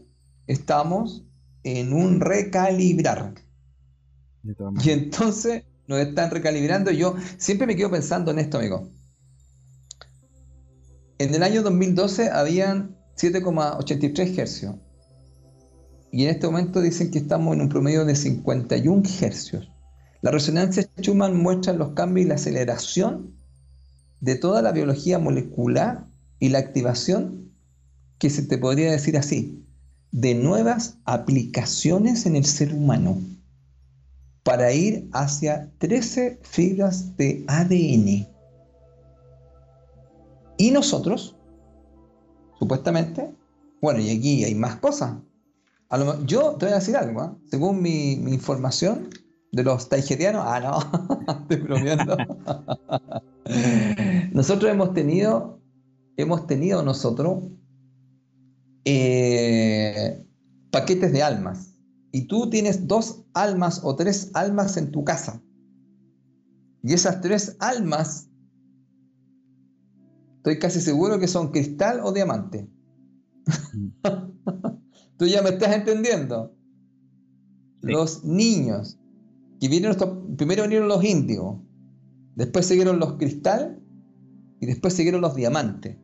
estamos 0.47 1.23
en 1.63 1.93
un 1.93 2.19
recalibrar. 2.19 3.33
Y 4.83 4.89
entonces 4.91 5.63
nos 5.87 5.99
están 5.99 6.29
recalibrando. 6.29 6.91
Yo 6.91 7.15
siempre 7.37 7.67
me 7.67 7.75
quedo 7.75 7.89
pensando 7.89 8.31
en 8.31 8.39
esto, 8.39 8.57
amigo. 8.57 8.89
En 11.19 11.35
el 11.35 11.43
año 11.43 11.63
2012 11.63 12.29
habían 12.29 12.95
7,83 13.17 14.39
hercios. 14.39 14.75
Y 16.13 16.23
en 16.23 16.29
este 16.29 16.47
momento 16.47 16.79
dicen 16.79 17.11
que 17.11 17.19
estamos 17.19 17.53
en 17.53 17.61
un 17.61 17.67
promedio 17.67 18.05
de 18.05 18.15
51 18.15 19.03
hercios. 19.21 19.69
La 20.21 20.31
resonancia 20.31 20.89
Schumann 20.97 21.35
muestra 21.35 21.73
los 21.73 21.89
cambios 21.89 22.25
y 22.25 22.29
la 22.29 22.35
aceleración 22.35 23.35
de 24.21 24.35
toda 24.35 24.61
la 24.61 24.71
biología 24.71 25.19
molecular 25.19 26.07
y 26.39 26.49
la 26.49 26.59
activación, 26.59 27.51
que 28.17 28.29
se 28.29 28.43
te 28.43 28.57
podría 28.57 28.89
decir 28.89 29.17
así, 29.17 29.65
de 30.11 30.35
nuevas 30.35 30.99
aplicaciones 31.03 32.25
en 32.27 32.37
el 32.37 32.45
ser 32.45 32.73
humano 32.73 33.21
para 34.43 34.71
ir 34.71 35.09
hacia 35.11 35.69
13 35.79 36.39
fibras 36.43 37.17
de 37.17 37.43
ADN. 37.47 38.38
Y 40.59 40.71
nosotros, 40.71 41.37
supuestamente, 42.59 43.33
bueno, 43.81 44.01
y 44.01 44.09
aquí 44.09 44.43
hay 44.43 44.55
más 44.55 44.75
cosas. 44.75 45.15
yo 46.25 46.57
te 46.57 46.65
voy 46.65 46.73
a 46.73 46.79
decir 46.79 46.97
algo, 46.97 47.21
¿ah? 47.21 47.37
según 47.49 47.81
mi, 47.81 48.11
información 48.11 49.07
de 49.53 49.63
los 49.63 49.87
taigerianos, 49.87 50.43
ah, 50.45 50.59
no, 50.59 51.33
estoy 51.41 51.57
bromeando. 51.61 52.17
nosotros 54.33 54.69
hemos 54.69 54.93
tenido, 54.93 55.61
hemos 56.17 56.45
tenido 56.45 56.83
nosotros 56.83 57.41
eh, 58.83 60.25
paquetes 60.71 61.13
de 61.13 61.23
almas 61.23 61.79
y 62.11 62.27
tú 62.27 62.49
tienes 62.49 62.85
dos 62.85 63.23
almas 63.33 63.79
o 63.81 63.95
tres 63.95 64.31
almas 64.33 64.75
en 64.75 64.91
tu 64.91 65.05
casa, 65.05 65.41
y 66.83 66.93
esas 66.93 67.21
tres 67.21 67.55
almas, 67.59 68.28
estoy 70.39 70.57
casi 70.57 70.79
seguro 70.79 71.19
que 71.19 71.27
son 71.27 71.51
cristal 71.51 71.99
o 72.01 72.13
diamante. 72.13 72.69
Mm. 73.73 73.87
tú 75.17 75.25
ya 75.25 75.41
me 75.41 75.49
estás 75.49 75.75
entendiendo. 75.75 76.55
Los 77.81 78.23
niños, 78.23 78.97
que 79.59 79.67
vinieron, 79.67 80.35
primero 80.37 80.63
vinieron 80.63 80.87
los 80.87 81.03
indios, 81.03 81.57
después 82.35 82.65
siguieron 82.65 82.99
los 82.99 83.13
cristal 83.13 83.81
y 84.59 84.65
después 84.65 84.93
siguieron 84.93 85.21
los 85.21 85.35
diamantes. 85.35 85.97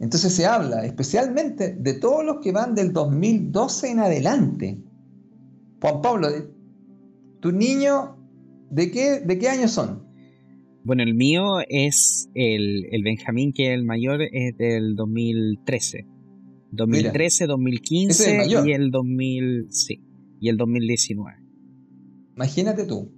Entonces 0.00 0.34
se 0.34 0.46
habla 0.46 0.84
especialmente 0.84 1.74
de 1.74 1.94
todos 1.94 2.24
los 2.24 2.40
que 2.40 2.52
van 2.52 2.74
del 2.74 2.92
2012 2.92 3.90
en 3.90 4.00
adelante. 4.00 4.82
Juan 5.80 6.02
Pablo, 6.02 6.28
¿tu 7.40 7.52
niño 7.52 8.18
de 8.70 8.90
qué, 8.90 9.20
de 9.20 9.38
qué 9.38 9.48
año 9.48 9.68
son? 9.68 10.05
Bueno, 10.86 11.02
el 11.02 11.14
mío 11.14 11.58
es 11.68 12.30
el, 12.34 12.86
Benjamín, 13.02 13.52
que 13.52 13.72
es 13.72 13.74
el 13.74 13.84
mayor, 13.84 14.22
es 14.22 14.56
del 14.56 14.94
2013. 14.94 16.06
2013, 16.70 17.46
2015 17.48 18.46
y 18.64 18.70
el 18.72 18.92
2000, 18.92 19.66
sí, 19.70 20.00
y 20.40 20.48
el 20.48 20.56
2019. 20.56 21.38
Imagínate 22.36 22.84
tú. 22.84 23.10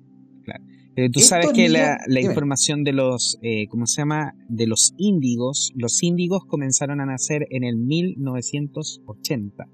Eh, 0.97 1.11
tú 1.11 1.21
sabes 1.21 1.53
que 1.53 1.69
la, 1.69 1.99
información 2.23 2.85
de 2.85 2.95
los, 2.95 3.39
eh, 3.43 3.67
¿cómo 3.69 3.87
se 3.87 4.01
llama? 4.01 4.33
De 4.49 4.67
los 4.67 4.95
índigos, 4.97 5.71
los 5.77 6.03
índigos 6.03 6.47
comenzaron 6.47 7.03
a 7.03 7.05
nacer 7.05 7.47
en 7.51 7.65
el 7.65 7.77
1980. 7.77 9.69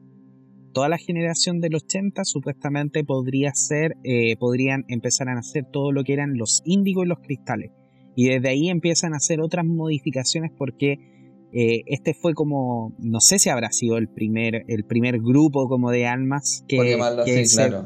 Toda 0.72 0.88
la 0.88 0.98
generación 0.98 1.60
del 1.60 1.76
80 1.76 2.24
supuestamente 2.24 3.04
podría 3.04 3.54
ser, 3.54 3.94
eh, 4.02 4.36
podrían 4.36 4.84
empezar 4.88 5.28
a 5.28 5.36
nacer 5.36 5.64
todo 5.72 5.92
lo 5.92 6.02
que 6.02 6.14
eran 6.14 6.36
los 6.36 6.60
índigos 6.64 7.04
y 7.04 7.08
los 7.08 7.20
cristales. 7.20 7.70
Y 8.14 8.28
desde 8.28 8.48
ahí 8.48 8.68
empiezan 8.68 9.14
a 9.14 9.16
hacer 9.16 9.40
otras 9.40 9.64
modificaciones 9.64 10.50
porque 10.56 11.12
este 11.56 12.14
fue 12.14 12.34
como, 12.34 12.96
no 12.98 13.20
sé 13.20 13.38
si 13.38 13.48
habrá 13.48 13.70
sido 13.70 13.96
el 13.96 14.08
primer, 14.08 14.64
el 14.66 14.84
primer 14.84 15.20
grupo 15.20 15.68
como 15.68 15.92
de 15.92 16.04
almas 16.04 16.64
que, 16.66 16.98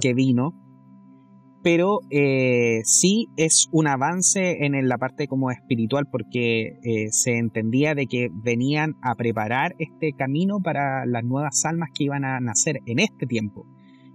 que 0.00 0.14
vino 0.14 0.54
pero 1.62 2.00
eh, 2.10 2.80
sí 2.84 3.28
es 3.36 3.68
un 3.72 3.88
avance 3.88 4.64
en 4.64 4.88
la 4.88 4.96
parte 4.96 5.26
como 5.26 5.50
espiritual 5.50 6.06
porque 6.10 6.78
eh, 6.82 7.08
se 7.10 7.36
entendía 7.36 7.94
de 7.94 8.06
que 8.06 8.28
venían 8.32 8.94
a 9.02 9.14
preparar 9.16 9.74
este 9.78 10.12
camino 10.16 10.60
para 10.62 11.04
las 11.04 11.24
nuevas 11.24 11.64
almas 11.64 11.90
que 11.94 12.04
iban 12.04 12.24
a 12.24 12.40
nacer 12.40 12.80
en 12.86 13.00
este 13.00 13.26
tiempo. 13.26 13.66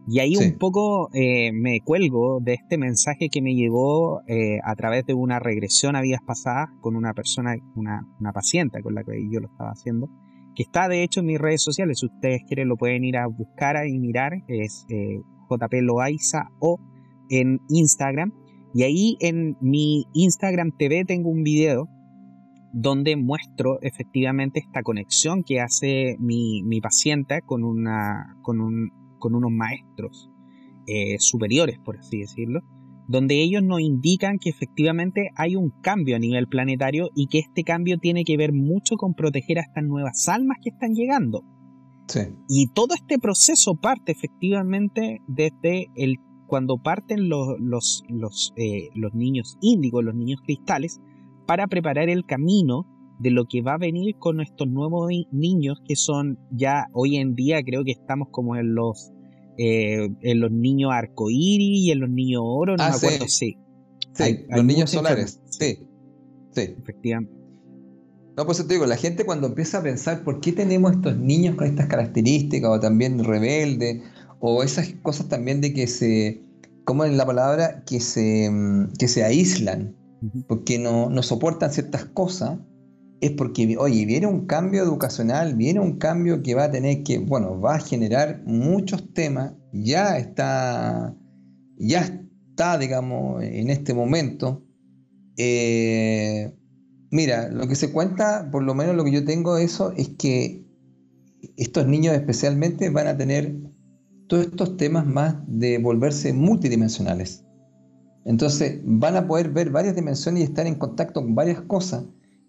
Y 0.07 0.19
ahí 0.19 0.35
un 0.35 0.57
poco 0.57 1.09
eh, 1.13 1.51
me 1.53 1.79
cuelgo 1.79 2.39
de 2.41 2.55
este 2.55 2.77
mensaje 2.77 3.29
que 3.29 3.41
me 3.41 3.55
llegó 3.55 4.19
a 4.19 4.75
través 4.75 5.05
de 5.05 5.13
una 5.13 5.39
regresión 5.39 5.95
a 5.95 6.01
vidas 6.01 6.21
pasadas 6.25 6.69
con 6.81 6.95
una 6.95 7.13
persona, 7.13 7.55
una, 7.75 8.05
una 8.19 8.33
paciente 8.33 8.81
con 8.81 8.95
la 8.95 9.03
que 9.03 9.13
yo 9.31 9.39
lo 9.39 9.47
estaba 9.47 9.71
haciendo, 9.71 10.09
que 10.55 10.63
está 10.63 10.89
de 10.89 11.03
hecho 11.03 11.21
en 11.21 11.27
mis 11.27 11.39
redes 11.39 11.63
sociales, 11.63 11.99
si 11.99 12.07
ustedes 12.07 12.41
quieren 12.47 12.67
lo 12.67 12.75
pueden 12.75 13.05
ir 13.05 13.17
a 13.17 13.27
buscar 13.27 13.75
y 13.87 13.97
mirar, 13.97 14.33
es 14.47 14.85
JP 15.49 15.73
Loaiza 15.81 16.49
o 16.59 16.79
en 17.29 17.59
Instagram. 17.69 18.33
Y 18.73 18.83
ahí 18.83 19.17
en 19.19 19.55
mi 19.61 20.05
Instagram 20.13 20.71
TV 20.77 21.05
tengo 21.05 21.29
un 21.29 21.43
video 21.43 21.87
donde 22.73 23.15
muestro 23.15 23.79
efectivamente 23.81 24.59
esta 24.59 24.81
conexión 24.81 25.43
que 25.43 25.61
hace 25.61 26.17
mi, 26.19 26.63
paciente 26.81 27.41
con, 27.45 27.63
una, 27.63 28.35
con, 28.41 28.61
un, 28.61 28.91
con 29.23 29.35
unos 29.35 29.51
maestros 29.51 30.29
eh, 30.85 31.15
superiores, 31.17 31.79
por 31.79 31.97
así 31.97 32.19
decirlo, 32.19 32.59
donde 33.07 33.41
ellos 33.41 33.63
nos 33.63 33.79
indican 33.79 34.37
que 34.37 34.49
efectivamente 34.49 35.29
hay 35.37 35.55
un 35.55 35.69
cambio 35.81 36.17
a 36.17 36.19
nivel 36.19 36.49
planetario 36.49 37.09
y 37.15 37.27
que 37.27 37.39
este 37.39 37.63
cambio 37.63 37.99
tiene 37.99 38.25
que 38.25 38.35
ver 38.35 38.51
mucho 38.51 38.97
con 38.97 39.13
proteger 39.13 39.59
a 39.59 39.61
estas 39.61 39.85
nuevas 39.85 40.27
almas 40.27 40.57
que 40.61 40.71
están 40.71 40.93
llegando. 40.93 41.45
Y 42.49 42.67
todo 42.73 42.95
este 42.95 43.17
proceso 43.17 43.75
parte 43.75 44.11
efectivamente 44.11 45.21
desde 45.27 45.87
el 45.95 46.17
cuando 46.47 46.77
parten 46.77 47.29
los, 47.29 47.57
los, 47.61 48.03
los, 48.09 48.53
eh, 48.57 48.89
los 48.93 49.13
niños 49.13 49.57
índigos, 49.61 50.03
los 50.03 50.13
niños 50.13 50.41
cristales, 50.45 50.99
para 51.47 51.67
preparar 51.67 52.09
el 52.09 52.25
camino 52.25 52.85
de 53.19 53.31
lo 53.31 53.45
que 53.45 53.61
va 53.61 53.75
a 53.75 53.77
venir 53.77 54.17
con 54.17 54.41
estos 54.41 54.67
nuevos 54.67 55.09
niños 55.31 55.79
que 55.87 55.95
son 55.95 56.37
ya 56.51 56.87
hoy 56.91 57.15
en 57.15 57.35
día 57.35 57.63
creo 57.63 57.85
que 57.85 57.91
estamos 57.91 58.27
como 58.31 58.57
en 58.57 58.75
los 58.75 59.12
eh, 59.57 60.09
en 60.21 60.39
los 60.39 60.51
niños 60.51 60.91
arcoíris 60.93 61.85
y 61.85 61.91
en 61.91 61.99
los 61.99 62.09
niños 62.09 62.41
oro, 62.43 62.75
no 62.77 62.83
ah, 62.83 62.89
me 62.89 62.95
acuerdo, 62.95 63.27
sí. 63.27 63.57
Sí, 64.13 64.45
los 64.49 64.65
niños 64.65 64.91
solares, 64.91 65.39
sí, 65.49 65.79
sí. 66.51 66.61
Efectivamente. 66.61 67.43
No, 68.35 68.45
pues 68.45 68.65
te 68.65 68.73
digo, 68.73 68.85
la 68.85 68.97
gente 68.97 69.25
cuando 69.25 69.47
empieza 69.47 69.77
a 69.77 69.83
pensar 69.83 70.23
por 70.23 70.39
qué 70.39 70.51
tenemos 70.51 70.93
estos 70.93 71.17
niños 71.17 71.55
con 71.55 71.67
estas 71.67 71.87
características 71.87 72.69
o 72.69 72.79
también 72.79 73.23
rebeldes 73.23 74.01
o 74.39 74.63
esas 74.63 74.89
cosas 75.03 75.29
también 75.29 75.61
de 75.61 75.73
que 75.73 75.85
se, 75.87 76.41
¿cómo 76.83 77.05
es 77.05 77.13
la 77.13 77.25
palabra? 77.25 77.83
Que 77.85 77.99
se, 77.99 78.49
mm, 78.49 78.93
que 78.97 79.07
se 79.07 79.23
aíslan, 79.23 79.95
porque 80.47 80.79
no, 80.79 81.09
no 81.09 81.21
soportan 81.21 81.71
ciertas 81.71 82.05
cosas, 82.05 82.59
es 83.25 83.31
porque, 83.31 83.75
oye, 83.77 84.05
viene 84.05 84.27
un 84.27 84.45
cambio 84.45 84.83
educacional, 84.83 85.55
viene 85.55 85.79
un 85.79 85.97
cambio 85.97 86.43
que 86.43 86.55
va 86.55 86.65
a 86.65 86.71
tener 86.71 87.03
que, 87.03 87.19
bueno, 87.19 87.59
va 87.59 87.75
a 87.75 87.79
generar 87.79 88.43
muchos 88.45 89.13
temas, 89.13 89.53
ya 89.71 90.17
está, 90.17 91.15
ya 91.77 92.01
está, 92.01 92.77
digamos, 92.77 93.43
en 93.43 93.69
este 93.69 93.93
momento, 93.93 94.63
eh, 95.37 96.53
Mira, 97.13 97.47
lo 97.49 97.67
que 97.67 97.75
se 97.75 97.91
cuenta, 97.91 98.49
por 98.49 98.63
lo 98.63 98.73
menos 98.73 98.95
lo 98.95 99.03
que 99.03 99.11
yo 99.11 99.23
tengo 99.23 99.57
eso, 99.57 99.93
es 99.95 100.09
que 100.17 100.65
estos 101.57 101.85
niños 101.85 102.15
especialmente 102.15 102.89
van 102.89 103.05
a 103.05 103.15
tener 103.15 103.55
todos 104.27 104.47
estos 104.47 104.77
temas 104.77 105.05
más 105.05 105.35
de 105.45 105.77
volverse 105.77 106.33
multidimensionales. 106.33 107.45
Entonces 108.25 108.81
van 108.83 109.15
a 109.15 109.27
poder 109.27 109.51
ver 109.51 109.69
varias 109.69 109.93
dimensiones 109.93 110.41
y 110.41 110.45
estar 110.45 110.65
en 110.65 110.73
contacto 110.73 111.21
con 111.21 111.35
varias 111.35 111.61
cosas 111.61 112.03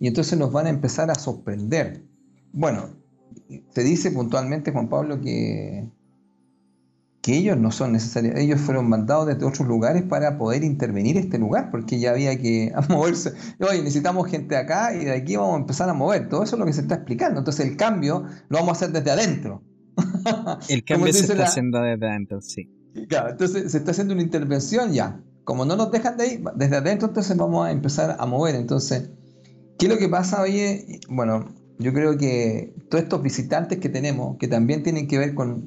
y 0.04 0.08
entonces 0.08 0.38
nos 0.38 0.52
van 0.52 0.66
a 0.66 0.68
empezar 0.68 1.10
a 1.10 1.14
sorprender. 1.14 2.04
Bueno, 2.52 2.90
se 3.70 3.82
dice 3.82 4.10
puntualmente, 4.10 4.70
Juan 4.70 4.90
Pablo, 4.90 5.18
que, 5.22 5.88
que 7.22 7.38
ellos 7.38 7.56
no 7.56 7.70
son 7.70 7.92
necesarios, 7.92 8.36
ellos 8.36 8.60
fueron 8.60 8.86
mandados 8.86 9.28
desde 9.28 9.46
otros 9.46 9.66
lugares 9.66 10.02
para 10.02 10.36
poder 10.36 10.62
intervenir 10.62 11.16
este 11.16 11.38
lugar, 11.38 11.70
porque 11.70 11.98
ya 11.98 12.10
había 12.10 12.38
que 12.38 12.70
moverse. 12.90 13.32
Oye, 13.66 13.78
necesitamos 13.78 14.30
gente 14.30 14.58
acá 14.58 14.94
y 14.94 15.06
de 15.06 15.12
aquí 15.12 15.36
vamos 15.36 15.54
a 15.54 15.60
empezar 15.60 15.88
a 15.88 15.94
mover. 15.94 16.28
Todo 16.28 16.42
eso 16.42 16.56
es 16.56 16.60
lo 16.60 16.66
que 16.66 16.74
se 16.74 16.82
está 16.82 16.96
explicando. 16.96 17.38
Entonces 17.38 17.66
el 17.66 17.78
cambio 17.78 18.26
lo 18.50 18.58
vamos 18.58 18.68
a 18.68 18.72
hacer 18.72 18.92
desde 18.92 19.10
adentro. 19.10 19.62
el 20.68 20.84
cambio 20.84 21.14
se 21.14 21.20
está 21.20 21.44
haciendo 21.44 21.80
desde 21.80 22.06
adentro, 22.06 22.42
sí. 22.42 22.68
Claro, 23.08 23.30
entonces 23.30 23.72
se 23.72 23.78
está 23.78 23.92
haciendo 23.92 24.12
una 24.12 24.22
intervención 24.22 24.92
ya. 24.92 25.22
Como 25.44 25.64
no 25.64 25.76
nos 25.76 25.90
dejan 25.90 26.18
de 26.18 26.24
ahí, 26.24 26.44
desde 26.56 26.76
adentro 26.76 27.08
entonces 27.08 27.34
vamos 27.38 27.66
a 27.66 27.70
empezar 27.70 28.16
a 28.18 28.26
mover. 28.26 28.54
Entonces, 28.54 29.10
¿qué 29.78 29.86
es 29.86 29.92
lo 29.92 29.98
que 29.98 30.08
pasa, 30.08 30.42
oye? 30.42 31.00
Bueno, 31.08 31.44
yo 31.78 31.92
creo 31.92 32.16
que 32.16 32.74
todos 32.88 33.04
estos 33.04 33.22
visitantes 33.22 33.78
que 33.78 33.88
tenemos, 33.88 34.36
que 34.38 34.48
también 34.48 34.82
tienen 34.82 35.08
que 35.08 35.18
ver 35.18 35.34
con, 35.34 35.64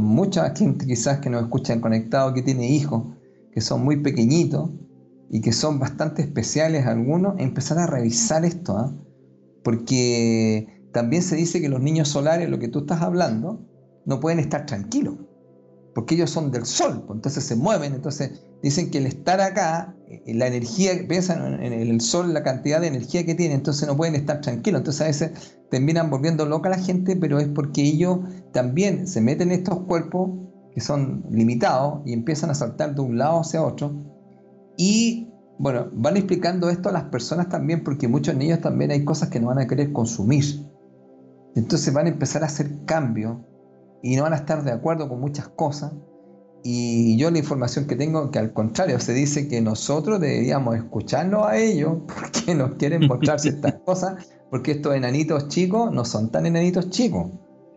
mucha 0.00 0.54
gente 0.54 0.86
quizás 0.86 1.18
que 1.20 1.30
nos 1.30 1.42
escuchan 1.42 1.80
conectados, 1.80 2.32
que 2.34 2.42
tiene 2.42 2.70
hijos, 2.70 3.14
que 3.52 3.60
son 3.60 3.84
muy 3.84 3.96
pequeñitos 3.96 4.70
y 5.30 5.40
que 5.40 5.52
son 5.52 5.78
bastante 5.78 6.22
especiales 6.22 6.86
algunos, 6.86 7.38
empezar 7.38 7.78
a 7.78 7.86
revisar 7.86 8.44
esto, 8.44 8.76
¿ah? 8.78 8.94
porque 9.64 10.68
también 10.92 11.22
se 11.22 11.36
dice 11.36 11.60
que 11.60 11.68
los 11.68 11.80
niños 11.80 12.08
solares, 12.08 12.48
lo 12.48 12.58
que 12.58 12.68
tú 12.68 12.80
estás 12.80 13.02
hablando, 13.02 13.60
no 14.06 14.20
pueden 14.20 14.38
estar 14.38 14.64
tranquilos, 14.64 15.16
porque 15.98 16.14
ellos 16.14 16.30
son 16.30 16.52
del 16.52 16.64
sol, 16.64 17.02
pues, 17.04 17.16
entonces 17.16 17.42
se 17.42 17.56
mueven, 17.56 17.92
entonces 17.92 18.40
dicen 18.62 18.88
que 18.88 18.98
el 18.98 19.06
estar 19.06 19.40
acá, 19.40 19.96
eh, 20.06 20.32
la 20.32 20.46
energía, 20.46 20.92
piensan 21.08 21.60
en 21.60 21.72
el 21.72 22.00
sol, 22.00 22.32
la 22.32 22.44
cantidad 22.44 22.80
de 22.80 22.86
energía 22.86 23.26
que 23.26 23.34
tiene, 23.34 23.56
entonces 23.56 23.88
no 23.88 23.96
pueden 23.96 24.14
estar 24.14 24.40
tranquilos. 24.40 24.78
Entonces 24.78 25.00
a 25.02 25.06
veces 25.06 25.58
terminan 25.72 26.08
volviendo 26.08 26.46
loca 26.46 26.68
la 26.68 26.78
gente, 26.78 27.16
pero 27.16 27.40
es 27.40 27.48
porque 27.48 27.82
ellos 27.82 28.20
también 28.52 29.08
se 29.08 29.20
meten 29.20 29.50
en 29.50 29.58
estos 29.58 29.80
cuerpos 29.86 30.30
que 30.72 30.80
son 30.80 31.24
limitados 31.32 32.02
y 32.06 32.12
empiezan 32.12 32.50
a 32.50 32.54
saltar 32.54 32.94
de 32.94 33.00
un 33.00 33.18
lado 33.18 33.40
hacia 33.40 33.60
otro. 33.60 33.92
Y 34.76 35.32
bueno, 35.58 35.88
van 35.94 36.16
explicando 36.16 36.70
esto 36.70 36.90
a 36.90 36.92
las 36.92 37.04
personas 37.06 37.48
también, 37.48 37.82
porque 37.82 38.06
muchos 38.06 38.36
niños 38.36 38.60
también 38.60 38.92
hay 38.92 39.04
cosas 39.04 39.30
que 39.30 39.40
no 39.40 39.48
van 39.48 39.58
a 39.58 39.66
querer 39.66 39.92
consumir. 39.92 40.44
Entonces 41.56 41.92
van 41.92 42.06
a 42.06 42.10
empezar 42.10 42.44
a 42.44 42.46
hacer 42.46 42.84
cambios 42.84 43.38
y 44.02 44.16
no 44.16 44.22
van 44.24 44.32
a 44.32 44.36
estar 44.36 44.62
de 44.64 44.72
acuerdo 44.72 45.08
con 45.08 45.20
muchas 45.20 45.48
cosas 45.48 45.92
y 46.62 47.16
yo 47.16 47.30
la 47.30 47.38
información 47.38 47.86
que 47.86 47.96
tengo, 47.96 48.30
que 48.30 48.38
al 48.38 48.52
contrario, 48.52 48.98
se 49.00 49.12
dice 49.14 49.48
que 49.48 49.60
nosotros 49.60 50.20
deberíamos 50.20 50.76
escucharnos 50.76 51.46
a 51.46 51.56
ellos 51.56 51.98
porque 52.06 52.54
nos 52.54 52.74
quieren 52.74 53.06
mostrar 53.06 53.40
ciertas 53.40 53.74
cosas, 53.84 54.28
porque 54.50 54.72
estos 54.72 54.94
enanitos 54.94 55.48
chicos 55.48 55.92
no 55.92 56.04
son 56.04 56.30
tan 56.30 56.46
enanitos 56.46 56.90
chicos. 56.90 57.30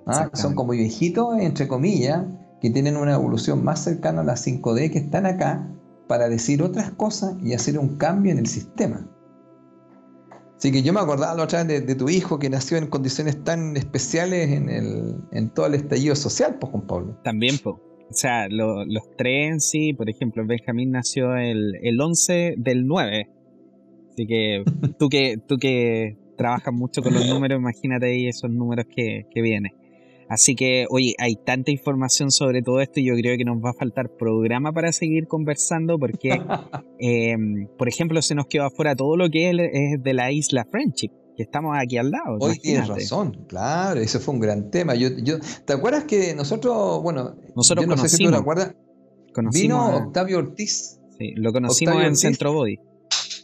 ¿ah? 0.08 0.30
Son 0.34 0.56
como 0.56 0.72
viejitos, 0.72 1.38
entre 1.40 1.68
comillas, 1.68 2.26
que 2.60 2.70
tienen 2.70 2.98
una 2.98 3.14
evolución 3.14 3.64
más 3.64 3.84
cercana 3.84 4.22
a 4.22 4.26
la 4.26 4.36
5D 4.36 4.92
que 4.92 5.00
están 5.00 5.26
acá 5.26 5.68
para 6.08 6.28
decir 6.28 6.62
otras 6.62 6.92
cosas 6.92 7.36
y 7.42 7.54
hacer 7.54 7.78
un 7.78 7.98
cambio 7.98 8.32
en 8.32 8.40
el 8.40 8.48
sistema. 8.48 9.08
Así 10.62 10.72
que 10.72 10.84
yo 10.84 10.94
me 10.94 11.00
acordaba 11.00 11.34
la 11.34 11.44
otra 11.46 11.64
vez 11.64 11.88
de, 11.88 11.96
tu 11.96 12.08
hijo 12.08 12.38
que 12.38 12.48
nació 12.48 12.78
en 12.78 12.86
condiciones 12.86 13.44
tan 13.44 13.76
especiales 13.76 14.52
en, 14.52 14.70
el, 14.70 15.16
en 15.32 15.50
todo 15.50 15.66
el 15.66 15.74
estallido 15.74 16.16
social, 16.16 16.60
pues, 16.60 16.72
Juan 16.72 16.86
Pablo. 16.86 17.20
También, 17.24 17.56
pues. 17.64 17.78
O 17.78 18.14
sea, 18.14 18.48
los 18.48 19.10
tres 19.18 19.54
en 19.54 19.60
sí, 19.60 19.94
por 19.94 20.08
ejemplo, 20.08 20.46
Benjamín 20.46 20.92
nació 20.92 21.36
el, 21.36 21.74
el 21.82 22.00
11 22.00 22.54
del 22.58 22.86
9. 22.86 23.28
Así 24.12 24.28
que 24.28 24.64
tú 25.00 25.10
que, 25.10 25.38
tú 25.48 25.58
que 25.58 26.20
trabajas 26.38 26.72
mucho 26.72 27.02
con 27.02 27.16
los 27.16 27.28
números, 27.28 27.58
imagínate 27.58 28.06
ahí 28.06 28.28
esos 28.28 28.52
números 28.52 28.86
que, 28.96 29.26
que 29.34 29.42
vienen. 29.42 29.72
Así 30.32 30.56
que, 30.56 30.86
oye, 30.90 31.14
hay 31.20 31.36
tanta 31.36 31.72
información 31.72 32.32
sobre 32.32 32.62
todo 32.62 32.80
esto 32.80 33.02
y 33.02 33.06
yo 33.06 33.16
creo 33.16 33.38
que 33.38 33.44
nos 33.44 33.58
va 33.58 33.72
a 33.72 33.74
faltar 33.74 34.16
programa 34.18 34.72
para 34.72 34.94
seguir 34.94 35.28
conversando 35.28 36.00
porque, 36.00 36.30
em, 37.00 37.68
por 37.78 37.90
ejemplo, 37.90 38.22
se 38.22 38.34
nos 38.34 38.48
quedó 38.48 38.64
afuera 38.64 38.96
todo 38.96 39.18
lo 39.18 39.30
que 39.30 39.50
es 39.50 40.04
de 40.04 40.14
la 40.14 40.32
isla 40.32 40.66
Friendship 40.66 41.12
estamos 41.42 41.76
aquí 41.78 41.98
al 41.98 42.12
lado. 42.12 42.38
Hoy 42.40 42.60
tienes 42.60 42.88
razón, 42.88 43.46
claro, 43.48 44.00
ese 44.00 44.20
fue 44.20 44.34
un 44.34 44.40
gran 44.40 44.72
tema. 44.72 44.96
Yo, 44.96 45.10
yo, 45.10 45.38
¿Te 45.66 45.74
acuerdas 45.74 46.06
que 46.06 46.34
nosotros, 46.36 47.02
bueno, 47.02 47.36
nosotros 47.56 47.88
no 47.88 47.98
sé 47.98 48.10
si 48.10 48.24
tú 48.24 48.32
te 48.32 48.38
acuerdas, 48.38 48.76
vino 49.52 49.98
Octavio 49.98 50.40
Ortiz. 50.40 51.00
Sí, 51.18 51.34
lo 51.36 51.52
conocimos 51.52 52.04
en 52.04 52.16
Centro 52.16 52.54
Body. 52.54 52.80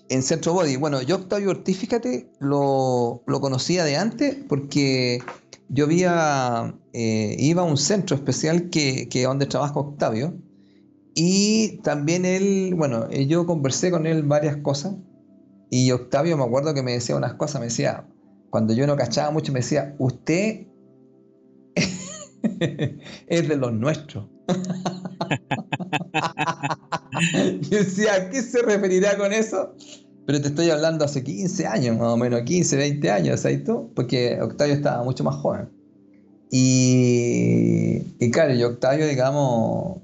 En 0.09 0.23
Centro 0.23 0.53
Body. 0.53 0.77
Bueno, 0.77 1.01
yo 1.01 1.15
Octavio 1.15 1.49
Ortiz, 1.49 1.77
fíjate, 1.77 2.29
lo, 2.39 3.21
conocía 3.25 3.83
de 3.83 3.97
antes 3.97 4.37
porque 4.47 5.19
yo 5.69 5.85
había, 5.85 6.75
eh, 6.93 7.35
iba 7.39 7.61
a 7.61 7.65
un 7.65 7.77
centro 7.77 8.15
especial 8.15 8.69
que, 8.69 9.07
que 9.09 9.23
donde 9.23 9.45
trabaja 9.45 9.79
Octavio. 9.79 10.35
Y 11.15 11.79
también 11.83 12.25
él, 12.25 12.73
bueno, 12.75 13.07
eh, 13.09 13.27
yo 13.27 13.45
conversé 13.45 13.91
con 13.91 14.05
él 14.05 14.23
varias 14.23 14.57
cosas 14.57 14.95
y 15.69 15.91
Octavio 15.91 16.37
me 16.37 16.43
acuerdo 16.43 16.73
que 16.73 16.83
me 16.83 16.93
decía 16.93 17.15
unas 17.15 17.33
cosas, 17.33 17.59
me 17.59 17.67
decía, 17.67 18.07
cuando 18.49 18.73
yo 18.73 18.87
no 18.87 18.95
cachaba 18.95 19.31
mucho, 19.31 19.51
me 19.51 19.59
decía, 19.59 19.95
usted 19.99 20.67
es 23.27 23.47
de 23.47 23.57
los 23.57 23.73
nuestros. 23.73 24.25
yo 27.69 27.77
decía, 27.77 28.13
¿a 28.13 28.29
qué 28.29 28.41
se 28.41 28.61
referirá 28.61 29.17
con 29.17 29.33
eso? 29.33 29.75
Pero 30.27 30.41
te 30.41 30.49
estoy 30.49 30.69
hablando 30.69 31.05
hace 31.05 31.23
15 31.23 31.67
años, 31.67 31.97
más 31.97 32.09
o 32.09 32.17
menos, 32.17 32.41
15, 32.41 32.75
20 32.75 33.11
años, 33.11 33.39
¿sabes 33.39 33.63
tú? 33.63 33.93
Porque 33.95 34.37
Octavio 34.41 34.73
estaba 34.73 35.01
mucho 35.01 35.23
más 35.23 35.37
joven. 35.37 35.69
Y, 36.51 38.01
y 38.19 38.29
claro, 38.29 38.53
y 38.53 38.61
Octavio, 38.61 39.07
digamos, 39.07 39.99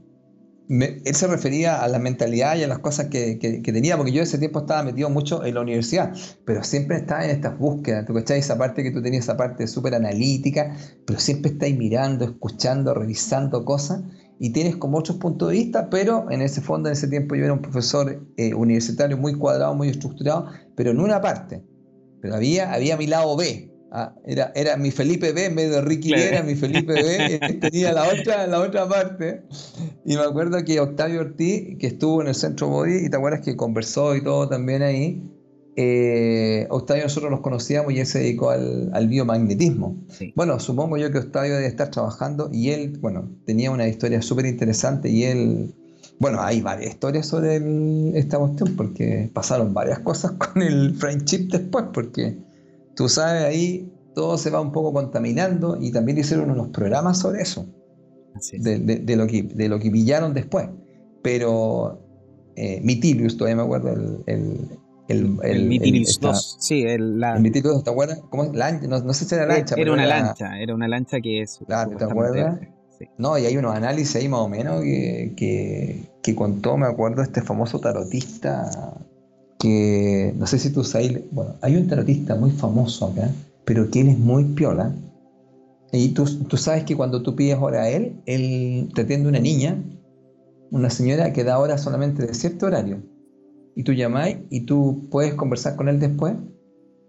él 0.70 1.14
se 1.16 1.28
refería 1.28 1.84
a 1.84 1.90
la 1.90 2.00
mentalidad 2.00 2.56
y 2.56 2.64
a 2.64 2.70
las 2.70 2.80
cosas 2.80 3.08
que, 3.08 3.36
tenía, 3.66 3.98
porque 3.98 4.14
yo 4.14 4.24
ese 4.24 4.38
tiempo 4.38 4.60
estaba 4.60 4.82
metido 4.84 5.10
mucho 5.10 5.44
en 5.44 5.56
la 5.56 5.62
universidad, 5.62 6.16
pero 6.46 6.64
siempre 6.64 6.96
estaba 6.96 7.26
en 7.26 7.32
estas 7.32 7.60
búsquedas, 7.60 8.06
¿tú 8.06 8.14
cachai? 8.14 8.40
Esa 8.40 8.58
parte 8.58 8.82
que 8.82 8.92
tú 8.92 9.02
tenías, 9.02 9.26
esa 9.26 9.36
parte 9.36 9.68
súper 9.68 9.94
analítica, 9.94 10.74
pero 11.06 11.20
siempre 11.20 11.52
estáis 11.52 11.78
mirando, 11.78 12.24
escuchando, 12.24 12.94
revisando 12.94 13.66
cosas 13.66 14.04
y 14.40 14.52
tienes 14.52 14.76
como 14.76 14.98
otros 14.98 15.18
puntos 15.18 15.50
de 15.50 15.56
vista, 15.56 15.90
pero 15.90 16.30
en 16.32 16.42
ese 16.42 16.62
fondo, 16.62 16.90
en 16.90 16.94
ese 16.94 17.08
tiempo 17.08 17.36
yo 17.36 17.46
era 17.46 17.54
un 17.54 17.62
profesor 17.62 18.26
eh, 18.38 18.54
universitario 18.54 19.18
muy 19.18 19.36
cuadrado, 19.36 19.74
muy 19.76 19.90
estructurado, 19.90 20.48
pero 20.76 20.92
en 20.92 21.00
una 21.00 21.22
parte, 21.22 21.64
pero 22.22 22.36
había, 22.36 22.74
había 22.74 22.98
mi 22.98 23.08
lado 23.08 23.36
B, 23.38 23.74
Ah, 23.96 24.12
era, 24.26 24.52
era 24.56 24.76
mi 24.76 24.90
Felipe 24.90 25.34
B 25.34 25.46
en 25.46 25.56
vez 25.56 25.70
de 25.70 25.80
Ricky 25.82 26.10
B, 26.10 26.28
era 26.30 26.42
mi 26.42 26.56
Felipe 26.56 26.94
B, 26.94 27.40
tenía 27.62 27.94
la 27.94 28.08
otra, 28.08 28.48
la 28.48 28.60
otra 28.60 28.90
parte. 28.90 29.44
Y 30.04 30.16
me 30.16 30.24
acuerdo 30.24 30.64
que 30.66 30.80
Octavio 30.80 31.22
Ortiz, 31.22 31.78
que 31.78 31.86
estuvo 31.86 32.20
en 32.20 32.30
el 32.30 32.34
Centro 32.34 32.70
Body, 32.70 33.06
y 33.06 33.10
te 33.12 33.18
acuerdas 33.18 33.42
que 33.42 33.56
conversó 33.56 34.16
y 34.16 34.24
todo 34.24 34.50
también 34.50 34.82
ahí, 34.82 35.24
eh, 35.76 36.68
Octavio 36.70 37.04
nosotros 37.04 37.32
los 37.32 37.42
conocíamos 37.42 37.94
y 37.94 38.00
él 38.00 38.06
se 38.06 38.20
dedicó 38.20 38.52
al, 38.52 38.92
al 38.94 39.08
biomagnetismo. 39.08 39.98
Bueno, 40.36 40.60
supongo 40.60 40.98
yo 40.98 41.12
que 41.12 41.18
Octavio 41.18 41.56
debe 41.56 41.68
estar 41.68 41.90
trabajando 41.90 42.50
y 42.52 42.70
él, 42.70 42.98
bueno, 43.00 43.30
tenía 43.46 43.72
una 43.72 43.88
historia 43.88 44.22
súper 44.22 44.46
interesante 44.46 45.10
y 45.10 45.24
él, 45.24 45.74
bueno, 46.20 46.42
hay 46.42 46.62
varias 46.62 46.92
historias 46.92 47.26
sobre 47.28 47.58
esta 48.18 48.38
cuestión 48.38 48.76
porque 48.76 49.32
pasaron 49.34 49.74
varias 49.74 50.00
cosas 50.00 50.32
con 50.54 50.62
el 50.62 50.96
friendship 50.96 51.50
después, 51.50 51.86
porque 51.92 52.38
tú 52.96 53.10
sabes, 53.10 53.44
ahí 53.44 53.92
todo 54.14 54.38
se 54.38 54.52
va 54.52 54.62
un 54.62 54.72
poco 54.72 54.94
contaminando 54.94 55.78
y 55.82 55.92
también 55.92 56.20
hicieron 56.20 56.52
unos 56.52 56.68
programas 56.68 57.18
sobre 57.18 57.42
eso, 57.42 57.66
de, 58.60 59.16
lo 59.16 59.26
que, 59.26 59.42
de 59.42 59.70
lo 59.70 59.80
que 59.80 59.90
pillaron 59.90 60.36
después. 60.36 60.70
Pero 61.24 62.00
eh, 62.56 62.80
Mitilius, 62.84 63.38
todavía 63.38 63.56
me 63.56 63.64
acuerdo, 63.64 63.90
el... 63.94 64.24
el, 64.28 64.83
el, 65.08 65.38
el, 65.44 65.68
Mitilius 65.68 66.20
2, 66.20 66.58
sí, 66.60 66.84
el, 66.84 67.20
la, 67.20 67.36
el 67.36 67.42
Mitilius, 67.42 67.84
¿te 67.84 67.90
acuerdas? 67.90 68.22
¿Cómo? 68.30 68.46
no, 68.46 69.00
no, 69.02 69.14
sé 69.14 69.26
si 69.26 69.36
era 69.36 69.46
lancha. 69.46 69.76
Era 69.78 69.94
una 69.94 70.06
lancha, 70.06 70.60
era 70.60 70.74
una 70.74 70.88
lancha 70.88 71.20
que 71.22 71.42
es... 71.42 71.60
Claro, 71.66 71.98
¿te 71.98 72.04
acuerdas? 72.06 72.60
No, 73.18 73.38
y 73.38 73.46
hay 73.46 73.58
unos 73.58 73.76
análisis 73.76 74.16
ahí 74.16 74.30
más 74.30 74.40
o 74.40 74.48
menos 74.48 74.82
que, 74.82 75.34
que, 75.36 76.04
que 76.22 76.36
contó, 76.36 76.78
me 76.78 76.86
acuerdo, 76.86 77.22
este 77.22 77.42
famoso 77.42 77.80
tarotista 77.80 78.70
que 79.64 80.34
no 80.38 80.46
sé 80.46 80.60
si 80.60 80.72
tú 80.72 80.84
sabes, 80.84 81.22
bueno, 81.32 81.56
hay 81.62 81.78
un 81.78 81.88
tarotista 81.88 82.36
muy 82.36 82.52
famoso 82.52 83.08
acá, 83.08 83.30
pero 83.64 83.90
que 83.90 84.02
él 84.02 84.10
es 84.10 84.20
muy 84.20 84.44
piola. 84.44 84.94
Y 85.94 86.10
tú, 86.10 86.26
tú 86.48 86.58
sabes 86.58 86.84
que 86.84 86.98
cuando 86.98 87.22
tú 87.22 87.34
pides 87.38 87.58
hora 87.62 87.84
a 87.84 87.90
él, 87.90 88.22
él 88.26 88.90
te 88.94 89.04
atiende 89.04 89.30
una 89.30 89.40
niña, 89.40 89.82
una 90.70 90.90
señora 90.90 91.32
que 91.32 91.46
da 91.46 91.60
hora 91.60 91.78
solamente 91.78 92.26
de 92.26 92.34
cierto 92.34 92.66
horario. 92.66 93.04
Y 93.76 93.84
tú 93.84 93.94
llamáis 93.94 94.38
y 94.50 94.62
tú 94.62 95.08
puedes 95.10 95.34
conversar 95.34 95.76
con 95.76 95.90
él 95.90 96.00
después. 96.00 96.36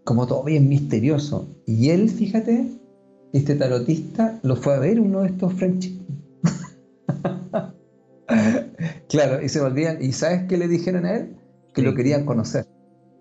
como 0.05 0.27
todo 0.27 0.45
bien 0.45 0.69
misterioso. 0.69 1.49
Y 1.67 1.89
él, 1.89 2.11
fíjate, 2.11 2.69
este 3.33 3.55
tarotista 3.57 4.39
lo 4.43 4.55
fue 4.55 4.75
a 4.75 4.79
ver 4.79 5.01
uno 5.01 5.23
de 5.23 5.29
estos 5.29 5.55
French. 5.55 5.93
claro, 9.09 9.43
y 9.43 9.49
se 9.49 9.61
volvían, 9.61 10.03
¿y 10.03 10.13
sabes 10.13 10.45
qué 10.45 10.59
le 10.59 10.69
dijeron 10.69 11.07
a 11.07 11.17
él? 11.17 11.37
Que 11.73 11.83
lo 11.83 11.95
querían 11.95 12.27
conocer. 12.27 12.67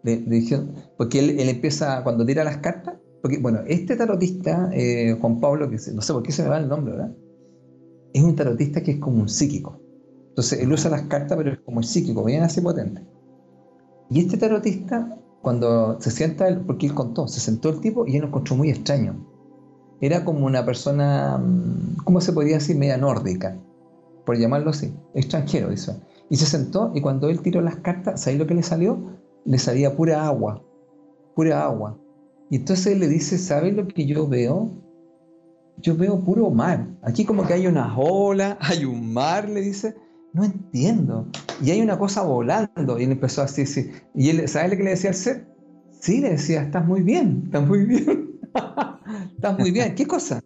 Le, 0.04 0.18
dijeron, 0.18 0.74
porque 0.98 1.20
él, 1.20 1.50
empieza, 1.50 2.04
cuando 2.04 2.26
tira 2.26 2.44
las 2.44 2.58
cartas, 2.58 2.96
porque 3.22 3.40
bueno, 3.40 3.62
este 3.66 3.96
tarotista, 3.96 4.70
eh, 4.74 5.18
Juan 5.20 5.40
Pablo, 5.40 5.70
que 5.70 5.78
no 5.94 6.02
sé 6.02 6.14
por 6.14 6.22
qué 6.22 6.34
se 6.34 6.44
me 6.44 6.50
va 6.50 6.60
el 6.60 6.68
nombre, 6.68 6.94
¿verdad? 6.94 7.16
Es 8.14 8.22
un 8.22 8.36
tarotista 8.36 8.84
que 8.84 8.92
es 8.92 9.00
como 9.00 9.22
un 9.22 9.30
psíquico. 9.30 9.82
Entonces 10.30 10.60
él 10.60 10.72
usa 10.72 10.92
las 10.92 11.04
cartas, 11.04 11.38
pero 11.38 11.54
es 11.54 11.60
como 11.60 11.80
el 11.80 11.86
psíquico, 11.86 12.24
bien 12.24 12.44
así 12.44 12.60
potente. 12.60 13.02
Y 14.14 14.20
este 14.20 14.38
tarotista, 14.38 15.18
cuando 15.42 16.00
se 16.00 16.12
sienta, 16.12 16.46
porque 16.68 16.86
él 16.86 16.94
contó, 16.94 17.28
se 17.28 17.40
sentó 17.40 17.70
el 17.70 17.82
tipo 17.82 18.06
y 18.06 18.16
él 18.16 18.22
lo 18.22 18.28
encontró 18.28 18.56
muy 18.56 18.70
extraño. 18.70 19.16
Era 20.02 20.24
como 20.24 20.46
una 20.46 20.64
persona, 20.64 21.40
mm, 21.40 22.04
¿cómo 22.04 22.22
se 22.22 22.32
podría 22.32 22.58
decir? 22.58 22.78
Media 22.78 22.96
nórdica, 22.96 23.58
por 24.24 24.38
llamarlo 24.38 24.70
así, 24.70 24.94
extranjero, 25.16 25.72
eso. 25.72 26.00
Y 26.30 26.36
se 26.36 26.46
sentó 26.46 26.92
y 26.94 27.02
cuando 27.02 27.28
él 27.28 27.42
tiró 27.42 27.60
las 27.62 27.78
cartas, 27.78 28.22
¿sabes 28.22 28.38
lo 28.38 28.46
que 28.46 28.54
le 28.54 28.62
salió? 28.62 29.00
Le 29.46 29.58
salía 29.58 29.96
pura 29.96 30.28
agua, 30.28 30.62
pura 31.36 31.64
agua. 31.64 31.98
Y 32.52 32.58
entonces 32.58 32.86
él 32.86 33.00
le 33.00 33.08
dice, 33.08 33.40
¿sabes 33.40 33.74
lo 33.74 33.88
que 33.88 34.06
yo 34.06 34.28
veo? 34.28 34.70
Yo 35.78 35.98
veo 35.98 36.20
puro 36.20 36.52
mar. 36.52 36.88
Aquí 37.02 37.26
como 37.26 37.48
que 37.48 37.54
hay 37.54 37.66
una 37.66 37.98
ola, 37.98 38.60
hay 38.62 38.86
un 38.86 39.12
mar, 39.12 39.50
le 39.50 39.62
dice. 39.62 39.96
No 40.34 40.44
entiendo. 40.44 41.28
Y 41.62 41.72
hay 41.72 41.82
una 41.82 41.98
cosa 41.98 42.24
volando. 42.24 43.00
Y 43.00 43.04
él 43.04 43.12
empezó 43.12 43.42
así, 43.42 43.66
sí. 43.66 43.92
Y 44.16 44.30
él, 44.30 44.48
¿sabes 44.48 44.72
lo 44.72 44.78
que 44.78 44.84
le 44.84 44.90
decía 44.92 45.12
al 45.12 45.16
ser? 45.16 45.48
Sí, 45.92 46.20
le 46.20 46.32
decía, 46.32 46.64
estás 46.64 46.86
muy 46.86 47.02
bien, 47.02 47.44
estás 47.46 47.68
muy 47.68 47.86
bien. 47.86 48.40
estás 49.36 49.58
muy 49.58 49.72
bien. 49.72 49.96
¿Qué 49.96 50.06
cosa? 50.06 50.42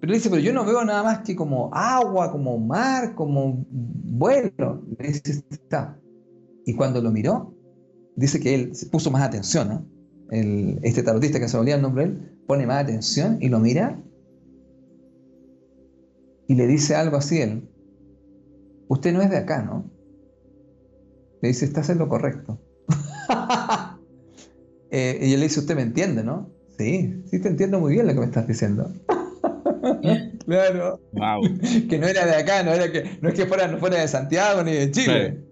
Pero 0.00 0.12
dice, 0.12 0.30
pero 0.30 0.40
yo 0.40 0.52
no 0.52 0.64
veo 0.64 0.84
nada 0.84 1.02
más 1.02 1.18
que 1.20 1.34
como 1.34 1.70
agua, 1.74 2.30
como 2.30 2.58
mar, 2.58 3.14
como 3.14 3.64
vuelo. 3.68 4.84
Le 4.98 5.08
dice, 5.08 5.44
está. 5.50 5.98
Y 6.64 6.74
cuando 6.74 7.02
lo 7.02 7.10
miró, 7.10 7.54
dice 8.14 8.40
que 8.40 8.54
él 8.54 8.74
se 8.74 8.86
puso 8.86 9.10
más 9.10 9.22
atención, 9.22 9.68
¿no? 9.68 9.86
Este 10.30 11.02
tarotista 11.02 11.38
que 11.38 11.48
se 11.48 11.56
olvida 11.56 11.76
el 11.76 11.82
nombre 11.82 12.04
de 12.04 12.10
él, 12.10 12.38
pone 12.46 12.66
más 12.66 12.82
atención 12.82 13.38
y 13.40 13.48
lo 13.48 13.60
mira 13.60 14.00
y 16.48 16.54
le 16.54 16.66
dice 16.66 16.94
algo 16.94 17.16
así 17.16 17.40
él. 17.40 17.68
Usted 18.88 19.12
no 19.12 19.22
es 19.22 19.30
de 19.30 19.36
acá, 19.36 19.62
¿no? 19.62 19.90
Le 21.42 21.48
dice, 21.48 21.64
estás 21.64 21.90
en 21.90 21.98
lo 21.98 22.08
correcto. 22.08 22.60
Eh, 24.88 25.18
y 25.20 25.32
él 25.32 25.40
le 25.40 25.48
dice, 25.48 25.58
usted 25.58 25.74
me 25.74 25.82
entiende, 25.82 26.22
¿no? 26.22 26.48
Sí, 26.78 27.20
sí 27.28 27.40
te 27.40 27.48
entiendo 27.48 27.80
muy 27.80 27.92
bien 27.92 28.06
lo 28.06 28.14
que 28.14 28.20
me 28.20 28.26
estás 28.26 28.46
diciendo. 28.46 28.88
claro. 30.46 31.00
que 31.90 31.98
no 31.98 32.06
era 32.06 32.24
de 32.24 32.36
acá, 32.36 32.62
no, 32.62 32.72
era 32.72 32.92
que, 32.92 33.18
no 33.20 33.28
es 33.28 33.34
que 33.34 33.46
fuera, 33.46 33.66
no 33.66 33.78
fuera 33.78 34.00
de 34.00 34.06
Santiago 34.06 34.62
ni 34.62 34.72
de 34.72 34.90
Chile. 34.92 35.44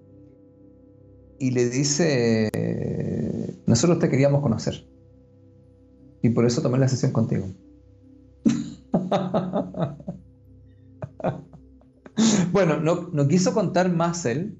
Y 1.40 1.50
le 1.50 1.68
dice, 1.68 2.48
nosotros 3.66 3.98
te 3.98 4.08
queríamos 4.08 4.40
conocer. 4.40 4.86
Y 6.22 6.30
por 6.30 6.46
eso 6.46 6.62
tomé 6.62 6.78
la 6.78 6.86
sesión 6.86 7.10
contigo. 7.10 7.48
bueno, 12.52 12.78
no, 12.78 13.08
no, 13.12 13.28
quiso 13.28 13.52
contar 13.54 13.90
más 13.90 14.24
él. 14.26 14.58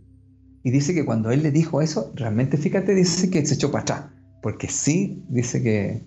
Y 0.63 0.71
dice 0.71 0.95
que 0.95 1.05
cuando 1.05 1.31
él 1.31 1.43
le 1.43 1.51
dijo 1.51 1.83
eso, 1.83 2.13
realmente 2.15 2.57
fíjate, 2.57 2.95
dice 2.95 3.29
que 3.31 3.45
se 3.45 3.55
echó 3.55 3.71
para 3.71 3.83
atrás. 3.83 4.05
Porque 4.43 4.69
sí, 4.69 5.23
dice 5.29 5.63
que 5.63 6.07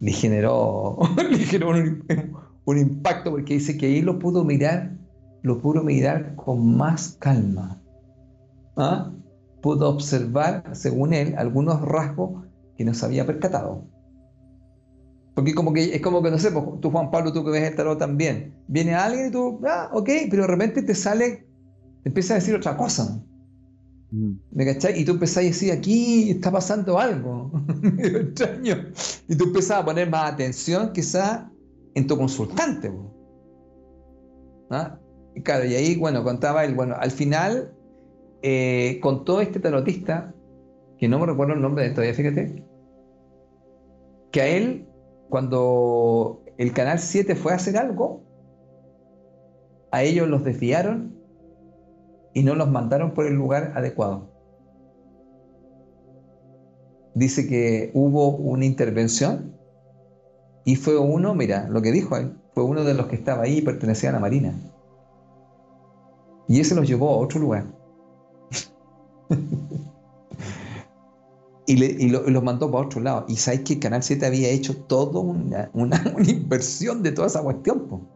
le 0.00 0.12
generó, 0.12 0.98
un, 2.64 2.78
impacto, 2.78 3.30
porque 3.30 3.54
dice 3.54 3.78
que 3.78 3.86
ahí 3.86 4.02
lo 4.02 4.18
pudo 4.18 4.44
mirar, 4.44 4.96
lo 5.42 5.60
pudo 5.60 5.84
mirar 5.84 6.34
con 6.34 6.76
más 6.76 7.16
calma. 7.20 7.80
¿Ah? 8.76 9.12
Pudo 9.60 9.88
observar, 9.88 10.64
según 10.72 11.14
él, 11.14 11.34
algunos 11.38 11.80
rasgos 11.82 12.44
que 12.76 12.84
no 12.84 12.94
se 12.94 13.06
había 13.06 13.26
percatado. 13.26 13.86
Porque 15.34 15.54
como 15.54 15.72
que 15.72 15.94
es 15.94 16.00
como 16.02 16.22
que, 16.22 16.30
no 16.30 16.38
sé, 16.38 16.50
pues, 16.50 16.64
tú 16.80 16.90
Juan 16.90 17.10
Pablo, 17.10 17.32
tú 17.32 17.44
que 17.44 17.50
ves 17.50 17.70
el 17.70 17.74
tarot 17.74 17.98
también, 17.98 18.54
viene 18.68 18.94
alguien 18.94 19.28
y 19.28 19.30
tú, 19.30 19.60
ah, 19.66 19.88
ok, 19.92 20.08
pero 20.30 20.42
de 20.42 20.48
repente 20.48 20.82
te 20.82 20.94
sale, 20.94 21.46
te 22.02 22.08
empieza 22.10 22.34
a 22.34 22.36
decir 22.36 22.54
otra 22.54 22.76
cosa. 22.76 23.22
Mm. 24.10 24.32
¿Me 24.50 24.66
cachai? 24.66 25.00
Y 25.00 25.04
tú 25.06 25.12
empezás 25.12 25.38
a 25.38 25.46
decir, 25.46 25.72
aquí 25.72 26.30
está 26.30 26.50
pasando 26.50 26.98
algo 26.98 27.50
medio 27.80 28.18
extraño. 28.18 28.76
Y 29.26 29.36
tú 29.36 29.44
empezás 29.44 29.78
a 29.78 29.84
poner 29.84 30.10
más 30.10 30.34
atención 30.34 30.92
quizá 30.92 31.50
en 31.94 32.06
tu 32.06 32.16
consultante. 32.18 32.92
¿Ah? 34.70 34.98
Y 35.34 35.40
claro, 35.42 35.64
y 35.64 35.74
ahí, 35.74 35.96
bueno, 35.96 36.22
contaba 36.24 36.62
él, 36.64 36.74
bueno, 36.74 36.94
al 36.98 37.10
final 37.10 37.72
eh, 38.42 38.98
contó 39.00 39.40
este 39.40 39.60
tarotista, 39.60 40.34
que 40.98 41.08
no 41.08 41.18
me 41.18 41.26
recuerdo 41.26 41.54
el 41.54 41.62
nombre 41.62 41.84
de 41.84 41.90
todavía, 41.90 42.14
fíjate, 42.14 42.64
que 44.30 44.40
a 44.40 44.46
él 44.46 44.86
cuando 45.32 46.44
el 46.58 46.74
Canal 46.74 46.98
7 46.98 47.34
fue 47.36 47.52
a 47.52 47.54
hacer 47.54 47.78
algo, 47.78 48.20
a 49.90 50.02
ellos 50.02 50.28
los 50.28 50.44
desviaron 50.44 51.16
y 52.34 52.42
no 52.42 52.54
los 52.54 52.68
mandaron 52.68 53.14
por 53.14 53.24
el 53.24 53.32
lugar 53.32 53.72
adecuado. 53.74 54.28
Dice 57.14 57.48
que 57.48 57.92
hubo 57.94 58.36
una 58.36 58.66
intervención 58.66 59.56
y 60.66 60.76
fue 60.76 60.98
uno, 60.98 61.34
mira, 61.34 61.66
lo 61.70 61.80
que 61.80 61.92
dijo 61.92 62.18
él, 62.18 62.36
fue 62.52 62.64
uno 62.64 62.84
de 62.84 62.92
los 62.92 63.06
que 63.06 63.16
estaba 63.16 63.44
ahí 63.44 63.56
y 63.56 63.62
pertenecía 63.62 64.10
a 64.10 64.12
la 64.12 64.20
Marina. 64.20 64.52
Y 66.46 66.60
ese 66.60 66.74
los 66.74 66.86
llevó 66.86 67.08
a 67.08 67.16
otro 67.16 67.40
lugar. 67.40 67.64
y, 71.66 72.08
los 72.08 72.42
mandó 72.42 72.70
para 72.70 72.86
otro 72.86 73.00
lado. 73.00 73.24
Y 73.28 73.36
sabes 73.36 73.60
que 73.60 73.78
Canal 73.78 74.02
7 74.02 74.26
había 74.26 74.48
hecho 74.48 74.76
toda 74.84 75.20
una, 75.20 75.70
una, 75.74 76.00
inversión 76.26 77.02
de 77.02 77.12
toda 77.12 77.28
esa 77.28 77.42
cuestión. 77.42 78.08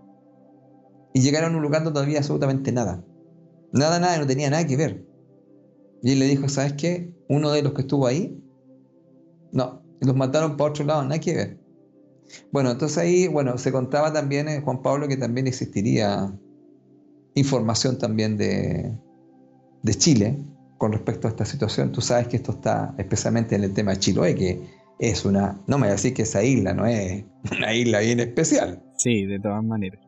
Y 1.14 1.20
llegaron 1.20 1.54
a 1.54 1.56
un 1.56 1.62
lugar 1.62 1.84
donde 1.84 2.00
no 2.00 2.04
había 2.04 2.18
absolutamente 2.18 2.72
nada. 2.72 3.04
Nada, 3.72 3.98
nada, 3.98 4.18
no 4.18 4.26
tenía 4.26 4.50
nada 4.50 4.66
que 4.66 4.76
ver. 4.76 5.06
Y 6.02 6.12
él 6.12 6.18
le 6.18 6.26
dijo, 6.26 6.48
¿sabes 6.48 6.74
qué? 6.74 7.14
Uno 7.28 7.50
de 7.50 7.62
los 7.62 7.72
que 7.72 7.82
estuvo 7.82 8.06
ahí, 8.06 8.42
no, 9.52 9.82
los 10.00 10.14
mataron 10.14 10.56
para 10.56 10.70
otro 10.70 10.84
lado, 10.84 11.02
nada 11.02 11.18
que 11.18 11.34
ver. 11.34 11.60
Bueno, 12.52 12.70
entonces 12.70 12.98
ahí, 12.98 13.28
bueno, 13.28 13.56
se 13.56 13.72
contaba 13.72 14.12
también, 14.12 14.48
eh, 14.48 14.60
Juan 14.60 14.82
Pablo, 14.82 15.08
que 15.08 15.16
también 15.16 15.46
existiría 15.46 16.36
información 17.34 17.98
también 17.98 18.36
de, 18.36 18.96
de 19.82 19.94
Chile, 19.94 20.45
con 20.78 20.92
respecto 20.92 21.26
a 21.26 21.30
esta 21.30 21.44
situación. 21.44 21.92
Tú 21.92 22.00
sabes 22.00 22.28
que 22.28 22.36
esto 22.36 22.52
está 22.52 22.94
especialmente 22.98 23.54
en 23.54 23.64
el 23.64 23.72
tema 23.72 23.92
de 23.92 23.98
Chiloé, 23.98 24.34
que 24.34 24.62
es 24.98 25.24
una, 25.24 25.58
no 25.66 25.78
me 25.78 25.82
voy 25.82 25.88
a 25.88 25.92
decir 25.92 26.14
que 26.14 26.22
esa 26.22 26.42
isla 26.42 26.72
no 26.72 26.86
es 26.86 27.24
una 27.50 27.74
isla 27.74 28.00
bien 28.00 28.20
especial. 28.20 28.82
Sí, 28.96 29.26
de 29.26 29.38
todas 29.38 29.62
maneras. 29.64 30.00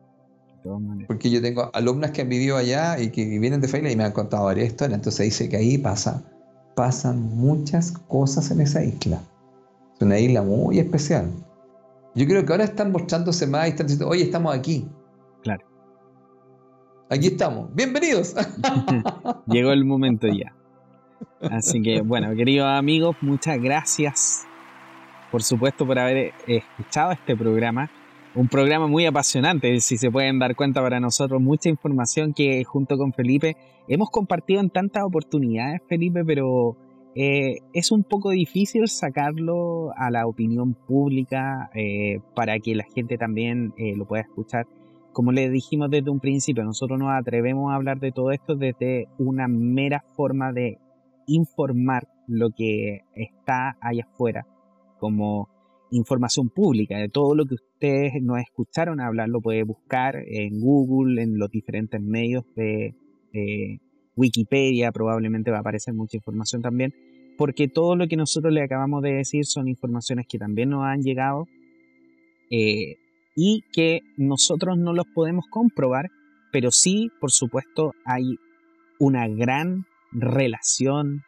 Porque 1.07 1.29
yo 1.29 1.41
tengo 1.41 1.69
alumnas 1.73 2.11
que 2.11 2.21
han 2.21 2.29
vivido 2.29 2.57
allá 2.57 2.99
y 2.99 3.09
que 3.11 3.39
vienen 3.39 3.61
de 3.61 3.67
Feila 3.67 3.91
y 3.91 3.95
me 3.95 4.03
han 4.03 4.11
contado 4.11 4.45
varias 4.45 4.67
historias. 4.67 4.99
Entonces 4.99 5.25
dice 5.25 5.49
que 5.49 5.57
ahí 5.57 5.77
pasa, 5.77 6.23
pasan 6.75 7.21
muchas 7.21 7.91
cosas 7.91 8.51
en 8.51 8.61
esa 8.61 8.83
isla. 8.83 9.21
Es 9.95 10.01
una 10.01 10.19
isla 10.19 10.43
muy 10.43 10.79
especial. 10.79 11.31
Yo 12.15 12.25
creo 12.25 12.45
que 12.45 12.51
ahora 12.51 12.65
están 12.65 12.91
mostrándose 12.91 13.47
más 13.47 13.67
y 13.67 13.69
están 13.69 13.87
diciendo, 13.87 14.09
oye, 14.09 14.23
estamos 14.23 14.53
aquí. 14.53 14.87
Claro. 15.43 15.65
Aquí 17.09 17.27
estamos. 17.27 17.73
Bienvenidos. 17.73 18.35
Llegó 19.47 19.71
el 19.71 19.85
momento 19.85 20.27
ya. 20.27 20.53
Así 21.41 21.81
que, 21.81 22.01
bueno, 22.01 22.35
queridos 22.35 22.67
amigos, 22.67 23.15
muchas 23.21 23.61
gracias, 23.61 24.45
por 25.31 25.43
supuesto, 25.43 25.85
por 25.85 25.99
haber 25.99 26.33
escuchado 26.47 27.11
este 27.11 27.35
programa. 27.35 27.89
Un 28.35 28.47
programa 28.47 28.87
muy 28.87 29.05
apasionante, 29.05 29.79
si 29.79 29.97
se 29.97 30.11
pueden 30.11 30.37
dar 30.37 30.55
cuenta 30.55 30.81
para 30.81 30.99
nosotros, 30.99 31.41
mucha 31.41 31.69
información 31.69 32.33
que 32.33 32.63
junto 32.63 32.97
con 32.97 33.11
Felipe 33.11 33.57
hemos 33.87 34.09
compartido 34.11 34.61
en 34.61 34.69
tantas 34.69 35.03
oportunidades, 35.03 35.81
Felipe, 35.87 36.23
pero 36.23 36.77
eh, 37.15 37.57
es 37.73 37.91
un 37.91 38.03
poco 38.03 38.29
difícil 38.29 38.87
sacarlo 38.87 39.91
a 39.97 40.11
la 40.11 40.27
opinión 40.27 40.75
pública 40.75 41.71
eh, 41.73 42.19
para 42.35 42.59
que 42.59 42.75
la 42.75 42.85
gente 42.95 43.17
también 43.17 43.73
eh, 43.77 43.95
lo 43.95 44.05
pueda 44.05 44.21
escuchar. 44.21 44.67
Como 45.11 45.31
le 45.31 45.49
dijimos 45.49 45.89
desde 45.89 46.11
un 46.11 46.19
principio, 46.19 46.63
nosotros 46.63 46.99
nos 46.99 47.09
atrevemos 47.11 47.71
a 47.71 47.75
hablar 47.75 47.99
de 47.99 48.11
todo 48.11 48.31
esto 48.31 48.55
desde 48.55 49.07
una 49.17 49.47
mera 49.47 50.05
forma 50.15 50.53
de 50.53 50.77
informar 51.29 52.07
lo 52.27 52.51
que 52.51 53.01
está 53.15 53.77
allá 53.81 54.03
afuera 54.03 54.45
como 54.99 55.49
información 55.91 56.49
pública. 56.49 56.97
De 56.97 57.09
todo 57.09 57.33
lo 57.35 57.45
que 57.45 57.55
ustedes 57.55 58.21
nos 58.21 58.39
escucharon 58.39 58.99
hablar 58.99 59.29
lo 59.29 59.41
puede 59.41 59.63
buscar 59.63 60.15
en 60.17 60.59
Google 60.59 61.21
en 61.21 61.39
los 61.39 61.49
diferentes 61.49 62.01
medios 62.01 62.43
de 62.55 62.95
Wikipedia 64.15 64.91
probablemente 64.91 65.49
va 65.49 65.57
a 65.57 65.59
aparecer 65.61 65.93
mucha 65.93 66.17
información 66.17 66.61
también 66.61 66.93
porque 67.39 67.69
todo 67.69 67.95
lo 67.95 68.07
que 68.09 68.17
nosotros 68.17 68.53
le 68.53 68.61
acabamos 68.61 69.01
de 69.01 69.13
decir 69.13 69.45
son 69.45 69.69
informaciones 69.69 70.27
que 70.27 70.37
también 70.37 70.69
nos 70.69 70.83
han 70.83 71.01
llegado 71.01 71.47
eh, 72.51 72.97
y 73.33 73.63
que 73.71 74.01
nosotros 74.17 74.77
no 74.77 74.91
los 74.91 75.05
podemos 75.15 75.45
comprobar, 75.49 76.09
pero 76.51 76.69
sí, 76.69 77.09
por 77.21 77.31
supuesto, 77.31 77.93
hay 78.03 78.35
una 78.99 79.25
gran 79.29 79.85
relación 80.11 81.23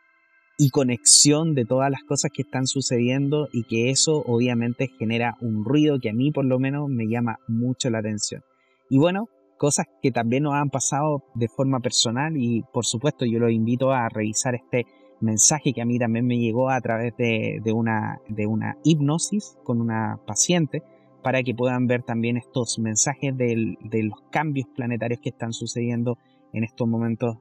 y 0.57 0.69
conexión 0.69 1.55
de 1.55 1.65
todas 1.65 1.89
las 1.89 2.03
cosas 2.03 2.29
que 2.31 2.43
están 2.43 2.67
sucediendo 2.67 3.47
y 3.51 3.63
que 3.63 3.89
eso 3.89 4.21
obviamente 4.27 4.91
genera 4.99 5.35
un 5.41 5.65
ruido 5.65 5.99
que 5.99 6.09
a 6.09 6.13
mí 6.13 6.31
por 6.31 6.45
lo 6.45 6.59
menos 6.59 6.87
me 6.87 7.07
llama 7.07 7.37
mucho 7.47 7.89
la 7.89 7.99
atención. 7.99 8.43
Y 8.89 8.99
bueno, 8.99 9.27
cosas 9.57 9.87
que 10.01 10.11
también 10.11 10.43
nos 10.43 10.53
han 10.53 10.69
pasado 10.69 11.23
de 11.33 11.47
forma 11.47 11.79
personal 11.79 12.37
y 12.37 12.63
por 12.73 12.85
supuesto 12.85 13.25
yo 13.25 13.39
los 13.39 13.51
invito 13.51 13.91
a 13.91 14.07
revisar 14.09 14.53
este 14.55 14.85
mensaje 15.19 15.73
que 15.73 15.81
a 15.81 15.85
mí 15.85 15.97
también 15.97 16.25
me 16.25 16.37
llegó 16.37 16.69
a 16.69 16.81
través 16.81 17.15
de, 17.17 17.61
una, 17.73 18.19
de 18.27 18.45
una 18.45 18.77
hipnosis 18.83 19.57
con 19.63 19.81
una 19.81 20.19
paciente 20.27 20.83
para 21.23 21.43
que 21.43 21.55
puedan 21.55 21.87
ver 21.87 22.03
también 22.03 22.37
estos 22.37 22.79
mensajes 22.79 23.37
de 23.37 24.03
los 24.03 24.19
cambios 24.31 24.67
planetarios 24.75 25.21
que 25.21 25.29
están 25.29 25.53
sucediendo 25.53 26.17
en 26.53 26.63
estos 26.63 26.87
momentos 26.87 27.37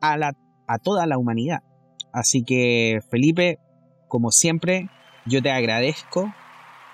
a, 0.00 0.16
la, 0.16 0.32
a 0.66 0.78
toda 0.78 1.06
la 1.06 1.18
humanidad. 1.18 1.60
Así 2.12 2.42
que 2.42 3.00
Felipe, 3.10 3.58
como 4.08 4.30
siempre, 4.30 4.88
yo 5.26 5.42
te 5.42 5.50
agradezco 5.50 6.32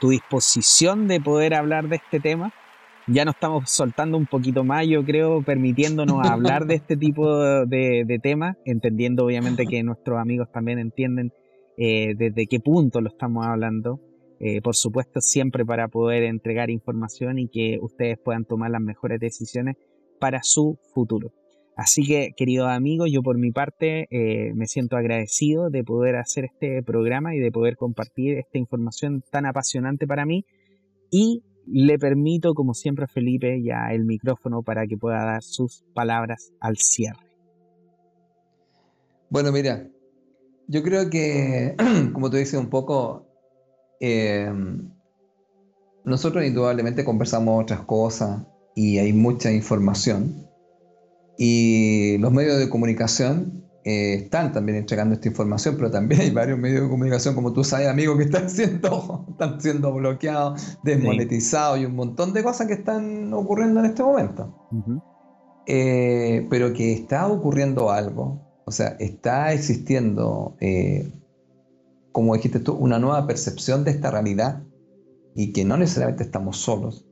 tu 0.01 0.11
disposición 0.11 1.09
de 1.09 1.21
poder 1.21 1.55
hablar 1.55 1.89
de 1.89 1.97
este 1.97 2.21
tema. 2.21 2.53
Ya 3.07 3.25
nos 3.25 3.35
estamos 3.35 3.71
soltando 3.71 4.19
un 4.19 4.27
poquito 4.27 4.65
más, 4.65 4.87
yo 4.87 5.05
creo, 5.05 5.43
permitiéndonos 5.43 6.19
hablar 6.29 6.67
de 6.67 6.75
este 6.75 6.97
tipo 6.97 7.39
de, 7.67 8.21
temas, 8.23 8.57
entendiendo 8.65 9.25
obviamente 9.25 9.65
que 9.67 9.83
nuestros 9.83 10.19
amigos 10.19 10.51
también 10.53 10.79
entienden 10.79 11.33
eh, 11.79 12.15
desde 12.17 12.47
qué 12.47 12.61
punto 12.61 13.01
lo 13.01 13.09
estamos 13.09 13.47
hablando. 13.47 14.01
Eh, 14.39 14.61
por 14.61 14.77
supuesto, 14.77 15.21
siempre 15.21 15.65
para 15.65 15.89
poder 15.89 16.25
entregar 16.25 16.69
información 16.69 17.39
y 17.39 17.49
que 17.49 17.79
ustedes 17.81 18.19
puedan 18.23 18.45
tomar 18.45 18.71
las 18.71 18.83
mejores 18.83 19.19
decisiones 19.19 19.77
para 20.21 20.41
su 20.43 20.79
futuro. 20.93 21.33
Así 21.77 22.07
que, 22.07 22.33
queridos 22.35 22.71
amigos, 22.71 23.11
yo 23.13 23.23
por 23.23 23.37
mi 23.37 23.53
parte 23.53 24.07
eh, 24.11 24.55
me 24.55 24.67
siento 24.67 24.97
agradecido 24.97 25.69
de 25.69 25.85
poder 25.85 26.17
hacer 26.17 26.47
este 26.47 26.83
programa 26.83 27.35
y 27.35 27.39
de 27.39 27.53
poder 27.53 27.77
compartir 27.77 28.39
esta 28.39 28.57
información 28.57 29.23
tan 29.31 29.45
apasionante 29.45 30.07
para 30.07 30.25
mí. 30.25 30.47
Y 31.11 31.43
le 31.67 31.99
permito, 31.99 32.55
como 32.55 32.73
siempre, 32.73 33.05
a 33.05 33.09
Felipe 33.09 33.63
ya 33.63 33.93
el 33.93 34.07
micrófono 34.07 34.63
para 34.63 34.87
que 34.87 34.97
pueda 34.97 35.23
dar 35.23 35.43
sus 35.43 35.85
palabras 35.93 36.51
al 36.61 36.79
cierre. 36.79 37.27
Bueno, 39.29 39.53
mira, 39.53 39.87
yo 40.69 40.83
creo 40.83 41.11
que, 41.11 41.77
como 42.15 42.31
tú 42.31 42.39
dices 42.39 42.59
un 42.59 42.71
poco, 42.71 43.27
eh, 44.01 44.51
nosotros 46.07 46.43
indudablemente 46.43 47.05
conversamos 47.05 47.63
otras 47.63 47.83
cosas 47.83 48.47
y 48.75 48.97
hay 48.97 49.13
mucha 49.13 49.53
información 49.53 50.46
y 51.39 52.19
los 52.19 52.33
medios 52.33 52.59
de 52.59 52.69
comunicación 52.69 53.67
eh, 53.89 54.15
están 54.15 54.53
también 54.53 54.79
entregando 54.79 55.15
esta 55.15 55.29
información, 55.29 55.77
pero 55.77 55.93
también 55.93 56.21
hay 56.21 56.31
varios 56.31 56.59
medios 56.59 56.83
de 56.83 56.89
comunicación, 56.89 57.37
como 57.37 57.53
tú 57.53 57.63
sabes, 57.63 57.87
amigo, 57.87 58.17
que 58.17 58.25
están 58.25 58.51
siendo, 58.51 59.25
están 59.31 59.61
siendo 59.61 59.95
bloqueados, 59.95 60.79
desmonetizados 60.83 61.79
y 61.79 61.85
un 61.85 61.95
montón 61.95 62.33
de 62.33 62.43
cosas 62.43 62.67
que 62.67 62.73
están 62.73 63.33
ocurriendo 63.33 63.79
en 63.79 63.87
este 63.87 64.03
momento. 64.03 64.53
Eh, 65.67 66.45
pero 66.51 66.73
que 66.73 66.93
está 66.93 67.29
ocurriendo 67.29 67.93
algo, 67.93 68.41
o 68.65 68.73
sea, 68.73 68.97
está 68.99 69.53
existiendo, 69.53 70.57
eh, 70.61 71.09
como 72.11 72.35
dijiste 72.35 72.59
tú, 72.59 72.73
una 72.73 72.99
nueva 72.99 73.25
percepción 73.29 73.85
de 73.85 73.93
esta 73.93 74.11
realidad 74.11 74.65
y 75.37 75.53
que 75.53 75.65
no 75.65 75.77
necesariamente 75.77 76.25
estamos 76.25 76.57
solos, 76.57 77.06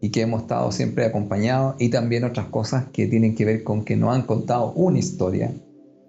y 0.00 0.10
que 0.10 0.22
hemos 0.22 0.42
estado 0.42 0.70
siempre 0.72 1.04
acompañados 1.04 1.76
y 1.78 1.88
también 1.88 2.24
otras 2.24 2.46
cosas 2.46 2.86
que 2.92 3.06
tienen 3.06 3.34
que 3.34 3.44
ver 3.44 3.64
con 3.64 3.84
que 3.84 3.96
nos 3.96 4.14
han 4.14 4.22
contado 4.22 4.72
una 4.72 4.98
historia 4.98 5.52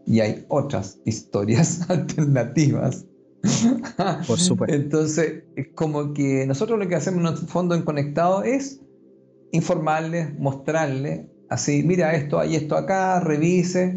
y 0.06 0.20
hay 0.20 0.46
otras 0.50 1.00
historias 1.06 1.86
alternativas. 1.90 3.06
Por 4.28 4.40
supuesto. 4.40 4.76
Entonces, 4.76 5.44
es 5.56 5.68
como 5.76 6.14
que 6.14 6.46
nosotros 6.46 6.78
lo 6.78 6.88
que 6.88 6.96
hacemos 6.96 7.20
en 7.20 7.24
nuestro 7.24 7.48
fondo 7.48 7.76
en 7.76 7.84
Conectado 7.84 8.44
es 8.44 8.82
informarles, 9.52 10.38
mostrarles, 10.38 11.22
así, 11.50 11.84
mira 11.84 12.16
esto, 12.16 12.40
hay 12.40 12.56
esto 12.56 12.76
acá, 12.76 13.20
revise, 13.20 13.96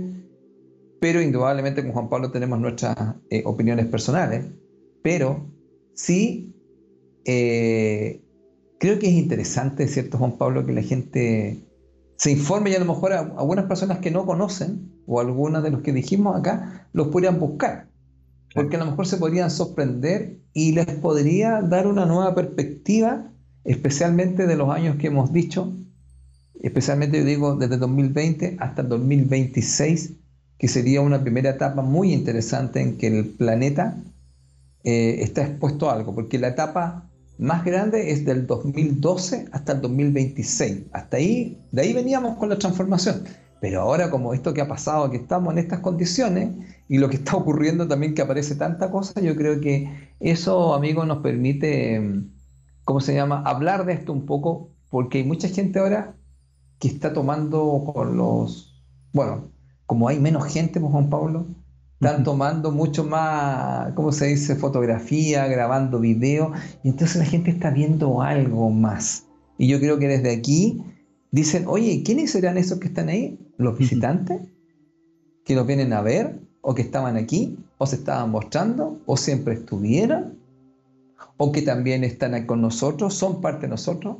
pero 1.01 1.20
indudablemente 1.20 1.82
con 1.82 1.93
Juan 1.93 2.09
Pablo 2.09 2.31
tenemos 2.31 2.60
nuestras 2.60 2.97
eh, 3.31 3.43
opiniones 3.44 3.86
personales, 3.86 4.47
pero 5.02 5.51
sí 5.94 6.55
eh, 7.24 8.23
creo 8.82 8.98
que 8.98 9.06
es 9.06 9.14
interesante, 9.14 9.86
¿cierto, 9.86 10.18
Juan 10.18 10.32
Pablo, 10.32 10.66
que 10.66 10.72
la 10.72 10.82
gente 10.82 11.56
se 12.16 12.32
informe 12.32 12.70
y 12.70 12.74
a 12.74 12.80
lo 12.80 12.84
mejor 12.84 13.12
algunas 13.12 13.66
personas 13.66 13.98
que 13.98 14.10
no 14.10 14.26
conocen 14.26 14.90
o 15.06 15.20
algunas 15.20 15.62
de 15.62 15.70
los 15.70 15.82
que 15.82 15.92
dijimos 15.92 16.36
acá 16.36 16.88
los 16.92 17.06
podrían 17.06 17.38
buscar? 17.38 17.86
Porque 18.52 18.74
a 18.74 18.80
lo 18.80 18.86
mejor 18.86 19.06
se 19.06 19.18
podrían 19.18 19.52
sorprender 19.52 20.40
y 20.52 20.72
les 20.72 20.86
podría 20.86 21.62
dar 21.62 21.86
una 21.86 22.06
nueva 22.06 22.34
perspectiva, 22.34 23.30
especialmente 23.62 24.48
de 24.48 24.56
los 24.56 24.68
años 24.70 24.96
que 24.96 25.06
hemos 25.06 25.32
dicho, 25.32 25.72
especialmente 26.60 27.18
yo 27.18 27.24
digo 27.24 27.54
desde 27.54 27.76
2020 27.76 28.56
hasta 28.59 28.82
2026, 28.82 30.14
que 30.59 30.66
sería 30.66 31.02
una 31.02 31.22
primera 31.22 31.50
etapa 31.50 31.82
muy 31.82 32.12
interesante 32.12 32.80
en 32.80 32.98
que 32.98 33.06
el 33.06 33.26
planeta 33.26 33.96
eh, 34.82 35.18
está 35.20 35.46
expuesto 35.46 35.88
a 35.88 35.94
algo, 35.94 36.16
porque 36.16 36.40
la 36.40 36.48
etapa 36.48 37.11
más 37.43 37.64
grande 37.64 38.12
es 38.12 38.24
del 38.24 38.47
2012 38.47 39.48
hasta 39.52 39.73
el 39.73 39.81
2026. 39.81 40.85
Hasta 40.93 41.16
ahí, 41.16 41.59
de 41.73 41.82
ahí 41.82 41.93
veníamos 41.93 42.39
con 42.39 42.48
la 42.48 42.59
transformación. 42.59 43.24
Pero 43.60 43.81
ahora 43.81 44.10
como 44.10 44.35
esto 44.35 44.55
que 44.55 44.60
ha 44.60 44.69
pasado, 44.69 45.10
que 45.10 45.19
estamos 45.19 45.52
en 45.52 45.59
estas 45.59 45.81
condiciones 45.81 46.51
y 46.89 46.98
lo 46.98 47.09
que 47.09 47.16
está 47.16 47.36
ocurriendo 47.36 47.86
también 47.86 48.14
que 48.14 48.23
aparece 48.23 48.55
tanta 48.56 48.90
cosa, 48.90 49.20
yo 49.20 49.36
creo 49.36 49.60
que 49.60 49.89
eso, 50.20 50.74
amigos, 50.74 51.06
nos 51.06 51.19
permite, 51.19 52.24
¿cómo 52.85 53.01
se 53.01 53.14
llama?, 53.14 53.43
hablar 53.44 53.86
de 53.86 53.93
esto 53.93 54.12
un 54.12 54.27
poco, 54.27 54.70
porque 54.90 55.19
hay 55.19 55.24
mucha 55.24 55.48
gente 55.48 55.78
ahora 55.78 56.14
que 56.78 56.89
está 56.89 57.12
tomando 57.12 57.93
con 57.93 58.16
los, 58.16 58.82
bueno, 59.12 59.52
como 59.86 60.09
hay 60.09 60.19
menos 60.19 60.44
gente, 60.52 60.81
pues, 60.81 60.90
Juan 60.90 61.09
Pablo, 61.09 61.47
están 62.02 62.24
tomando 62.24 62.72
mucho 62.72 63.04
más, 63.04 63.92
¿cómo 63.92 64.10
se 64.10 64.26
dice?, 64.26 64.56
fotografía, 64.56 65.46
grabando 65.46 66.00
video, 66.00 66.50
y 66.82 66.88
entonces 66.88 67.16
la 67.16 67.24
gente 67.24 67.52
está 67.52 67.70
viendo 67.70 68.22
algo 68.22 68.70
más. 68.70 69.28
Y 69.56 69.68
yo 69.68 69.78
creo 69.78 70.00
que 70.00 70.08
desde 70.08 70.32
aquí 70.32 70.82
dicen, 71.30 71.64
oye, 71.68 72.02
¿quiénes 72.04 72.32
serán 72.32 72.58
esos 72.58 72.80
que 72.80 72.88
están 72.88 73.08
ahí? 73.08 73.38
¿Los 73.56 73.78
visitantes? 73.78 74.40
¿Que 75.44 75.54
nos 75.54 75.64
vienen 75.64 75.92
a 75.92 76.02
ver? 76.02 76.40
¿O 76.60 76.74
que 76.74 76.82
estaban 76.82 77.16
aquí? 77.16 77.56
¿O 77.78 77.86
se 77.86 77.94
estaban 77.94 78.30
mostrando? 78.32 79.00
¿O 79.06 79.16
siempre 79.16 79.54
estuvieron? 79.54 80.40
¿O 81.36 81.52
que 81.52 81.62
también 81.62 82.02
están 82.02 82.46
con 82.46 82.62
nosotros? 82.62 83.14
¿Son 83.14 83.40
parte 83.40 83.62
de 83.62 83.68
nosotros? 83.68 84.16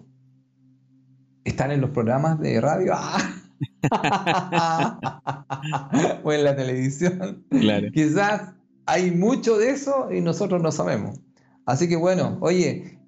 ¿Están 1.43 1.73
en 1.73 1.81
los 1.81 1.91
programas 1.91 2.39
de 2.39 2.61
radio? 2.61 2.93
¡Ah! 2.95 3.42
o 6.25 6.33
en 6.33 6.45
la 6.45 6.57
televisión. 6.57 7.45
Quizás 7.93 8.55
hay 8.87 9.11
mucho 9.11 9.59
de 9.59 9.71
eso 9.71 10.09
y 10.13 10.21
nosotros 10.21 10.63
no 10.63 10.73
sabemos. 10.73 11.21
Así 11.67 11.89
que 11.89 11.97
bueno, 11.97 12.39
oye, 12.41 13.03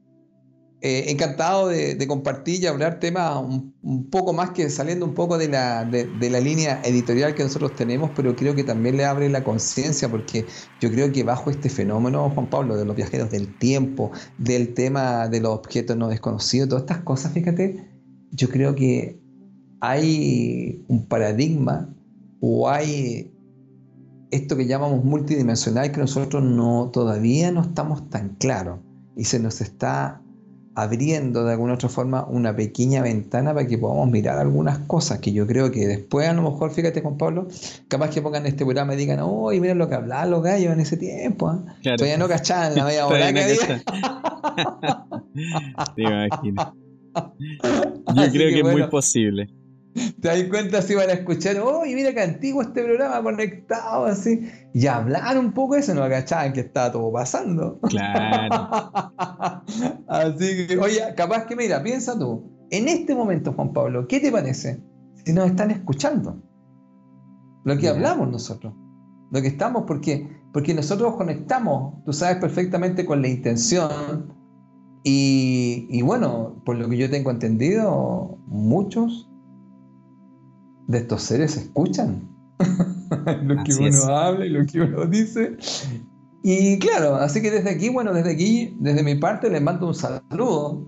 eh, 0.87 1.11
encantado 1.11 1.69
de, 1.69 2.07
compartir 2.07 2.63
y 2.63 2.67
hablar 2.67 3.01
temas 3.01 3.43
un, 3.43 4.11
poco 4.11 4.35
más 4.35 4.51
que 4.51 4.69
saliendo 4.69 5.07
un 5.07 5.15
poco 5.15 5.39
de 5.39 5.49
la, 5.49 5.87
de, 5.87 6.29
la 6.29 6.41
línea 6.41 6.83
editorial 6.85 7.35
que 7.35 7.43
nosotros 7.43 7.75
tenemos, 7.75 8.11
pero 8.15 8.37
creo 8.37 8.55
que 8.55 8.65
también 8.65 8.99
le 8.99 9.07
abre 9.07 9.31
la 9.31 9.43
conciencia 9.43 10.11
porque 10.11 10.45
yo 10.83 10.91
creo 10.91 11.11
que 11.11 11.25
bajo 11.25 11.51
este 11.51 11.71
fenómeno, 11.71 12.29
Juan 12.29 12.51
Pablo, 12.51 12.77
de 12.77 12.85
los 12.85 12.95
viajeros 12.95 13.31
del 13.31 13.57
tiempo, 13.57 14.13
del 14.37 14.75
tema 14.75 15.27
de 15.29 15.41
los 15.41 15.53
objetos 15.53 15.97
no 15.97 16.09
desconocidos, 16.09 16.69
todas 16.69 16.83
estas 16.83 16.99
cosas, 16.99 17.33
fíjate, 17.33 17.89
yo 18.33 18.51
creo 18.51 18.75
que 18.75 19.24
hay 19.89 20.85
un 20.89 21.07
paradigma 21.07 21.89
o 22.41 22.69
hay 22.69 23.31
esto 24.31 24.57
que 24.57 24.67
llamamos 24.67 25.05
multidimensional 25.05 25.93
que 25.93 26.01
nosotros 26.01 26.43
no, 26.43 26.91
todavía 26.93 27.53
no 27.53 27.63
estamos 27.63 28.09
tan 28.11 28.31
claros 28.31 28.81
y 29.17 29.25
se 29.25 29.39
nos 29.39 29.61
está 29.61 30.21
abriendo 30.75 31.45
de 31.45 31.53
alguna 31.53 31.75
otra 31.75 31.89
forma 31.89 32.27
una 32.27 32.57
pequeña 32.57 33.01
ventana 33.03 33.55
para 33.55 33.67
que 33.67 33.79
podamos 33.79 34.11
mirar 34.11 34.39
algunas 34.39 34.79
cosas 34.81 35.21
que 35.21 35.33
yo 35.33 35.47
creo 35.47 35.71
que 35.71 35.87
después 35.87 36.29
a 36.29 36.33
lo 36.33 36.43
mejor, 36.43 36.73
fíjate 36.73 37.01
Juan 37.01 37.17
Pablo, 37.17 37.47
capaz 37.87 38.11
que 38.11 38.21
pongan 38.21 38.47
este 38.47 38.65
programa 38.65 38.95
y 38.95 38.97
digan, 38.97 39.21
uy, 39.23 39.61
mira 39.61 39.75
lo 39.75 39.89
que 39.89 39.95
hablaban 39.95 40.33
los 40.33 40.43
gallos 40.43 40.73
en 40.73 40.81
ese 40.81 40.97
tiempo. 40.97 41.53
¿eh? 41.53 41.95
Todavía 41.97 42.19
no 42.19 42.27
cachaban 42.27 42.75
la 42.75 42.85
media 42.87 43.07
hora 43.09 43.33
que 43.33 43.41
había. 43.41 43.85
Yo 47.15 48.33
creo 48.33 48.51
que, 48.51 48.61
es 48.61 48.65
muy 48.65 48.89
posible. 48.89 49.49
Te 49.95 50.29
das 50.29 50.43
cuenta 50.45 50.83
si 50.83 50.95
van 50.95 51.09
a 51.09 51.13
escuchar, 51.13 51.59
oye, 51.61 51.95
mira 51.95 52.13
qué 52.13 52.21
antiguo 52.21 52.63
este 52.63 52.83
programa 52.83 53.23
conectado 53.23 54.07
así. 54.07 54.41
Y 54.73 54.87
hablar 54.87 55.39
un 55.39 55.53
poco 55.53 55.75
de 55.75 55.81
eso, 55.81 55.95
no 55.95 56.03
agachaban 56.03 56.53
que 56.53 56.61
estaba 56.61 56.91
todo 56.91 57.13
pasando. 57.13 57.79
Claro. 57.81 59.13
así 60.09 60.67
que, 60.67 60.79
oye, 60.79 61.01
capaz 61.17 61.47
que 61.47 61.55
mira, 61.55 61.83
piensa 61.83 62.19
tú, 62.19 62.51
en 62.71 62.89
este 62.89 63.15
momento, 63.15 63.53
Juan 63.53 63.73
Pablo, 63.73 64.09
¿qué 64.09 64.19
te 64.19 64.33
parece 64.33 64.83
si 65.25 65.33
nos 65.33 65.47
están 65.47 65.71
escuchando? 65.71 66.43
Lo 67.65 67.79
que 67.79 67.89
hablamos 67.89 68.29
nosotros, 68.29 68.75
lo 69.31 69.41
que 69.41 69.49
estamos, 69.49 69.85
porque, 69.87 70.29
porque 70.53 70.75
nosotros 70.75 71.15
conectamos, 71.15 72.03
tú 72.05 72.13
sabes 72.13 72.39
perfectamente 72.39 73.07
con 73.07 73.23
la 73.23 73.29
intención 73.29 74.35
y, 75.05 75.87
y 75.89 76.03
bueno, 76.03 76.63
por 76.65 76.77
lo 76.77 76.89
que 76.89 76.97
yo 76.97 77.09
tengo 77.09 77.31
entendido, 77.31 78.39
muchos 78.49 79.31
de 80.87 80.99
estos 80.99 81.23
seres 81.23 81.57
escuchan 81.57 82.29
lo 83.43 83.65
que 83.65 83.75
uno 83.75 84.05
habla 84.15 84.47
y 84.47 84.51
lo 84.51 84.65
que 84.67 84.81
uno 84.81 85.07
dice. 85.07 85.57
Y 86.43 86.79
claro, 86.79 87.17
así 87.17 87.41
que 87.41 87.51
desde 87.51 87.71
aquí, 87.71 87.89
bueno, 87.89 88.13
desde 88.13 88.33
aquí, 88.33 88.77
desde 88.79 89.03
mi 89.03 89.15
parte, 89.15 89.49
les 89.51 89.63
mando 89.63 89.89
un 89.89 89.95
saludo 89.95 90.87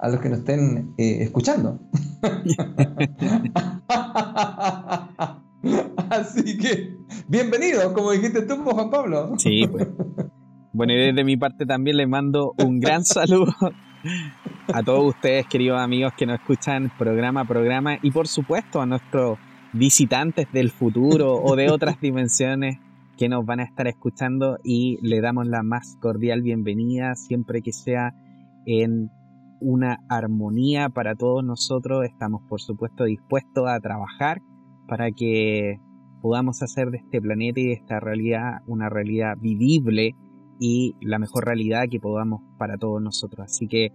a 0.00 0.08
los 0.08 0.20
que 0.20 0.30
nos 0.30 0.40
estén 0.40 0.94
eh, 0.98 1.22
escuchando. 1.22 1.78
así 6.10 6.58
que, 6.58 6.96
bienvenidos, 7.28 7.92
como 7.92 8.10
dijiste 8.10 8.42
tú, 8.42 8.64
pues, 8.64 8.74
Juan 8.74 8.90
Pablo. 8.90 9.34
Sí, 9.38 9.64
pues. 9.70 9.86
Bueno, 10.72 10.92
y 10.92 10.96
desde 10.96 11.24
mi 11.24 11.36
parte 11.36 11.66
también 11.66 11.96
les 11.96 12.08
mando 12.08 12.54
un 12.58 12.80
gran 12.80 13.04
saludo 13.04 13.54
a 14.72 14.82
todos 14.82 15.14
ustedes, 15.14 15.46
queridos 15.46 15.80
amigos 15.80 16.12
que 16.16 16.26
nos 16.26 16.38
escuchan 16.40 16.90
programa 16.98 17.42
a 17.42 17.44
programa 17.44 17.98
y 18.00 18.10
por 18.10 18.28
supuesto 18.28 18.80
a 18.80 18.86
nuestros 18.86 19.38
visitantes 19.72 20.50
del 20.52 20.70
futuro 20.70 21.34
o 21.34 21.54
de 21.56 21.70
otras 21.70 22.00
dimensiones 22.00 22.78
que 23.18 23.28
nos 23.28 23.44
van 23.44 23.60
a 23.60 23.64
estar 23.64 23.86
escuchando 23.86 24.58
y 24.64 24.98
le 25.02 25.20
damos 25.20 25.46
la 25.46 25.62
más 25.62 25.98
cordial 26.00 26.40
bienvenida 26.40 27.14
siempre 27.14 27.60
que 27.60 27.72
sea 27.72 28.14
en 28.64 29.10
una 29.60 29.98
armonía 30.08 30.88
para 30.88 31.14
todos 31.14 31.44
nosotros. 31.44 32.06
Estamos 32.06 32.40
por 32.48 32.62
supuesto 32.62 33.04
dispuestos 33.04 33.68
a 33.68 33.78
trabajar 33.80 34.40
para 34.88 35.10
que 35.10 35.78
podamos 36.22 36.62
hacer 36.62 36.90
de 36.90 36.98
este 36.98 37.20
planeta 37.20 37.60
y 37.60 37.66
de 37.66 37.72
esta 37.74 38.00
realidad 38.00 38.62
una 38.66 38.88
realidad 38.88 39.36
vivible 39.38 40.14
y 40.60 40.94
la 41.00 41.18
mejor 41.18 41.46
realidad 41.46 41.84
que 41.90 41.98
podamos 41.98 42.42
para 42.58 42.76
todos 42.76 43.02
nosotros. 43.02 43.46
Así 43.46 43.66
que 43.66 43.92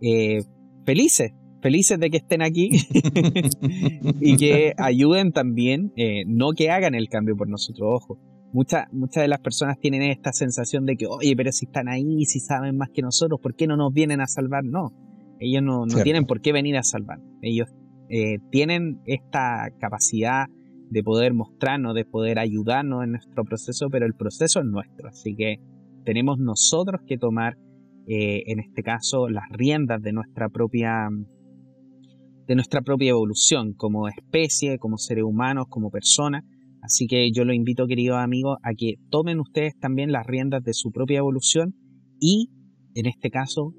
eh, 0.00 0.44
felices, 0.86 1.32
felices 1.60 1.98
de 1.98 2.08
que 2.08 2.18
estén 2.18 2.40
aquí 2.40 2.70
y 4.20 4.36
que 4.36 4.74
ayuden 4.78 5.32
también, 5.32 5.92
eh, 5.96 6.22
no 6.26 6.52
que 6.52 6.70
hagan 6.70 6.94
el 6.94 7.08
cambio 7.08 7.36
por 7.36 7.48
nosotros, 7.48 7.86
ojo. 8.02 8.18
Muchas, 8.52 8.86
muchas 8.92 9.22
de 9.24 9.28
las 9.28 9.40
personas 9.40 9.80
tienen 9.80 10.02
esta 10.02 10.32
sensación 10.32 10.86
de 10.86 10.94
que, 10.94 11.06
oye, 11.08 11.34
pero 11.36 11.50
si 11.50 11.66
están 11.66 11.88
ahí, 11.88 12.24
si 12.24 12.38
saben 12.38 12.76
más 12.76 12.88
que 12.94 13.02
nosotros, 13.02 13.40
¿por 13.42 13.56
qué 13.56 13.66
no 13.66 13.76
nos 13.76 13.92
vienen 13.92 14.20
a 14.20 14.28
salvar? 14.28 14.62
No, 14.64 14.92
ellos 15.40 15.60
no, 15.60 15.86
no 15.86 16.02
tienen 16.04 16.24
por 16.24 16.40
qué 16.40 16.52
venir 16.52 16.76
a 16.76 16.84
salvar. 16.84 17.18
Ellos 17.42 17.68
eh, 18.08 18.38
tienen 18.52 19.00
esta 19.06 19.70
capacidad 19.80 20.46
de 20.90 21.02
poder 21.02 21.34
mostrarnos, 21.34 21.96
de 21.96 22.04
poder 22.04 22.38
ayudarnos 22.38 23.02
en 23.02 23.10
nuestro 23.12 23.44
proceso, 23.44 23.88
pero 23.90 24.06
el 24.06 24.14
proceso 24.14 24.60
es 24.60 24.66
nuestro. 24.66 25.08
Así 25.08 25.34
que 25.34 25.58
tenemos 26.04 26.38
nosotros 26.38 27.00
que 27.06 27.18
tomar, 27.18 27.56
eh, 28.06 28.42
en 28.46 28.60
este 28.60 28.82
caso, 28.82 29.28
las 29.28 29.44
riendas 29.50 30.02
de 30.02 30.12
nuestra 30.12 30.48
propia 30.48 31.08
de 32.46 32.54
nuestra 32.54 32.82
propia 32.82 33.10
evolución 33.10 33.72
como 33.72 34.06
especie, 34.06 34.78
como 34.78 34.98
seres 34.98 35.24
humanos, 35.24 35.64
como 35.70 35.90
personas. 35.90 36.44
Así 36.82 37.06
que 37.06 37.30
yo 37.32 37.44
los 37.44 37.56
invito, 37.56 37.86
queridos 37.86 38.18
amigos, 38.18 38.58
a 38.62 38.74
que 38.74 38.96
tomen 39.10 39.40
ustedes 39.40 39.72
también 39.78 40.12
las 40.12 40.26
riendas 40.26 40.62
de 40.62 40.74
su 40.74 40.90
propia 40.92 41.18
evolución 41.18 41.74
y, 42.20 42.50
en 42.94 43.06
este 43.06 43.30
caso, 43.30 43.72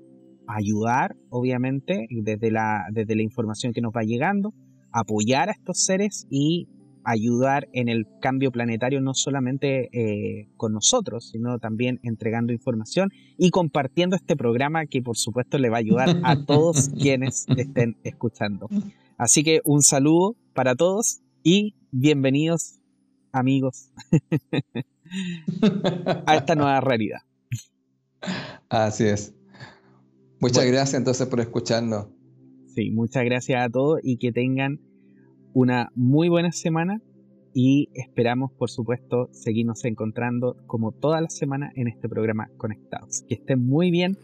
ayudar, 0.47 1.15
obviamente, 1.29 2.07
desde 2.09 2.49
la, 2.49 2.85
desde 2.91 3.15
la 3.15 3.21
información 3.21 3.71
que 3.71 3.81
nos 3.81 3.93
va 3.95 4.01
llegando, 4.01 4.53
apoyar 4.91 5.49
a 5.49 5.51
estos 5.51 5.83
seres 5.83 6.25
y 6.31 6.67
ayudar 7.05 7.69
en 7.71 7.87
el 7.87 8.07
cambio 8.19 8.51
planetario 8.51 8.99
no 8.99 9.13
solamente 9.13 9.89
eh, 9.93 10.49
con 10.57 10.73
nosotros, 10.73 11.29
sino 11.31 11.59
también 11.59 11.99
entregando 12.03 12.51
información 12.51 13.11
y 13.37 13.51
compartiendo 13.51 14.15
este 14.15 14.35
programa 14.35 14.87
que 14.87 15.01
por 15.01 15.17
supuesto 15.17 15.57
le 15.57 15.69
va 15.69 15.77
a 15.77 15.79
ayudar 15.79 16.17
a 16.23 16.35
todos 16.45 16.89
quienes 16.89 17.45
estén 17.55 17.97
escuchando. 18.03 18.67
Así 19.17 19.43
que 19.43 19.61
un 19.63 19.81
saludo 19.81 20.35
para 20.53 20.75
todos 20.75 21.21
y 21.43 21.75
bienvenidos 21.91 22.79
amigos 23.31 23.91
a 26.25 26.35
esta 26.35 26.55
nueva 26.55 26.81
realidad. 26.81 27.19
Así 28.69 29.05
es. 29.05 29.33
Muchas 30.39 30.65
gracias 30.65 30.95
entonces 30.95 31.27
por 31.27 31.39
escucharnos. 31.39 32.07
Sí, 32.75 32.91
muchas 32.91 33.23
gracias 33.23 33.63
a 33.63 33.69
todos 33.69 34.01
y 34.03 34.17
que 34.17 34.33
tengan 34.33 34.81
una 35.55 35.89
muy 35.95 36.27
buena 36.27 36.51
semana 36.51 37.01
y 37.53 37.87
esperamos, 37.93 38.51
por 38.51 38.69
supuesto, 38.69 39.29
seguirnos 39.31 39.85
encontrando 39.85 40.57
como 40.67 40.91
toda 40.91 41.21
la 41.21 41.29
semana 41.29 41.71
en 41.75 41.87
este 41.87 42.09
programa 42.09 42.49
Conectados. 42.57 43.23
Que 43.29 43.35
estén 43.35 43.65
muy 43.65 43.89
bien 43.89 44.17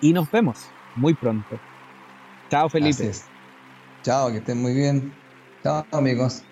y 0.00 0.14
nos 0.14 0.30
vemos 0.32 0.70
muy 0.96 1.12
pronto. 1.12 1.60
Chao, 2.48 2.70
Felipe. 2.70 3.12
Chao, 4.02 4.30
que 4.30 4.38
estén 4.38 4.62
muy 4.62 4.72
bien. 4.72 5.12
Chao, 5.62 5.84
amigos. 5.92 6.42